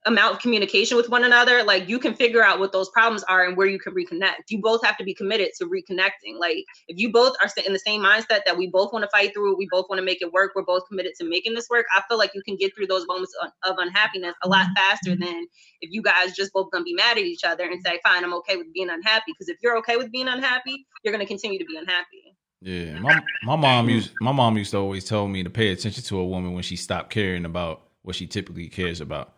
amount 0.06 0.34
of 0.34 0.40
communication 0.40 0.96
with 0.96 1.08
one 1.08 1.24
another, 1.24 1.62
like 1.62 1.88
you 1.88 1.98
can 1.98 2.14
figure 2.14 2.44
out 2.44 2.58
what 2.58 2.72
those 2.72 2.90
problems 2.90 3.22
are 3.24 3.44
and 3.44 3.56
where 3.56 3.66
you 3.66 3.78
can 3.78 3.94
reconnect. 3.94 4.50
You 4.50 4.60
both 4.60 4.84
have 4.84 4.96
to 4.98 5.04
be 5.04 5.14
committed 5.14 5.50
to 5.58 5.66
reconnecting. 5.66 6.38
Like 6.38 6.58
if 6.88 6.98
you 6.98 7.10
both 7.10 7.34
are 7.42 7.48
in 7.64 7.72
the 7.72 7.78
same 7.78 8.02
mindset 8.02 8.40
that 8.44 8.56
we 8.56 8.66
both 8.66 8.92
want 8.92 9.04
to 9.04 9.10
fight 9.10 9.32
through, 9.32 9.56
we 9.56 9.66
both 9.70 9.86
want 9.88 9.98
to 9.98 10.04
make 10.04 10.20
it 10.20 10.32
work, 10.32 10.52
we're 10.54 10.62
both 10.62 10.86
committed 10.88 11.14
to 11.20 11.28
making 11.28 11.54
this 11.54 11.68
work. 11.70 11.86
I 11.96 12.02
feel 12.08 12.18
like 12.18 12.32
you 12.34 12.42
can 12.42 12.56
get 12.56 12.74
through 12.76 12.86
those 12.86 13.06
moments 13.06 13.34
of, 13.42 13.74
unhappiness 13.78 14.34
a 14.42 14.48
lot 14.48 14.66
mm-hmm. 14.66 14.74
faster 14.74 15.16
than 15.16 15.46
if 15.80 15.90
you 15.90 16.00
guys 16.00 16.32
just 16.32 16.52
both 16.52 16.70
gonna 16.70 16.84
be 16.84 16.94
mad 16.94 17.18
at 17.18 17.24
each 17.24 17.42
other 17.44 17.64
and 17.64 17.82
say, 17.84 17.98
"Fine, 18.04 18.22
I'm 18.24 18.32
okay 18.34 18.56
with 18.56 18.72
being 18.72 18.88
unhappy." 18.88 19.32
Because 19.32 19.48
if 19.48 19.56
you're 19.62 19.76
okay 19.78 19.96
with 19.96 20.12
being 20.12 20.28
unhappy, 20.28 20.86
you're 21.02 21.12
gonna 21.12 21.26
continue 21.26 21.58
to 21.58 21.64
be 21.64 21.76
unhappy. 21.76 22.36
Yeah, 22.60 22.98
my 23.00 23.20
my 23.42 23.56
mom 23.56 23.88
used 23.90 24.12
my 24.20 24.32
mom 24.32 24.56
used 24.56 24.70
to 24.70 24.78
always 24.78 25.04
tell 25.04 25.26
me 25.26 25.42
to 25.42 25.50
pay 25.50 25.70
attention 25.70 26.02
to 26.04 26.18
a 26.18 26.24
woman 26.24 26.54
when 26.54 26.62
she 26.62 26.76
stopped 26.76 27.10
caring 27.10 27.44
about 27.44 27.82
what 28.02 28.16
she 28.16 28.26
typically 28.26 28.68
cares 28.68 29.00
about. 29.00 29.33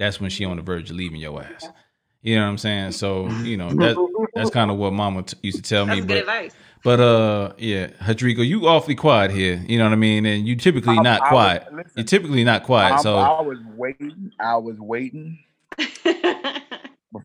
That's 0.00 0.20
when 0.20 0.30
she 0.30 0.44
on 0.44 0.56
the 0.56 0.62
verge 0.62 0.90
of 0.90 0.96
leaving 0.96 1.20
your 1.20 1.40
ass. 1.42 1.68
You 2.22 2.34
know 2.36 2.42
what 2.42 2.48
I'm 2.48 2.58
saying? 2.58 2.92
So 2.92 3.28
you 3.28 3.56
know 3.56 3.70
that 3.70 3.96
that's 4.34 4.50
kind 4.50 4.70
of 4.70 4.78
what 4.78 4.92
mama 4.92 5.22
t- 5.22 5.36
used 5.42 5.58
to 5.58 5.62
tell 5.62 5.86
me. 5.86 6.00
That's 6.00 6.06
good 6.06 6.26
But 6.26 6.34
advice. 6.34 6.54
but 6.82 7.00
uh 7.00 7.52
yeah, 7.58 7.86
Hadrigo, 8.02 8.44
you 8.46 8.66
awfully 8.66 8.94
quiet 8.94 9.30
here. 9.30 9.62
You 9.68 9.78
know 9.78 9.84
what 9.84 9.92
I 9.92 9.96
mean? 9.96 10.26
And 10.26 10.46
you 10.48 10.56
typically 10.56 10.98
I- 10.98 11.02
not 11.02 11.20
I 11.20 11.24
was- 11.24 11.28
quiet. 11.30 11.74
listen, 11.74 11.92
You're 11.96 12.04
typically 12.06 12.44
not 12.44 12.62
quiet. 12.64 12.92
I'm- 12.94 13.02
So 13.02 13.16
I 13.18 13.40
was 13.42 13.58
waiting. 13.76 14.32
I 14.40 14.56
was 14.56 14.76
waiting 14.80 15.38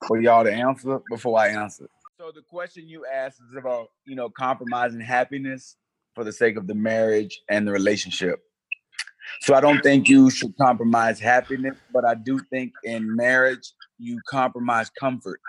for 0.08 0.20
y'all 0.22 0.44
to 0.44 0.52
answer 0.54 1.00
before 1.10 1.40
I 1.40 1.50
answer. 1.50 1.88
So 2.20 2.32
the 2.34 2.42
question 2.42 2.88
you 2.88 3.06
asked 3.06 3.40
is 3.52 3.58
about, 3.58 3.88
you 4.06 4.16
know, 4.16 4.30
compromising 4.30 5.00
happiness 5.02 5.76
for 6.16 6.24
the 6.24 6.32
sake 6.32 6.56
of 6.58 6.68
the 6.68 6.76
marriage 6.76 7.42
and 7.50 7.68
the 7.68 7.72
relationship. 7.72 8.40
So 9.42 9.54
I 9.54 9.62
don't 9.62 9.82
think 9.82 10.08
you 10.10 10.30
should 10.30 10.56
compromise 10.58 11.20
happiness, 11.20 11.78
but 11.94 12.06
I 12.06 12.16
do 12.16 12.40
think 12.52 12.74
in 12.84 13.16
marriage 13.16 13.72
you 13.98 14.20
compromise 14.28 14.90
comfort. 15.00 15.40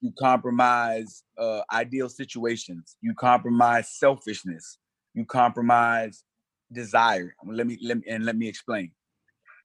You 0.00 0.12
compromise 0.18 1.24
uh, 1.36 1.62
ideal 1.72 2.08
situations. 2.08 2.96
You 3.00 3.14
compromise 3.14 3.90
selfishness. 3.98 4.78
You 5.14 5.24
compromise 5.24 6.24
desire. 6.72 7.34
Let 7.44 7.66
me 7.66 7.78
let 7.82 7.98
me 7.98 8.04
and 8.08 8.24
let 8.24 8.36
me 8.36 8.48
explain. 8.48 8.92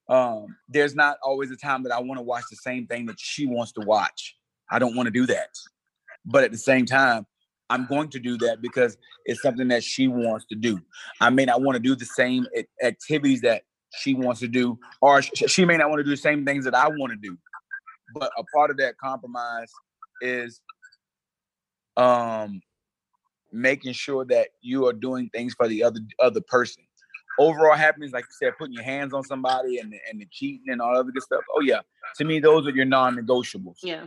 Um, 0.10 0.56
there's 0.68 0.96
not 0.96 1.18
always 1.24 1.52
a 1.52 1.56
time 1.56 1.84
that 1.84 1.92
I 1.92 2.00
want 2.00 2.18
to 2.18 2.24
watch 2.24 2.44
the 2.50 2.58
same 2.58 2.88
thing 2.88 3.06
that 3.06 3.20
she 3.20 3.46
wants 3.46 3.72
to 3.74 3.82
watch. 3.82 4.36
I 4.70 4.80
don't 4.80 4.96
want 4.96 5.08
to 5.08 5.12
do 5.12 5.26
that. 5.28 5.50
But 6.26 6.44
at 6.44 6.52
the 6.52 6.58
same 6.58 6.86
time, 6.86 7.26
I'm 7.70 7.86
going 7.88 8.10
to 8.10 8.20
do 8.20 8.38
that 8.40 8.62
because 8.62 8.98
it's 9.26 9.42
something 9.42 9.68
that 9.70 9.84
she 9.84 10.08
wants 10.08 10.46
to 10.50 10.56
do. 10.56 10.80
I 11.22 11.30
may 11.30 11.46
not 11.46 11.62
want 11.62 11.76
to 11.76 11.80
do 11.80 11.96
the 11.96 12.06
same 12.06 12.46
activities 12.84 13.42
that 13.42 13.64
she 13.96 14.14
wants 14.14 14.40
to 14.42 14.48
do, 14.48 14.78
or 15.02 15.22
she 15.22 15.66
may 15.66 15.78
not 15.78 15.90
want 15.90 16.00
to 16.00 16.04
do 16.04 16.10
the 16.10 16.18
same 16.18 16.46
things 16.46 16.66
that 16.66 16.76
I 16.76 16.88
want 16.88 17.12
to 17.12 17.18
do. 17.18 17.38
But 18.14 18.32
a 18.38 18.44
part 18.56 18.70
of 18.70 18.78
that 18.78 18.98
compromise 18.98 19.72
is 20.22 20.62
um 21.96 22.62
making 23.52 23.94
sure 23.94 24.26
that 24.26 24.50
you 24.62 24.88
are 24.88 24.94
doing 24.94 25.30
things 25.30 25.54
for 25.54 25.68
the 25.68 25.84
other 25.84 26.00
other 26.20 26.42
person. 26.42 26.84
Overall 27.40 27.76
happiness, 27.76 28.12
like 28.12 28.26
you 28.26 28.48
said, 28.48 28.54
putting 28.60 28.74
your 28.74 28.84
hands 28.84 29.14
on 29.14 29.24
somebody 29.24 29.80
and 29.80 29.92
the, 29.92 29.98
and 30.10 30.22
the 30.22 30.28
cheating 30.32 30.66
and 30.68 30.82
all 30.82 30.96
other 30.96 31.12
good 31.12 31.24
stuff. 31.24 31.42
Oh 31.56 31.62
yeah, 31.62 31.82
to 32.18 32.26
me 32.26 32.40
those 32.40 32.68
are 32.68 32.72
your 32.72 32.86
non-negotiables. 32.86 33.78
Yeah. 33.82 34.06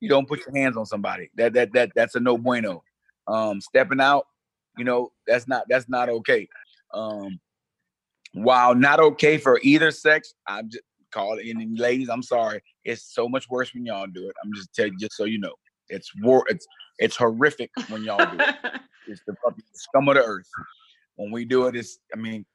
You 0.00 0.08
don't 0.08 0.28
put 0.28 0.40
your 0.40 0.56
hands 0.56 0.76
on 0.76 0.86
somebody. 0.86 1.30
That 1.36 1.52
that 1.54 1.72
that 1.72 1.92
that's 1.94 2.14
a 2.14 2.20
no 2.20 2.36
bueno. 2.38 2.82
Um, 3.26 3.60
stepping 3.60 4.00
out, 4.00 4.26
you 4.76 4.84
know, 4.84 5.12
that's 5.26 5.48
not 5.48 5.64
that's 5.68 5.88
not 5.88 6.08
okay. 6.08 6.48
Um, 6.92 7.40
while 8.34 8.74
not 8.74 9.00
okay 9.00 9.38
for 9.38 9.60
either 9.62 9.90
sex, 9.90 10.34
I'm 10.46 10.68
just 10.68 10.82
call 11.12 11.38
it. 11.38 11.46
And 11.46 11.78
ladies, 11.78 12.08
I'm 12.08 12.22
sorry, 12.22 12.60
it's 12.84 13.02
so 13.14 13.28
much 13.28 13.48
worse 13.48 13.72
when 13.72 13.86
y'all 13.86 14.06
do 14.06 14.28
it. 14.28 14.34
I'm 14.44 14.52
just 14.54 14.74
telling 14.74 14.98
just 14.98 15.16
so 15.16 15.24
you 15.24 15.38
know, 15.38 15.54
it's 15.88 16.10
war. 16.20 16.44
It's 16.48 16.66
it's 16.98 17.16
horrific 17.16 17.70
when 17.88 18.02
y'all 18.02 18.30
do 18.30 18.38
it. 18.40 18.54
It's 19.06 19.20
the 19.26 19.34
fucking 19.44 19.62
scum 19.74 20.08
of 20.08 20.14
the 20.14 20.24
earth. 20.24 20.48
When 21.16 21.30
we 21.30 21.44
do 21.44 21.66
it, 21.66 21.76
it's 21.76 21.98
I 22.14 22.16
mean, 22.16 22.46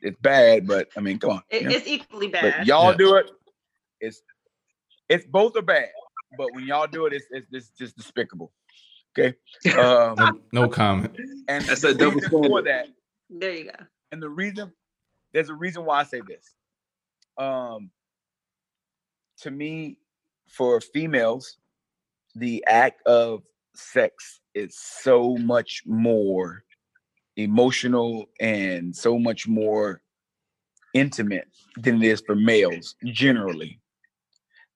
it's 0.00 0.18
bad, 0.20 0.66
but 0.66 0.88
I 0.96 1.00
mean, 1.00 1.20
come 1.20 1.30
on. 1.30 1.42
It- 1.50 1.62
you 1.62 1.68
know? 1.68 1.74
it's 1.76 1.86
equally 1.86 2.26
But 2.26 2.42
bad. 2.42 2.66
y'all 2.66 2.90
Yeah. 2.90 2.96
do 2.96 3.14
it, 3.14 3.30
it's 4.00 4.22
it's 5.08 5.24
both 5.26 5.56
are 5.56 5.62
bad. 5.62 5.90
But 6.36 6.52
when 6.52 6.66
y'all 6.66 6.88
do 6.88 7.06
it, 7.06 7.12
it's 7.12 7.26
it's, 7.30 7.46
it's 7.52 7.68
just 7.78 7.96
despicable. 7.96 8.52
Okay. 9.18 9.36
Um, 9.78 10.16
no, 10.16 10.40
no 10.62 10.68
comment. 10.68 11.14
and 11.48 11.64
That's 11.64 11.84
a 11.84 11.94
double 11.94 12.16
reason 12.16 12.30
for 12.30 12.62
that, 12.62 12.88
There 13.30 13.52
you 13.54 13.64
go. 13.64 13.84
and 14.10 14.22
the 14.22 14.28
reason 14.28 14.72
there's 15.32 15.48
a 15.50 15.54
reason 15.54 15.84
why 15.84 16.00
I 16.00 16.04
say 16.04 16.20
this. 16.26 16.54
Um, 17.38 17.90
to 19.40 19.50
me, 19.50 19.98
for 20.48 20.80
females, 20.80 21.56
the 22.34 22.64
act 22.68 23.06
of 23.06 23.42
sex 23.74 24.40
is 24.54 24.76
so 24.78 25.36
much 25.38 25.82
more 25.86 26.64
emotional 27.36 28.26
and 28.40 28.94
so 28.94 29.18
much 29.18 29.48
more 29.48 30.02
intimate 30.94 31.48
than 31.78 32.02
it 32.02 32.06
is 32.08 32.22
for 32.26 32.34
males 32.34 32.96
generally. 33.06 33.80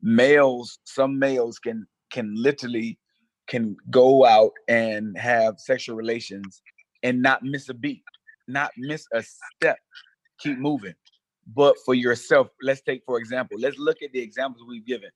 Males, 0.00 0.78
some 0.84 1.18
males 1.18 1.58
can 1.58 1.86
can 2.10 2.34
literally 2.34 2.98
can 3.46 3.76
go 3.90 4.24
out 4.24 4.52
and 4.68 5.16
have 5.16 5.58
sexual 5.58 5.96
relations 5.96 6.62
and 7.02 7.22
not 7.22 7.42
miss 7.42 7.68
a 7.68 7.74
beat, 7.74 8.02
not 8.48 8.72
miss 8.76 9.06
a 9.12 9.22
step, 9.22 9.78
keep 10.38 10.58
moving. 10.58 10.94
But 11.54 11.76
for 11.84 11.94
yourself, 11.94 12.48
let's 12.60 12.82
take 12.82 13.02
for 13.06 13.18
example, 13.18 13.56
let's 13.60 13.78
look 13.78 14.02
at 14.02 14.12
the 14.12 14.20
examples 14.20 14.64
we've 14.68 14.86
given. 14.86 15.10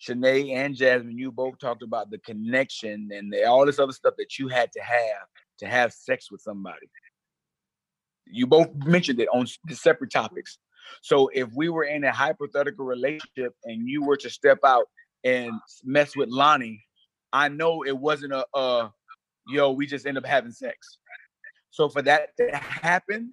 Shanae 0.00 0.52
and 0.52 0.74
Jasmine, 0.74 1.16
you 1.16 1.30
both 1.30 1.58
talked 1.58 1.82
about 1.82 2.10
the 2.10 2.18
connection 2.18 3.10
and 3.12 3.32
the, 3.32 3.44
all 3.44 3.64
this 3.64 3.78
other 3.78 3.92
stuff 3.92 4.14
that 4.18 4.38
you 4.38 4.48
had 4.48 4.72
to 4.72 4.80
have 4.80 5.26
to 5.58 5.66
have 5.66 5.92
sex 5.92 6.30
with 6.30 6.40
somebody. 6.40 6.88
You 8.26 8.46
both 8.46 8.68
mentioned 8.84 9.20
it 9.20 9.28
on 9.32 9.46
separate 9.70 10.10
topics. 10.10 10.58
So 11.02 11.30
if 11.32 11.48
we 11.54 11.68
were 11.68 11.84
in 11.84 12.02
a 12.04 12.12
hypothetical 12.12 12.84
relationship 12.84 13.54
and 13.64 13.88
you 13.88 14.02
were 14.02 14.16
to 14.16 14.30
step 14.30 14.58
out 14.66 14.86
and 15.22 15.52
mess 15.84 16.16
with 16.16 16.28
Lonnie, 16.28 16.84
I 17.32 17.48
know 17.48 17.84
it 17.84 17.96
wasn't 17.96 18.32
a, 18.32 18.46
a 18.54 18.92
yo, 19.48 19.72
we 19.72 19.86
just 19.86 20.06
end 20.06 20.18
up 20.18 20.26
having 20.26 20.52
sex. 20.52 20.98
So 21.70 21.88
for 21.88 22.02
that 22.02 22.36
to 22.38 22.56
happen 22.56 23.30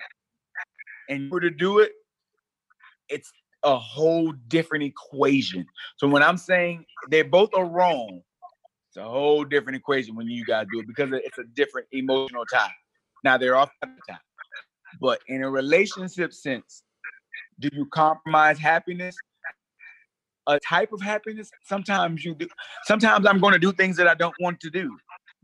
and 1.10 1.24
you 1.24 1.30
were 1.30 1.42
to 1.42 1.50
do 1.50 1.80
it, 1.80 1.92
it's 3.10 3.32
a 3.64 3.78
whole 3.78 4.32
different 4.48 4.84
equation. 4.86 5.66
So 5.98 6.08
when 6.08 6.24
I'm 6.24 6.38
saying 6.38 6.86
they 7.10 7.22
both 7.22 7.50
are 7.56 7.66
wrong, 7.66 8.22
it's 8.90 8.98
a 8.98 9.04
whole 9.04 9.44
different 9.44 9.76
equation 9.76 10.16
when 10.16 10.28
you 10.28 10.46
guys 10.46 10.68
do 10.72 10.80
it 10.80 10.88
because 10.88 11.10
it's 11.12 11.38
a 11.38 11.44
different 11.54 11.88
emotional 11.92 12.46
tie. 12.46 12.72
Now 13.24 13.38
they're 13.38 13.56
off 13.56 13.70
the 13.82 13.88
time. 14.08 14.20
But 15.02 15.20
in 15.28 15.44
a 15.44 15.50
relationship 15.50 16.34
sense, 16.34 16.84
do 17.60 17.70
you 17.74 17.86
compromise 17.88 18.58
happiness? 18.58 19.18
A 20.50 20.60
type 20.60 20.92
of 20.92 21.00
happiness? 21.00 21.52
Sometimes 21.64 22.26
you 22.26 22.34
do. 22.34 22.48
Sometimes 22.86 23.28
I'm 23.28 23.40
going 23.40 23.54
to 23.54 23.60
do 23.60 23.72
things 23.72 23.96
that 23.98 24.08
I 24.08 24.16
don't 24.16 24.34
want 24.40 24.60
to 24.62 24.72
do, 24.72 24.98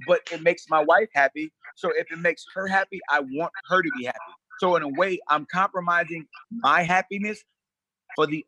but 0.07 0.21
it 0.31 0.41
makes 0.41 0.67
my 0.67 0.83
wife 0.83 1.09
happy. 1.13 1.53
So 1.75 1.91
if 1.95 2.11
it 2.11 2.17
makes 2.17 2.43
her 2.55 2.65
happy, 2.65 2.99
I 3.07 3.19
want 3.19 3.53
her 3.69 3.83
to 3.83 3.89
be 3.99 4.05
happy. 4.05 4.17
So 4.59 4.75
in 4.77 4.81
a 4.81 4.89
way, 4.89 5.19
I'm 5.29 5.45
compromising 5.45 6.25
my 6.49 6.81
happiness 6.81 7.43
for 8.15 8.25
the 8.25 8.43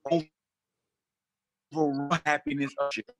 overall 1.72 2.18
happiness 2.26 2.74
of 2.80 2.92
shit. 2.92 3.12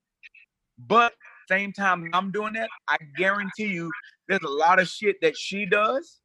But 0.80 1.14
same 1.48 1.74
time 1.74 2.10
I'm 2.14 2.32
doing 2.32 2.54
that, 2.54 2.70
I 2.88 2.98
guarantee 3.18 3.68
you 3.68 3.92
there's 4.28 4.42
a 4.42 4.50
lot 4.50 4.80
of 4.80 4.88
shit 4.88 5.22
that 5.22 5.38
she 5.38 5.68
does 5.68 6.22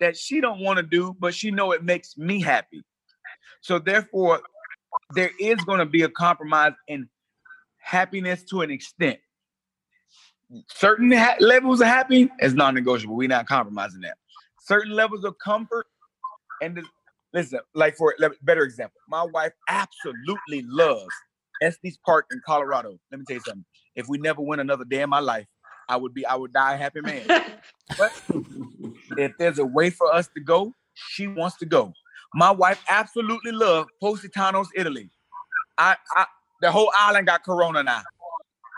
that 0.00 0.16
she 0.16 0.40
don't 0.40 0.60
want 0.60 0.76
to 0.76 0.82
do, 0.84 1.16
but 1.18 1.34
she 1.34 1.50
know 1.50 1.72
it 1.72 1.82
makes 1.82 2.16
me 2.16 2.40
happy. 2.40 2.82
So 3.62 3.78
therefore, 3.78 4.42
there 5.14 5.30
is 5.40 5.56
going 5.64 5.78
to 5.78 5.86
be 5.86 6.02
a 6.02 6.08
compromise 6.08 6.72
in 6.88 7.08
happiness 7.78 8.42
to 8.44 8.62
an 8.62 8.70
extent. 8.70 9.18
Certain 10.68 11.10
ha- 11.10 11.36
levels 11.40 11.80
of 11.80 11.88
happy 11.88 12.30
is 12.40 12.54
non-negotiable. 12.54 13.16
We're 13.16 13.28
not 13.28 13.46
compromising 13.46 14.00
that. 14.02 14.16
Certain 14.60 14.92
levels 14.92 15.24
of 15.24 15.36
comfort 15.38 15.86
and 16.62 16.76
this, 16.76 16.84
listen, 17.32 17.60
like 17.74 17.96
for 17.96 18.14
a 18.22 18.30
better 18.42 18.62
example, 18.62 19.00
my 19.08 19.24
wife 19.24 19.52
absolutely 19.68 20.62
loves 20.62 21.12
Estes 21.62 21.98
Park 22.04 22.26
in 22.30 22.40
Colorado. 22.46 22.98
Let 23.10 23.18
me 23.18 23.24
tell 23.26 23.36
you 23.36 23.42
something. 23.46 23.64
If 23.94 24.08
we 24.08 24.18
never 24.18 24.42
win 24.42 24.60
another 24.60 24.84
day 24.84 25.02
in 25.02 25.10
my 25.10 25.20
life, 25.20 25.46
I 25.88 25.96
would 25.96 26.14
be 26.14 26.26
I 26.26 26.34
would 26.34 26.52
die 26.52 26.74
a 26.74 26.76
happy 26.76 27.00
man. 27.00 27.26
but 27.98 28.12
if 29.16 29.32
there's 29.38 29.58
a 29.58 29.64
way 29.64 29.90
for 29.90 30.12
us 30.12 30.28
to 30.34 30.40
go, 30.40 30.72
she 30.94 31.26
wants 31.26 31.56
to 31.58 31.66
go. 31.66 31.92
My 32.34 32.50
wife 32.50 32.82
absolutely 32.88 33.52
loved 33.52 33.90
Positano's, 34.00 34.68
Italy. 34.74 35.10
I, 35.78 35.96
I 36.14 36.26
the 36.62 36.70
whole 36.70 36.90
island 36.96 37.26
got 37.26 37.44
corona 37.44 37.82
now. 37.82 38.02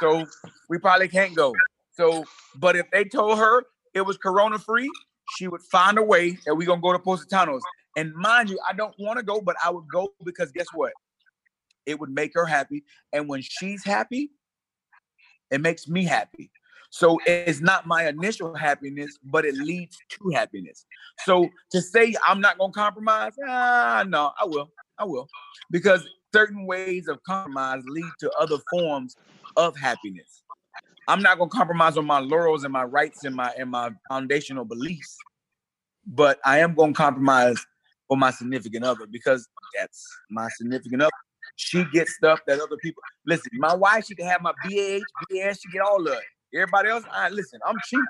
So 0.00 0.26
we 0.68 0.78
probably 0.78 1.08
can't 1.08 1.34
go. 1.34 1.54
So, 1.92 2.24
but 2.56 2.76
if 2.76 2.90
they 2.90 3.04
told 3.04 3.38
her 3.38 3.64
it 3.94 4.02
was 4.02 4.16
corona 4.16 4.58
free, 4.58 4.90
she 5.36 5.48
would 5.48 5.62
find 5.62 5.98
a 5.98 6.02
way 6.02 6.38
that 6.46 6.54
we're 6.54 6.66
gonna 6.66 6.80
go 6.80 6.92
to 6.92 6.98
Positano's. 6.98 7.62
And 7.96 8.14
mind 8.14 8.50
you, 8.50 8.58
I 8.68 8.74
don't 8.74 8.94
want 8.98 9.18
to 9.18 9.24
go, 9.24 9.40
but 9.40 9.56
I 9.64 9.70
would 9.70 9.88
go 9.92 10.08
because 10.24 10.52
guess 10.52 10.68
what? 10.72 10.92
It 11.84 11.98
would 11.98 12.10
make 12.10 12.32
her 12.34 12.46
happy. 12.46 12.84
And 13.12 13.28
when 13.28 13.42
she's 13.42 13.84
happy, 13.84 14.30
it 15.50 15.60
makes 15.60 15.88
me 15.88 16.04
happy. 16.04 16.50
So 16.90 17.18
it's 17.26 17.60
not 17.60 17.86
my 17.86 18.08
initial 18.08 18.54
happiness, 18.54 19.18
but 19.22 19.44
it 19.44 19.54
leads 19.54 19.98
to 20.10 20.30
happiness. 20.30 20.86
So 21.24 21.48
to 21.70 21.82
say 21.82 22.14
I'm 22.26 22.40
not 22.40 22.58
gonna 22.58 22.72
compromise, 22.72 23.32
ah, 23.46 24.04
no, 24.08 24.32
I 24.40 24.44
will, 24.44 24.70
I 24.98 25.04
will, 25.04 25.28
because 25.70 26.08
certain 26.32 26.66
ways 26.66 27.08
of 27.08 27.22
compromise 27.24 27.82
lead 27.86 28.10
to 28.20 28.30
other 28.38 28.56
forms 28.70 29.16
of 29.56 29.76
happiness. 29.76 30.42
I'm 31.06 31.22
not 31.22 31.38
gonna 31.38 31.50
compromise 31.50 31.96
on 31.96 32.06
my 32.06 32.20
laurels 32.20 32.64
and 32.64 32.72
my 32.72 32.84
rights 32.84 33.24
and 33.24 33.34
my 33.34 33.52
and 33.58 33.70
my 33.70 33.90
foundational 34.08 34.64
beliefs, 34.64 35.16
but 36.06 36.38
I 36.44 36.58
am 36.60 36.74
gonna 36.74 36.92
compromise 36.92 37.64
for 38.08 38.16
my 38.16 38.30
significant 38.30 38.84
other 38.84 39.06
because 39.06 39.46
that's 39.74 40.06
my 40.30 40.48
significant 40.56 41.02
other. 41.02 41.10
She 41.56 41.84
gets 41.92 42.14
stuff 42.14 42.40
that 42.46 42.60
other 42.60 42.76
people 42.76 43.02
listen. 43.26 43.50
My 43.54 43.74
wife, 43.74 44.06
she 44.06 44.14
can 44.14 44.26
have 44.26 44.42
my 44.42 44.52
BAH, 44.64 45.00
BAS, 45.28 45.60
she 45.60 45.70
get 45.70 45.82
all 45.82 46.06
of 46.06 46.12
it. 46.12 46.24
Everybody 46.54 46.88
else, 46.90 47.04
I 47.10 47.28
listen, 47.28 47.60
I'm 47.66 47.76
cheap. 47.86 48.00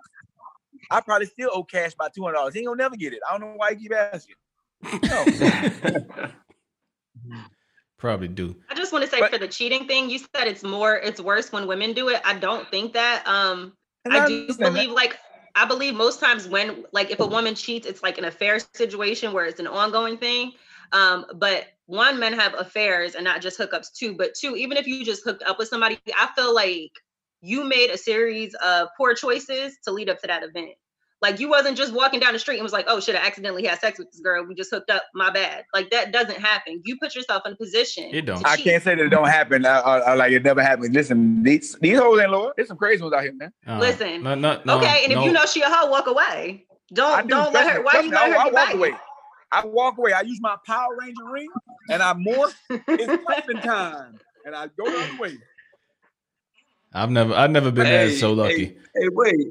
I 0.90 1.00
probably 1.00 1.26
still 1.26 1.50
owe 1.52 1.64
cash 1.64 1.94
by 1.94 2.08
two 2.14 2.22
hundred 2.22 2.34
dollars. 2.34 2.54
He 2.54 2.60
ain't 2.60 2.68
gonna 2.68 2.82
never 2.82 2.96
get 2.96 3.12
it. 3.12 3.20
I 3.28 3.32
don't 3.36 3.40
know 3.40 3.54
why 3.56 3.70
you 3.70 3.76
keep 3.76 3.92
asking. 3.94 4.36
No. 5.02 6.30
probably 7.98 8.28
do. 8.28 8.54
I 8.70 8.74
just 8.74 8.92
want 8.92 9.04
to 9.04 9.10
say 9.10 9.20
but, 9.20 9.30
for 9.32 9.38
the 9.38 9.48
cheating 9.48 9.86
thing, 9.86 10.08
you 10.08 10.18
said 10.18 10.46
it's 10.46 10.62
more, 10.62 10.96
it's 10.96 11.20
worse 11.20 11.50
when 11.52 11.66
women 11.66 11.92
do 11.92 12.08
it. 12.08 12.20
I 12.24 12.38
don't 12.38 12.68
think 12.70 12.92
that. 12.92 13.26
Um, 13.26 13.72
I, 14.08 14.20
I 14.20 14.26
do 14.26 14.46
believe 14.46 14.90
that. 14.90 14.94
like 14.94 15.18
I 15.54 15.64
believe 15.64 15.94
most 15.94 16.20
times 16.20 16.46
when 16.46 16.84
like 16.92 17.10
if 17.10 17.20
a 17.20 17.26
woman 17.26 17.54
cheats, 17.54 17.86
it's 17.86 18.02
like 18.02 18.18
an 18.18 18.24
affair 18.24 18.60
situation 18.74 19.32
where 19.32 19.46
it's 19.46 19.60
an 19.60 19.66
ongoing 19.66 20.16
thing. 20.16 20.52
Um, 20.92 21.26
but 21.34 21.66
one, 21.86 22.18
men 22.18 22.32
have 22.32 22.54
affairs 22.58 23.14
and 23.14 23.24
not 23.24 23.42
just 23.42 23.58
hookups 23.58 23.92
too. 23.92 24.14
But 24.16 24.34
two, 24.34 24.56
even 24.56 24.76
if 24.76 24.86
you 24.86 25.04
just 25.04 25.24
hooked 25.24 25.42
up 25.42 25.58
with 25.58 25.68
somebody, 25.68 25.98
I 26.16 26.28
feel 26.36 26.54
like 26.54 26.92
you 27.40 27.64
made 27.64 27.90
a 27.90 27.98
series 27.98 28.54
of 28.64 28.88
poor 28.96 29.14
choices 29.14 29.78
to 29.84 29.92
lead 29.92 30.08
up 30.08 30.20
to 30.20 30.26
that 30.26 30.42
event. 30.42 30.72
Like 31.20 31.40
you 31.40 31.48
wasn't 31.48 31.76
just 31.76 31.92
walking 31.92 32.20
down 32.20 32.32
the 32.32 32.38
street 32.38 32.56
and 32.56 32.62
was 32.62 32.72
like, 32.72 32.84
"Oh 32.86 33.00
shit, 33.00 33.16
I 33.16 33.26
accidentally 33.26 33.66
had 33.66 33.80
sex 33.80 33.98
with 33.98 34.10
this 34.12 34.20
girl. 34.20 34.44
We 34.46 34.54
just 34.54 34.70
hooked 34.70 34.88
up. 34.88 35.02
My 35.14 35.30
bad." 35.30 35.64
Like 35.74 35.90
that 35.90 36.12
doesn't 36.12 36.38
happen. 36.38 36.80
You 36.84 36.96
put 36.96 37.16
yourself 37.16 37.42
in 37.44 37.52
a 37.52 37.56
position. 37.56 38.10
It 38.12 38.22
don't. 38.22 38.46
I 38.46 38.56
can't 38.56 38.82
say 38.82 38.94
that 38.94 39.04
it 39.04 39.08
don't 39.08 39.28
happen. 39.28 39.66
I, 39.66 39.80
I, 39.80 39.98
I, 39.98 40.14
like 40.14 40.30
it 40.30 40.44
never 40.44 40.62
happened. 40.62 40.94
Listen, 40.94 41.42
these 41.42 41.76
these 41.80 41.98
hoes 41.98 42.20
ain't 42.20 42.30
low. 42.30 42.52
There's 42.54 42.68
some 42.68 42.76
crazy 42.76 43.02
ones 43.02 43.14
out 43.14 43.22
here, 43.22 43.34
man. 43.34 43.52
Uh, 43.66 43.80
Listen. 43.80 44.22
No, 44.22 44.36
no, 44.36 44.62
no, 44.64 44.78
okay, 44.78 45.00
and 45.02 45.12
if 45.12 45.24
you 45.24 45.32
know 45.32 45.44
she 45.44 45.60
a 45.60 45.68
hoe, 45.68 45.90
walk 45.90 46.06
away. 46.06 46.66
Don't 46.92 47.22
do, 47.22 47.30
don't 47.30 47.52
let 47.52 47.72
her. 47.72 47.82
Why 47.82 48.00
you 48.00 48.10
let 48.10 48.30
her 48.30 48.38
I, 48.38 48.44
get 48.44 48.52
walk 48.52 48.74
away. 48.74 48.92
I 49.50 49.66
walk 49.66 49.98
away. 49.98 50.12
I 50.12 50.20
use 50.20 50.38
my 50.40 50.56
Power 50.66 50.96
Ranger 51.00 51.24
ring 51.32 51.48
and 51.90 52.00
I 52.00 52.12
morph. 52.14 52.54
it's 52.70 53.24
pumping 53.24 53.60
time, 53.62 54.20
and 54.44 54.54
I 54.54 54.68
go 54.68 54.84
all 54.84 55.16
the 55.16 55.16
way. 55.20 55.36
I've 56.92 57.10
never 57.10 57.34
I've 57.34 57.50
never 57.50 57.70
been 57.70 57.86
hey, 57.86 58.14
so 58.16 58.32
lucky. 58.32 58.66
Hey, 58.66 58.76
hey, 58.94 59.08
wait. 59.12 59.48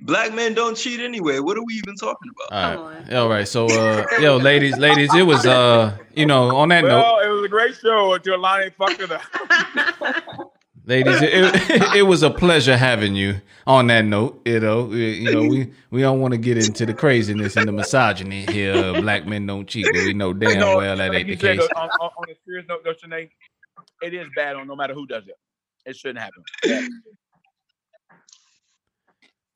Black 0.00 0.34
men 0.34 0.52
don't 0.52 0.76
cheat 0.76 1.00
anyway. 1.00 1.38
What 1.38 1.56
are 1.56 1.64
we 1.64 1.74
even 1.74 1.96
talking 1.96 2.30
about? 2.48 2.78
All 2.78 2.90
right. 2.90 3.14
All 3.14 3.28
right. 3.28 3.48
So 3.48 3.66
uh 3.66 4.04
yo, 4.20 4.36
ladies, 4.36 4.76
ladies, 4.76 5.14
it 5.14 5.22
was 5.22 5.46
uh, 5.46 5.96
you 6.14 6.26
know, 6.26 6.54
on 6.54 6.68
that 6.68 6.84
well, 6.84 7.16
note. 7.16 7.26
it 7.26 7.30
was 7.30 7.44
a 7.44 7.48
great 7.48 7.74
show 7.76 8.12
until 8.12 8.38
Lonnie 8.38 8.70
fucked 8.70 9.00
it 9.00 9.10
up. 9.10 9.22
ladies, 10.86 11.20
it, 11.20 11.70
it, 11.70 11.96
it, 11.96 12.02
was 12.02 12.22
a 12.22 12.30
pleasure 12.30 12.76
having 12.76 13.14
you. 13.14 13.40
On 13.66 13.88
that 13.88 14.04
note, 14.04 14.40
you 14.44 14.60
know, 14.60 14.92
you 14.92 15.32
know, 15.32 15.42
we 15.42 15.72
we 15.90 16.00
don't 16.00 16.20
want 16.20 16.32
to 16.32 16.38
get 16.38 16.56
into 16.56 16.86
the 16.86 16.94
craziness 16.94 17.56
and 17.56 17.66
the 17.66 17.72
misogyny 17.72 18.46
here. 18.46 18.92
Black 19.00 19.26
men 19.26 19.44
don't 19.46 19.66
cheat, 19.66 19.86
but 19.92 20.04
we 20.04 20.14
know 20.14 20.32
damn 20.32 20.60
well 20.60 20.96
that 20.96 21.12
ain't 21.12 21.26
the 21.26 21.36
case. 21.36 21.66
On, 21.74 21.88
on, 21.88 22.10
on, 22.16 22.30
a 22.30 22.34
serious 22.46 22.64
note, 22.68 22.84
though, 22.84 22.92
Shanae, 22.92 23.28
it 24.02 24.14
is 24.14 24.28
bad 24.36 24.54
on 24.54 24.68
no 24.68 24.76
matter 24.76 24.94
who 24.94 25.06
does 25.06 25.26
it. 25.26 25.36
It 25.86 25.96
shouldn't 25.96 26.18
happen. 26.18 26.42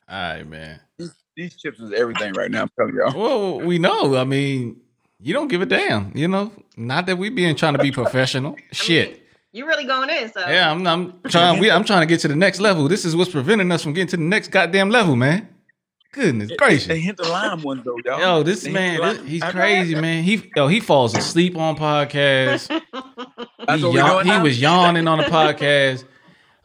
All 0.08 0.16
right, 0.16 0.46
man. 0.46 0.80
These, 0.96 1.14
these, 1.36 1.56
chips 1.56 1.80
is 1.80 1.92
everything 1.92 2.32
right 2.34 2.50
now. 2.50 2.62
I'm 2.62 2.70
telling 2.78 2.94
y'all. 2.94 3.20
Well, 3.20 3.60
we 3.60 3.78
know. 3.78 4.16
I 4.16 4.24
mean, 4.24 4.80
you 5.20 5.34
don't 5.34 5.48
give 5.48 5.60
a 5.60 5.66
damn. 5.66 6.12
You 6.16 6.28
know, 6.28 6.52
not 6.76 7.06
that 7.06 7.18
we 7.18 7.30
being 7.30 7.56
trying 7.56 7.74
to 7.74 7.82
be 7.82 7.90
professional. 7.90 8.56
Shit. 8.72 9.12
Mean, 9.12 9.20
you 9.52 9.66
really 9.66 9.84
going 9.84 10.08
in, 10.08 10.32
so 10.32 10.40
yeah. 10.40 10.70
I'm, 10.70 10.86
I'm 10.86 11.20
trying. 11.28 11.58
We, 11.58 11.70
I'm 11.70 11.84
trying 11.84 12.02
to 12.02 12.06
get 12.06 12.20
to 12.20 12.28
the 12.28 12.36
next 12.36 12.60
level. 12.60 12.86
This 12.86 13.04
is 13.04 13.16
what's 13.16 13.30
preventing 13.30 13.70
us 13.72 13.82
from 13.82 13.92
getting 13.92 14.08
to 14.08 14.16
the 14.16 14.22
next 14.22 14.48
goddamn 14.48 14.90
level, 14.90 15.16
man. 15.16 15.48
Goodness 16.12 16.50
gracious! 16.58 16.88
They 16.88 16.98
hit 16.98 17.16
the 17.16 17.28
lime 17.28 17.62
one 17.62 17.82
though, 17.84 17.96
y'all. 18.04 18.20
Yo, 18.20 18.42
this 18.42 18.62
they 18.62 18.72
man, 18.72 19.00
this, 19.00 19.28
he's 19.28 19.44
crazy, 19.44 19.94
man. 19.94 20.24
He 20.24 20.50
yo, 20.56 20.66
he 20.66 20.80
falls 20.80 21.16
asleep 21.16 21.56
on 21.56 21.76
podcasts. 21.76 22.68
he, 23.76 23.94
yawn, 23.94 24.26
he 24.26 24.38
was 24.40 24.60
yawning 24.60 25.06
on 25.06 25.18
the 25.18 25.24
podcast. 25.24 26.04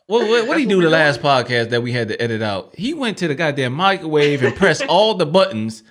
What 0.07 0.27
what, 0.29 0.47
what 0.47 0.53
did 0.55 0.61
he 0.61 0.65
do 0.67 0.81
the 0.81 0.89
last 0.89 1.21
podcast 1.21 1.69
that 1.71 1.81
we 1.81 1.91
had 1.91 2.09
to 2.09 2.21
edit 2.21 2.41
out? 2.41 2.73
He 2.77 2.93
went 2.93 3.17
to 3.19 3.27
the 3.27 3.35
goddamn 3.35 3.73
microwave 3.73 4.43
and 4.43 4.55
pressed 4.55 4.83
all 4.89 5.15
the 5.15 5.25
buttons. 5.25 5.81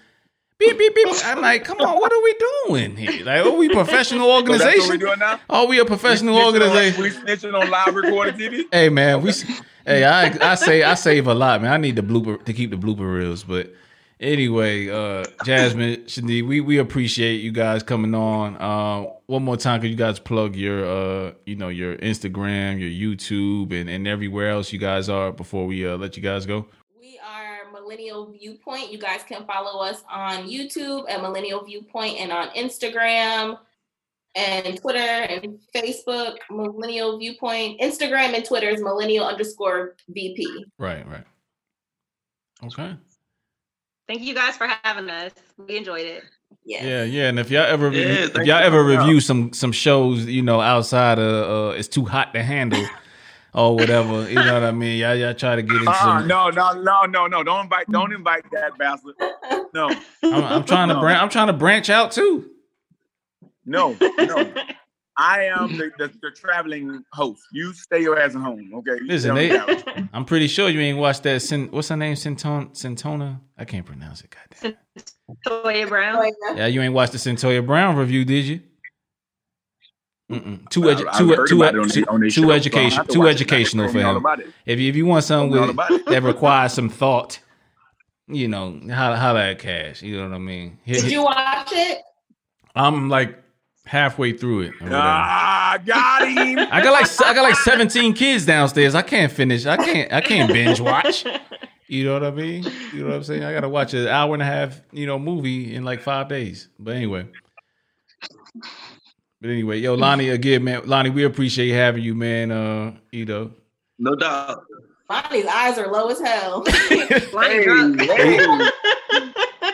beep 0.58 0.78
beep 0.78 0.94
beep. 0.94 1.08
I'm 1.24 1.40
like, 1.40 1.64
come 1.64 1.80
on, 1.80 1.96
what 1.98 2.12
are 2.12 2.22
we 2.22 2.34
doing 2.68 2.96
here? 2.96 3.24
Like, 3.24 3.44
are 3.44 3.50
we 3.50 3.68
professional 3.70 4.28
So 4.28 4.34
organization? 4.36 4.90
we 4.90 4.98
doing 4.98 5.18
now? 5.18 5.40
Are 5.50 5.66
we 5.66 5.80
a 5.80 5.84
professional 5.84 6.34
We 6.36 6.40
snitching 6.40 6.44
on- 6.46 6.54
organization? 6.54 7.02
We 7.02 7.10
snitching 7.10 7.60
on 7.60 7.70
live 7.70 7.94
recorded 7.94 8.36
TV. 8.36 8.62
Hey 8.70 8.88
man, 8.88 9.20
we 9.20 9.32
hey 9.84 10.04
I 10.04 10.52
I 10.52 10.54
say 10.54 10.84
I 10.84 10.94
save 10.94 11.26
a 11.26 11.34
lot, 11.34 11.60
man. 11.62 11.72
I 11.72 11.76
need 11.78 11.96
the 11.96 12.02
blooper 12.02 12.42
to 12.44 12.52
keep 12.52 12.70
the 12.70 12.76
blooper 12.76 13.12
reels, 13.18 13.42
but 13.42 13.72
anyway, 14.20 14.88
uh 14.88 15.24
Jasmine, 15.44 16.02
Shanique, 16.04 16.46
we 16.46 16.60
we 16.60 16.78
appreciate 16.78 17.36
you 17.36 17.52
guys 17.52 17.82
coming 17.82 18.14
on. 18.14 18.56
Uh, 18.56 19.10
one 19.26 19.42
more 19.42 19.56
time, 19.56 19.80
could 19.80 19.90
you 19.90 19.96
guys 19.96 20.18
plug 20.18 20.56
your 20.56 20.84
uh 20.84 21.32
you 21.46 21.56
know 21.56 21.68
your 21.68 21.96
Instagram, 21.96 22.78
your 22.80 22.90
YouTube, 22.90 23.72
and 23.72 23.88
and 23.88 24.06
everywhere 24.06 24.50
else 24.50 24.72
you 24.72 24.78
guys 24.78 25.08
are 25.08 25.32
before 25.32 25.66
we 25.66 25.86
uh 25.86 25.96
let 25.96 26.16
you 26.16 26.22
guys 26.22 26.46
go. 26.46 26.66
We 27.00 27.18
are 27.24 27.70
Millennial 27.72 28.30
Viewpoint. 28.32 28.92
You 28.92 28.98
guys 28.98 29.22
can 29.22 29.44
follow 29.46 29.82
us 29.82 30.02
on 30.10 30.48
YouTube 30.48 31.10
at 31.10 31.20
Millennial 31.22 31.64
Viewpoint 31.64 32.18
and 32.18 32.32
on 32.32 32.48
Instagram 32.50 33.58
and 34.34 34.80
Twitter 34.80 34.98
and 34.98 35.58
Facebook, 35.74 36.36
Millennial 36.50 37.18
Viewpoint. 37.18 37.80
Instagram 37.80 38.34
and 38.34 38.44
Twitter 38.44 38.68
is 38.68 38.82
millennial 38.82 39.24
underscore 39.26 39.94
VP. 40.08 40.66
Right, 40.78 41.08
right. 41.08 41.24
Okay. 42.64 42.96
Thank 44.06 44.22
you 44.22 44.34
guys 44.34 44.56
for 44.56 44.66
having 44.82 45.08
us. 45.08 45.32
We 45.56 45.76
enjoyed 45.76 46.06
it. 46.06 46.24
Yeah. 46.64 46.84
Yeah, 46.84 47.04
yeah, 47.04 47.28
and 47.28 47.38
if 47.38 47.50
y'all 47.50 47.64
ever 47.64 47.90
Yeah, 47.92 48.02
if 48.24 48.34
y'all 48.46 48.62
ever 48.62 48.84
review 48.84 49.20
some 49.20 49.52
some 49.52 49.72
shows, 49.72 50.24
you 50.26 50.42
know, 50.42 50.60
outside 50.60 51.18
of 51.18 51.72
uh, 51.72 51.76
it's 51.78 51.88
too 51.88 52.04
hot 52.04 52.32
to 52.34 52.42
handle 52.42 52.86
or 53.54 53.74
whatever, 53.76 54.28
you 54.28 54.36
know 54.36 54.54
what 54.54 54.62
I 54.62 54.72
mean? 54.72 54.98
Y'all 54.98 55.14
y'all 55.14 55.34
try 55.34 55.56
to 55.56 55.62
get 55.62 55.76
into 55.76 55.90
Uh, 55.90 55.94
some. 55.94 56.28
no, 56.28 56.50
no, 56.50 56.72
no, 56.72 57.04
no, 57.06 57.26
no. 57.26 57.42
Don't 57.42 57.64
invite. 57.64 57.90
Don't 57.90 58.12
invite 58.12 58.44
that 58.52 58.76
bastard. 58.78 59.14
No, 59.74 59.88
I'm, 60.22 60.44
I'm 60.44 60.64
trying 60.64 60.88
to 60.88 60.94
No. 60.94 61.00
branch. 61.00 61.20
I'm 61.22 61.28
trying 61.28 61.46
to 61.48 61.52
branch 61.52 61.90
out 61.90 62.12
too. 62.12 62.50
no, 63.66 63.96
no. 64.18 64.52
I 65.16 65.44
am 65.44 65.76
the, 65.76 65.90
the, 65.98 66.12
the 66.22 66.30
traveling 66.32 67.04
host. 67.12 67.42
You 67.52 67.72
stay 67.72 68.02
your 68.02 68.18
ass 68.18 68.34
at 68.34 68.40
home, 68.42 68.72
okay? 68.74 68.96
You 69.00 69.06
Listen, 69.06 69.34
they, 69.36 69.48
the. 69.50 70.08
I'm 70.12 70.24
pretty 70.24 70.48
sure 70.48 70.68
you 70.68 70.80
ain't 70.80 70.98
watched 70.98 71.22
that. 71.22 71.40
Sin, 71.42 71.68
what's 71.70 71.88
her 71.88 71.96
name? 71.96 72.14
Centona. 72.16 72.70
Centona. 72.70 73.40
I 73.56 73.64
can't 73.64 73.86
pronounce 73.86 74.22
it. 74.22 74.34
Goddamn. 74.60 74.76
Toya 75.46 75.88
Brown. 75.88 76.30
Yeah, 76.56 76.66
you 76.66 76.80
ain't 76.82 76.94
watched 76.94 77.12
the 77.12 77.18
Cyntoia 77.18 77.64
Brown 77.64 77.96
review, 77.96 78.24
did 78.24 78.44
you? 78.44 78.60
Mm-mm. 80.32 80.68
Too, 80.70 80.80
Well, 80.82 80.96
edu- 80.96 81.06
I've 81.06 81.18
too, 81.18 81.26
too, 81.46 81.64
on 81.64 81.88
too, 81.88 82.04
on 82.08 82.20
too 82.22 82.30
show, 82.30 82.42
so 82.42 82.50
I 82.50 82.56
education, 82.56 82.96
have 82.96 83.06
to 83.08 83.12
too 83.12 83.26
educational 83.28 83.88
for 83.88 84.00
told 84.00 84.22
me 84.22 84.28
all 84.30 84.36
him. 84.36 84.52
If 84.64 84.80
you, 84.80 84.88
if 84.88 84.96
you 84.96 85.06
want 85.06 85.24
something 85.24 85.52
Told 85.56 85.76
me 85.76 85.82
all 85.82 85.88
with, 85.90 86.00
it. 86.00 86.06
that 86.06 86.22
requires 86.22 86.72
some 86.72 86.88
thought, 86.88 87.38
you 88.26 88.48
know, 88.48 88.80
how 88.90 89.14
how 89.14 89.34
that 89.34 89.58
cash. 89.58 90.02
You 90.02 90.16
know 90.16 90.30
what 90.30 90.34
I 90.36 90.38
mean? 90.38 90.78
Hit- 90.84 91.02
Did 91.02 91.12
you 91.12 91.22
watch 91.24 91.70
it? 91.72 91.98
I'm 92.74 93.10
like 93.10 93.38
halfway 93.86 94.32
through 94.32 94.62
it. 94.62 94.72
or. 94.80 94.88
Ah, 94.92 95.78
got 95.84 96.28
him. 96.28 96.58
I 96.58 96.80
got 96.82 96.92
like 96.92 97.06
I 97.20 97.34
got 97.34 97.42
like 97.42 97.56
17 97.56 98.14
kids 98.14 98.46
downstairs. 98.46 98.94
I 98.94 99.02
can't 99.02 99.30
finish. 99.32 99.66
I 99.66 99.76
can't 99.76 100.12
I 100.12 100.20
can't 100.20 100.52
binge 100.52 100.80
watch. 100.80 101.24
You 101.86 102.04
know 102.04 102.14
what 102.14 102.24
I 102.24 102.30
mean? 102.30 102.64
You 102.92 103.00
know 103.00 103.08
what 103.08 103.16
I'm 103.16 103.24
saying? 103.24 103.44
I 103.44 103.52
gotta 103.52 103.68
watch 103.68 103.92
an 103.94 104.08
hour 104.08 104.32
and 104.34 104.42
a 104.42 104.46
half, 104.46 104.80
you 104.90 105.06
know, 105.06 105.18
movie 105.18 105.74
in 105.74 105.84
like 105.84 106.00
five 106.00 106.28
days. 106.28 106.68
But 106.78 106.96
anyway. 106.96 107.26
But 109.40 109.50
anyway, 109.50 109.78
yo, 109.80 109.94
Lonnie, 109.94 110.30
again, 110.30 110.64
man, 110.64 110.82
Lonnie, 110.86 111.10
we 111.10 111.24
appreciate 111.24 111.70
having 111.72 112.02
you, 112.02 112.14
man. 112.14 112.50
Uh, 112.50 112.94
you 113.12 113.26
know, 113.26 113.50
No 113.98 114.14
doubt. 114.14 114.64
Bonnie's 115.06 115.44
eyes 115.44 115.76
are 115.76 115.92
low 115.92 116.08
as 116.08 116.18
hell. 116.18 116.62
Blind 117.30 117.64
drunk. 117.64 118.00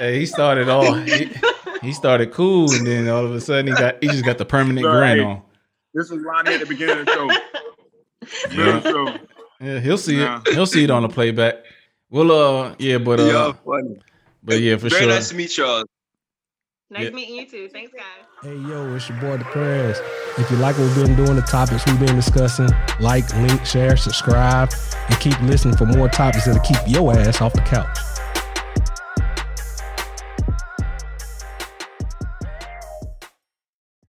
hey, 0.00 0.18
he 0.18 0.26
started 0.26 0.68
all 0.68 0.94
he, 1.80 1.88
he 1.88 1.92
started 1.92 2.32
cool, 2.32 2.72
and 2.72 2.86
then 2.86 3.08
all 3.08 3.24
of 3.24 3.32
a 3.34 3.40
sudden 3.40 3.66
he 3.68 3.72
got 3.74 3.96
he 4.02 4.08
just 4.08 4.24
got 4.24 4.38
the 4.38 4.44
permanent 4.44 4.86
Right. 4.86 5.14
grin 5.16 5.26
on. 5.26 5.42
This 5.94 6.10
was 6.10 6.20
Lonnie 6.22 6.54
at 6.54 6.60
the 6.60 6.66
beginning 6.66 7.00
of 7.00 7.06
the 7.06 7.12
show. 7.12 7.26
Middle 8.56 8.76
of 8.76 8.82
the 8.82 8.90
show. 8.90 9.16
Yeah, 9.60 9.78
he'll 9.80 9.98
see 9.98 10.16
Nah. 10.16 10.40
it. 10.46 10.54
He'll 10.54 10.66
see 10.66 10.84
it 10.84 10.90
on 10.90 11.02
the 11.02 11.08
playback. 11.08 11.56
Well, 12.10 12.30
uh, 12.32 12.74
yeah, 12.78 12.98
but 12.98 13.20
uh, 13.20 13.24
Y'all 13.24 13.52
funny. 13.52 14.00
but 14.42 14.60
yeah, 14.60 14.76
for 14.76 14.88
Very 14.88 15.02
sure. 15.02 15.10
nice 15.12 15.28
to 15.30 15.34
meet 15.36 15.56
y'all. 15.58 15.84
Nice 16.92 17.04
Yeah. 17.04 17.10
meeting 17.10 17.34
you 17.36 17.46
too. 17.46 17.68
Thanks, 17.72 17.92
guys. 17.92 18.04
Hey 18.42 18.56
yo, 18.56 18.94
it's 18.96 19.08
your 19.08 19.18
boy 19.20 19.36
the 19.36 19.44
Prez. 19.44 20.00
If 20.38 20.50
you 20.50 20.56
like 20.56 20.76
what 20.78 20.86
we've 20.96 21.06
been 21.06 21.14
doing, 21.16 21.36
the 21.36 21.42
topics 21.42 21.84
we've 21.86 22.00
been 22.00 22.16
discussing, 22.16 22.68
like, 23.00 23.32
link, 23.36 23.64
share, 23.66 23.96
subscribe, 23.96 24.72
and 25.08 25.20
keep 25.20 25.38
listening 25.42 25.76
for 25.76 25.84
more 25.86 26.08
topics 26.08 26.46
that'll 26.46 26.62
keep 26.62 26.78
your 26.86 27.12
ass 27.16 27.40
off 27.40 27.52
the 27.52 27.60
couch. 27.60 27.96